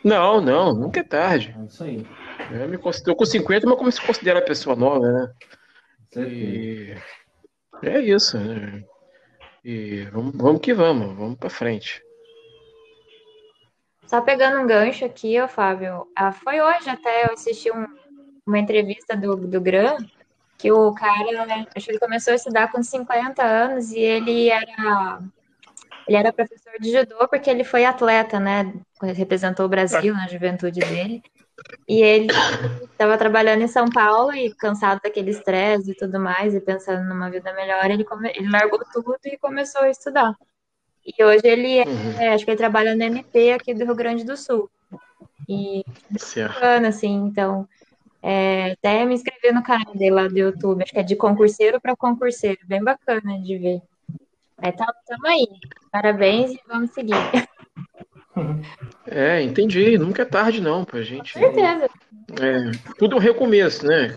Não, 0.03 0.41
não, 0.41 0.75
nunca 0.75 1.01
é 1.01 1.05
tarde. 1.05 1.55
É 1.57 1.65
isso 1.65 1.85
aí. 1.85 2.05
Eu 2.51 2.69
me 2.69 2.79
considero 2.79 3.15
com 3.15 3.25
50, 3.25 3.67
mas 3.67 3.79
como 3.79 3.93
se 3.93 4.01
considera 4.01 4.43
pessoa 4.43 4.75
nova, 4.75 5.07
né? 5.13 5.31
E 6.17 6.95
é 7.83 8.01
isso, 8.01 8.39
né? 8.39 8.83
E 9.65 10.05
vamos, 10.13 10.33
vamos 10.37 10.61
que 10.61 10.73
vamos, 10.75 11.17
vamos 11.17 11.39
pra 11.39 11.51
frente. 11.51 12.03
Só 14.07 14.21
pegando 14.21 14.61
um 14.61 14.67
gancho 14.67 15.05
aqui, 15.05 15.39
ó, 15.41 15.47
Fábio. 15.47 16.07
Ah, 16.17 16.33
foi 16.33 16.61
hoje 16.61 16.89
até 16.91 17.27
eu 17.27 17.33
assisti 17.35 17.71
um- 17.71 17.87
uma 18.47 18.59
entrevista 18.59 19.17
do, 19.17 19.37
do 19.37 19.61
Gran, 19.61 19.97
que 20.59 20.73
o 20.73 20.93
cara, 20.93 21.47
né, 21.47 21.67
acho 21.77 21.87
que 21.87 21.93
ele 21.93 21.99
começou 21.99 22.33
a 22.33 22.37
estudar 22.37 22.73
com 22.73 22.83
50 22.83 23.45
anos 23.45 23.93
e 23.93 24.01
ele 24.01 24.51
era 24.51 25.21
ele 26.09 26.17
era 26.17 26.33
professor 26.33 26.73
de 26.81 26.91
judô 26.91 27.29
porque 27.29 27.49
ele 27.49 27.63
foi 27.63 27.85
atleta, 27.85 28.41
né? 28.41 28.73
Representou 29.15 29.67
o 29.67 29.69
Brasil 29.69 30.13
na 30.13 30.27
juventude 30.27 30.81
dele. 30.81 31.23
E 31.89 32.03
ele 32.03 32.29
estava 32.93 33.19
trabalhando 33.19 33.63
em 33.63 33.69
São 33.69 33.87
Paulo 33.91 34.33
e 34.35 34.55
cansado 34.55 35.01
daquele 35.03 35.31
estresse 35.31 35.91
e 35.93 35.97
tudo 35.97 36.21
mais, 36.21 36.55
e 36.55 36.61
pensando 36.61 37.05
numa 37.09 37.31
vida 37.31 37.53
melhor, 37.55 37.91
ele, 37.91 38.05
come- 38.05 38.33
ele 38.35 38.49
largou 38.51 38.81
tudo 38.93 39.17
e 39.25 39.39
começou 39.39 39.83
a 39.83 39.91
estudar. 39.91 40.35
E 41.05 41.25
hoje 41.25 41.43
ele 41.45 41.79
é, 41.79 41.85
Uhum, 41.87 42.35
acho 42.35 42.45
que 42.45 42.51
ele 42.51 42.59
trabalha 42.59 42.95
no 42.95 43.03
MP 43.03 43.53
aqui 43.53 43.75
do 43.75 43.85
Rio 43.85 43.95
Grande 43.95 44.25
do 44.25 44.37
Sul. 44.37 44.71
E 45.49 45.85
bacana, 46.11 46.89
assim, 46.89 47.15
então, 47.27 47.69
é, 48.23 48.73
até 48.73 49.05
me 49.05 49.15
inscrevi 49.15 49.53
no 49.53 49.63
canal 49.63 49.95
dele 49.95 50.11
lá 50.13 50.29
do 50.29 50.39
YouTube, 50.39 50.83
acho 50.83 50.93
que 50.93 50.99
é 51.01 51.03
de 51.03 51.17
concurseiro 51.17 51.81
para 51.81 51.97
concurseiro, 51.97 52.59
bem 52.67 52.83
bacana 52.83 53.41
de 53.41 53.59
ver. 53.59 53.83
Aí 54.59 54.73
tá, 54.73 54.87
tamo 55.07 55.27
aí. 55.27 55.47
Parabéns 55.93 56.53
e 56.53 56.61
vamos 56.69 56.93
seguir. 56.93 57.15
É, 59.07 59.43
entendi. 59.43 59.99
Nunca 59.99 60.23
é 60.23 60.25
tarde, 60.25 60.61
não, 60.61 60.85
pra 60.85 61.03
gente. 61.03 61.33
Com 61.33 61.41
certeza. 61.41 61.91
É, 62.41 62.71
tudo 62.99 63.15
é 63.15 63.17
um 63.17 63.21
recomeço, 63.21 63.87
né? 63.87 64.17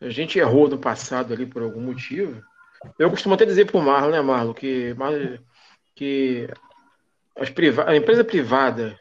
A 0.00 0.08
gente 0.08 0.38
errou 0.38 0.68
no 0.68 0.78
passado 0.78 1.32
ali 1.32 1.46
por 1.46 1.62
algum 1.62 1.80
motivo. 1.80 2.42
Eu 2.98 3.10
costumo 3.10 3.34
até 3.34 3.44
dizer 3.44 3.66
pro 3.66 3.80
Marlon, 3.80 4.10
né, 4.10 4.20
Marlon, 4.20 4.52
que, 4.52 4.94
Marlon, 4.94 5.36
que 5.94 6.48
as 7.38 7.50
priva 7.50 7.88
a 7.88 7.96
empresa 7.96 8.24
privada, 8.24 8.98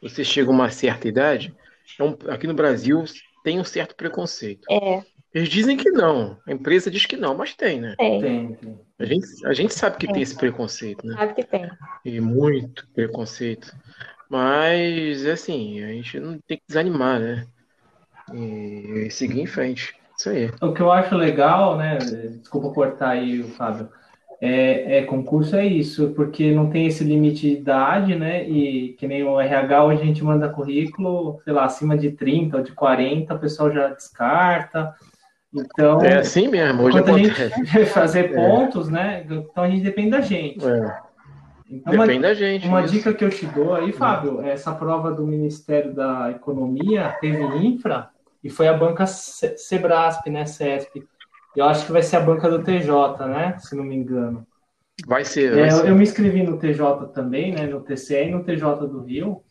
você 0.00 0.22
chega 0.22 0.48
a 0.50 0.52
uma 0.52 0.70
certa 0.70 1.08
idade, 1.08 1.54
é 1.98 2.04
um- 2.04 2.16
aqui 2.28 2.46
no 2.46 2.54
Brasil 2.54 3.02
tem 3.42 3.58
um 3.58 3.64
certo 3.64 3.96
preconceito. 3.96 4.66
É, 4.70 5.02
Eles 5.32 5.48
dizem 5.48 5.76
que 5.76 5.90
não, 5.90 6.38
a 6.46 6.52
empresa 6.52 6.90
diz 6.90 7.04
que 7.04 7.16
não, 7.16 7.36
mas 7.36 7.54
tem, 7.54 7.80
né? 7.80 7.94
tem. 7.98 8.20
Tem, 8.20 8.54
tem. 8.54 8.80
A 8.98 9.04
gente, 9.04 9.46
a 9.46 9.52
gente 9.52 9.74
sabe 9.74 9.96
que 9.98 10.12
tem 10.12 10.22
esse 10.22 10.36
preconceito, 10.36 11.06
né? 11.06 11.14
Sabe 11.14 11.34
que 11.34 11.44
tem. 11.44 11.70
E 12.04 12.20
muito 12.20 12.88
preconceito. 12.94 13.72
Mas, 14.28 15.24
assim, 15.26 15.82
a 15.84 15.88
gente 15.88 16.18
não 16.18 16.38
tem 16.46 16.56
que 16.56 16.64
desanimar, 16.66 17.20
né? 17.20 17.46
E, 18.32 19.06
e 19.06 19.10
seguir 19.10 19.40
em 19.40 19.46
frente. 19.46 19.94
Isso 20.18 20.30
aí. 20.30 20.50
O 20.60 20.72
que 20.72 20.80
eu 20.80 20.90
acho 20.90 21.14
legal, 21.14 21.76
né? 21.76 21.98
Desculpa 21.98 22.70
cortar 22.70 23.10
aí, 23.10 23.42
Fábio. 23.42 23.88
É, 24.40 24.98
é, 24.98 25.02
concurso 25.04 25.56
é 25.56 25.66
isso, 25.66 26.12
porque 26.14 26.52
não 26.52 26.70
tem 26.70 26.86
esse 26.86 27.02
limite 27.02 27.40
de 27.42 27.56
idade, 27.56 28.14
né? 28.14 28.48
E 28.48 28.94
que 28.94 29.06
nem 29.06 29.24
o 29.24 29.40
RH, 29.40 29.84
hoje 29.84 30.02
a 30.02 30.04
gente 30.04 30.22
manda 30.22 30.48
currículo, 30.48 31.40
sei 31.44 31.52
lá, 31.52 31.64
acima 31.64 31.96
de 31.96 32.12
30 32.12 32.56
ou 32.56 32.62
de 32.62 32.72
40, 32.72 33.34
o 33.34 33.38
pessoal 33.38 33.72
já 33.72 33.88
descarta. 33.88 34.94
Então, 35.54 36.00
É 36.02 36.18
assim 36.18 36.48
mesmo, 36.48 36.82
hoje 36.82 36.98
enquanto 36.98 37.16
a 37.16 37.18
acontece. 37.18 37.64
gente 37.64 37.86
fazer 37.86 38.32
pontos, 38.34 38.88
né? 38.88 39.24
Então 39.28 39.64
a 39.64 39.68
gente 39.70 39.82
depende 39.82 40.10
da 40.10 40.20
gente. 40.20 40.64
É, 40.66 40.98
Então, 41.70 41.92
uma, 41.94 42.06
depende 42.06 42.22
da 42.22 42.34
gente. 42.34 42.66
uma 42.68 42.82
isso. 42.84 42.92
dica 42.94 43.14
que 43.14 43.24
eu 43.24 43.30
te 43.30 43.46
dou 43.46 43.74
aí, 43.74 43.92
Fábio, 43.92 44.40
é 44.42 44.52
essa 44.52 44.74
prova 44.74 45.10
do 45.10 45.26
Ministério 45.26 45.94
da 45.94 46.30
Economia 46.30 47.16
teve 47.20 47.42
infra 47.66 48.10
e 48.42 48.50
foi 48.50 48.68
a 48.68 48.74
banca 48.74 49.06
Se- 49.06 49.56
Sebrasp, 49.56 50.28
né, 50.30 50.44
CESP. 50.46 51.02
Eu 51.56 51.64
acho 51.64 51.86
que 51.86 51.92
vai 51.92 52.02
ser 52.02 52.16
a 52.16 52.20
banca 52.20 52.48
do 52.48 52.62
TJ, 52.62 53.26
né, 53.26 53.56
se 53.58 53.74
não 53.74 53.84
me 53.84 53.96
engano. 53.96 54.46
Vai 55.06 55.24
ser, 55.24 55.52
É, 55.52 55.60
vai 55.60 55.70
eu, 55.70 55.76
ser. 55.76 55.88
eu 55.88 55.96
me 55.96 56.02
inscrevi 56.02 56.42
no 56.42 56.58
TJ 56.58 57.06
também, 57.08 57.52
né, 57.52 57.66
no 57.66 57.80
TCE 57.80 58.28
e 58.28 58.30
no 58.30 58.44
TJ 58.44 58.86
do 58.86 59.02
Rio. 59.02 59.42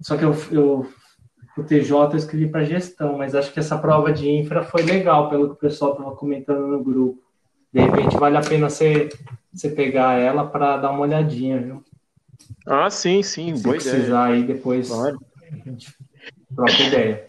Só 0.00 0.16
que 0.16 0.24
eu, 0.24 0.34
eu 0.50 0.86
o 1.56 1.64
TJ 1.64 1.90
eu 2.12 2.16
escrevi 2.16 2.48
para 2.48 2.64
gestão, 2.64 3.16
mas 3.16 3.34
acho 3.34 3.52
que 3.52 3.58
essa 3.58 3.78
prova 3.78 4.12
de 4.12 4.28
infra 4.30 4.62
foi 4.62 4.82
legal, 4.82 5.28
pelo 5.30 5.48
que 5.48 5.52
o 5.54 5.56
pessoal 5.56 5.92
estava 5.92 6.14
comentando 6.14 6.66
no 6.66 6.82
grupo. 6.82 7.22
De 7.72 7.80
repente 7.80 8.16
vale 8.16 8.36
a 8.36 8.40
pena 8.42 8.68
você, 8.70 9.08
você 9.52 9.68
pegar 9.70 10.18
ela 10.18 10.46
para 10.46 10.76
dar 10.76 10.90
uma 10.90 11.00
olhadinha, 11.00 11.58
viu? 11.58 11.84
Ah, 12.66 12.90
sim, 12.90 13.22
sim, 13.22 13.56
Se 13.56 13.62
boa 13.62 13.76
ideia. 13.76 13.94
precisar 13.94 14.24
aí 14.26 14.42
depois 14.42 14.88
Claro. 14.88 15.18
a 15.52 15.56
gente 15.56 15.94
troca 16.54 16.82
ideia. 16.82 17.26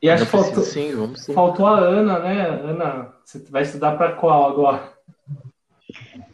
E 0.00 0.08
acho 0.08 0.24
que 0.26 0.30
faltou, 0.30 0.62
sim, 0.62 0.94
vamos 0.94 1.24
sim. 1.24 1.34
faltou 1.34 1.66
a 1.66 1.78
Ana, 1.78 2.18
né? 2.20 2.48
Ana, 2.48 3.12
você 3.24 3.38
vai 3.50 3.62
estudar 3.62 3.96
para 3.96 4.12
qual 4.12 4.48
agora? 4.50 4.92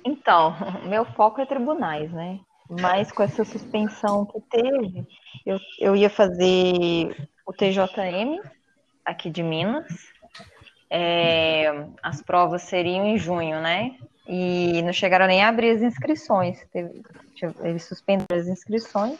Então, 0.05 0.55
meu 0.87 1.05
foco 1.05 1.41
é 1.41 1.47
tribunais, 1.47 2.11
né? 2.13 2.41
Mas 2.81 3.13
com 3.13 3.23
essa 3.23 3.45
suspensão 3.45 4.27
que 4.27 4.41
teve, 4.51 5.07
eu, 5.45 5.59
eu 5.79 5.97
ia 5.97 6.11
fazer 6.11 7.29
o 7.47 7.53
TJM 7.53 8.41
aqui 9.05 9.31
de 9.31 9.43
Minas. 9.43 9.87
É, 10.91 11.87
as 12.03 12.23
provas 12.23 12.63
seriam 12.63 13.07
em 13.07 13.19
junho, 13.19 13.61
né? 13.61 13.97
E 14.27 14.81
não 14.83 14.93
chegaram 14.93 15.27
nem 15.27 15.43
a 15.43 15.49
abrir 15.49 15.71
as 15.71 15.83
inscrições. 15.83 16.59
Eles 17.63 17.85
suspenderam 17.85 18.41
as 18.41 18.49
inscrições. 18.49 19.19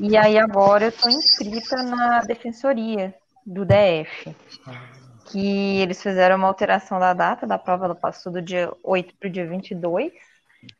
E 0.00 0.16
aí 0.16 0.38
agora 0.38 0.86
eu 0.86 0.88
estou 0.88 1.10
inscrita 1.10 1.82
na 1.82 2.20
defensoria 2.20 3.14
do 3.46 3.64
DF 3.64 4.34
que 5.30 5.80
eles 5.80 6.02
fizeram 6.02 6.36
uma 6.36 6.48
alteração 6.48 6.98
da 6.98 7.12
data 7.12 7.46
da 7.46 7.58
prova, 7.58 7.84
ela 7.84 7.94
passou 7.94 8.32
do 8.32 8.40
dia 8.40 8.72
8 8.82 9.14
para 9.16 9.28
o 9.28 9.32
dia 9.32 9.46
22, 9.46 10.12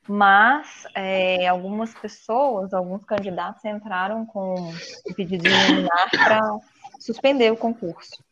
mas 0.07 0.87
é, 0.95 1.47
algumas 1.47 1.95
pessoas, 1.95 2.73
alguns 2.73 3.05
candidatos 3.05 3.65
entraram 3.65 4.25
com 4.27 4.55
um 4.55 5.15
pedido 5.15 5.43
de 5.43 5.49
liminar 5.49 6.11
para 6.11 6.41
suspender 6.99 7.53
o 7.53 7.57
concurso, 7.57 8.23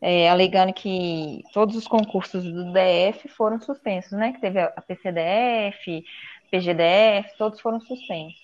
é, 0.00 0.28
alegando 0.28 0.72
que 0.72 1.42
todos 1.52 1.76
os 1.76 1.86
concursos 1.86 2.42
do 2.44 2.72
DF 2.72 3.28
foram 3.28 3.60
suspensos, 3.60 4.12
né? 4.12 4.32
Que 4.32 4.40
teve 4.40 4.60
a 4.60 4.70
PCDF, 4.80 6.04
PGDF, 6.50 7.36
todos 7.38 7.60
foram 7.60 7.80
suspensos 7.80 8.40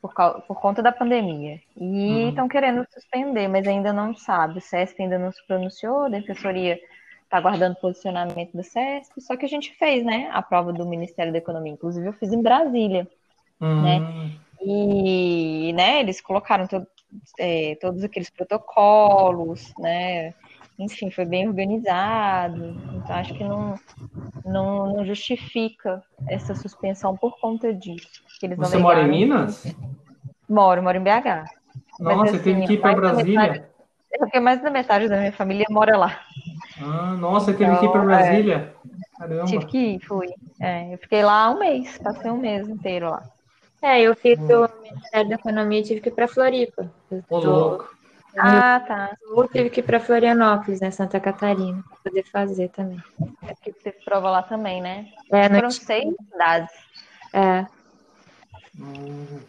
por, 0.00 0.12
cau- 0.12 0.42
por 0.42 0.60
conta 0.60 0.82
da 0.82 0.90
pandemia. 0.92 1.60
E 1.76 1.82
Uhum. 1.84 2.28
estão 2.30 2.48
querendo 2.48 2.84
suspender, 2.92 3.46
mas 3.48 3.66
ainda 3.66 3.92
não 3.92 4.14
sabe. 4.14 4.58
O 4.58 4.60
CESP 4.60 5.02
ainda 5.02 5.18
não 5.18 5.30
se 5.30 5.44
pronunciou, 5.46 6.04
a 6.04 6.08
Defensoria 6.08 6.78
está 7.32 7.38
aguardando 7.38 7.76
posicionamento 7.76 8.52
do 8.52 8.62
CESP, 8.62 9.22
só 9.22 9.34
que 9.38 9.46
a 9.46 9.48
gente 9.48 9.74
fez, 9.78 10.04
né, 10.04 10.28
a 10.34 10.42
prova 10.42 10.70
do 10.70 10.86
Ministério 10.86 11.32
da 11.32 11.38
Economia. 11.38 11.72
Inclusive, 11.72 12.06
eu 12.06 12.12
fiz 12.12 12.30
em 12.30 12.42
Brasília. 12.42 13.08
Hum, 13.58 14.30
E, 14.60 15.72
né, 15.72 16.00
eles 16.00 16.20
colocaram 16.20 16.68
é, 17.38 17.74
todos 17.80 18.04
aqueles 18.04 18.28
protocolos, 18.30 19.72
né? 19.78 20.34
Enfim, 20.78 21.10
foi 21.10 21.24
bem 21.24 21.48
organizado. 21.48 22.76
Então, 22.94 23.16
acho 23.16 23.34
que 23.34 23.44
não, 23.44 23.74
não, 24.44 24.92
não 24.92 25.04
justifica 25.04 26.02
essa 26.28 26.54
suspensão 26.54 27.16
por 27.16 27.40
conta 27.40 27.72
disso. 27.74 28.22
Você 28.58 28.78
mora 28.78 29.02
em. 29.02 29.08
Minas? 29.08 29.64
Moro, 30.48 30.82
moro 30.82 30.98
em 30.98 31.02
BH. 31.02 31.44
Nossa, 31.98 32.16
Mas, 32.22 32.30
você 32.30 32.38
teve 32.38 32.58
assim, 32.58 32.66
que 32.66 32.72
ir 32.74 32.80
para 32.80 32.94
Brasília? 32.94 33.40
metade- 33.40 33.64
É 34.12 34.18
porque 34.18 34.38
mais 34.38 34.62
da 34.62 34.70
metade 34.70 35.08
da 35.08 35.16
minha 35.16 35.32
família 35.32 35.64
mora 35.70 35.96
lá. 35.96 36.20
Ah, 36.84 37.16
nossa, 37.16 37.46
você 37.52 37.58
teve 37.58 37.78
que 37.78 37.86
ir 37.86 37.88
para 37.90 38.00
Então, 38.00 38.06
Brasília? 38.06 38.74
Caramba. 39.18 39.46
Tive 39.46 39.66
que 39.66 39.78
ir, 39.78 40.00
fui. 40.06 40.28
É, 40.60 40.94
eu 40.94 40.98
fiquei 40.98 41.22
lá 41.22 41.50
um 41.50 41.58
mês, 41.58 41.98
passei 41.98 42.30
um 42.30 42.38
mês 42.38 42.68
inteiro 42.68 43.10
lá. 43.10 43.22
É, 43.80 44.00
eu 44.00 44.14
fiz 44.14 44.38
o 44.38 44.68
Ministério 44.82 45.28
da 45.28 45.34
Economia 45.34 45.80
e 45.80 45.82
tive 45.82 46.00
que 46.00 46.08
ir 46.08 46.12
para 46.12 46.28
Floripa. 46.28 46.90
Ô, 47.28 47.40
tô- 47.40 47.50
louco. 47.50 47.90
Ah, 48.38 48.80
tá. 48.80 49.16
Eu 49.20 49.48
tive 49.48 49.68
que 49.70 49.80
ir 49.80 49.82
para 49.82 50.00
Florianópolis, 50.00 50.80
né, 50.80 50.90
Santa 50.90 51.20
Catarina, 51.20 51.82
para 51.88 51.98
poder 52.04 52.24
fazer 52.30 52.68
também. 52.70 52.98
É 53.42 53.54
porque 53.54 53.72
teve 53.72 53.98
prova 54.04 54.30
lá 54.30 54.42
também, 54.42 54.80
né? 54.80 55.06
É, 55.30 55.48
Foram 55.48 55.70
seis 55.70 56.14
cidades. 56.30 56.70
é, 57.34 57.66
Hum, 58.78 59.40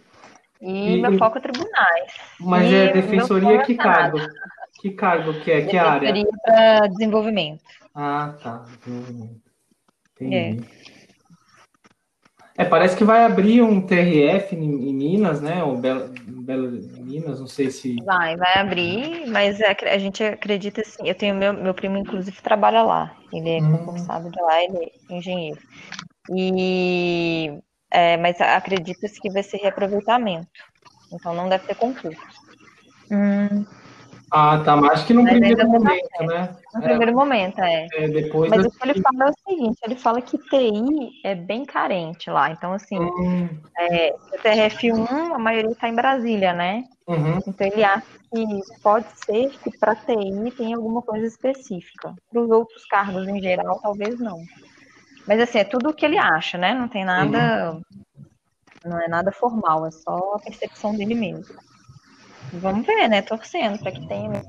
E, 0.62 0.96
E- 0.96 1.02
meu 1.02 1.18
foco 1.18 1.38
é 1.38 1.42
tribunais. 1.42 2.14
Mas 2.40 2.72
E 2.72 2.76
é 2.76 2.94
defensoria 2.94 3.62
que 3.64 3.74
é 3.74 3.76
Senado. 3.76 4.18
cargo? 4.18 4.34
Que 4.84 4.92
cargo 4.92 5.40
que 5.40 5.50
é? 5.50 5.66
Que 5.66 5.78
área? 5.78 6.14
Para 6.44 6.88
desenvolvimento. 6.88 7.64
Ah, 7.96 8.36
tá. 8.44 8.66
Hum, 8.86 9.40
Entendi. 10.20 10.68
É, 12.58 12.66
parece 12.66 12.98
que 12.98 13.06
vai 13.06 13.24
abrir 13.24 13.62
um 13.62 13.80
TRF 13.80 14.54
em, 14.54 14.94
Minas, 14.94 15.40
né? 15.40 15.64
O 15.64 15.78
Belo, 15.78 16.10
Belo 16.28 16.70
Minas, 16.70 17.40
não 17.40 17.48
sei 17.48 17.72
se. 17.72 17.96
Vai, 18.04 18.36
vai 18.36 18.58
abrir, 18.58 19.26
mas 19.28 19.62
é, 19.62 19.74
a 19.90 19.98
gente 19.98 20.22
acredita 20.22 20.82
assim. 20.82 21.08
Eu 21.08 21.16
tenho 21.16 21.34
meu, 21.34 21.54
meu 21.54 21.74
primo, 21.74 21.96
inclusive, 21.96 22.42
trabalha 22.42 22.84
lá. 22.84 23.16
Ele 23.32 23.52
é 23.52 23.62
Hum. 23.62 23.78
concursado 23.78 24.30
de 24.30 24.42
lá, 24.42 24.62
ele 24.66 24.92
é 25.10 25.16
engenheiro. 25.16 25.62
E, 26.30 27.58
é, 27.90 28.18
mas 28.18 28.42
acredita-se 28.42 29.18
que 29.22 29.32
vai 29.32 29.44
ser 29.44 29.60
reaproveitamento. 29.60 30.50
Então 31.14 31.34
não 31.34 31.48
deve 31.48 31.66
ter 31.68 31.76
concurso. 31.76 32.20
Hum. 33.10 33.66
Ah, 34.36 34.60
tá, 34.66 34.76
mas 34.76 34.94
acho 34.94 35.06
que 35.06 35.14
no 35.14 35.22
mas 35.22 35.34
primeiro 35.34 35.70
momento, 35.70 36.24
né? 36.26 36.58
No 36.74 36.82
é, 36.82 36.88
primeiro 36.88 37.14
momento, 37.14 37.62
é. 37.62 37.88
é 37.94 38.08
depois 38.08 38.50
mas 38.50 38.66
o 38.66 38.72
que 38.72 38.90
ele 38.90 39.00
fala 39.00 39.26
é 39.26 39.30
o 39.30 39.34
seguinte, 39.48 39.80
ele 39.84 39.96
fala 39.96 40.22
que 40.24 40.40
TI 40.40 41.22
é 41.24 41.36
bem 41.36 41.64
carente 41.64 42.32
lá. 42.32 42.50
Então, 42.50 42.74
assim, 42.74 43.00
hum. 43.00 43.48
é, 43.78 44.16
TRF1, 44.42 45.36
a 45.36 45.38
maioria 45.38 45.70
está 45.70 45.88
em 45.88 45.94
Brasília, 45.94 46.52
né? 46.52 46.84
Uhum. 47.08 47.38
Então 47.46 47.68
ele 47.68 47.84
acha 47.84 48.08
que 48.34 48.46
pode 48.82 49.06
ser 49.24 49.52
que 49.60 49.78
para 49.78 49.96
TI 49.96 50.52
tem 50.58 50.74
alguma 50.74 51.04
coisa 51.04 51.28
específica. 51.28 52.16
Para 52.32 52.42
os 52.42 52.50
outros 52.50 52.84
cargos 52.86 53.28
em 53.28 53.40
geral, 53.40 53.80
talvez 53.84 54.20
não. 54.20 54.40
Mas 55.28 55.42
assim, 55.42 55.60
é 55.60 55.64
tudo 55.64 55.90
o 55.90 55.94
que 55.94 56.08
ele 56.08 56.18
acha, 56.18 56.58
né? 56.58 56.74
Não 56.74 56.88
tem 56.88 57.06
nada. 57.06 57.74
Uhum. 57.74 57.82
Não 58.84 59.00
é 59.00 59.08
nada 59.08 59.32
formal, 59.32 59.86
é 59.86 59.92
só 59.92 60.34
a 60.34 60.40
percepção 60.40 60.96
dele 60.96 61.14
mesmo. 61.14 61.56
Vamos 62.54 62.86
ver, 62.86 63.08
né? 63.08 63.22
Torcendo 63.22 63.80
para 63.80 63.92
que 63.92 64.08
tenha. 64.08 64.44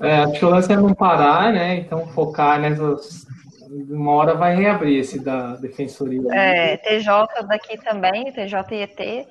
É, 0.00 0.22
acho 0.22 0.38
que 0.38 0.44
o 0.44 0.48
lance 0.48 0.72
é 0.72 0.76
não 0.76 0.94
parar, 0.94 1.52
né? 1.52 1.76
Então 1.76 2.06
focar 2.08 2.60
nessas. 2.60 3.26
Uma 3.88 4.12
hora 4.12 4.34
vai 4.34 4.54
reabrir 4.54 5.00
esse 5.00 5.22
da 5.22 5.56
defensoria. 5.56 6.20
É, 6.32 6.76
TJ 6.76 7.46
daqui 7.48 7.76
também, 7.78 8.32
TJET. 8.32 9.26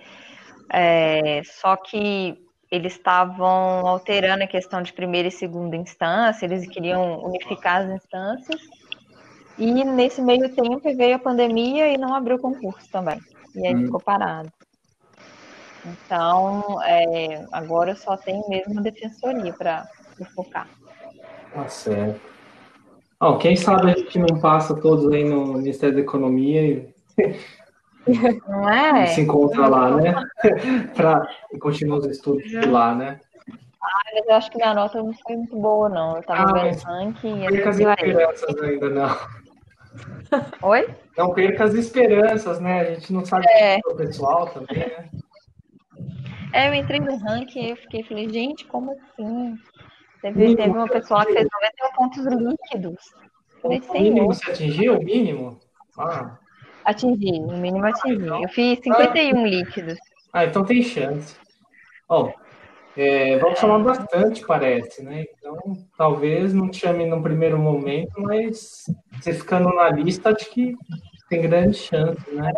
É, 0.71 1.41
só 1.43 1.75
que 1.75 2.37
eles 2.71 2.93
estavam 2.93 3.85
alterando 3.85 4.43
a 4.43 4.47
questão 4.47 4.81
de 4.81 4.91
primeira 4.91 5.27
e 5.27 5.31
segunda 5.31 5.75
instância, 5.75 6.45
eles 6.45 6.67
queriam 6.67 7.23
unificar 7.23 7.83
as 7.83 7.91
instâncias. 7.91 8.61
E 9.57 9.71
nesse 9.71 10.21
meio 10.21 10.53
tempo 10.55 10.81
veio 10.95 11.15
a 11.15 11.19
pandemia 11.19 11.93
e 11.93 11.97
não 11.97 12.15
abriu 12.15 12.39
concurso 12.39 12.89
também. 12.91 13.19
E 13.55 13.67
aí 13.67 13.75
hum. 13.75 13.85
ficou 13.85 13.99
parado. 13.99 14.51
Então, 15.85 16.81
é, 16.83 17.45
agora 17.51 17.95
só 17.95 18.15
tem 18.15 18.41
mesmo 18.47 18.79
a 18.79 18.83
defensoria 18.83 19.53
para 19.53 19.87
focar. 20.33 20.67
Tá 21.53 21.67
certo. 21.67 22.21
Oh, 23.19 23.37
quem 23.37 23.55
sabe 23.55 23.91
a 23.91 23.95
gente 23.95 24.19
não 24.19 24.39
passa 24.39 24.75
todos 24.75 25.11
aí 25.13 25.23
no 25.23 25.53
Ministério 25.53 25.95
da 25.95 26.01
Economia 26.01 26.61
e, 26.61 26.93
não 28.47 28.69
é? 28.69 29.05
e 29.05 29.07
se 29.07 29.21
encontra 29.21 29.67
lá, 29.67 29.95
né? 29.95 30.15
para 30.95 31.27
continuar 31.59 31.99
os 31.99 32.05
estudos 32.05 32.43
de 32.49 32.65
lá, 32.65 32.93
né? 32.95 33.19
Ah, 33.81 34.01
mas 34.13 34.25
eu 34.27 34.35
acho 34.35 34.51
que 34.51 34.57
minha 34.57 34.73
nota 34.73 35.01
não 35.01 35.13
foi 35.13 35.35
muito 35.35 35.55
boa, 35.55 35.89
não. 35.89 36.15
Eu 36.15 36.21
estava 36.21 36.51
ah, 36.51 36.63
vendo 36.63 36.81
ranking 36.81 37.43
e... 37.43 37.47
Perca 37.47 37.69
as 37.69 37.79
esperanças 37.79 38.61
ainda, 38.61 38.89
não. 38.89 39.17
Oi? 40.61 40.89
Não 41.17 41.33
perca 41.33 41.63
as 41.65 41.73
esperanças, 41.73 42.59
né? 42.59 42.81
A 42.81 42.85
gente 42.93 43.13
não 43.13 43.25
sabe 43.25 43.45
é. 43.49 43.79
o 43.85 43.95
pessoal 43.95 44.47
também, 44.47 44.79
né? 44.79 45.09
É, 46.53 46.69
eu 46.69 46.73
entrei 46.75 46.99
no 46.99 47.17
ranking 47.17 47.65
e 47.65 47.69
eu 47.71 47.75
fiquei, 47.77 48.03
falei, 48.03 48.29
gente, 48.29 48.65
como 48.67 48.91
assim? 48.91 49.55
Teve, 50.21 50.55
teve 50.55 50.69
uma 50.69 50.87
pessoa 50.87 51.25
que 51.25 51.33
fez 51.33 51.47
91 51.51 51.91
pontos 51.95 52.25
líquidos. 52.25 52.99
Falei, 53.61 53.81
o 53.89 53.93
mínimo 53.93 54.27
você 54.27 54.51
atingiu? 54.51 54.99
O 54.99 55.03
mínimo? 55.03 55.59
Ah. 55.97 56.37
Atingi, 56.85 57.39
o 57.39 57.57
mínimo 57.57 57.85
atingi. 57.85 58.27
Eu 58.27 58.49
fiz 58.49 58.79
51 58.83 59.37
ah. 59.37 59.47
líquidos. 59.47 59.97
Ah, 60.31 60.45
então 60.45 60.63
tem 60.63 60.83
chance. 60.83 61.35
Ó, 62.07 62.31
é, 62.95 63.39
vamos 63.39 63.59
falar 63.59 63.79
bastante, 63.79 64.45
parece, 64.45 65.03
né? 65.03 65.25
Então, 65.35 65.57
talvez 65.97 66.53
não 66.53 66.69
te 66.69 66.81
chame 66.81 67.05
no 67.05 67.23
primeiro 67.23 67.57
momento, 67.57 68.21
mas 68.21 68.85
você 69.13 69.33
ficando 69.33 69.69
na 69.69 69.89
lista, 69.89 70.29
acho 70.29 70.51
que 70.51 70.75
tem 71.29 71.41
grande 71.41 71.77
chance, 71.77 72.29
né? 72.31 72.51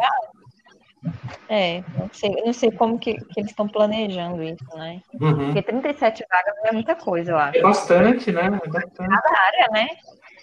É, 1.47 1.83
não 1.97 2.09
sei, 2.11 2.29
não 2.45 2.53
sei 2.53 2.71
como 2.71 2.97
que, 2.97 3.13
que 3.13 3.39
eles 3.39 3.51
estão 3.51 3.67
planejando 3.67 4.41
isso, 4.41 4.65
né? 4.75 5.01
Uhum. 5.13 5.45
Porque 5.45 5.61
37 5.61 6.25
vagas 6.29 6.55
é 6.65 6.71
muita 6.71 6.95
coisa, 6.95 7.31
eu 7.31 7.37
acho. 7.37 7.57
É 7.57 7.61
bastante, 7.61 8.31
né? 8.31 8.59
É 8.63 8.69
bastante. 8.69 8.97
Cada 8.97 9.39
área, 9.39 9.67
né? 9.71 9.87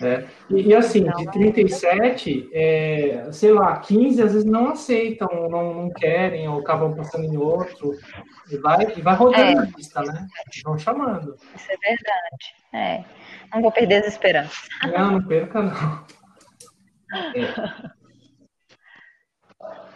É. 0.01 0.25
E, 0.51 0.69
e, 0.69 0.75
assim, 0.75 1.01
então, 1.01 1.17
de 1.17 1.31
37, 1.31 2.51
é, 2.53 3.29
sei 3.33 3.53
lá, 3.53 3.79
15 3.79 4.23
às 4.23 4.33
vezes 4.33 4.45
não 4.45 4.71
aceitam, 4.71 5.29
não, 5.49 5.75
não 5.75 5.91
querem, 5.91 6.49
ou 6.49 6.61
acabam 6.61 6.95
passando 6.95 7.25
em 7.25 7.37
outro. 7.37 7.93
E 8.51 8.57
vai, 8.59 8.93
e 8.97 9.01
vai 9.01 9.15
rodando 9.15 9.61
é. 9.61 9.63
a 9.63 9.77
lista, 9.77 10.03
né? 10.03 10.27
Vão 10.65 10.79
chamando. 10.79 11.37
Isso 11.55 11.71
é 11.71 11.77
verdade. 11.77 12.55
É. 12.73 13.05
Não 13.55 13.63
vou 13.63 13.73
perder 13.73 14.03
as 14.03 14.09
esperanças. 14.09 14.69
Não, 14.93 15.13
não 15.13 15.23
perca, 15.23 15.63
não. 15.63 16.05
É. 17.35 17.93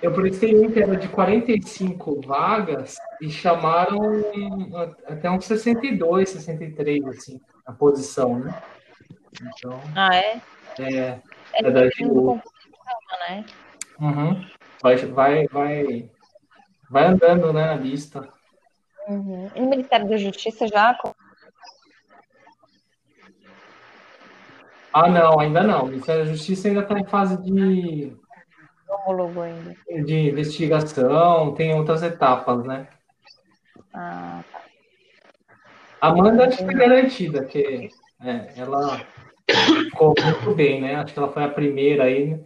Eu 0.07 0.13
prestei 0.13 0.57
um 0.57 0.71
que 0.71 0.81
era 0.81 0.97
de 0.97 1.09
45 1.09 2.21
vagas 2.25 2.95
e 3.21 3.29
chamaram 3.29 3.99
até 5.05 5.29
uns 5.29 5.47
62, 5.47 6.29
63, 6.31 7.05
assim, 7.09 7.41
a 7.67 7.73
posição, 7.73 8.39
né? 8.39 8.63
Então, 9.43 9.81
ah, 9.97 10.15
é? 10.15 10.41
É, 10.79 10.95
é, 10.95 11.21
é 11.55 11.71
da 11.73 11.89
GU. 11.99 12.41
Né? 13.29 13.45
Uhum. 13.99 14.47
Vai, 14.81 14.97
vai, 14.97 15.49
vai, 15.49 16.11
vai 16.89 17.05
andando, 17.07 17.53
né, 17.53 17.71
a 17.71 17.75
lista. 17.75 18.29
Uhum. 19.09 19.51
E 19.57 19.61
o 19.61 19.69
Ministério 19.69 20.09
da 20.09 20.17
Justiça 20.17 20.69
já... 20.69 20.97
Ah, 24.93 25.09
não, 25.09 25.41
ainda 25.41 25.65
não. 25.65 25.83
O 25.83 25.89
Ministério 25.89 26.25
da 26.25 26.31
Justiça 26.31 26.69
ainda 26.69 26.83
está 26.83 26.97
em 26.97 27.07
fase 27.07 27.43
de 27.43 28.17
homólogo 28.89 29.41
ainda. 29.41 29.75
De 30.05 30.31
investigação, 30.31 31.55
tem 31.55 31.75
outras 31.75 32.03
etapas, 32.03 32.65
né? 32.65 32.87
Ah, 33.93 34.43
tá. 34.53 34.61
Amanda 36.01 36.47
acho 36.47 36.59
que 36.59 36.65
é 36.65 36.75
garantida, 36.75 37.45
que 37.45 37.91
é, 38.23 38.53
ela 38.57 39.01
ficou 39.85 40.15
muito 40.23 40.55
bem, 40.55 40.81
né? 40.81 40.97
Acho 40.97 41.13
que 41.13 41.19
ela 41.19 41.33
foi 41.33 41.45
a 41.45 41.49
primeira 41.49 42.05
aí. 42.05 42.39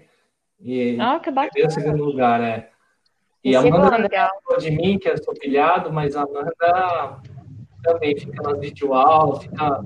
E 0.61 0.99
ah, 1.01 1.18
que 1.18 1.30
bacana. 1.30 1.66
o 1.66 1.70
segundo 1.70 2.05
lugar, 2.05 2.41
é. 2.41 2.70
E 3.43 3.57
a 3.57 3.61
Amanda 3.61 3.99
não 3.99 4.59
de 4.59 4.70
mim, 4.70 4.99
que 4.99 5.09
é 5.09 5.16
sou 5.16 5.34
pilhado, 5.34 5.93
mas 5.93 6.14
a 6.14 6.22
Amanda 6.22 7.20
também 7.82 8.18
fica 8.18 8.43
nas 8.43 8.61
videoaulas, 8.61 9.43
fica 9.43 9.82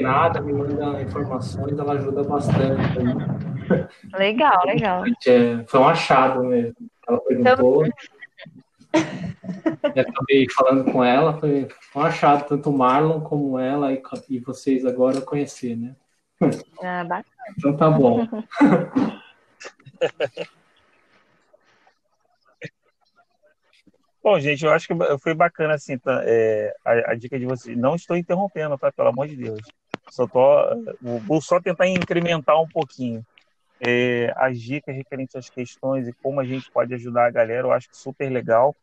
nada, 0.00 0.40
me 0.40 0.52
manda 0.52 1.00
informações, 1.02 1.78
ela 1.78 1.94
ajuda 1.94 2.22
bastante. 2.22 3.49
Legal, 4.12 4.64
legal. 4.66 5.04
É, 5.26 5.64
foi 5.66 5.80
um 5.80 5.88
achado 5.88 6.44
mesmo. 6.44 6.76
Ela 7.08 7.20
perguntou. 7.20 7.86
Então... 7.86 7.94
Eu 8.92 10.02
acabei 10.02 10.46
falando 10.50 10.90
com 10.90 11.04
ela, 11.04 11.38
foi 11.38 11.68
um 11.94 12.00
achado, 12.00 12.48
tanto 12.48 12.70
o 12.70 12.76
Marlon 12.76 13.20
como 13.20 13.58
ela 13.58 13.92
e, 13.92 14.02
e 14.28 14.40
vocês 14.40 14.84
agora 14.84 15.20
conhecer, 15.20 15.76
né? 15.76 15.94
Ah, 16.82 17.04
bacana. 17.04 17.24
Então 17.56 17.76
tá 17.76 17.90
bom. 17.90 18.26
Bom, 24.22 24.38
gente, 24.38 24.64
eu 24.64 24.70
acho 24.70 24.86
que 24.86 24.94
foi 25.18 25.34
bacana 25.34 25.74
assim, 25.74 25.96
tá, 25.96 26.22
é, 26.24 26.74
a, 26.84 27.12
a, 27.12 27.14
dica 27.14 27.38
de 27.38 27.46
vocês. 27.46 27.76
Não 27.76 27.94
estou 27.94 28.16
interrompendo, 28.16 28.76
tá? 28.76 28.92
Pelo 28.92 29.08
amor 29.08 29.26
de 29.28 29.36
Deus. 29.36 29.60
Só 30.10 30.26
tô, 30.26 30.40
vou 31.26 31.40
só 31.40 31.60
tentar 31.60 31.86
incrementar 31.86 32.60
um 32.60 32.68
pouquinho 32.68 33.24
é, 33.80 34.32
as 34.36 34.60
dicas 34.60 34.94
referentes 34.94 35.34
às 35.34 35.48
questões 35.48 36.06
e 36.06 36.12
como 36.12 36.40
a 36.40 36.44
gente 36.44 36.70
pode 36.70 36.94
ajudar 36.94 37.26
a 37.26 37.30
galera. 37.30 37.66
Eu 37.66 37.72
acho 37.72 37.88
super 37.92 38.30
legal. 38.30 38.76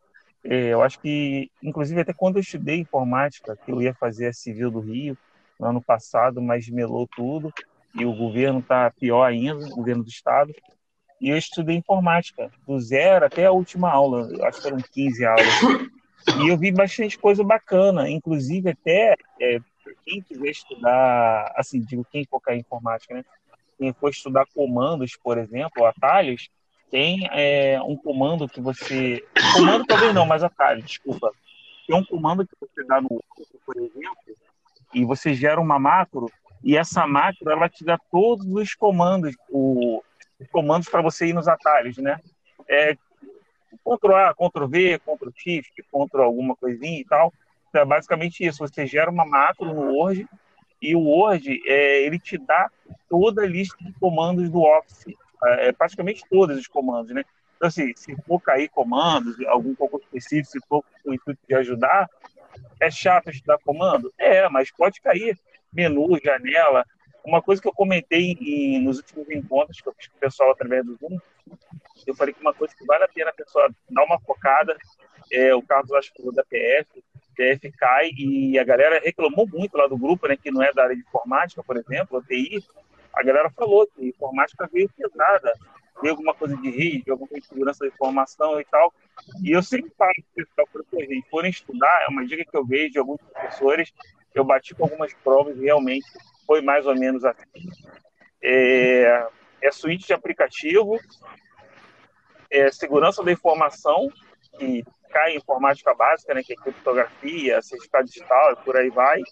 É, 0.44 0.68
eu 0.68 0.82
acho 0.82 1.00
que, 1.00 1.50
inclusive, 1.62 2.00
até 2.00 2.12
quando 2.12 2.36
eu 2.36 2.40
estudei 2.40 2.78
informática, 2.78 3.56
que 3.56 3.70
eu 3.70 3.80
ia 3.80 3.94
fazer 3.94 4.28
a 4.28 4.32
Civil 4.32 4.70
do 4.70 4.80
Rio 4.80 5.16
no 5.58 5.66
ano 5.66 5.82
passado, 5.82 6.40
mas 6.40 6.68
melou 6.68 7.06
tudo 7.06 7.52
e 7.94 8.04
o 8.04 8.14
governo 8.14 8.60
está 8.60 8.90
pior 8.90 9.24
ainda, 9.24 9.66
o 9.66 9.76
governo 9.76 10.04
do 10.04 10.08
estado. 10.08 10.54
E 11.20 11.30
eu 11.30 11.36
estudei 11.36 11.76
informática, 11.76 12.50
do 12.66 12.78
zero 12.78 13.26
até 13.26 13.46
a 13.46 13.52
última 13.52 13.90
aula, 13.90 14.28
acho 14.46 14.62
que 14.62 14.68
eram 14.68 14.78
15 14.78 15.24
aulas. 15.26 15.46
E 16.40 16.48
eu 16.48 16.56
vi 16.56 16.70
bastante 16.70 17.18
coisa 17.18 17.42
bacana, 17.42 18.08
inclusive 18.08 18.70
até 18.70 19.16
é, 19.40 19.58
quem 20.04 20.22
quiser 20.22 20.50
estudar, 20.50 21.52
assim, 21.56 21.80
digo, 21.80 22.06
quem 22.10 22.24
focar 22.24 22.54
em 22.54 22.60
informática, 22.60 23.14
né? 23.14 23.24
Quem 23.78 23.92
for 23.92 24.10
estudar 24.10 24.44
comandos, 24.54 25.16
por 25.22 25.38
exemplo, 25.38 25.86
atalhos, 25.86 26.48
tem 26.90 27.28
é, 27.32 27.80
um 27.82 27.96
comando 27.96 28.48
que 28.48 28.60
você. 28.60 29.24
Comando 29.54 29.86
talvez 29.86 30.14
não, 30.14 30.26
mas 30.26 30.42
atalho, 30.42 30.82
desculpa. 30.82 31.30
Tem 31.86 31.96
um 31.96 32.04
comando 32.04 32.46
que 32.46 32.54
você 32.60 32.84
dá 32.84 33.00
no 33.00 33.22
por 33.64 33.76
exemplo, 33.76 34.36
e 34.94 35.04
você 35.04 35.34
gera 35.34 35.60
uma 35.60 35.78
macro, 35.78 36.30
e 36.62 36.76
essa 36.76 37.06
macro 37.06 37.50
ela 37.50 37.68
te 37.68 37.84
dá 37.84 37.98
todos 38.10 38.46
os 38.46 38.74
comandos, 38.74 39.34
o, 39.50 40.02
os 40.40 40.48
comandos 40.48 40.88
para 40.88 41.02
você 41.02 41.26
ir 41.26 41.32
nos 41.34 41.46
atalhos, 41.46 41.98
né? 41.98 42.18
É, 42.66 42.96
Ctrl 43.84 44.14
A, 44.14 44.34
Ctrl 44.34 44.66
V, 44.66 44.98
Ctrl 44.98 45.30
Shift, 45.34 45.82
Ctrl 45.82 46.22
alguma 46.22 46.56
coisinha 46.56 47.00
e 47.00 47.04
tal. 47.04 47.32
Então, 47.68 47.82
é 47.82 47.84
basicamente 47.84 48.44
isso. 48.44 48.58
Você 48.58 48.86
gera 48.86 49.10
uma 49.10 49.26
macro 49.26 49.66
no 49.66 49.94
Word 49.94 50.26
e 50.80 50.94
o 50.94 51.00
Word 51.00 51.60
é, 51.66 52.02
ele 52.02 52.18
te 52.18 52.38
dá 52.38 52.70
toda 53.08 53.42
a 53.42 53.46
lista 53.46 53.76
de 53.82 53.92
comandos 53.94 54.48
do 54.50 54.62
Office, 54.62 55.14
é, 55.44 55.68
é 55.68 55.72
praticamente 55.72 56.22
todos 56.30 56.56
os 56.56 56.66
comandos, 56.66 57.12
né? 57.12 57.24
Então, 57.56 57.68
assim, 57.68 57.92
se 57.96 58.14
for 58.22 58.40
cair 58.40 58.68
comandos, 58.68 59.36
algum 59.46 59.74
concurso 59.74 60.06
específico, 60.06 60.52
se 60.52 60.68
for 60.68 60.84
com 61.02 61.10
o 61.10 61.14
intuito 61.14 61.40
de 61.48 61.54
ajudar, 61.56 62.08
é 62.80 62.90
chato 62.90 63.30
estudar 63.30 63.58
comando? 63.58 64.12
É, 64.16 64.48
mas 64.48 64.70
pode 64.70 65.00
cair 65.00 65.36
menu, 65.72 66.18
janela. 66.22 66.84
Uma 67.24 67.42
coisa 67.42 67.60
que 67.60 67.66
eu 67.66 67.72
comentei 67.72 68.36
em, 68.40 68.80
nos 68.80 68.98
últimos 68.98 69.28
encontros 69.30 69.80
que 69.80 69.88
eu 69.88 69.94
fiz 69.94 70.06
com 70.06 70.16
o 70.16 70.20
pessoal 70.20 70.52
através 70.52 70.84
do 70.84 70.94
Zoom, 70.96 71.18
eu 72.06 72.14
falei 72.14 72.32
que 72.32 72.40
uma 72.40 72.54
coisa 72.54 72.74
que 72.74 72.86
vale 72.86 73.04
a 73.04 73.08
pena 73.08 73.30
a 73.30 73.34
pessoa 73.34 73.68
dar 73.90 74.04
uma 74.04 74.20
focada, 74.20 74.76
é, 75.32 75.54
o 75.54 75.62
Carlos 75.62 75.92
acho 75.92 76.12
que 76.14 76.22
da 76.32 76.44
PF, 76.44 77.04
PF 77.38 77.70
cai 77.72 78.10
e 78.16 78.58
a 78.58 78.64
galera 78.64 79.00
reclamou 79.00 79.46
muito 79.46 79.76
lá 79.76 79.86
do 79.86 79.96
grupo, 79.96 80.26
né, 80.26 80.36
que 80.36 80.50
não 80.50 80.60
é 80.60 80.72
da 80.72 80.82
área 80.82 80.96
de 80.96 81.02
informática, 81.02 81.62
por 81.62 81.76
exemplo, 81.76 82.18
a 82.18 82.22
TI, 82.22 82.64
a 83.14 83.22
galera 83.22 83.48
falou 83.50 83.86
que 83.86 84.08
informática 84.08 84.68
veio 84.72 84.88
pesada, 84.88 85.52
veio 86.02 86.14
alguma 86.14 86.34
coisa 86.34 86.56
de 86.56 86.68
rede, 86.68 87.10
alguma 87.10 87.28
coisa 87.28 87.42
de 87.42 87.48
segurança 87.48 87.80
da 87.80 87.86
informação 87.86 88.60
e 88.60 88.64
tal. 88.64 88.92
E 89.42 89.52
eu 89.52 89.62
sempre 89.62 89.92
falo 89.96 90.12
para 90.34 90.42
o 90.42 90.46
pessoal, 90.46 90.68
para 90.90 91.00
gente 91.00 91.28
forem 91.30 91.50
estudar, 91.50 92.02
é 92.02 92.10
uma 92.10 92.26
dica 92.26 92.44
que 92.44 92.56
eu 92.56 92.66
vejo 92.66 92.92
de 92.92 92.98
alguns 92.98 93.20
professores, 93.20 93.92
eu 94.34 94.44
bati 94.44 94.74
com 94.74 94.84
algumas 94.84 95.14
provas 95.14 95.56
e 95.56 95.64
realmente 95.64 96.06
foi 96.44 96.60
mais 96.60 96.86
ou 96.86 96.94
menos 96.96 97.24
assim. 97.24 97.68
É, 98.42 99.26
é 99.62 99.70
suíte 99.70 100.06
de 100.08 100.12
aplicativo, 100.12 100.98
é 102.50 102.70
segurança 102.72 103.22
da 103.22 103.32
informação, 103.32 104.08
que 104.58 104.84
cai 105.08 105.32
em 105.32 105.36
informática 105.36 105.94
básica, 105.94 106.34
né, 106.34 106.42
que 106.42 106.52
é 106.52 106.56
criptografia, 106.56 107.62
certificado 107.62 108.06
digital 108.06 108.52
e 108.52 108.56
por 108.56 108.76
aí 108.76 108.90
vai. 108.90 109.22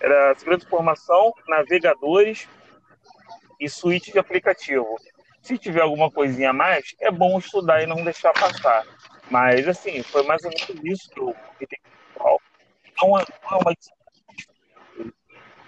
Era 0.00 0.34
segurança 0.34 0.60
de 0.60 0.66
informação, 0.66 1.32
navegadores 1.46 2.48
e 3.58 3.68
suíte 3.68 4.12
de 4.12 4.18
aplicativo. 4.18 4.96
Se 5.42 5.56
tiver 5.58 5.82
alguma 5.82 6.10
coisinha 6.10 6.50
a 6.50 6.54
mais, 6.54 6.94
é 7.00 7.10
bom 7.10 7.38
estudar 7.38 7.82
e 7.82 7.86
não 7.86 8.02
deixar 8.04 8.32
passar. 8.32 8.84
Mas, 9.30 9.66
assim, 9.68 10.02
foi 10.02 10.22
mais 10.24 10.42
ou 10.44 10.50
menos 10.50 10.84
isso 10.84 11.10
que 11.10 11.20
eu 11.20 11.34
Não 13.02 13.18
é, 13.18 13.24
não 13.42 13.58
é 13.58 13.62
uma 13.62 13.74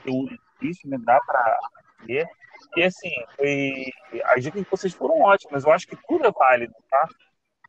difícil, 0.04 0.90
né? 0.90 0.98
Dá 1.00 1.18
para 1.20 1.58
ver. 2.04 2.26
E, 2.76 2.82
assim, 2.82 3.12
foi... 3.36 3.92
as 4.24 4.42
dicas 4.42 4.64
que 4.64 4.70
vocês 4.70 4.92
foram 4.92 5.20
ótimas. 5.20 5.64
Eu 5.64 5.72
acho 5.72 5.86
que 5.86 5.96
tudo 6.08 6.26
é 6.26 6.30
válido, 6.30 6.74
tá? 6.90 7.08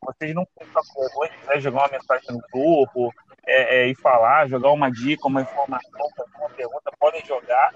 Vocês 0.06 0.34
não 0.34 0.46
com 0.46 0.66
vergonha, 1.02 1.32
quiser 1.40 1.62
jogar 1.62 1.80
uma 1.84 1.92
mensagem 1.92 2.32
no 2.32 2.42
grupo, 2.52 3.14
é, 3.46 3.78
é, 3.78 3.88
e 3.88 3.96
falar, 3.96 4.48
jogar 4.48 4.72
uma 4.72 4.90
dica, 4.90 5.28
uma 5.28 5.42
informação, 5.42 6.10
fazer 6.16 6.32
uma 6.38 6.50
pergunta, 6.50 6.92
podem 7.00 7.26
jogar. 7.26 7.74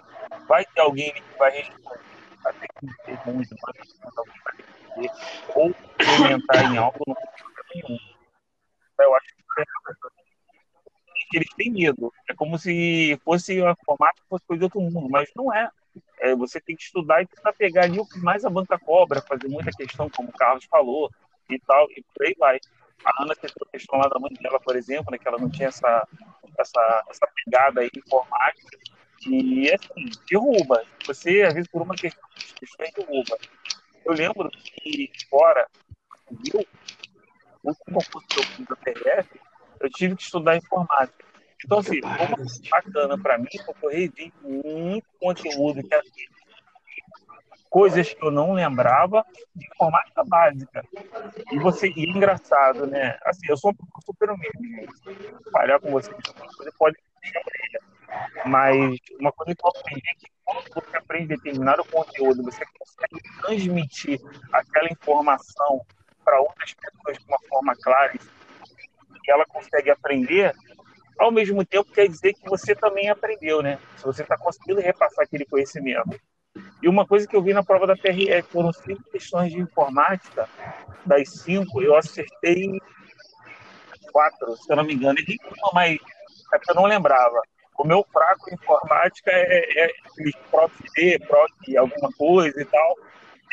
Vai 0.48 0.66
ter 0.66 0.82
alguém 0.82 1.12
que 1.14 1.38
vai 1.38 1.52
responder 1.52 1.99
até 2.45 2.68
que 2.68 2.88
ter 3.04 3.20
muito, 3.26 3.56
ou 5.54 5.76
comentar 6.18 6.72
em 6.72 6.78
algo, 6.78 6.99
não 7.08 7.16
tem 7.16 7.84
nenhum. 7.84 7.99
Eu 8.99 9.16
acho 9.16 9.28
que 11.30 11.38
eles 11.38 11.54
têm 11.56 11.72
medo. 11.72 12.14
É 12.30 12.34
como 12.34 12.58
se 12.58 13.20
fosse 13.24 13.62
a 13.62 13.72
informática 13.72 14.26
fosse 14.30 14.45
coisa 14.45 14.60
de 14.60 14.64
outro 14.66 14.82
mundo, 14.82 15.10
mas 15.10 15.30
não 15.36 15.54
é. 15.54 15.70
é. 16.20 16.36
Você 16.36 16.60
tem 16.60 16.76
que 16.76 16.84
estudar 16.84 17.22
e 17.22 17.28
tentar 17.28 17.54
pegar 17.54 17.84
ali 17.84 17.99
o 17.99 18.06
que 18.06 18.20
mais 18.20 18.45
a 18.45 18.49
banca 18.49 18.80
cobra, 18.80 19.22
fazer 19.22 19.48
muita 19.48 19.72
questão, 19.72 20.10
como 20.10 20.30
o 20.30 20.34
Carlos 20.34 20.66
falou, 20.66 21.12
e 21.49 21.60
tal, 21.60 21.88
e 21.91 22.03
por 22.14 22.26
aí 22.26 22.36
vai. 22.38 22.60
A 23.06 23.24
Ana 23.24 23.36
teve 23.36 23.53
a 23.61 23.72
questão 23.72 23.99
lá 23.99 24.07
da 24.07 24.19
mãe 24.19 24.32
dela, 24.41 24.60
por 24.60 24.76
exemplo, 24.76 25.11
né, 25.11 25.18
que 25.18 25.28
ela 25.28 25.38
não 25.38 25.49
tinha 25.49 25.68
essa, 25.68 26.07
essa, 26.57 27.03
essa 27.10 27.28
pegada 27.36 27.82
aí 27.82 27.90
informática, 27.95 28.78
e 29.26 29.72
assim, 29.72 30.10
derruba. 30.30 30.84
Você, 31.06 31.44
às 31.44 31.53
vezes, 31.53 31.69
por 31.69 31.82
uma 31.82 31.95
questão 31.95 32.28
de 32.38 32.94
derruba. 32.95 33.38
Eu 34.06 34.14
lembro 34.14 34.49
que 34.49 35.11
fora, 35.30 35.68
viu, 36.32 36.65
o 37.64 37.76
concurso 37.76 38.28
que 38.28 38.40
eu 38.40 38.44
fiz 38.44 38.65
da 38.65 38.76
PRF, 38.76 39.40
eu 39.80 39.90
tive 39.90 40.15
que 40.15 40.24
estudar 40.24 40.56
informática. 40.56 41.26
Então, 41.64 41.80
assim, 41.80 42.02
foi 42.02 42.26
uma 42.28 42.45
bacana 42.69 43.18
para 43.18 43.38
mim, 43.38 43.49
porque 43.65 43.86
eu 43.86 43.90
revi 43.90 44.34
muito 44.41 45.07
conteúdo 45.19 45.84
que 45.84 45.94
havia 45.94 46.28
coisas 47.78 48.12
que 48.12 48.26
eu 48.26 48.32
não 48.32 48.54
lembrava 48.54 49.24
de 49.56 49.68
informática 49.68 50.24
básica. 50.26 50.84
E 51.52 51.60
você, 51.60 51.94
e 51.95 52.06
é 52.06 52.10
engraçado, 52.10 52.88
né? 52.88 53.20
Assim, 53.24 53.45
eu 53.48 53.56
sou 53.56 53.72
super 54.04 54.32
humilde, 54.32 54.90
trabalhar 55.44 55.80
com 55.80 55.91
vocês, 55.91 56.18
você 56.58 56.72
pode 56.72 56.98
mas 58.45 58.98
uma 59.20 59.32
coisa 59.32 59.54
que 59.54 59.64
eu 59.64 59.70
aprendi 59.70 60.02
é 60.10 60.16
que 60.16 60.26
quando 60.44 60.74
você 60.74 60.98
aprende 60.98 61.28
determinado 61.28 61.86
conteúdo, 61.86 62.41
você 62.41 62.64
consegue 62.80 63.22
transmitir 63.41 64.20
aquela 64.52 64.90
informação 64.91 65.86
para 66.26 66.41
outras 66.41 66.74
pessoas 66.74 67.18
de 67.20 67.26
uma 67.28 67.40
forma 67.48 67.76
clara 67.76 68.12
e 68.16 69.32
ela 69.32 69.45
consegue 69.45 69.91
aprender, 69.91 70.52
ao 71.20 71.32
mesmo 71.32 71.64
tempo 71.64 71.91
quer 71.91 72.08
dizer 72.08 72.34
que 72.34 72.49
você 72.49 72.74
também 72.74 73.08
aprendeu, 73.08 73.62
né? 73.62 73.78
Se 73.98 74.04
você 74.04 74.24
está 74.24 74.36
conseguindo 74.36 74.82
repassar 74.82 75.26
aquele 75.26 75.45
conhecimento. 75.45 76.20
E 76.82 76.88
uma 76.88 77.08
coisa 77.08 77.28
que 77.28 77.36
eu 77.36 77.41
vi 77.41 77.54
na 77.54 77.64
prova 77.64 77.88
da 77.88 77.95
PRE 77.95 78.41
foram 78.44 78.72
cinco 78.72 79.04
questões 79.12 79.52
de 79.52 79.60
informática, 79.60 80.48
das 81.06 81.30
cinco, 81.30 81.82
eu 81.82 81.95
acertei 81.95 82.80
quatro, 84.12 84.56
se 84.58 84.72
eu 84.72 84.76
não 84.76 84.84
me 84.84 84.94
engano. 84.94 85.18
E 85.20 85.38
uma, 85.45 85.72
mas 85.74 85.98
é 86.54 86.60
que 86.60 86.72
eu 86.72 86.76
não 86.76 86.86
lembrava. 86.86 87.41
O 87.78 87.86
meu 87.86 88.06
fraco 88.12 88.49
em 88.49 88.56
informática 88.56 89.32
é, 89.32 89.86
é 89.86 89.94
PROC 90.49 90.72
D, 90.95 91.20
PROC 91.20 91.78
alguma 91.78 92.12
coisa 92.18 92.62
e 92.62 92.66
tal. 92.66 92.95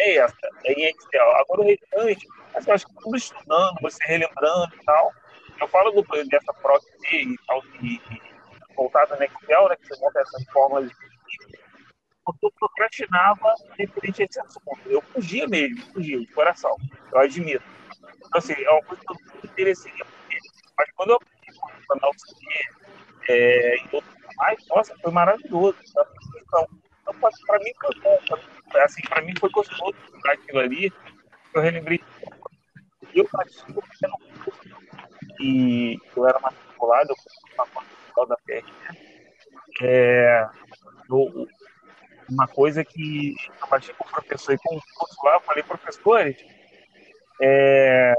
É 0.00 0.16
essa, 0.16 0.48
é 0.64 0.72
em 0.72 0.84
Excel. 0.86 1.30
Agora 1.36 1.60
o 1.60 1.64
restante, 1.64 2.26
assim, 2.54 2.68
eu 2.68 2.74
acho 2.74 2.86
que 2.86 2.94
tudo 2.94 3.16
estudando, 3.16 3.76
você 3.80 4.02
relembrando 4.04 4.74
e 4.74 4.84
tal. 4.84 5.12
Eu 5.60 5.68
falo 5.68 5.90
do, 5.92 6.02
dessa 6.28 6.52
PROC 6.54 6.82
D 7.00 7.22
e 7.22 7.38
tal, 7.46 7.62
voltada 8.76 9.16
no 9.16 9.24
Excel, 9.24 9.68
né, 9.68 9.76
que 9.76 9.86
você 9.86 10.00
monta 10.00 10.20
essas 10.20 10.44
fórmulas 10.52 10.90
porque 12.24 12.46
eu 12.46 12.52
procrastinava 12.52 13.48
a 13.48 13.82
esse 14.22 14.40
assunto. 14.40 14.78
Eu 14.86 15.02
fugia 15.02 15.46
mesmo, 15.46 15.80
fugia, 15.92 16.18
de 16.18 16.26
coração. 16.28 16.76
Eu 17.12 17.18
admito. 17.18 17.64
Então, 18.16 18.38
assim, 18.38 18.54
é 18.54 18.70
uma 18.70 18.82
coisa 18.82 19.02
que 19.02 19.12
eu 19.12 19.16
não 19.16 19.50
interesseria 19.50 20.06
Mas 20.76 20.90
quando 20.96 21.10
eu 21.10 21.16
aprendi 21.16 21.58
o 21.58 21.86
canal 21.86 22.10
é, 23.28 23.76
e 23.76 23.88
outros 23.92 24.14
mais, 24.36 24.66
nossa, 24.68 24.96
foi 24.98 25.12
maravilhoso. 25.12 25.76
Então, 26.36 26.68
então 27.02 27.14
para 27.46 27.58
mim 27.60 27.72
foi 27.80 28.00
bom. 28.00 28.18
Assim, 28.82 29.02
para 29.02 29.22
mim 29.22 29.32
foi 29.38 29.50
gostoso 29.50 29.94
aquilo 30.32 30.60
ali. 30.60 30.92
Eu 31.54 31.62
relembrei. 31.62 32.02
E 35.40 36.00
eu 36.16 36.26
era 36.26 36.40
matriculado, 36.40 37.10
eu 37.10 37.16
fui 37.16 37.56
faculdade 37.66 38.28
da 38.28 38.36
PRF. 38.44 38.72
É, 39.82 40.48
eu, 41.08 41.48
uma 42.34 42.48
coisa 42.48 42.84
que 42.84 43.34
eu 43.62 43.68
bati 43.68 43.92
com 43.94 44.04
o 44.04 44.10
professor 44.10 44.52
e 44.52 44.58
com 44.58 44.76
o 44.76 44.82
curso 44.94 45.16
lá, 45.24 45.34
eu 45.34 45.40
falei, 45.40 45.62
professores, 45.62 46.36
é, 47.40 48.14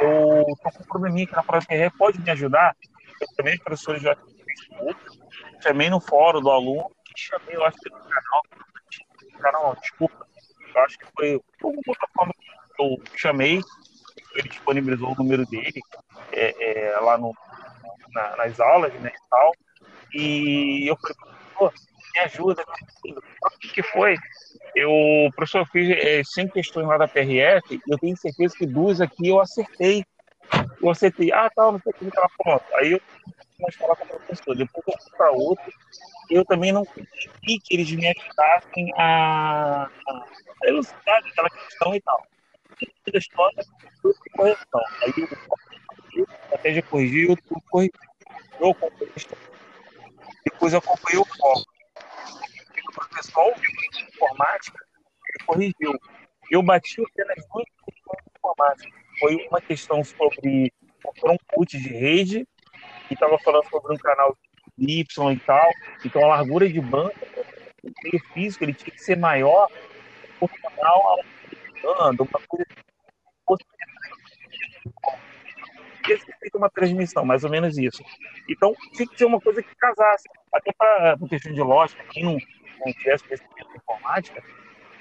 eu 0.00 0.44
tô 0.62 0.70
com 0.70 0.82
um 0.82 0.86
probleminha 0.86 1.24
aqui 1.24 1.34
na 1.34 1.42
prova 1.42 1.66
PRE, 1.66 1.90
pode 1.96 2.20
me 2.20 2.30
ajudar? 2.30 2.76
Eu 3.20 3.26
também, 3.36 3.54
os 3.54 3.60
professores 3.60 4.02
já 4.02 4.14
Facebook, 4.14 5.00
chamei 5.62 5.90
no 5.90 6.00
fórum 6.00 6.40
do 6.40 6.50
aluno, 6.50 6.90
que 7.04 7.20
chamei, 7.20 7.56
eu 7.56 7.64
acho 7.64 7.78
que 7.78 7.90
no 7.90 7.98
canal, 7.98 8.42
canal, 9.40 9.76
desculpa, 9.80 10.26
eu 10.74 10.80
acho 10.82 10.98
que 10.98 11.06
foi 11.16 11.40
alguma 11.62 11.82
forma 12.14 12.32
que 12.32 12.82
eu 12.82 12.96
chamei, 13.16 13.60
ele 14.34 14.48
disponibilizou 14.48 15.12
o 15.12 15.16
número 15.16 15.44
dele 15.46 15.80
é, 16.32 16.90
é, 16.90 16.98
lá 17.00 17.18
no, 17.18 17.34
na, 18.12 18.36
nas 18.36 18.60
aulas, 18.60 18.92
né, 18.94 19.10
e 19.14 19.28
tal, 19.28 19.52
e 20.12 20.90
eu 20.90 20.96
falei, 20.96 21.16
professor, 21.16 21.72
me 22.14 22.20
ajuda. 22.20 22.64
O 22.64 23.58
que, 23.60 23.68
que 23.68 23.82
foi? 23.82 24.16
Eu, 24.74 24.90
professor, 25.34 25.66
fiz 25.68 25.90
é, 25.90 26.22
cinco 26.24 26.54
questões 26.54 26.86
lá 26.86 26.96
da 26.96 27.08
PRF 27.08 27.80
eu 27.88 27.98
tenho 27.98 28.16
certeza 28.16 28.54
que 28.56 28.66
duas 28.66 29.00
aqui 29.00 29.28
eu 29.28 29.40
acertei. 29.40 30.04
Eu 30.82 30.90
acertei. 30.90 31.32
Ah, 31.32 31.50
tá, 31.54 31.72
não 31.72 31.80
sei 31.80 31.92
o 31.92 32.10
que 32.10 32.16
ela 32.16 32.28
pronto. 32.38 32.64
Aí 32.74 32.92
eu 32.92 33.00
a 33.66 33.72
falar 33.72 33.96
com 33.96 34.04
o 34.04 34.08
professor. 34.08 34.56
Depois 34.56 34.84
eu 34.86 34.94
fui 35.02 35.12
para 35.16 35.30
outro. 35.32 35.72
Eu 36.30 36.44
também 36.44 36.72
não 36.72 36.84
consegui 36.84 37.58
que 37.64 37.74
eles 37.74 37.90
me 37.90 38.06
ajudassem 38.06 38.92
a, 38.96 39.84
a 39.84 40.24
elucidar 40.64 41.20
aquela 41.26 41.50
questão 41.50 41.94
e 41.94 42.00
tal. 42.00 42.22
E 42.80 43.10
da 43.10 43.18
história, 43.18 43.64
foi 44.00 44.12
correção. 44.36 44.80
Aí 45.02 45.12
eu, 46.16 46.26
até 46.52 46.74
já 46.74 46.82
corrigi, 46.82 47.28
eu 47.28 47.36
corrigi. 47.70 47.92
Eu 48.60 48.76
Depois 50.44 50.72
eu 50.72 50.78
acompanhei 50.78 51.20
o 51.20 51.24
foco 51.24 51.77
professor 52.94 53.44
ouviu 53.44 53.70
de 53.92 54.04
informática, 54.04 54.78
ele 55.28 55.44
corrigiu. 55.46 56.00
Eu 56.50 56.62
bati 56.62 57.00
o 57.00 57.08
pé 57.14 57.24
nas 57.24 57.46
duas 57.48 57.64
questões 57.84 58.24
de 58.24 58.32
informática. 58.36 58.98
Foi 59.20 59.46
uma 59.48 59.60
questão 59.60 60.04
sobre 60.04 60.72
um 61.24 61.36
put 61.52 61.78
de 61.78 61.88
rede, 61.88 62.46
e 63.10 63.14
estava 63.14 63.38
falando 63.38 63.68
sobre 63.68 63.94
um 63.94 63.98
canal 63.98 64.36
Y 64.76 65.32
e 65.32 65.40
tal. 65.40 65.70
Então 66.04 66.24
a 66.24 66.36
largura 66.36 66.68
de 66.68 66.80
banda, 66.80 67.14
o 67.82 67.90
meio 68.04 68.24
físico, 68.32 68.64
ele 68.64 68.74
tinha 68.74 68.90
que 68.90 69.02
ser 69.02 69.16
maior 69.16 69.68
proporcional 70.38 71.02
ao 71.02 71.18
uma 72.12 72.40
coisa 72.48 72.66
ia 76.10 76.18
ser 76.18 76.36
feita 76.38 76.58
uma 76.58 76.70
transmissão, 76.70 77.24
mais 77.24 77.44
ou 77.44 77.50
menos 77.50 77.76
isso. 77.78 78.02
Então, 78.48 78.74
tinha 78.92 79.08
que 79.08 79.16
ser 79.16 79.24
uma 79.24 79.40
coisa 79.40 79.62
que 79.62 79.74
casasse, 79.76 80.28
até 80.52 80.72
para 80.72 81.16
por 81.16 81.28
questão 81.28 81.52
de 81.52 81.60
lógica, 81.60 82.02
quem 82.10 82.24
não, 82.24 82.38
não 82.84 82.92
tivesse 82.92 83.24
conhecimento 83.24 83.70
de 83.70 83.76
informática, 83.76 84.42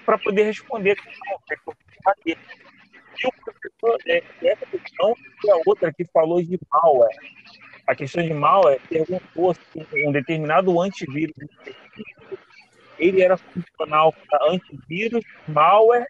para 0.05 0.17
poder 0.17 0.43
responder 0.43 0.97
a 1.27 1.71
bater. 2.03 2.37
E 3.19 3.27
o 3.27 3.31
professor, 3.43 3.97
é, 4.07 4.23
essa 4.43 4.65
questão 4.67 5.15
e 5.43 5.51
a 5.51 5.55
outra 5.65 5.91
que 5.91 6.05
falou 6.05 6.41
de 6.41 6.59
malware. 6.71 7.17
A 7.87 7.95
questão 7.95 8.23
de 8.23 8.33
malware 8.33 8.79
perguntou 8.89 9.53
se 9.53 10.05
um 10.05 10.11
determinado 10.11 10.79
antivírus 10.79 11.35
ele 12.99 13.21
era 13.21 13.37
funcional 13.37 14.13
para 14.29 14.51
antivírus, 14.51 15.23
malware 15.47 16.07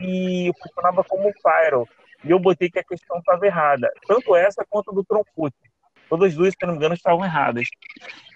e 0.00 0.50
funcionava 0.62 1.04
como 1.04 1.32
firewall. 1.42 1.88
E 2.24 2.30
eu 2.30 2.38
botei 2.38 2.70
que 2.70 2.78
a 2.78 2.84
questão 2.84 3.18
estava 3.18 3.46
errada. 3.46 3.90
Tanto 4.06 4.34
essa 4.34 4.64
quanto 4.68 4.92
do 4.92 5.04
Tromput. 5.04 5.54
Todas 6.08 6.30
as 6.30 6.34
duas, 6.34 6.54
se 6.54 6.66
não 6.66 6.72
me 6.72 6.78
engano, 6.78 6.94
estavam 6.94 7.24
erradas. 7.24 7.68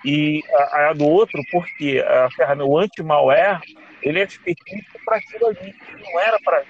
E 0.04 0.42
a, 0.52 0.90
a 0.90 0.92
do 0.92 1.06
outro, 1.06 1.40
porque 1.50 2.04
a 2.06 2.30
ferramenta, 2.30 2.70
o 2.70 2.78
anti-malware, 2.78 3.60
ele 4.02 4.20
é 4.20 4.24
específico 4.24 4.98
para 5.04 5.16
aquilo 5.16 5.46
ali. 5.46 5.74
Não 5.98 6.20
era 6.20 6.38
para 6.44 6.64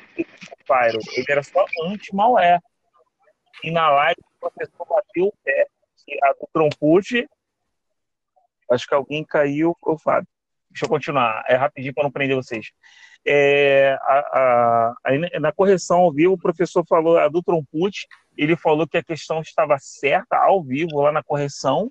firewall, 0.67 1.03
ele 1.17 1.27
era 1.29 1.43
só 1.43 1.65
anti-malware. 1.85 2.61
E 3.65 3.71
na 3.71 3.91
live, 3.91 4.21
o 4.21 4.41
professor 4.41 4.87
bateu 4.87 5.27
o 5.27 5.35
pé. 5.45 5.67
E 6.07 6.19
a 6.25 6.33
do 6.33 6.49
Tromput, 6.53 7.29
acho 8.71 8.87
que 8.87 8.95
alguém 8.95 9.25
caiu, 9.25 9.77
o 9.83 9.99
Fábio. 9.99 10.29
Deixa 10.71 10.87
eu 10.87 10.89
continuar, 10.89 11.45
é 11.49 11.55
rapidinho 11.55 11.93
para 11.93 12.05
não 12.05 12.11
prender 12.11 12.37
vocês. 12.37 12.71
É, 13.25 13.97
a, 14.03 14.95
a, 15.05 15.41
na 15.41 15.53
correção 15.53 16.01
ao 16.01 16.13
vivo, 16.13 16.35
o 16.35 16.39
professor 16.39 16.85
falou, 16.89 17.19
a 17.19 17.29
do 17.29 17.43
Tromput, 17.43 18.07
ele 18.37 18.57
falou 18.57 18.87
que 18.87 18.97
a 18.97 19.05
questão 19.05 19.41
estava 19.41 19.77
certa 19.79 20.37
ao 20.37 20.63
vivo 20.63 21.01
lá 21.01 21.13
na 21.13 21.23
correção, 21.23 21.91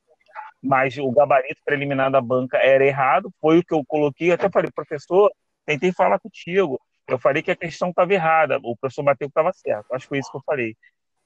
mas 0.62 0.98
o 0.98 1.12
gabarito 1.12 1.62
preliminar 1.66 2.12
da 2.12 2.22
banca 2.22 2.58
era 2.58 2.86
errado, 2.86 3.34
foi 3.40 3.60
o 3.60 3.64
que 3.64 3.74
eu 3.74 3.84
coloquei, 3.86 4.32
até 4.32 4.50
falei, 4.50 4.70
professor, 4.72 5.32
tentei 5.66 5.92
falar 5.92 6.20
contigo, 6.20 6.80
eu 7.08 7.18
falei 7.18 7.42
que 7.42 7.52
a 7.52 7.56
questão 7.56 7.90
estava 7.90 8.14
errada, 8.14 8.60
o 8.64 8.76
professor 8.76 9.04
bateu 9.04 9.28
que 9.28 9.32
estava 9.32 9.52
certo, 9.54 9.94
acho 9.94 10.06
que 10.06 10.10
foi 10.10 10.20
isso 10.20 10.32
que 10.32 10.38
eu 10.38 10.44
falei. 10.46 10.76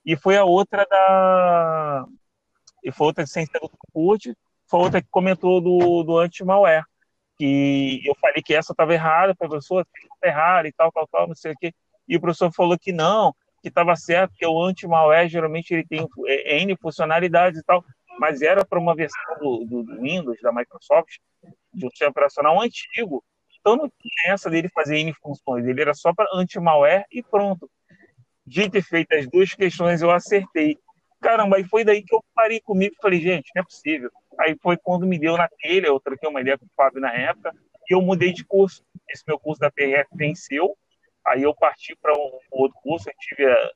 E 0.05 0.15
foi 0.15 0.37
a 0.37 0.45
outra 0.45 0.85
da... 0.85 2.05
E 2.83 2.91
foi 2.91 3.07
outra 3.07 3.23
de 3.23 3.29
ciência 3.31 3.59
do 3.59 3.71
foi 4.67 4.79
outra 4.79 5.01
que 5.01 5.07
comentou 5.09 5.61
do, 5.61 6.03
do 6.03 6.17
anti-malware 6.17 6.85
que 7.37 8.01
eu 8.05 8.15
falei 8.15 8.41
que 8.41 8.53
essa 8.53 8.73
estava 8.73 8.93
errada, 8.93 9.35
professor, 9.35 9.85
está 10.13 10.27
errada 10.27 10.67
e 10.67 10.73
tal, 10.73 10.91
tal, 10.91 11.07
tal, 11.07 11.27
não 11.27 11.35
sei 11.35 11.51
o 11.51 11.55
quê. 11.59 11.73
E 12.07 12.15
o 12.15 12.21
professor 12.21 12.51
falou 12.53 12.77
que 12.77 12.91
não, 12.91 13.33
que 13.61 13.69
estava 13.69 13.95
certo, 13.95 14.35
que 14.37 14.45
o 14.45 14.61
anti-malware 14.61 15.27
geralmente 15.27 15.73
ele 15.73 15.85
tem 15.85 16.07
é, 16.27 16.59
N 16.59 16.75
funcionalidades 16.77 17.59
e 17.59 17.63
tal, 17.63 17.83
mas 18.19 18.41
era 18.41 18.63
para 18.63 18.79
uma 18.79 18.95
versão 18.95 19.37
do, 19.39 19.83
do, 19.83 20.01
Windows, 20.01 20.39
da 20.41 20.51
Microsoft, 20.51 21.17
de 21.73 21.85
um 21.85 21.89
sistema 21.89 22.11
operacional 22.11 22.61
antigo. 22.61 23.23
Então 23.59 23.75
não 23.75 23.89
tinha 23.89 24.33
essa 24.33 24.49
dele 24.49 24.69
fazer 24.69 24.99
N 24.99 25.13
funções, 25.13 25.65
ele 25.65 25.81
era 25.81 25.93
só 25.93 26.13
para 26.13 26.29
anti-malware 26.33 27.05
e 27.11 27.23
pronto. 27.23 27.69
De 28.45 28.69
ter 28.69 28.83
feito 28.83 29.13
as 29.15 29.27
duas 29.27 29.55
questões, 29.55 30.03
eu 30.03 30.11
acertei. 30.11 30.77
Caramba, 31.21 31.57
aí 31.57 31.63
foi 31.63 31.83
daí 31.83 32.03
que 32.03 32.13
eu 32.13 32.23
parei 32.33 32.59
comigo 32.59 32.95
e 32.97 33.01
falei, 33.01 33.19
gente, 33.19 33.51
não 33.55 33.61
é 33.61 33.65
possível 33.65 34.11
Aí 34.39 34.55
foi 34.61 34.77
quando 34.77 35.05
me 35.05 35.17
deu 35.17 35.37
na 35.37 35.47
telha, 35.61 35.87
eu 35.87 35.99
troquei 35.99 36.27
uma 36.27 36.41
ideia 36.41 36.57
com 36.57 36.65
o 36.65 36.69
Fábio 36.75 36.99
na 36.99 37.13
época, 37.13 37.53
e 37.89 37.93
eu 37.93 38.01
mudei 38.01 38.33
de 38.33 38.43
curso. 38.43 38.83
Esse 39.09 39.23
meu 39.27 39.39
curso 39.39 39.59
da 39.59 39.71
PRF 39.71 40.09
venceu, 40.13 40.77
aí 41.25 41.43
eu 41.43 41.53
parti 41.55 41.95
para 42.01 42.13
um 42.13 42.39
outro 42.51 42.77
curso, 42.81 43.09
eu 43.09 43.13
tive 43.19 43.45
a, 43.45 43.71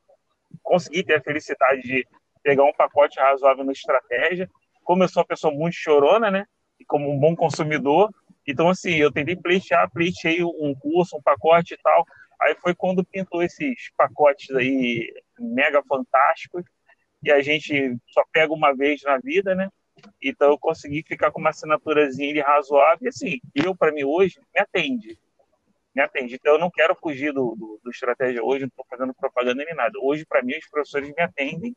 consegui 0.63 1.03
ter 1.03 1.15
a 1.15 1.21
felicidade 1.21 1.81
de 1.81 2.07
pegar 2.43 2.63
um 2.63 2.73
pacote 2.73 3.19
razoável 3.19 3.63
na 3.63 3.71
estratégia. 3.71 4.49
Como 4.83 5.03
eu 5.03 5.07
sou 5.07 5.21
uma 5.21 5.27
pessoa 5.27 5.53
muito 5.53 5.75
chorona, 5.75 6.31
né? 6.31 6.45
E 6.79 6.85
como 6.85 7.11
um 7.11 7.19
bom 7.19 7.35
consumidor, 7.35 8.09
então 8.47 8.69
assim, 8.69 8.95
eu 8.95 9.11
tentei 9.11 9.35
pleitear, 9.35 9.89
pleiteei 9.91 10.43
um 10.43 10.73
curso, 10.73 11.17
um 11.17 11.21
pacote 11.21 11.73
e 11.73 11.77
tal. 11.77 12.05
Aí 12.41 12.55
foi 12.55 12.73
quando 12.73 13.03
pintou 13.03 13.43
esses 13.43 13.91
pacotes 13.97 14.49
aí 14.55 15.13
mega 15.37 15.83
fantásticos, 15.83 16.63
e 17.23 17.31
a 17.31 17.41
gente 17.41 17.97
só 18.07 18.23
pega 18.31 18.53
uma 18.53 18.73
vez 18.73 19.01
na 19.03 19.17
vida, 19.17 19.53
né? 19.53 19.69
Então 20.21 20.49
eu 20.51 20.57
consegui 20.57 21.03
ficar 21.03 21.31
com 21.31 21.39
uma 21.39 21.49
assinaturazinha 21.49 22.43
razoável. 22.43 22.99
E 23.01 23.07
assim, 23.09 23.39
eu, 23.53 23.75
para 23.75 23.91
mim, 23.91 24.03
hoje, 24.03 24.39
me 24.53 24.61
atende. 24.61 25.19
Me 25.93 26.01
atende. 26.01 26.35
Então 26.35 26.53
eu 26.53 26.59
não 26.59 26.71
quero 26.71 26.95
fugir 26.95 27.33
do, 27.33 27.55
do, 27.55 27.79
do 27.83 27.91
estratégia 27.91 28.43
hoje, 28.43 28.61
não 28.61 28.69
estou 28.69 28.85
fazendo 28.89 29.13
propaganda 29.13 29.63
nem 29.65 29.75
nada. 29.75 29.93
Hoje, 30.01 30.25
para 30.25 30.41
mim, 30.41 30.57
os 30.57 30.69
professores 30.69 31.13
me 31.15 31.21
atendem. 31.21 31.75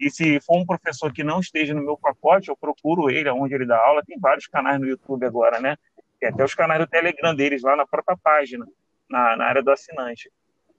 E 0.00 0.10
se 0.10 0.40
for 0.40 0.56
um 0.56 0.66
professor 0.66 1.12
que 1.12 1.22
não 1.22 1.40
esteja 1.40 1.74
no 1.74 1.82
meu 1.82 1.98
pacote, 1.98 2.48
eu 2.48 2.56
procuro 2.56 3.10
ele, 3.10 3.28
onde 3.30 3.54
ele 3.54 3.66
dá 3.66 3.78
aula. 3.78 4.02
Tem 4.02 4.18
vários 4.18 4.46
canais 4.46 4.80
no 4.80 4.86
YouTube 4.86 5.26
agora, 5.26 5.60
né? 5.60 5.76
Tem 6.18 6.30
até 6.30 6.42
os 6.42 6.54
canais 6.54 6.80
do 6.80 6.86
Telegram 6.86 7.34
deles 7.34 7.62
lá 7.62 7.76
na 7.76 7.86
própria 7.86 8.16
página, 8.16 8.66
na, 9.08 9.36
na 9.36 9.44
área 9.44 9.62
do 9.62 9.70
assinante. 9.70 10.30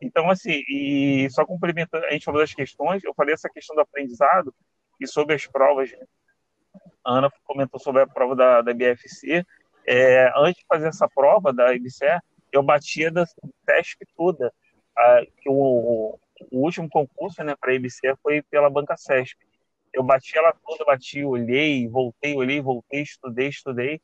Então, 0.01 0.29
assim, 0.29 0.63
e 0.67 1.27
só 1.31 1.45
complementando, 1.45 2.05
a 2.05 2.11
gente 2.11 2.25
falou 2.25 2.41
das 2.41 2.53
questões, 2.53 3.03
eu 3.03 3.13
falei 3.13 3.33
essa 3.33 3.49
questão 3.49 3.75
do 3.75 3.81
aprendizado 3.81 4.53
e 4.99 5.07
sobre 5.07 5.35
as 5.35 5.45
provas 5.45 5.91
a 7.03 7.17
Ana 7.17 7.31
comentou 7.45 7.79
sobre 7.79 8.01
a 8.01 8.07
prova 8.07 8.35
da, 8.35 8.61
da 8.61 8.73
BFC. 8.73 9.45
É, 9.87 10.31
antes 10.37 10.61
de 10.61 10.67
fazer 10.67 10.87
essa 10.87 11.07
prova 11.07 11.51
da 11.51 11.73
IBCE, 11.73 12.19
eu 12.51 12.61
batia 12.61 13.11
da 13.11 13.25
TESP 13.65 14.05
toda. 14.15 14.53
A, 14.97 15.25
que 15.37 15.49
o, 15.49 16.19
o, 16.51 16.63
último 16.63 16.89
concurso 16.89 17.43
né, 17.43 17.55
para 17.59 17.71
a 17.71 17.75
IBCE 17.75 18.15
foi 18.21 18.41
pela 18.43 18.69
banca 18.69 18.97
CESP. 18.97 19.37
Eu 19.91 20.03
bati 20.03 20.37
ela 20.37 20.53
toda, 20.63 20.85
bati, 20.85 21.23
olhei, 21.23 21.87
voltei, 21.87 22.35
olhei, 22.35 22.61
voltei, 22.61 23.01
estudei, 23.01 23.47
estudei. 23.47 24.01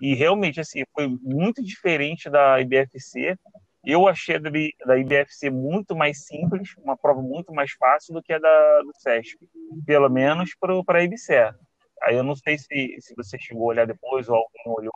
E 0.00 0.14
realmente, 0.14 0.58
assim, 0.58 0.82
foi 0.92 1.06
muito 1.06 1.62
diferente 1.62 2.28
da 2.28 2.60
IBFC. 2.60 3.38
Eu 3.84 4.06
achei 4.06 4.36
a 4.36 4.38
da 4.38 4.98
IBFC 4.98 5.50
muito 5.50 5.96
mais 5.96 6.26
simples, 6.26 6.74
uma 6.78 6.96
prova 6.96 7.22
muito 7.22 7.52
mais 7.52 7.72
fácil 7.72 8.14
do 8.14 8.22
que 8.22 8.32
a 8.32 8.38
da, 8.38 8.82
do 8.82 8.92
CESP, 8.98 9.38
pelo 9.86 10.08
menos 10.08 10.50
para 10.58 10.98
a 10.98 11.02
IBCE. 11.02 11.54
Aí 12.02 12.16
eu 12.16 12.22
não 12.22 12.36
sei 12.36 12.58
se, 12.58 12.96
se 13.00 13.14
você 13.14 13.38
chegou 13.38 13.64
a 13.64 13.68
olhar 13.68 13.86
depois 13.86 14.28
ou 14.28 14.36
alguém 14.36 14.62
olhou 14.66 14.92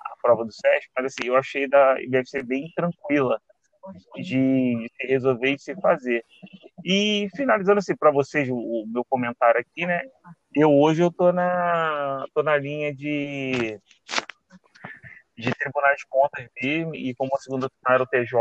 a 0.00 0.16
prova 0.20 0.44
do 0.44 0.52
SESC, 0.52 0.90
mas 0.96 1.06
assim, 1.06 1.28
eu 1.28 1.36
achei 1.36 1.68
da 1.68 1.96
ser 2.24 2.44
bem 2.44 2.70
tranquila 2.74 3.40
de, 4.16 4.88
se 4.96 5.06
resolver 5.06 5.52
e 5.52 5.56
de 5.56 5.62
se 5.62 5.74
fazer. 5.76 6.24
E 6.84 7.28
finalizando 7.36 7.78
assim 7.78 7.96
para 7.96 8.10
vocês 8.10 8.48
o, 8.48 8.56
o, 8.56 8.86
meu 8.86 9.04
comentário 9.04 9.60
aqui, 9.60 9.86
né? 9.86 10.02
Eu 10.54 10.72
hoje 10.72 11.02
eu 11.02 11.12
tô 11.12 11.32
na 11.32 12.24
tô 12.34 12.42
na 12.42 12.56
linha 12.56 12.94
de 12.94 13.78
de 15.36 15.50
tribunais 15.54 15.98
de 15.98 16.06
contas 16.08 16.48
e 16.62 17.14
como 17.16 17.36
segunda 17.38 17.70
era 17.86 18.02
o 18.02 18.06
TJ, 18.06 18.32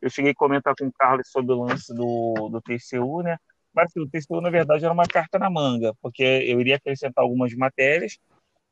eu 0.00 0.10
cheguei 0.10 0.32
a 0.32 0.34
comentar 0.34 0.74
com 0.78 0.86
o 0.86 0.92
Carlos 0.92 1.28
sobre 1.28 1.52
o 1.54 1.62
lance 1.62 1.92
do, 1.94 2.48
do 2.50 2.60
TCU, 2.60 3.22
né? 3.22 3.36
Mas 3.74 3.86
assim, 3.86 4.00
o 4.00 4.08
TCU, 4.08 4.40
na 4.40 4.50
verdade, 4.50 4.84
era 4.84 4.92
uma 4.92 5.06
carta 5.06 5.38
na 5.38 5.50
manga, 5.50 5.92
porque 6.00 6.22
eu 6.22 6.60
iria 6.60 6.76
acrescentar 6.76 7.24
algumas 7.24 7.52
matérias. 7.54 8.18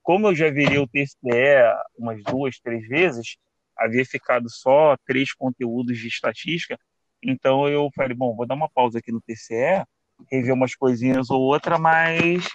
Como 0.02 0.28
eu 0.28 0.34
já 0.34 0.50
viria 0.50 0.80
o 0.80 0.86
TCE 0.86 1.72
umas 1.98 2.22
duas, 2.24 2.60
três 2.60 2.86
vezes, 2.86 3.36
havia 3.76 4.04
ficado 4.04 4.48
só 4.48 4.96
três 5.06 5.32
conteúdos 5.32 5.98
de 5.98 6.06
estatística, 6.06 6.78
então 7.22 7.68
eu 7.68 7.88
falei, 7.94 8.14
bom, 8.14 8.34
vou 8.34 8.46
dar 8.46 8.54
uma 8.54 8.68
pausa 8.68 8.98
aqui 8.98 9.10
no 9.10 9.20
TCE, 9.20 9.84
rever 10.30 10.54
umas 10.54 10.74
coisinhas 10.74 11.30
ou 11.30 11.40
outra, 11.40 11.78
mas 11.78 12.48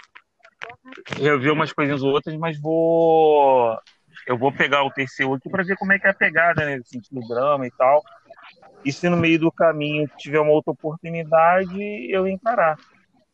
rever 1.15 1.53
umas 1.53 1.72
coisinhas 1.73 2.03
ou 2.03 2.11
outras, 2.11 2.35
mas 2.35 2.59
vou 2.59 3.77
eu 4.26 4.38
vou 4.38 4.52
pegar 4.52 4.84
o 4.84 4.91
TCU 4.91 5.34
aqui 5.34 5.49
para 5.49 5.64
ver 5.64 5.76
como 5.77 5.94
é 5.94 5.99
que 5.99 6.07
é 6.07 6.10
a 6.10 6.14
pegada, 6.14 6.65
né, 6.65 6.80
sentido 6.84 7.19
drama 7.27 7.68
e 7.68 7.72
tal. 7.72 8.03
E 8.84 8.91
se 8.91 9.10
no 9.10 9.18
meio 9.18 9.39
do 9.39 9.52
caminho 9.52 10.10
tiver 10.18 10.39
uma 10.39 10.52
outra 10.52 10.72
oportunidade, 10.72 11.77
eu 12.10 12.27
encarar. 12.27 12.77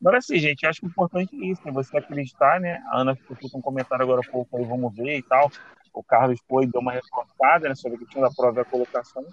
Agora 0.01 0.21
sim, 0.21 0.37
gente, 0.37 0.65
acho 0.65 0.81
que 0.81 0.87
o 0.87 0.89
importante 0.89 1.33
é 1.33 1.45
isso, 1.45 1.61
é 1.65 1.71
você 1.71 1.97
acreditar, 1.97 2.59
né? 2.59 2.81
A 2.91 2.99
Ana 2.99 3.15
fez 3.15 3.53
um 3.53 3.61
comentário 3.61 4.03
agora 4.03 4.21
há 4.25 4.29
pouco 4.29 4.57
aí, 4.57 4.65
vamos 4.65 4.93
ver 4.95 5.17
e 5.17 5.21
tal. 5.23 5.49
O 5.93 6.03
Carlos 6.03 6.39
foi 6.47 6.67
deu 6.67 6.81
uma 6.81 6.91
reforçada 6.91 7.69
né, 7.69 7.75
sobre 7.75 7.95
a 7.95 7.99
questão 7.99 8.21
da 8.21 8.29
prova 8.29 8.61
e 8.61 8.65
colocação. 8.65 9.23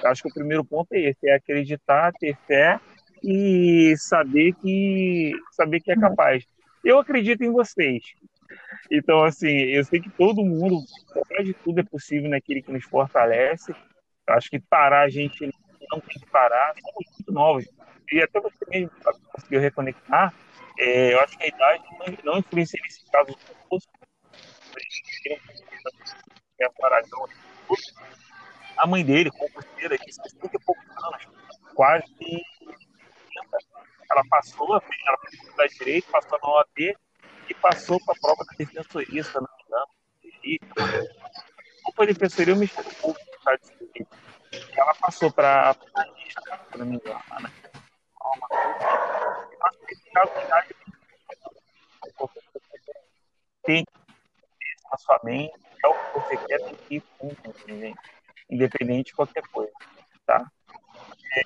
Eu 0.00 0.10
acho 0.10 0.22
que 0.22 0.28
o 0.28 0.34
primeiro 0.34 0.64
ponto 0.64 0.92
é 0.92 1.00
esse, 1.00 1.28
é 1.28 1.34
acreditar, 1.34 2.12
ter 2.12 2.36
fé 2.46 2.78
e 3.22 3.94
saber 3.96 4.52
que 4.54 5.32
saber 5.52 5.80
que 5.80 5.90
é 5.90 5.96
capaz. 5.96 6.44
Eu 6.84 6.98
acredito 6.98 7.42
em 7.42 7.50
vocês. 7.50 8.02
Então, 8.90 9.24
assim, 9.24 9.48
eu 9.48 9.84
sei 9.84 10.00
que 10.00 10.10
todo 10.10 10.44
mundo, 10.44 10.78
apesar 11.10 11.42
de 11.42 11.54
tudo, 11.54 11.80
é 11.80 11.84
possível 11.84 12.30
naquele 12.30 12.62
que 12.62 12.72
nos 12.72 12.84
fortalece. 12.84 13.74
Acho 14.28 14.50
que 14.50 14.60
parar 14.60 15.02
a 15.02 15.08
gente 15.08 15.52
não 15.90 16.00
tem 16.00 16.18
que 16.20 16.26
parar, 16.26 16.74
somos 16.80 17.06
muito 17.18 17.32
novos. 17.32 17.68
E 18.10 18.22
até 18.22 18.40
você 18.40 18.64
mesmo 18.68 18.90
conseguiu 19.32 19.60
reconectar, 19.60 20.34
é, 20.78 21.12
eu 21.14 21.20
acho 21.20 21.36
que 21.36 21.44
a 21.44 21.48
idade 21.48 21.84
não, 22.24 22.38
influencia 22.38 22.80
nesse 22.82 23.04
caso. 23.10 23.36
É 26.58 26.66
a 28.76 28.86
mãe 28.86 29.04
dele, 29.04 29.30
concurseira, 29.30 29.96
de 29.98 30.12
60 30.12 30.56
e 30.56 30.58
poucos 30.60 30.84
anos, 31.04 31.28
quase 31.74 32.04
30. 32.16 32.42
Ela 34.10 34.22
passou, 34.28 34.68
ela 34.74 34.80
fez 34.80 35.36
faculdade 35.40 35.72
de 35.72 35.78
direito, 35.78 36.10
passou 36.10 36.38
na 36.42 36.48
OAB 36.48 36.96
e 37.48 37.54
passou 37.54 37.98
para 38.04 38.14
a 38.14 38.20
prova 38.20 38.44
da 38.44 38.54
defensoria, 38.56 39.22
se 39.22 39.34
não 39.34 39.42
me 39.42 39.48
engano. 39.66 41.08
Ou 41.86 41.92
foi 41.94 42.06
defensoria 42.06 42.54
ou 42.54 42.58
Ministério 42.60 42.94
Público 42.96 43.26
do. 43.44 44.06
Ela 44.76 44.94
passou 44.94 45.30
para 45.30 45.70
a 45.70 45.74
se 45.74 46.78
não 46.78 46.86
me 46.86 46.96
engano. 46.96 47.22
Né? 47.40 47.52
Tem 53.64 53.84
na 54.90 54.98
sua 54.98 55.20
mente, 55.24 55.54
é 55.82 55.88
o 55.88 55.94
que 55.94 56.12
você 56.14 56.36
quer, 56.46 56.58
tem 56.58 56.74
que 56.74 56.94
ir 56.96 57.02
fundo, 57.18 57.96
independente 58.50 59.06
de 59.06 59.14
qualquer 59.14 59.42
coisa, 59.48 59.72
tá? 60.26 60.50
É, 61.36 61.42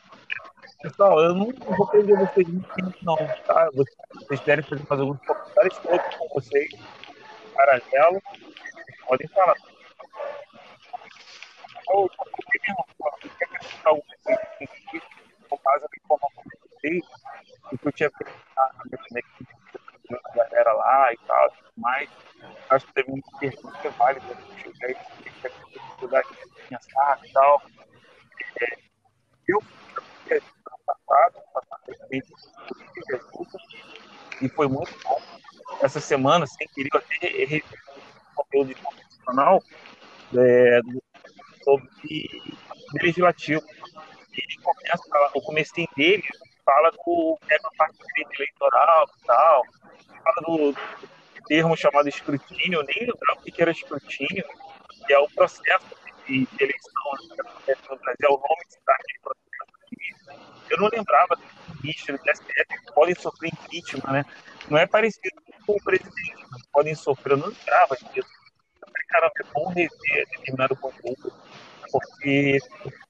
pessoal, 0.82 1.20
eu 1.20 1.34
não 1.34 1.52
vou 1.52 1.86
perder 1.88 2.18
vocês 2.18 2.48
muito 2.48 2.74
tempo, 2.74 2.94
não, 3.02 3.16
tá? 3.46 3.70
Vocês, 3.74 3.96
vocês 4.14 4.40
querem 4.40 4.64
fazer 4.64 4.84
mais 4.88 5.00
alguns 5.00 5.18
comentários 5.26 5.78
todos 5.78 6.16
com 6.16 6.28
vocês, 6.28 6.70
paralelo, 7.54 8.22
podem 9.06 9.28
falar. 9.28 9.56
Ou, 11.88 12.10
coisa 12.10 12.36
com 15.48 15.58
base 15.62 15.82
na 15.82 15.88
informação 16.04 16.42
que 16.42 16.68
vocês, 16.68 17.04
que 17.80 17.88
eu 17.88 17.92
tinha 17.92 18.10
perguntado, 18.10 18.90
né, 19.10 19.20
a 20.24 20.36
galera 20.36 20.72
lá 20.72 21.12
e 21.12 21.16
tal, 21.26 21.52
mas 21.76 22.08
acho 22.70 22.86
que 22.86 22.92
teve 22.94 23.10
muita 23.10 23.38
pergunta 23.38 23.90
válida, 23.90 24.34
né? 24.34 24.56
chegar 24.62 24.90
e 24.90 25.30
ter 25.42 25.52
dificuldade 25.72 26.28
tinha 26.68 26.80
saco 26.80 27.26
e 27.26 27.32
tal. 27.32 27.62
É, 28.60 28.78
eu 29.48 29.60
fui 29.60 30.36
ano 30.36 30.78
passado, 30.86 31.42
e 34.42 34.48
foi 34.66 34.68
muito 34.68 34.98
bom. 35.04 35.20
Essa 35.80 36.00
semana, 36.00 36.46
sem 36.46 36.66
querer, 36.68 36.90
eu 36.92 36.98
até 36.98 37.44
revi 37.44 37.64
um 37.64 38.34
conteúdo 38.34 38.74
constitucional 38.82 39.62
é, 40.36 40.80
sobre 41.62 42.42
legislativo. 43.00 43.62
Ele 44.32 44.56
começa, 44.62 45.30
o 45.34 45.42
comecinho 45.42 45.88
dele 45.96 46.24
fala 46.64 46.90
do 46.90 47.38
pega 47.46 47.68
a 47.68 47.76
parte 47.76 47.98
do 47.98 48.06
direito 48.06 48.34
eleitoral 48.40 49.06
e 49.06 49.26
tal, 49.26 49.62
fala 50.24 50.46
do, 50.46 50.72
do 50.72 51.46
termo 51.46 51.76
chamado 51.76 52.08
escrutínio, 52.08 52.80
eu 52.80 52.84
nem 52.84 53.06
lembrava 53.06 53.40
o 53.40 53.42
que 53.42 53.62
era 53.62 53.70
escrutínio, 53.70 54.44
que 55.06 55.12
é 55.12 55.18
o 55.18 55.28
processo 55.30 55.86
de 56.26 56.48
eleição 56.58 57.12
né, 57.68 57.74
no 57.88 57.96
Brasil, 57.98 58.16
é 58.20 58.28
o 58.28 58.32
nome 58.32 58.64
cidade 58.68 59.04
eu 60.70 60.78
não 60.78 60.88
lembrava 60.88 61.36
que 61.36 61.82
ministros 61.82 62.20
do 62.20 62.34
STF 62.34 62.92
podem 62.94 63.14
sofrer 63.14 63.52
impeachment, 63.52 64.12
né? 64.12 64.24
Não 64.68 64.78
é 64.78 64.86
parecido 64.86 65.36
com 65.64 65.72
o 65.72 65.82
presidente, 65.82 66.44
mas 66.50 66.62
podem 66.72 66.94
sofrer, 66.94 67.32
eu 67.32 67.38
não 67.38 67.48
lembrava 67.48 67.96
disso. 68.12 68.28
Cara, 69.08 69.30
é 69.38 69.42
bom 69.54 69.68
rever 69.68 70.26
determinado 70.30 70.76
conteúdo, 70.76 71.32
porque 71.92 72.58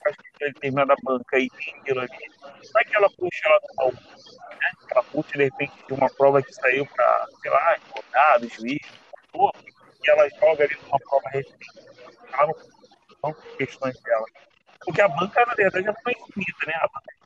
acho 0.06 0.18
que 0.18 0.44
determinada 0.44 0.94
banca 1.02 1.24
tem 1.30 1.50
aquilo 1.80 2.00
ali, 2.00 2.30
não 2.42 2.80
é 2.80 2.84
que 2.84 2.96
ela 2.96 3.10
puxa 3.10 3.40
ela 3.46 3.58
do 3.58 3.74
palco, 3.74 3.96
né? 3.96 4.72
Ela 4.90 5.02
puxa, 5.04 5.30
de 5.32 5.44
repente, 5.44 5.72
de 5.86 5.94
uma 5.94 6.08
prova 6.10 6.42
que 6.42 6.52
saiu 6.52 6.86
para, 6.86 7.26
sei 7.40 7.50
lá, 7.50 7.72
advogado, 7.72 8.48
juiz, 8.50 8.80
e 9.34 10.10
ela 10.10 10.28
joga 10.28 10.64
ali 10.64 10.76
numa 10.84 10.98
prova 10.98 11.28
recente. 11.30 11.66
Ela 12.32 12.46
não 12.46 12.54
são 13.20 13.56
questões 13.56 14.00
dela. 14.00 14.26
Porque 14.84 15.00
a 15.00 15.08
banca, 15.08 15.44
na 15.46 15.54
verdade, 15.54 15.86
ela 15.86 15.96
não 16.04 16.12
é 16.12 16.14
infinita, 16.14 16.66
né? 16.66 16.74
A 16.76 16.88
banca, 16.88 17.16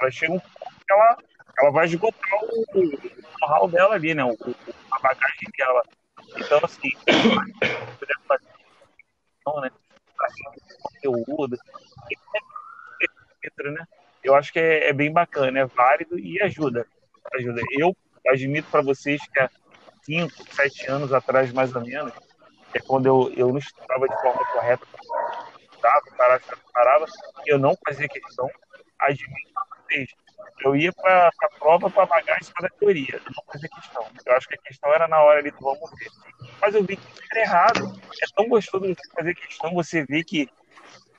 ela 0.00 0.10
chega 0.10 0.32
um 0.32 0.38
ponto 0.38 0.84
que 0.86 0.92
ela, 0.92 1.18
ela 1.58 1.70
vai 1.70 1.86
esgotar 1.86 2.44
o, 2.44 2.64
know-how 3.44 3.68
dela 3.68 3.94
ali, 3.94 4.14
né? 4.14 4.24
O, 4.24 4.36
a 4.90 4.98
bagagem 5.00 5.48
dela. 5.56 5.82
Então, 6.36 6.60
assim, 6.62 6.90
puder 7.98 8.16
fazer 8.26 8.48
então, 9.40 9.60
né? 9.60 9.70
conteúdo, 10.80 11.58
né? 13.64 13.86
Eu 14.22 14.34
acho 14.34 14.52
que 14.52 14.58
é, 14.58 14.88
é, 14.88 14.92
bem 14.92 15.12
bacana, 15.12 15.60
é 15.60 15.66
válido 15.66 16.18
e 16.18 16.40
ajuda. 16.42 16.86
ajuda. 17.34 17.60
Eu 17.72 17.94
admito 18.26 18.70
para 18.70 18.80
vocês 18.80 19.20
que 19.28 19.38
há 19.38 19.50
5, 20.02 20.54
7 20.54 20.90
anos 20.90 21.12
atrás, 21.12 21.52
mais 21.52 21.74
ou 21.74 21.82
menos, 21.82 22.12
é 22.72 22.80
quando 22.80 23.06
eu, 23.06 23.32
eu 23.36 23.48
não 23.48 23.58
estudava 23.58 24.08
de 24.08 24.20
forma 24.20 24.44
correta, 24.46 24.86
estudava, 25.60 26.02
parava, 26.16 26.42
parava, 26.72 27.06
eu 27.46 27.58
não 27.58 27.76
fazia 27.86 28.08
questão, 28.08 28.48
admito 28.98 29.52
para 29.52 29.82
vocês, 29.82 30.10
eu 30.64 30.76
ia 30.76 30.92
para 30.92 31.28
a 31.28 31.58
prova 31.58 31.90
para 31.90 32.06
pagar 32.06 32.38
em 32.40 32.44
cima 32.44 32.60
da 32.60 32.68
teoria, 32.68 33.14
eu 33.14 33.32
não 33.36 33.44
fazia 33.52 33.68
questão. 33.68 34.06
Eu 34.24 34.36
acho 34.36 34.48
que 34.48 34.54
a 34.54 34.62
questão 34.62 34.92
era 34.92 35.08
na 35.08 35.20
hora 35.20 35.38
ali 35.38 35.50
do 35.50 35.58
vamos 35.60 35.90
ver. 35.98 36.10
Mas 36.60 36.74
eu 36.74 36.84
vi 36.84 36.96
que 36.96 37.06
era 37.32 37.40
errado. 37.40 38.00
É 38.22 38.26
tão 38.34 38.48
gostoso 38.48 38.86
você 38.86 39.10
fazer 39.14 39.34
questão, 39.34 39.74
você 39.74 40.04
vê 40.04 40.24
que 40.24 40.48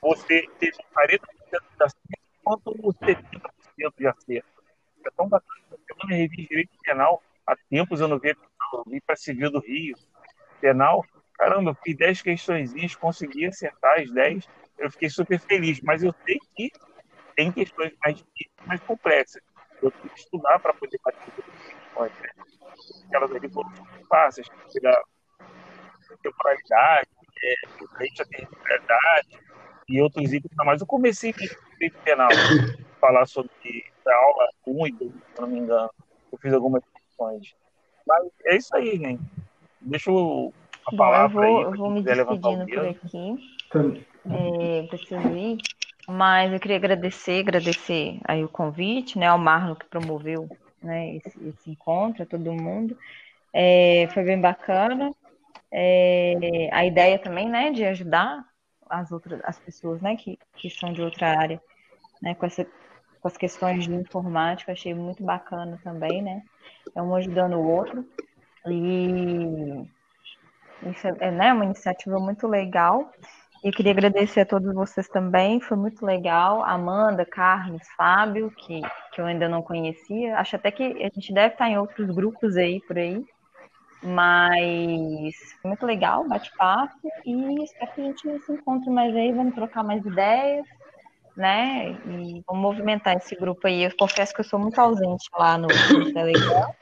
você 0.00 0.46
teve 0.58 0.76
40% 0.94 1.18
de 1.50 1.56
acerto 1.84 2.26
quanto 2.44 2.72
70% 2.72 3.92
de 3.98 4.06
acerto. 4.06 4.48
É 5.04 5.10
tão 5.16 5.28
bacana. 5.28 5.60
Eu 5.70 5.96
não 6.00 6.08
me 6.08 6.16
revi 6.16 6.46
direito 6.48 6.70
penal 6.82 7.22
há 7.46 7.56
tempos, 7.68 8.00
eu 8.00 8.08
não 8.08 8.18
vi, 8.18 8.30
eu 8.30 8.84
vi 8.86 9.00
para 9.00 9.16
civil 9.16 9.50
do 9.50 9.60
Rio. 9.60 9.96
Penal, 10.60 11.04
caramba, 11.34 11.70
eu 11.70 11.74
fiz 11.84 11.96
10 11.96 12.22
questõezinhas, 12.22 12.94
consegui 12.94 13.46
acertar 13.46 14.00
as 14.00 14.10
10, 14.10 14.48
eu 14.78 14.90
fiquei 14.90 15.10
super 15.10 15.38
feliz, 15.38 15.80
mas 15.80 16.02
eu 16.02 16.14
sei 16.24 16.38
que 16.54 16.70
tem 17.36 17.52
questões 17.52 17.92
mais 18.02 18.16
difíceis, 18.16 18.55
mais 18.66 18.80
complexas. 18.82 19.42
Eu 19.82 19.90
tenho 19.90 20.08
que 20.08 20.20
estudar 20.20 20.58
para 20.58 20.72
poder 20.74 20.98
bater 21.04 21.32
questões, 21.32 22.12
né? 22.20 22.28
Aquelas 23.06 23.32
ali 23.32 23.48
foram 23.48 23.72
fáceis, 24.08 24.48
da 24.82 25.02
temporalidade, 26.22 27.08
é, 27.42 27.86
frente 27.96 28.22
à 28.22 28.24
temporalidade 28.24 29.40
e 29.88 30.00
outros 30.00 30.32
itens 30.32 30.52
mais. 30.56 30.80
Eu 30.80 30.86
comecei 30.86 31.32
no 31.32 31.38
direito 31.72 31.98
penal, 32.04 32.28
falar 33.00 33.26
sobre 33.26 33.50
a 34.06 34.14
aula 34.14 34.48
1 34.66 34.86
e 34.86 34.92
2, 34.92 35.12
se 35.12 35.40
não 35.40 35.48
me 35.48 35.58
engano. 35.58 35.90
Eu 36.32 36.38
fiz 36.38 36.52
algumas 36.52 36.82
questões. 36.84 37.54
Mas 38.06 38.28
é 38.44 38.56
isso 38.56 38.74
aí, 38.76 38.96
gente. 38.98 39.22
Deixa 39.80 40.10
eu 40.10 40.52
Bom, 40.92 41.14
eu 41.14 41.28
vou, 41.28 41.42
aí, 41.42 41.62
eu 41.64 41.72
vou 41.72 41.90
me 41.90 42.02
despedindo 42.02 42.66
por 42.66 42.86
aqui. 42.86 43.36
É, 44.30 44.82
preciso 44.86 45.36
ir. 45.36 45.58
Mas 46.08 46.52
eu 46.52 46.60
queria 46.60 46.76
agradecer, 46.76 47.40
agradecer 47.40 48.20
aí 48.24 48.44
o 48.44 48.48
convite, 48.48 49.18
né, 49.18 49.26
ao 49.26 49.38
Marlon 49.38 49.74
que 49.74 49.86
promoveu 49.86 50.48
né, 50.82 51.16
esse, 51.16 51.48
esse 51.48 51.70
encontro, 51.70 52.22
a 52.22 52.26
todo 52.26 52.52
mundo. 52.52 52.96
É, 53.52 54.08
foi 54.12 54.22
bem 54.22 54.40
bacana. 54.40 55.10
É, 55.72 56.68
a 56.72 56.86
ideia 56.86 57.18
também, 57.18 57.48
né, 57.48 57.72
de 57.72 57.84
ajudar 57.84 58.44
as 58.88 59.10
outras 59.10 59.40
as 59.44 59.58
pessoas, 59.58 60.00
né, 60.00 60.16
que, 60.16 60.38
que 60.56 60.70
são 60.70 60.92
de 60.92 61.02
outra 61.02 61.36
área, 61.36 61.60
né, 62.22 62.34
com 62.34 62.46
essa 62.46 62.64
com 63.20 63.28
as 63.28 63.36
questões 63.36 63.84
de 63.84 63.92
informática, 63.92 64.70
achei 64.70 64.94
muito 64.94 65.24
bacana 65.24 65.80
também, 65.82 66.22
né? 66.22 66.42
É 66.94 67.02
um 67.02 67.12
ajudando 67.16 67.54
o 67.54 67.68
outro. 67.68 68.06
E 68.68 69.88
isso 70.88 71.08
é, 71.08 71.16
é 71.18 71.30
né, 71.32 71.52
uma 71.52 71.64
iniciativa 71.64 72.20
muito 72.20 72.46
legal. 72.46 73.10
E 73.64 73.72
queria 73.72 73.92
agradecer 73.92 74.40
a 74.40 74.46
todos 74.46 74.72
vocês 74.74 75.08
também, 75.08 75.60
foi 75.60 75.76
muito 75.76 76.04
legal. 76.04 76.62
Amanda, 76.62 77.24
Carlos, 77.24 77.82
Fábio, 77.96 78.50
que, 78.50 78.80
que 79.12 79.20
eu 79.20 79.26
ainda 79.26 79.48
não 79.48 79.62
conhecia. 79.62 80.38
Acho 80.38 80.56
até 80.56 80.70
que 80.70 80.82
a 80.82 81.10
gente 81.12 81.32
deve 81.32 81.54
estar 81.54 81.68
em 81.68 81.78
outros 81.78 82.08
grupos 82.10 82.56
aí 82.56 82.80
por 82.82 82.96
aí. 82.96 83.24
Mas 84.02 85.34
foi 85.60 85.68
muito 85.68 85.84
legal, 85.84 86.28
bate-papo. 86.28 87.08
E 87.24 87.64
espero 87.64 87.92
que 87.92 88.00
a 88.00 88.04
gente 88.04 88.40
se 88.44 88.52
encontre 88.52 88.90
mais 88.90 89.14
aí, 89.16 89.32
vamos 89.32 89.54
trocar 89.54 89.82
mais 89.82 90.04
ideias, 90.04 90.66
né? 91.36 91.90
E 92.06 92.44
vamos 92.46 92.62
movimentar 92.62 93.16
esse 93.16 93.34
grupo 93.34 93.66
aí. 93.66 93.84
Eu 93.84 93.96
confesso 93.96 94.32
que 94.32 94.40
eu 94.40 94.44
sou 94.44 94.58
muito 94.58 94.78
ausente 94.80 95.28
lá 95.36 95.58
no, 95.58 95.66
no 95.66 96.12
Telegram 96.12 96.72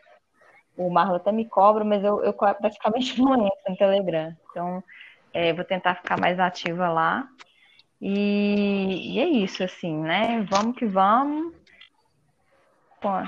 o 0.76 0.90
Marlon 0.90 1.16
até 1.16 1.30
me 1.32 1.44
cobra, 1.44 1.84
mas 1.84 2.02
eu, 2.02 2.22
eu 2.22 2.32
praticamente 2.32 3.18
não 3.20 3.34
entro 3.34 3.60
no 3.68 3.76
Telegram. 3.76 4.36
Então, 4.50 4.82
é, 5.34 5.52
vou 5.52 5.64
tentar 5.64 5.96
ficar 5.96 6.18
mais 6.18 6.38
ativa 6.38 6.88
lá. 6.88 7.28
E, 8.00 9.14
e, 9.14 9.20
é 9.20 9.28
isso, 9.28 9.64
assim, 9.64 9.96
né? 10.00 10.46
Vamos 10.48 10.76
que 10.76 10.86
vamos. 10.86 11.52
Com 13.02 13.22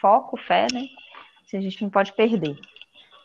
foco, 0.00 0.36
fé, 0.36 0.66
né? 0.72 0.86
Se 1.46 1.56
a 1.56 1.60
gente 1.60 1.80
não 1.82 1.88
pode 1.88 2.12
perder. 2.12 2.58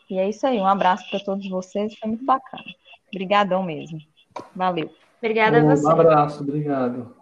E 0.08 0.18
é 0.18 0.28
isso 0.28 0.46
aí. 0.46 0.58
Um 0.58 0.66
abraço 0.66 1.08
para 1.10 1.20
todos 1.20 1.48
vocês. 1.48 1.98
Foi 1.98 2.08
muito 2.08 2.24
bacana. 2.24 2.64
Obrigadão 3.12 3.62
mesmo. 3.62 3.98
Valeu. 4.54 4.94
Obrigada 5.18 5.58
a 5.58 5.64
você. 5.64 5.86
Um 5.86 5.90
abraço, 5.90 6.42
obrigado. 6.42 7.16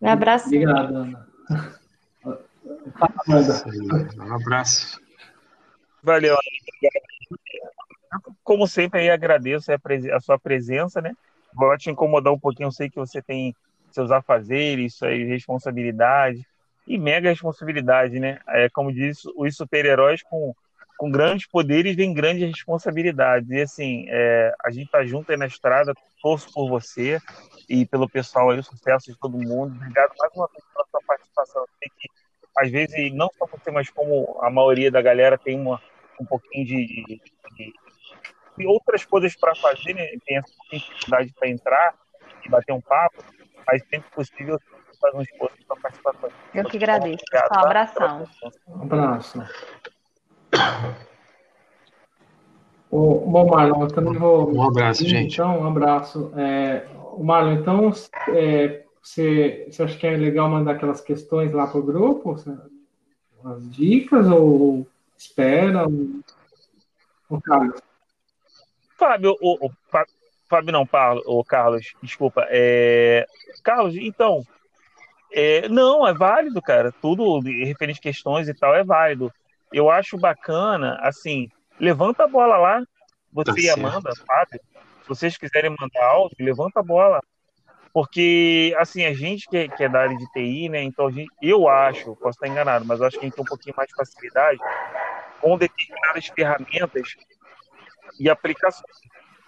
Um 0.00 0.08
abraço. 0.08 0.46
Obrigado, 0.46 0.96
Ana. 0.96 1.28
Um 4.16 4.34
abraço. 4.34 5.00
Valeu, 6.02 6.36
Como 8.42 8.66
sempre, 8.66 9.00
aí 9.00 9.10
agradeço 9.10 9.70
a, 9.72 10.20
sua 10.20 10.38
presença, 10.38 11.00
né? 11.00 11.14
vou 11.54 11.76
te 11.78 11.90
incomodar 11.90 12.32
um 12.32 12.38
pouquinho. 12.38 12.66
Eu 12.66 12.72
sei 12.72 12.90
que 12.90 12.98
você 12.98 13.22
tem 13.22 13.54
seus 13.90 14.10
afazeres, 14.10 14.94
suas 14.94 15.16
responsabilidades 15.28 16.42
e 16.86 16.98
mega 16.98 17.30
responsabilidade, 17.30 18.18
né? 18.18 18.40
É, 18.48 18.68
como 18.68 18.92
diz 18.92 19.24
os 19.36 19.56
super-heróis 19.56 20.22
com, 20.22 20.54
com 20.98 21.10
grandes 21.10 21.46
poderes 21.46 21.94
vem 21.94 22.12
grandes 22.12 22.48
responsabilidades. 22.48 23.48
E 23.50 23.60
assim, 23.62 24.06
é, 24.08 24.52
a 24.64 24.70
gente 24.70 24.90
tá 24.90 25.04
junto 25.04 25.30
aí 25.30 25.38
na 25.38 25.46
estrada, 25.46 25.94
torço 26.20 26.52
por 26.52 26.68
você 26.68 27.20
e 27.68 27.86
pelo 27.86 28.08
pessoal 28.08 28.50
aí, 28.50 28.58
o 28.58 28.62
sucesso 28.62 29.12
de 29.12 29.18
todo 29.18 29.38
mundo. 29.38 29.74
Obrigado 29.76 30.12
mais 30.18 30.32
uma 30.34 30.48
vez 30.48 30.64
pela 30.72 30.86
sua 30.90 31.00
participação. 31.06 31.62
Eu 31.62 31.68
sei 31.78 31.92
que, 31.96 32.08
às 32.58 32.70
vezes, 32.70 33.14
não 33.14 33.30
só 33.38 33.46
você, 33.46 33.70
mas 33.70 33.88
como 33.90 34.38
a 34.42 34.50
maioria 34.50 34.90
da 34.90 35.00
galera 35.00 35.38
tem 35.38 35.58
uma, 35.58 35.80
um 36.20 36.24
pouquinho 36.24 36.66
de, 36.66 36.86
de, 36.86 37.22
de 37.56 37.72
outras 38.66 39.04
coisas 39.04 39.34
para 39.36 39.54
fazer, 39.54 39.94
né? 39.94 40.06
tem 40.24 40.38
essa 40.38 40.52
dificuldade 40.72 41.32
para 41.38 41.48
entrar 41.48 41.94
e 42.44 42.48
bater 42.48 42.72
um 42.72 42.80
papo, 42.80 43.22
mas 43.66 43.82
sempre 43.88 44.10
possível 44.10 44.58
faz 45.00 45.14
um 45.14 45.22
esforço 45.22 45.56
para 45.66 45.76
participar. 45.76 46.14
Eu 46.54 46.64
que 46.64 46.76
agradeço. 46.76 47.24
Obrigado, 47.28 47.56
um 47.56 47.64
abração. 47.64 48.28
Um 48.68 48.82
abraço. 48.82 49.42
O, 52.90 53.28
bom, 53.28 53.48
Marlon, 53.48 53.82
eu 53.82 53.88
também 53.88 54.12
vou. 54.12 54.54
Um 54.54 54.62
abraço, 54.62 55.04
gente. 55.04 55.34
Então, 55.34 55.60
um 55.60 55.66
abraço. 55.66 56.32
É, 56.36 56.86
Marlon, 57.18 57.54
então, 57.54 57.92
é, 58.28 58.84
você, 59.02 59.66
você 59.68 59.82
acha 59.82 59.98
que 59.98 60.06
é 60.06 60.16
legal 60.16 60.48
mandar 60.48 60.72
aquelas 60.72 61.00
questões 61.00 61.52
lá 61.52 61.66
para 61.66 61.80
o 61.80 61.82
grupo? 61.82 62.36
As 63.44 63.70
dicas 63.70 64.28
ou 64.28 64.86
espera? 65.18 65.86
O 67.28 67.40
Carlos? 67.40 67.80
Fábio, 69.04 69.36
o, 69.38 69.66
o, 69.66 69.70
Fábio 70.48 70.72
não, 70.72 70.86
Paulo, 70.86 71.22
o 71.26 71.44
Carlos, 71.44 71.92
desculpa. 72.02 72.46
É, 72.48 73.26
Carlos, 73.62 73.94
então, 73.96 74.42
é, 75.30 75.68
não, 75.68 76.08
é 76.08 76.14
válido, 76.14 76.62
cara. 76.62 76.90
Tudo 77.02 77.38
referente 77.40 77.98
a 77.98 78.02
questões 78.02 78.48
e 78.48 78.54
tal 78.54 78.74
é 78.74 78.82
válido. 78.82 79.30
Eu 79.70 79.90
acho 79.90 80.16
bacana, 80.16 80.98
assim, 81.02 81.50
levanta 81.78 82.24
a 82.24 82.28
bola 82.28 82.56
lá, 82.56 82.82
você 83.30 83.52
tá 83.52 83.60
e 83.60 83.68
Amanda, 83.68 84.10
Fábio, 84.26 84.60
se 85.02 85.08
vocês 85.08 85.36
quiserem 85.36 85.76
mandar 85.78 86.04
áudio, 86.04 86.36
levanta 86.40 86.80
a 86.80 86.82
bola. 86.82 87.20
Porque, 87.92 88.74
assim, 88.78 89.04
a 89.04 89.12
gente 89.12 89.46
que 89.48 89.56
é, 89.56 89.68
que 89.68 89.84
é 89.84 89.88
da 89.88 90.00
área 90.00 90.16
de 90.16 90.26
TI, 90.32 90.68
né? 90.70 90.82
Então, 90.82 91.10
gente, 91.10 91.30
eu 91.42 91.68
acho, 91.68 92.16
posso 92.16 92.30
estar 92.30 92.48
enganado, 92.48 92.86
mas 92.86 93.00
eu 93.00 93.06
acho 93.06 93.18
que 93.18 93.24
a 93.24 93.28
gente 93.28 93.34
tem 93.34 93.44
um 93.44 93.46
pouquinho 93.46 93.76
mais 93.76 93.88
de 93.88 93.94
facilidade 93.94 94.58
com 95.40 95.58
determinadas 95.58 96.26
ferramentas 96.26 97.14
e 98.18 98.28
aplicações. 98.28 98.84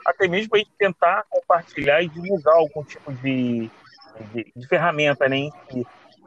Até 0.06 0.28
mesmo 0.28 0.54
a 0.54 0.58
gente 0.58 0.70
tentar 0.78 1.24
compartilhar 1.28 2.02
e 2.02 2.08
divulgar 2.08 2.54
algum 2.54 2.84
tipo 2.84 3.12
de, 3.12 3.70
de, 4.32 4.52
de 4.54 4.68
ferramenta, 4.68 5.28
né? 5.28 5.48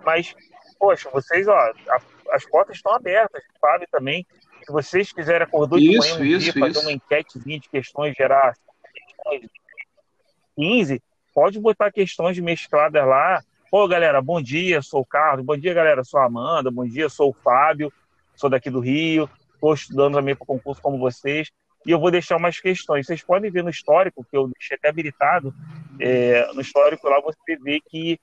Mas, 0.03 0.35
poxa, 0.77 1.09
vocês, 1.11 1.47
ó, 1.47 1.55
a, 1.55 2.01
as 2.31 2.45
portas 2.45 2.75
estão 2.75 2.93
abertas, 2.93 3.43
Fábio 3.59 3.87
também. 3.91 4.25
Se 4.65 4.71
vocês 4.71 5.11
quiserem 5.11 5.47
acordar 5.47 5.77
de 5.79 5.87
manhã 5.87 5.99
um 5.99 6.03
isso, 6.03 6.23
dia, 6.23 6.37
isso. 6.37 6.59
fazer 6.59 6.79
uma 6.79 6.91
enquetezinha 6.91 7.59
de 7.59 7.69
questões, 7.69 8.13
gerar 8.15 8.53
questões 8.93 9.49
15, 10.55 11.01
pode 11.33 11.59
botar 11.59 11.91
questões 11.91 12.37
mescladas 12.39 13.05
lá. 13.05 13.41
Pô, 13.71 13.87
galera, 13.87 14.21
bom 14.21 14.41
dia, 14.41 14.81
sou 14.81 15.01
o 15.01 15.05
Carlos. 15.05 15.45
Bom 15.45 15.55
dia, 15.55 15.73
galera, 15.73 16.03
sou 16.03 16.19
a 16.19 16.25
Amanda. 16.25 16.69
Bom 16.69 16.85
dia, 16.85 17.07
sou 17.07 17.29
o 17.29 17.33
Fábio. 17.33 17.93
Sou 18.35 18.49
daqui 18.49 18.69
do 18.69 18.79
Rio. 18.79 19.29
Estou 19.53 19.73
estudando 19.73 20.15
também 20.15 20.35
para 20.35 20.45
concurso 20.45 20.81
como 20.81 20.97
vocês. 20.97 21.49
E 21.85 21.91
eu 21.91 21.99
vou 21.99 22.11
deixar 22.11 22.37
umas 22.37 22.59
questões. 22.59 23.05
Vocês 23.05 23.23
podem 23.23 23.49
ver 23.49 23.63
no 23.63 23.69
histórico, 23.69 24.25
que 24.29 24.35
eu 24.35 24.47
deixei 24.47 24.75
até 24.77 24.89
habilitado, 24.89 25.53
é, 25.99 26.51
no 26.53 26.61
histórico 26.61 27.07
lá 27.07 27.19
você 27.21 27.55
vê 27.57 27.81
que, 27.81 28.19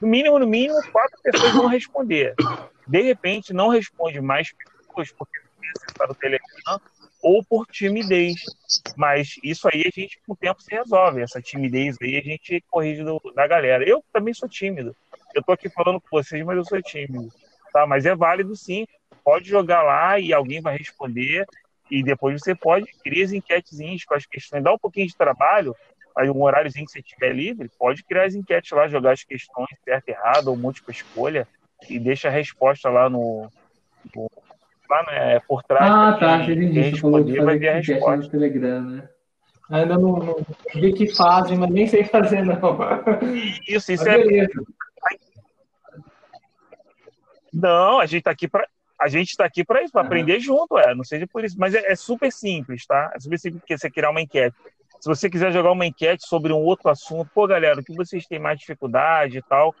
no 0.00 0.08
mínimo, 0.08 0.38
no 0.38 0.46
mínimo, 0.46 0.80
quatro 0.90 1.20
pessoas 1.22 1.52
vão 1.52 1.66
responder. 1.66 2.34
De 2.86 3.02
repente, 3.02 3.52
não 3.52 3.68
responde 3.68 4.20
mais 4.20 4.52
pessoas 4.52 5.12
porque 5.12 5.38
acessar 5.76 6.10
o 6.10 6.14
Telegram 6.14 6.80
ou 7.22 7.44
por 7.44 7.66
timidez. 7.66 8.34
Mas 8.96 9.34
isso 9.42 9.68
aí 9.72 9.82
a 9.86 9.90
gente, 9.92 10.20
com 10.26 10.32
o 10.32 10.36
tempo, 10.36 10.62
se 10.62 10.74
resolve. 10.74 11.22
Essa 11.22 11.40
timidez 11.40 11.96
aí 12.00 12.16
a 12.16 12.22
gente 12.22 12.62
corrige 12.70 13.02
do, 13.02 13.20
da 13.34 13.46
galera. 13.46 13.88
Eu 13.88 14.02
também 14.12 14.32
sou 14.32 14.48
tímido. 14.48 14.94
Eu 15.34 15.42
tô 15.42 15.52
aqui 15.52 15.68
falando 15.68 16.00
com 16.00 16.08
vocês, 16.10 16.44
mas 16.44 16.56
eu 16.56 16.64
sou 16.64 16.80
tímido. 16.80 17.28
Tá? 17.72 17.86
Mas 17.86 18.06
é 18.06 18.14
válido 18.14 18.54
sim. 18.54 18.86
Pode 19.24 19.48
jogar 19.48 19.82
lá 19.82 20.20
e 20.20 20.32
alguém 20.32 20.60
vai 20.60 20.76
responder 20.76 21.46
e 21.90 22.02
depois 22.02 22.40
você 22.40 22.54
pode 22.54 22.86
criar 23.02 23.24
as 23.24 23.32
enquetezinhas 23.32 24.04
com 24.04 24.14
as 24.14 24.26
questões, 24.26 24.62
dá 24.62 24.72
um 24.72 24.78
pouquinho 24.78 25.06
de 25.06 25.16
trabalho, 25.16 25.74
aí 26.16 26.30
um 26.30 26.42
horáriozinho 26.42 26.86
que 26.86 26.92
você 26.92 27.02
tiver 27.02 27.32
livre, 27.32 27.70
pode 27.78 28.02
criar 28.02 28.24
as 28.24 28.34
enquetes 28.34 28.70
lá, 28.72 28.88
jogar 28.88 29.12
as 29.12 29.22
questões 29.22 29.68
certo, 29.84 30.08
errado 30.08 30.48
ou 30.48 30.56
múltipla 30.56 30.92
escolha 30.92 31.46
e 31.88 31.98
deixa 31.98 32.28
a 32.28 32.30
resposta 32.30 32.88
lá 32.88 33.08
no, 33.08 33.48
no 34.14 34.30
lá 34.88 35.02
né, 35.04 35.40
por 35.40 35.62
trás. 35.62 35.90
Ah, 35.90 36.16
tá, 36.18 36.42
entendi. 36.42 36.72
Quem 36.72 36.90
responder 36.90 37.44
vai 37.44 37.58
ver 37.58 37.68
a 37.68 37.74
resposta. 37.74 38.16
No 38.16 38.30
Telegram, 38.30 38.80
né? 38.82 39.08
Ainda 39.68 39.98
não, 39.98 40.16
não, 40.16 40.46
vi 40.74 40.92
que 40.92 41.12
fazem, 41.12 41.58
mas 41.58 41.70
nem 41.70 41.88
sei 41.88 42.04
fazer, 42.04 42.44
não. 42.44 42.78
Isso, 43.66 43.90
isso 43.92 44.08
é. 44.08 44.46
Não, 47.52 47.98
a 47.98 48.06
gente 48.06 48.22
tá 48.22 48.30
aqui 48.30 48.46
para 48.46 48.68
a 49.00 49.08
gente 49.08 49.30
está 49.30 49.44
aqui 49.44 49.64
para 49.64 49.82
isso, 49.82 49.92
para 49.92 50.02
uhum. 50.02 50.06
aprender 50.06 50.40
junto, 50.40 50.78
é. 50.78 50.94
Não 50.94 51.04
seja 51.04 51.26
por 51.26 51.44
isso. 51.44 51.56
Mas 51.58 51.74
é, 51.74 51.92
é, 51.92 51.94
super 51.94 52.32
simples, 52.32 52.86
tá? 52.86 53.12
É 53.14 53.20
super 53.20 53.38
simples 53.38 53.60
porque 53.60 53.76
você 53.76 53.90
criar 53.90 54.10
uma 54.10 54.20
enquete. 54.20 54.56
Se 55.00 55.08
você 55.08 55.28
quiser 55.28 55.52
jogar 55.52 55.72
uma 55.72 55.86
enquete 55.86 56.26
sobre 56.26 56.52
um 56.52 56.58
outro 56.58 56.88
assunto, 56.88 57.30
pô, 57.34 57.46
galera, 57.46 57.78
o 57.78 57.84
que 57.84 57.94
vocês 57.94 58.26
têm 58.26 58.38
mais 58.38 58.58
dificuldade 58.58 59.38
e 59.38 59.42
tal. 59.42 59.74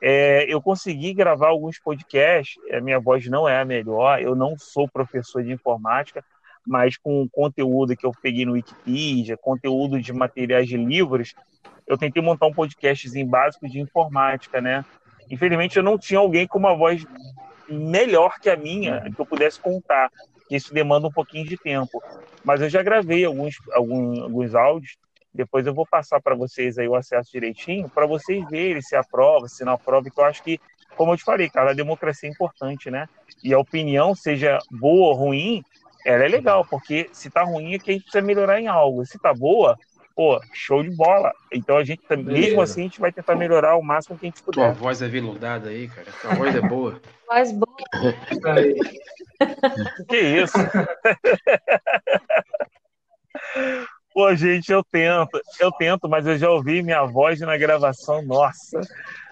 É, 0.00 0.44
eu 0.48 0.60
consegui 0.62 1.12
gravar 1.12 1.48
alguns 1.48 1.78
podcasts, 1.78 2.56
a 2.70 2.76
é, 2.76 2.80
minha 2.80 3.00
voz 3.00 3.26
não 3.26 3.48
é 3.48 3.60
a 3.60 3.64
melhor, 3.64 4.22
eu 4.22 4.34
não 4.34 4.56
sou 4.56 4.88
professor 4.88 5.42
de 5.42 5.52
informática, 5.52 6.24
mas 6.64 6.96
com 6.96 7.28
conteúdo 7.28 7.96
que 7.96 8.06
eu 8.06 8.12
peguei 8.22 8.44
no 8.44 8.52
Wikipedia, 8.52 9.36
conteúdo 9.36 10.00
de 10.00 10.12
materiais 10.12 10.68
de 10.68 10.76
livros, 10.76 11.34
eu 11.86 11.98
tentei 11.98 12.22
montar 12.22 12.46
um 12.46 12.52
podcastzinho 12.52 13.26
básico 13.26 13.68
de 13.68 13.80
informática, 13.80 14.60
né? 14.60 14.84
Infelizmente 15.30 15.76
eu 15.76 15.82
não 15.82 15.98
tinha 15.98 16.20
alguém 16.20 16.46
com 16.46 16.58
uma 16.58 16.76
voz 16.76 17.04
melhor 17.68 18.38
que 18.40 18.50
a 18.50 18.56
minha, 18.56 19.00
que 19.14 19.20
eu 19.20 19.26
pudesse 19.26 19.60
contar. 19.60 20.10
Isso 20.50 20.72
demanda 20.72 21.06
um 21.06 21.12
pouquinho 21.12 21.46
de 21.46 21.56
tempo. 21.56 22.02
Mas 22.44 22.60
eu 22.60 22.68
já 22.68 22.82
gravei 22.82 23.24
alguns, 23.24 23.56
alguns, 23.72 24.18
alguns 24.20 24.54
áudios. 24.54 24.96
Depois 25.32 25.66
eu 25.66 25.74
vou 25.74 25.86
passar 25.86 26.20
para 26.20 26.34
vocês 26.34 26.78
aí 26.78 26.88
o 26.88 26.94
acesso 26.94 27.30
direitinho, 27.30 27.88
para 27.88 28.06
vocês 28.06 28.44
verem 28.48 28.80
se 28.80 28.96
aprova, 28.96 29.46
se 29.46 29.64
não 29.64 29.74
aprova, 29.74 30.10
que 30.10 30.18
eu 30.18 30.24
acho 30.24 30.42
que, 30.42 30.58
como 30.96 31.12
eu 31.12 31.16
te 31.16 31.22
falei, 31.22 31.48
cara, 31.48 31.70
a 31.70 31.74
democracia 31.74 32.28
é 32.28 32.32
importante, 32.32 32.90
né? 32.90 33.06
E 33.44 33.52
a 33.52 33.58
opinião, 33.58 34.14
seja 34.14 34.58
boa 34.70 35.08
ou 35.08 35.14
ruim, 35.14 35.62
ela 36.04 36.24
é 36.24 36.28
legal, 36.28 36.64
porque 36.64 37.08
se 37.12 37.30
tá 37.30 37.42
ruim 37.42 37.74
é 37.74 37.78
que 37.78 37.90
a 37.90 37.94
gente 37.94 38.04
precisa 38.04 38.24
melhorar 38.24 38.60
em 38.60 38.66
algo. 38.66 39.04
Se 39.04 39.18
tá 39.18 39.34
boa, 39.34 39.78
pô, 40.18 40.40
show 40.52 40.82
de 40.82 40.90
bola. 40.90 41.32
Então 41.52 41.76
a 41.76 41.84
gente, 41.84 42.02
mesmo 42.16 42.60
assim, 42.60 42.80
a 42.80 42.84
gente 42.84 42.98
vai 42.98 43.12
tentar 43.12 43.36
melhorar 43.36 43.76
o 43.76 43.82
máximo 43.82 44.18
que 44.18 44.26
a 44.26 44.28
gente 44.28 44.42
puder. 44.42 44.64
Tua 44.64 44.72
voz 44.72 45.00
é 45.00 45.06
veludada 45.06 45.68
aí, 45.68 45.86
cara. 45.86 46.08
Tua 46.20 46.34
voz 46.34 46.56
é 46.56 46.60
boa. 46.60 47.00
voz 47.30 47.52
boa. 47.52 47.76
que 50.08 50.16
isso? 50.16 50.58
Pô, 54.12 54.34
gente, 54.34 54.72
eu 54.72 54.82
tento, 54.82 55.40
eu 55.60 55.70
tento, 55.70 56.08
mas 56.08 56.26
eu 56.26 56.36
já 56.36 56.50
ouvi 56.50 56.82
minha 56.82 57.04
voz 57.04 57.38
na 57.38 57.56
gravação, 57.56 58.20
nossa. 58.20 58.80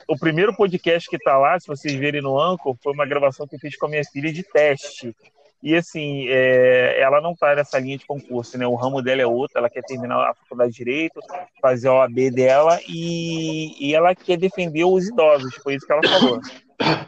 O 0.07 0.17
primeiro 0.17 0.55
podcast 0.55 1.11
que 1.11 1.19
tá 1.19 1.37
lá, 1.37 1.59
se 1.59 1.67
vocês 1.67 1.95
verem 1.95 2.23
no 2.23 2.41
Anchor, 2.41 2.77
foi 2.81 2.93
uma 2.93 3.05
gravação 3.05 3.49
que 3.49 3.57
eu 3.57 3.59
fiz 3.59 3.77
com 3.77 3.87
a 3.87 3.89
minha 3.89 4.05
filha 4.05 4.33
de 4.33 4.45
teste. 4.45 5.13
E 5.63 5.75
assim, 5.75 6.27
é, 6.29 7.01
ela 7.01 7.21
não 7.21 7.33
está 7.33 7.55
nessa 7.55 7.79
linha 7.79 7.99
de 7.99 8.07
concurso, 8.07 8.57
né? 8.59 8.67
O 8.67 8.75
ramo 8.75 9.03
dela 9.03 9.23
é 9.23 9.27
outro, 9.27 9.59
ela 9.59 9.71
quer 9.71 9.83
terminar 9.83 10.31
a 10.31 10.35
faculdade 10.35 10.71
de 10.73 10.77
Direito, 10.77 11.21
fazer 11.61 11.89
a 11.89 11.95
OAB 11.95 12.31
dela 12.31 12.79
e, 12.89 13.89
e 13.89 13.95
ela 13.95 14.15
quer 14.15 14.37
defender 14.37 14.85
os 14.85 15.09
idosos, 15.09 15.55
foi 15.57 15.75
isso 15.75 15.87
que 15.87 15.93
ela 15.93 16.03
falou. 16.07 16.41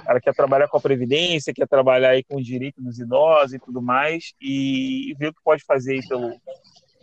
Ela 0.07 0.20
quer 0.20 0.35
trabalhar 0.35 0.66
com 0.66 0.79
a 0.79 0.81
Previdência, 0.81 1.53
quer 1.53 1.69
trabalhar 1.69 2.11
aí 2.11 2.25
com 2.25 2.37
o 2.37 2.43
direito 2.43 2.81
dos 2.81 2.99
idosos 2.99 3.53
e 3.53 3.59
tudo 3.59 3.83
mais, 3.83 4.33
e, 4.41 5.11
e 5.11 5.15
ver 5.15 5.29
o 5.29 5.35
que 5.35 5.43
pode 5.45 5.62
fazer 5.62 5.93
aí 5.93 6.09
pelo, 6.09 6.35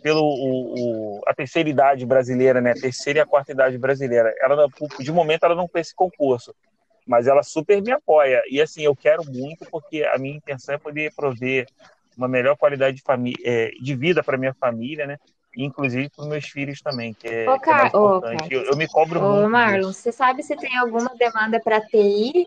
pelo 0.02 0.22
o, 0.22 1.18
o, 1.18 1.22
a 1.26 1.32
terceira 1.32 1.68
idade 1.68 2.04
brasileira, 2.04 2.60
né? 2.60 2.72
A 2.72 2.80
terceira 2.80 3.20
e 3.20 3.22
a 3.22 3.26
quarta 3.26 3.52
idade 3.52 3.78
brasileira. 3.78 4.34
Ela, 4.40 4.66
de 4.98 5.12
momento, 5.12 5.44
ela 5.44 5.54
não 5.54 5.68
fez 5.68 5.86
esse 5.86 5.94
concurso 5.94 6.52
mas 7.06 7.26
ela 7.26 7.42
super 7.42 7.80
me 7.80 7.92
apoia. 7.92 8.42
E 8.50 8.60
assim, 8.60 8.82
eu 8.82 8.96
quero 8.96 9.24
muito 9.24 9.64
porque 9.70 10.02
a 10.02 10.18
minha 10.18 10.36
intenção 10.36 10.74
é 10.74 10.78
poder 10.78 11.14
prover 11.14 11.66
uma 12.16 12.26
melhor 12.26 12.56
qualidade 12.56 12.96
de, 12.96 13.02
família, 13.02 13.38
é, 13.44 13.70
de 13.80 13.94
vida 13.94 14.22
para 14.22 14.38
minha 14.38 14.54
família, 14.54 15.06
né? 15.06 15.18
Inclusive 15.56 16.10
para 16.10 16.22
os 16.22 16.28
meus 16.28 16.46
filhos 16.46 16.80
também, 16.80 17.14
que 17.14 17.28
é, 17.28 17.48
Ô, 17.48 17.58
que 17.58 17.70
é 17.70 17.86
importante. 17.86 18.52
eu, 18.52 18.64
eu, 18.64 18.76
me 18.76 18.88
cobro 18.88 19.20
Ô, 19.20 19.32
muito. 19.32 19.50
Marlon, 19.50 19.92
você 19.92 20.10
sabe 20.12 20.42
se 20.42 20.56
tem 20.56 20.76
alguma 20.76 21.14
demanda 21.16 21.60
para 21.60 21.80
TI 21.80 22.46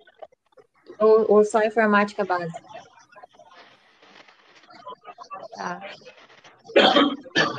ou, 0.99 1.25
ou 1.31 1.43
só 1.45 1.63
informática 1.63 2.25
básica? 2.25 2.61
Tá. 5.55 5.81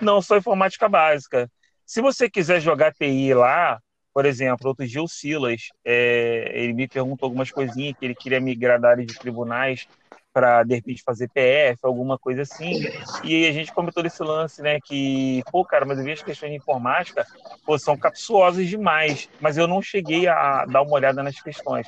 Não, 0.00 0.22
só 0.22 0.36
informática 0.36 0.88
básica. 0.88 1.50
Se 1.84 2.00
você 2.00 2.30
quiser 2.30 2.60
jogar 2.60 2.92
TI 2.92 3.34
lá, 3.34 3.80
por 4.12 4.26
exemplo, 4.26 4.68
outro 4.68 4.86
dia 4.86 5.02
o 5.02 5.08
Silas, 5.08 5.68
é, 5.84 6.50
ele 6.54 6.72
me 6.72 6.88
perguntou 6.88 7.26
algumas 7.26 7.50
coisinhas 7.50 7.96
que 7.98 8.04
ele 8.04 8.14
queria 8.14 8.40
migrar 8.40 8.80
da 8.80 8.90
área 8.90 9.06
de 9.06 9.14
tribunais 9.14 9.86
para 10.32 10.62
de 10.62 10.74
repente 10.74 11.02
fazer 11.02 11.28
PF, 11.28 11.78
alguma 11.82 12.18
coisa 12.18 12.42
assim. 12.42 12.84
E 13.24 13.46
a 13.46 13.52
gente 13.52 13.72
comentou 13.72 14.02
desse 14.02 14.22
lance, 14.22 14.62
né? 14.62 14.78
Que, 14.84 15.42
pô, 15.50 15.64
cara, 15.64 15.84
mas 15.84 15.98
eu 15.98 16.04
vi 16.04 16.12
as 16.12 16.22
questões 16.22 16.50
de 16.50 16.56
informática, 16.56 17.26
pô, 17.64 17.78
são 17.78 17.96
capsuosas 17.96 18.68
demais. 18.68 19.28
Mas 19.40 19.56
eu 19.56 19.66
não 19.66 19.82
cheguei 19.82 20.28
a 20.28 20.64
dar 20.66 20.82
uma 20.82 20.92
olhada 20.92 21.22
nas 21.22 21.40
questões. 21.40 21.86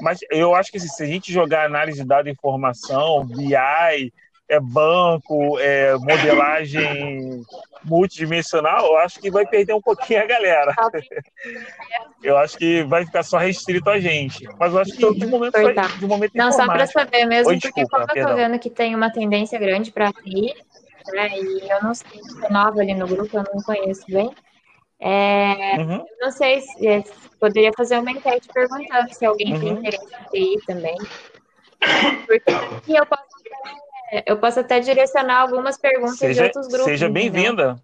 Mas 0.00 0.20
eu 0.30 0.54
acho 0.54 0.70
que 0.70 0.78
assim, 0.78 0.88
se 0.88 1.02
a 1.02 1.06
gente 1.06 1.32
jogar 1.32 1.66
análise 1.66 2.00
de 2.00 2.06
dados 2.06 2.28
e 2.28 2.32
informação, 2.32 3.24
BI, 3.26 4.12
é 4.48 4.58
banco, 4.58 5.58
é 5.58 5.94
modelagem 5.98 7.44
multidimensional, 7.84 8.86
eu 8.86 8.98
acho 8.98 9.20
que 9.20 9.30
vai 9.30 9.46
perder 9.46 9.74
um 9.74 9.80
pouquinho 9.80 10.22
a 10.22 10.26
galera. 10.26 10.74
Eu 12.20 12.36
acho 12.36 12.58
que 12.58 12.82
vai 12.82 13.06
ficar 13.06 13.22
só 13.22 13.38
restrito 13.38 13.88
a 13.88 14.00
gente. 14.00 14.44
Mas 14.58 14.72
eu 14.72 14.80
acho 14.80 14.90
que 14.90 15.14
de 15.14 15.26
momento, 15.26 15.54
de 16.00 16.06
momento 16.06 16.32
Não, 16.34 16.50
só 16.50 16.66
para 16.66 16.84
saber 16.84 17.24
mesmo, 17.26 17.50
Oi, 17.50 17.60
porque 17.60 17.82
desculpa, 17.82 18.08
como 18.08 18.18
eu 18.18 18.26
tô 18.26 18.34
vendo 18.34 18.58
que 18.58 18.68
tem 18.68 18.92
uma 18.92 19.08
tendência 19.08 19.56
grande 19.56 19.92
para 19.92 20.10
ir, 20.24 20.52
né, 21.12 21.28
e 21.32 21.70
eu 21.70 21.80
não 21.80 21.94
sei 21.94 22.20
se 22.20 22.44
é 22.44 22.50
nova 22.50 22.80
ali 22.80 22.92
no 22.92 23.06
grupo, 23.06 23.36
eu 23.36 23.44
não 23.54 23.62
conheço 23.62 24.04
bem. 24.08 24.34
É, 24.98 25.76
uhum. 25.78 26.04
Não 26.20 26.32
sei 26.32 26.60
se, 26.60 27.02
se, 27.02 27.12
poderia 27.38 27.70
fazer 27.76 27.98
uma 28.00 28.10
enquete 28.10 28.48
perguntando 28.52 29.14
se 29.14 29.24
alguém 29.24 29.54
uhum. 29.54 29.60
tem 29.60 29.68
interesse 29.68 30.06
em 30.34 30.54
ir 30.54 30.60
também. 30.66 30.96
Porque 32.26 32.98
eu 32.98 33.06
posso 33.06 33.28
eu 34.26 34.38
posso 34.38 34.60
até 34.60 34.80
direcionar 34.80 35.40
algumas 35.42 35.78
perguntas 35.78 36.18
seja, 36.18 36.42
de 36.42 36.46
outros 36.46 36.68
grupos. 36.68 36.84
Seja 36.84 37.08
bem-vinda. 37.08 37.80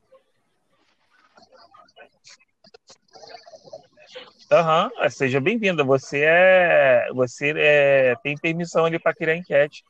Aham, 4.50 4.90
uhum, 5.00 5.10
seja 5.10 5.40
bem-vinda. 5.40 5.82
Você 5.82 6.22
é, 6.24 7.08
você 7.12 7.52
é, 7.56 8.14
tem 8.22 8.36
permissão 8.36 8.84
ali 8.84 8.98
para 8.98 9.14
criar 9.14 9.36
enquete. 9.36 9.82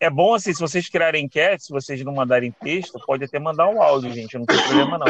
É 0.00 0.08
bom 0.08 0.34
assim, 0.34 0.52
se 0.52 0.60
vocês 0.60 0.88
criarem 0.88 1.26
enquete, 1.26 1.64
se 1.64 1.72
vocês 1.72 2.02
não 2.02 2.14
mandarem 2.14 2.50
texto, 2.50 2.98
pode 3.06 3.24
até 3.24 3.38
mandar 3.38 3.68
um 3.68 3.82
áudio, 3.82 4.10
gente, 4.12 4.38
não 4.38 4.46
tem 4.46 4.60
problema 4.62 4.98
não. 4.98 5.06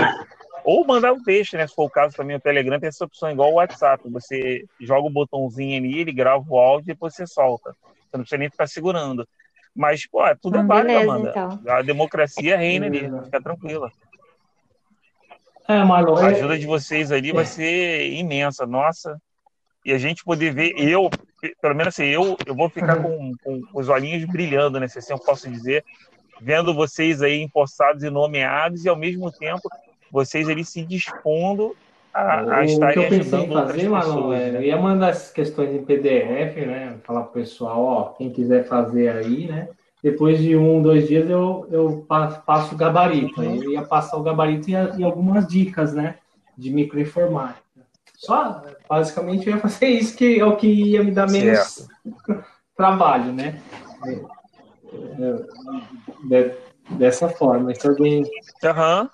Ou 0.65 0.85
mandar 0.85 1.13
um 1.13 1.23
texto, 1.23 1.57
né? 1.57 1.67
Se 1.67 1.75
for 1.75 1.85
o 1.85 1.91
caso 1.91 2.15
também, 2.17 2.37
o 2.37 2.41
Telegram 2.41 2.79
tem 2.79 2.89
essa 2.89 3.05
opção 3.05 3.31
igual 3.31 3.51
o 3.51 3.55
WhatsApp. 3.55 4.03
Você 4.11 4.65
joga 4.81 5.07
o 5.07 5.11
botãozinho 5.11 5.79
ali, 5.79 6.01
ele 6.01 6.13
grava 6.13 6.45
o 6.47 6.59
áudio 6.59 6.87
e 6.87 6.93
depois 6.93 7.15
você 7.15 7.27
solta. 7.27 7.75
Você 8.11 8.17
não 8.17 8.21
precisa 8.21 8.39
nem 8.39 8.51
ficar 8.51 8.67
segurando. 8.67 9.27
Mas, 9.81 10.07
pô, 10.07 10.27
é 10.27 10.35
tudo 10.35 10.59
é 10.59 10.63
válido, 10.63 10.99
Amanda. 10.99 11.31
Então. 11.31 11.59
A 11.67 11.81
democracia 11.81 12.55
reina 12.59 12.85
ali, 12.85 13.11
fica 13.25 13.41
tranquila. 13.41 13.91
É, 15.67 15.83
Marlon. 15.83 16.19
A 16.19 16.33
é- 16.33 16.35
ajuda 16.35 16.59
de 16.59 16.67
vocês 16.67 17.11
ali 17.11 17.33
vai 17.33 17.47
ser 17.47 18.13
imensa, 18.13 18.67
nossa. 18.67 19.19
E 19.83 19.91
a 19.95 19.97
gente 19.97 20.23
poder 20.23 20.53
ver, 20.53 20.75
eu, 20.77 21.09
pelo 21.63 21.75
menos 21.75 21.95
assim, 21.95 22.05
eu, 22.05 22.37
eu 22.45 22.55
vou 22.55 22.69
ficar 22.69 22.99
uhum. 22.99 23.35
com, 23.43 23.63
com 23.63 23.79
os 23.81 23.89
olhinhos 23.89 24.23
brilhando, 24.27 24.79
né? 24.79 24.87
Se 24.87 24.99
assim 24.99 25.15
eu 25.15 25.19
posso 25.19 25.51
dizer, 25.51 25.83
vendo 26.43 26.75
vocês 26.75 27.23
aí 27.23 27.41
empossados 27.41 28.03
e 28.03 28.11
nomeados, 28.11 28.85
e 28.85 28.89
ao 28.91 28.97
mesmo 28.97 29.33
tempo 29.33 29.67
vocês 30.13 30.47
ali 30.51 30.63
se 30.63 30.85
dispondo 30.85 31.75
a, 32.13 32.59
a 32.59 32.65
estarem 32.65 33.07
ajudando 33.07 33.41
outras 33.43 33.67
fazer, 33.67 33.73
pessoas. 33.73 33.91
Marlon, 33.91 34.33
é, 34.33 34.51
né? 34.51 34.59
Eu 34.59 34.63
ia 34.63 34.77
mandar 34.77 35.11
essas 35.11 35.31
questões 35.31 35.75
em 35.75 35.85
PDF, 35.85 36.57
né? 36.67 36.97
Falar 37.05 37.23
pro 37.23 37.41
pessoal, 37.41 37.83
ó, 37.83 38.05
quem 38.11 38.31
quiser 38.31 38.65
fazer 38.65 39.09
aí, 39.09 39.47
né? 39.47 39.69
Depois 40.03 40.39
de 40.39 40.57
um, 40.57 40.81
dois 40.81 41.07
dias 41.07 41.29
eu, 41.29 41.67
eu 41.71 42.07
passo 42.09 42.75
o 42.75 42.79
gabarito. 42.79 43.41
Aí 43.41 43.59
eu 43.59 43.73
ia 43.73 43.83
passar 43.83 44.17
o 44.17 44.23
gabarito 44.23 44.71
e, 44.71 44.73
e 44.73 45.05
algumas 45.05 45.47
dicas, 45.47 45.93
né? 45.93 46.17
De 46.57 46.71
microinformática. 46.71 47.61
Só, 48.17 48.63
basicamente, 48.89 49.47
eu 49.47 49.55
ia 49.55 49.61
fazer 49.61 49.87
isso, 49.89 50.17
que 50.17 50.41
é 50.41 50.45
o 50.45 50.57
que 50.57 50.67
ia 50.67 51.03
me 51.05 51.11
dar 51.11 51.31
menos 51.31 51.89
trabalho, 52.77 53.33
né? 53.33 53.61
É, 55.19 56.35
é, 56.35 56.57
dessa 56.91 57.29
forma. 57.29 57.75
Se 57.75 57.87
alguém. 57.87 58.23
Uhum. 58.23 59.09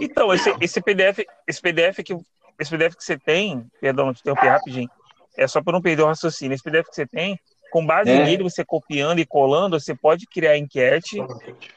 Então, 0.00 0.32
esse, 0.32 0.54
esse 0.60 0.80
PDF, 0.80 1.20
esse 1.46 1.60
PDF 1.60 2.02
que 2.04 2.16
esse 2.58 2.70
PDF 2.70 2.94
que 2.94 3.04
você 3.04 3.18
tem, 3.18 3.66
perdão, 3.80 4.12
te 4.12 4.20
interromper 4.20 4.48
rapidinho, 4.48 4.88
é 5.36 5.46
só 5.48 5.62
para 5.62 5.72
não 5.72 5.82
perder 5.82 6.02
o 6.02 6.06
raciocínio. 6.06 6.54
Esse 6.54 6.62
PDF 6.62 6.88
que 6.88 6.94
você 6.94 7.06
tem, 7.06 7.38
com 7.72 7.84
base 7.84 8.10
é. 8.10 8.24
nele, 8.24 8.44
você 8.44 8.64
copiando 8.64 9.18
e 9.18 9.26
colando, 9.26 9.78
você 9.78 9.94
pode 9.94 10.26
criar 10.26 10.56
enquete 10.56 11.18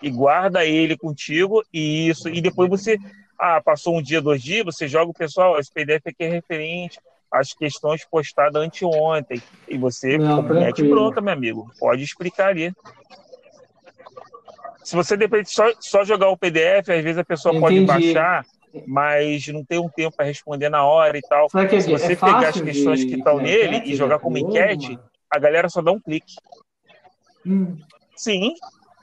e 0.01 0.11
guarda 0.11 0.63
ele 0.63 0.95
contigo 0.95 1.63
e 1.73 2.09
isso. 2.09 2.29
E 2.29 2.39
depois 2.39 2.69
você, 2.69 2.97
ah, 3.39 3.59
passou 3.59 3.97
um 3.97 4.01
dia, 4.01 4.21
dois 4.21 4.41
dias, 4.41 4.63
você 4.63 4.87
joga 4.87 5.09
o 5.09 5.13
pessoal, 5.13 5.59
esse 5.59 5.71
PDF 5.71 6.05
aqui 6.05 6.23
é 6.23 6.29
referente 6.29 6.99
às 7.31 7.53
questões 7.53 8.05
postadas 8.05 8.61
anteontem. 8.61 9.41
E 9.67 9.77
você 9.77 10.19
não, 10.19 10.43
pronta, 10.87 11.19
meu 11.19 11.33
amigo. 11.33 11.71
Pode 11.79 12.03
explicar 12.03 12.49
ali. 12.49 12.71
Se 14.87 14.95
você 14.95 15.17
depende 15.17 15.51
só, 15.51 15.69
só 15.81 16.05
jogar 16.05 16.29
o 16.29 16.37
PDF, 16.37 16.87
às 16.87 17.03
vezes 17.03 17.17
a 17.17 17.23
pessoa 17.25 17.53
Entendi. 17.53 17.85
pode 17.85 18.13
baixar, 18.13 18.45
mas 18.87 19.45
não 19.49 19.61
tem 19.61 19.77
um 19.79 19.89
tempo 19.89 20.15
para 20.15 20.25
responder 20.25 20.69
na 20.69 20.85
hora 20.85 21.17
e 21.17 21.21
tal. 21.21 21.49
Que 21.49 21.81
Se 21.81 21.91
você 21.91 22.13
é 22.13 22.15
pegar 22.15 22.47
as 22.47 22.61
questões 22.61 23.03
que 23.03 23.15
estão 23.15 23.37
nele 23.37 23.81
e 23.83 23.97
jogar 23.97 24.17
como 24.19 24.37
enquete, 24.37 24.97
a 25.29 25.37
galera 25.39 25.67
só 25.67 25.81
dá 25.81 25.91
um 25.91 25.99
clique. 25.99 26.35
Hum. 27.45 27.77
Sim. 28.15 28.53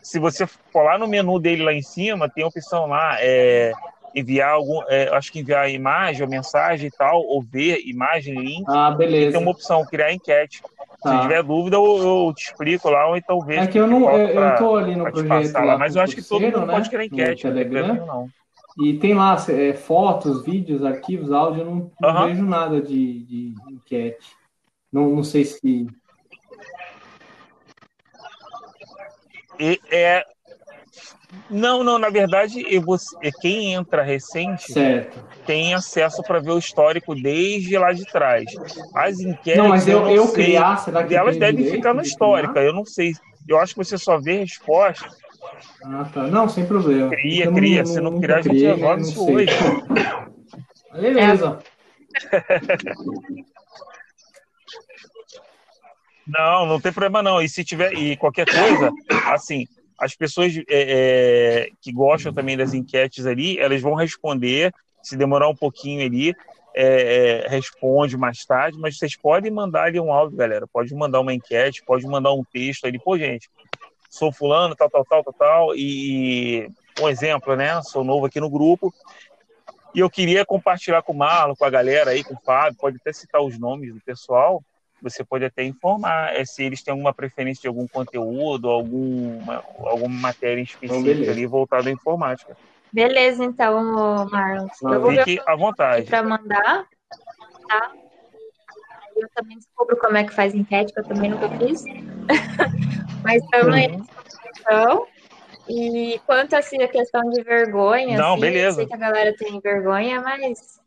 Se 0.03 0.19
você 0.19 0.47
for 0.47 0.85
lá 0.85 0.97
no 0.97 1.07
menu 1.07 1.39
dele 1.39 1.63
lá 1.63 1.75
em 1.75 1.83
cima, 1.83 2.31
tem 2.31 2.45
a 2.45 2.47
opção 2.47 2.87
lá, 2.87 3.19
é, 3.21 3.73
enviar 4.15 4.51
algum, 4.51 4.83
é, 4.89 5.09
acho 5.15 5.33
que 5.33 5.41
enviar 5.41 5.71
imagem 5.71 6.23
ou 6.23 6.29
mensagem 6.29 6.87
e 6.87 6.91
tal, 6.91 7.21
ou 7.23 7.43
ver 7.43 7.81
imagem, 7.85 8.35
link. 8.35 8.65
Ah, 8.69 8.91
beleza. 8.91 9.33
tem 9.33 9.41
uma 9.41 9.51
opção, 9.51 9.85
criar 9.85 10.13
enquete. 10.13 10.63
Tá. 11.03 11.17
Se 11.17 11.23
tiver 11.23 11.43
dúvida, 11.43 11.77
eu, 11.77 11.99
eu, 11.99 12.35
te 12.35 12.45
explico 12.45 12.89
lá, 12.89 13.09
ou 13.09 13.17
então 13.17 13.41
vejo. 13.41 13.61
É 13.61 13.67
que 13.67 13.79
eu 13.79 13.87
não, 13.87 14.11
eu, 14.11 14.29
eu 14.29 14.57
tô 14.57 14.77
ali 14.77 14.97
no 14.97 15.11
projeto 15.11 15.53
lá, 15.55 15.77
mas 15.77 15.97
eu 15.97 16.03
acho 16.03 16.15
que 16.15 16.23
todo 16.23 16.41
mundo 16.41 16.67
né? 16.67 16.73
pode 16.73 16.89
criar 16.89 17.05
enquete, 17.05 17.47
no 17.47 17.53
Telegram. 17.53 18.07
não. 18.07 18.29
E 18.77 18.99
tem 18.99 19.15
lá 19.15 19.37
é, 19.51 19.73
fotos, 19.73 20.45
vídeos, 20.45 20.85
arquivos, 20.85 21.31
áudio, 21.31 21.61
eu 21.61 21.67
não, 21.67 21.93
não 22.01 22.21
uhum. 22.23 22.27
vejo 22.27 22.45
nada 22.45 22.83
de, 22.83 23.21
de 23.21 23.55
enquete. 23.71 24.27
Não, 24.93 25.11
não 25.11 25.23
sei 25.23 25.45
se. 25.45 25.87
E, 29.61 29.81
é, 29.93 30.25
não, 31.51 31.83
não, 31.85 31.99
na 31.99 32.09
verdade, 32.09 32.63
você, 32.81 33.17
quem 33.41 33.75
entra 33.75 34.03
recente 34.03 34.73
certo. 34.73 35.19
tem 35.47 35.75
acesso 35.75 36.23
para 36.23 36.41
ver 36.41 36.53
o 36.53 36.59
histórico 36.59 37.15
desde 37.15 37.77
lá 37.77 37.93
de 37.93 38.05
trás. 38.05 38.45
As 38.95 39.21
enquetes. 39.21 39.57
Não, 39.57 39.69
mas 39.69 39.87
eu, 39.87 40.01
eu, 40.03 40.11
eu 40.11 40.27
sei, 40.27 40.45
criar, 40.45 40.77
será 40.79 41.05
que 41.05 41.15
elas 41.15 41.37
devem 41.37 41.71
ficar 41.71 41.95
no 41.95 42.03
histórico. 42.03 42.59
Eu 42.59 42.73
não 42.73 42.85
sei. 42.85 43.13
Eu 43.49 43.59
acho 43.59 43.75
que 43.75 43.85
você 43.85 43.99
só 43.99 44.19
vê 44.19 44.39
resposta. 44.39 45.09
Ah, 45.85 46.09
tá. 46.13 46.23
Não, 46.23 46.49
sem 46.49 46.67
problema. 46.67 47.11
Cria, 47.11 47.43
então, 47.45 47.55
cria. 47.55 47.79
Não, 47.81 47.87
Se 47.87 48.01
não 48.01 48.21
criar, 48.21 48.39
a 48.39 48.43
gente 48.43 48.65
resolve 48.65 49.03
isso 49.03 49.31
hoje. 49.31 49.47
Beleza. 51.01 51.59
Não, 56.27 56.65
não 56.65 56.81
tem 56.81 56.91
problema 56.91 57.23
não. 57.23 57.43
E 57.43 57.49
se 57.49 57.63
tiver 57.63 57.93
e 57.93 58.17
qualquer 58.17 58.47
coisa, 58.47 58.91
assim, 59.31 59.67
as 60.05 60.15
pessoas 60.15 60.55
é, 60.57 60.63
é, 60.69 61.69
que 61.81 61.91
gostam 61.91 62.33
também 62.33 62.59
das 62.59 62.75
enquetes 62.75 63.25
ali, 63.25 63.59
elas 63.59 63.81
vão 63.81 63.95
responder, 63.95 64.71
se 65.03 65.17
demorar 65.17 65.49
um 65.49 65.57
pouquinho 65.57 66.05
ali, 66.05 66.35
é, 66.75 67.45
é, 67.45 67.49
responde 67.49 68.15
mais 68.15 68.45
tarde, 68.45 68.79
mas 68.79 68.99
vocês 68.99 69.17
podem 69.17 69.51
mandar 69.51 69.85
ali 69.85 69.99
um 69.99 70.13
áudio, 70.13 70.37
galera. 70.37 70.67
Pode 70.67 70.95
mandar 70.95 71.21
uma 71.21 71.33
enquete, 71.33 71.83
pode 71.87 72.07
mandar 72.07 72.35
um 72.35 72.45
texto 72.45 72.85
ali, 72.85 72.99
pô, 72.99 73.17
gente, 73.17 73.49
sou 74.11 74.31
fulano, 74.31 74.77
tal, 74.77 74.91
tal, 74.91 75.05
tal, 75.07 75.25
tal, 75.25 75.33
tal, 75.33 75.75
e 75.75 76.69
um 77.01 77.09
exemplo, 77.09 77.57
né? 77.57 77.81
Sou 77.83 78.05
novo 78.05 78.27
aqui 78.27 78.41
no 78.41 78.51
grupo. 78.51 78.93
E 79.95 80.01
eu 80.01 80.11
queria 80.11 80.45
compartilhar 80.45 81.01
com 81.01 81.13
o 81.13 81.17
Marlon, 81.17 81.55
com 81.55 81.65
a 81.65 81.71
galera 81.71 82.11
aí, 82.11 82.23
com 82.23 82.35
o 82.35 82.41
Fábio, 82.45 82.79
pode 82.79 82.97
até 82.97 83.11
citar 83.11 83.41
os 83.41 83.59
nomes 83.59 83.95
do 83.95 84.01
pessoal, 84.01 84.63
você 85.05 85.25
pode 85.25 85.45
até 85.45 85.63
informar 85.63 86.35
é, 86.35 86.45
se 86.45 86.63
eles 86.65 86.83
têm 86.83 86.93
alguma 86.93 87.13
preferência 87.13 87.63
de 87.63 87.69
algum 87.69 87.87
conteúdo, 87.87 88.69
alguma, 88.69 89.63
alguma 89.79 90.09
matéria 90.09 90.63
específica 90.63 91.11
então, 91.11 91.33
ali 91.33 91.47
voltada 91.47 91.89
à 91.89 91.93
informática. 91.93 92.57
Beleza, 92.93 93.45
então, 93.45 94.27
Marlon. 94.31 94.67
Eu 94.83 95.01
vou 95.01 95.13
Fique 95.13 95.41
à 95.47 95.57
vontade. 95.57 96.07
Para 96.07 96.23
mandar, 96.23 96.87
tá? 97.69 97.93
Eu 99.17 99.29
também 99.35 99.59
descubro 99.59 99.97
como 99.97 100.17
é 100.17 100.25
que 100.25 100.33
faz 100.33 100.55
enquete, 100.55 100.93
que 100.93 101.01
eu 101.01 101.05
também 101.05 101.31
nunca 101.31 101.49
fiz. 101.59 101.85
Mas 103.23 103.45
também 103.51 103.91
uhum. 103.97 104.07
então, 104.61 105.07
e 105.69 106.21
quanto 106.27 106.55
assim 106.55 106.83
a 106.83 106.89
questão 106.89 107.23
de 107.31 107.43
vergonha, 107.43 108.19
Não, 108.19 108.33
assim, 108.33 108.41
beleza. 108.41 108.69
eu 108.69 108.75
sei 108.75 108.87
que 108.87 108.95
a 108.95 108.99
galera 108.99 109.35
tem 109.37 109.61
vergonha, 109.61 110.21
mas 110.21 110.81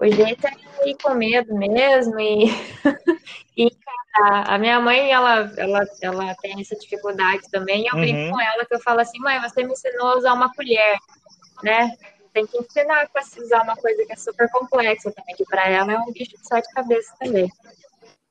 o 0.00 0.10
jeito 0.10 0.46
é 0.46 0.88
ir 0.88 0.96
com 1.02 1.14
medo 1.14 1.54
mesmo 1.54 2.18
e, 2.18 2.46
e 3.56 3.64
encarar. 3.64 4.50
A 4.50 4.58
minha 4.58 4.80
mãe, 4.80 5.12
ela, 5.12 5.52
ela, 5.56 5.80
ela 6.02 6.34
tem 6.36 6.60
essa 6.60 6.76
dificuldade 6.76 7.42
também. 7.50 7.86
Eu 7.86 7.94
uhum. 7.94 8.00
brinco 8.00 8.32
com 8.32 8.40
ela 8.40 8.64
que 8.64 8.74
eu 8.74 8.80
falo 8.80 9.00
assim, 9.00 9.18
mãe, 9.18 9.40
você 9.40 9.62
me 9.62 9.72
ensinou 9.72 10.08
a 10.08 10.16
usar 10.16 10.32
uma 10.32 10.52
colher, 10.54 10.98
né? 11.62 11.90
tem 12.32 12.46
que 12.46 12.58
ensinar 12.58 13.08
para 13.08 13.22
se 13.22 13.40
usar 13.40 13.62
uma 13.62 13.76
coisa 13.76 14.04
que 14.06 14.12
é 14.12 14.16
super 14.16 14.48
complexa 14.50 15.10
também, 15.10 15.34
que 15.34 15.44
para 15.44 15.68
ela 15.68 15.92
é 15.92 15.98
um 15.98 16.12
bicho 16.12 16.36
de 16.36 16.46
sete 16.46 16.72
cabeças 16.72 17.12
também. 17.18 17.50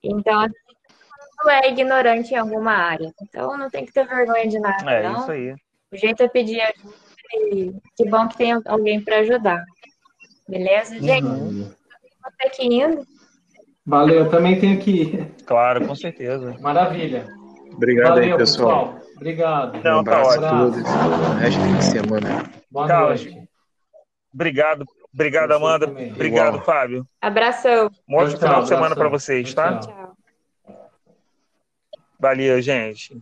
Então, 0.01 0.43
gente 0.43 1.49
é 1.49 1.69
ignorante 1.69 2.33
em 2.33 2.37
alguma 2.37 2.73
área. 2.73 3.13
Então, 3.21 3.57
não 3.57 3.69
tem 3.69 3.85
que 3.85 3.93
ter 3.93 4.07
vergonha 4.07 4.47
de 4.47 4.59
nada. 4.59 4.91
É 4.91 5.03
não. 5.03 5.21
isso 5.21 5.31
aí. 5.31 5.55
O 5.91 5.97
jeito 5.97 6.23
é 6.23 6.27
pedir 6.27 6.61
ajuda 6.61 6.95
e 7.33 7.73
que 7.95 8.05
bom 8.09 8.27
que 8.27 8.37
tem 8.37 8.53
alguém 8.65 9.01
para 9.03 9.19
ajudar. 9.19 9.63
Beleza? 10.49 10.99
Gente, 10.99 11.26
Uhum. 11.26 11.63
vou 11.63 12.31
ter 12.39 12.49
que 12.49 12.63
ir 12.65 12.73
indo. 12.81 13.05
Valeu, 13.85 14.26
eu 14.26 14.30
também 14.30 14.59
tenho 14.59 14.80
que 14.80 14.91
ir. 14.91 15.31
Claro, 15.45 15.85
com 15.88 15.95
certeza. 15.95 16.55
Maravilha. 16.59 17.27
Obrigado 17.73 18.09
Valeu, 18.15 18.31
aí, 18.34 18.38
pessoal. 18.38 18.99
Obrigado. 19.15 19.81
Não, 19.84 20.01
um 20.01 20.03
tá 20.03 20.11
abraço 20.19 20.39
a 20.39 20.45
ótimo. 20.45 20.71
todos. 20.71 20.84
Bom 20.84 21.34
resto 21.35 21.59
de 21.77 21.84
semana. 21.84 22.51
Boa 22.71 22.88
Carlos, 22.88 23.26
noite. 23.26 23.49
Obrigado, 24.34 24.85
obrigado, 25.13 25.51
Amanda. 25.53 25.88
também. 25.88 26.11
Obrigado, 26.11 26.47
Igual. 26.55 26.63
Fábio. 26.65 27.07
Abração. 27.21 27.89
Um 28.07 28.15
ótimo 28.17 28.39
final 28.39 28.61
de 28.61 28.67
semana 28.67 28.95
para 28.95 29.09
vocês, 29.09 29.53
tá? 29.53 29.80
tchau. 29.80 29.91
Tchau. 30.67 30.77
Valeu, 32.19 32.61
gente. 32.61 33.21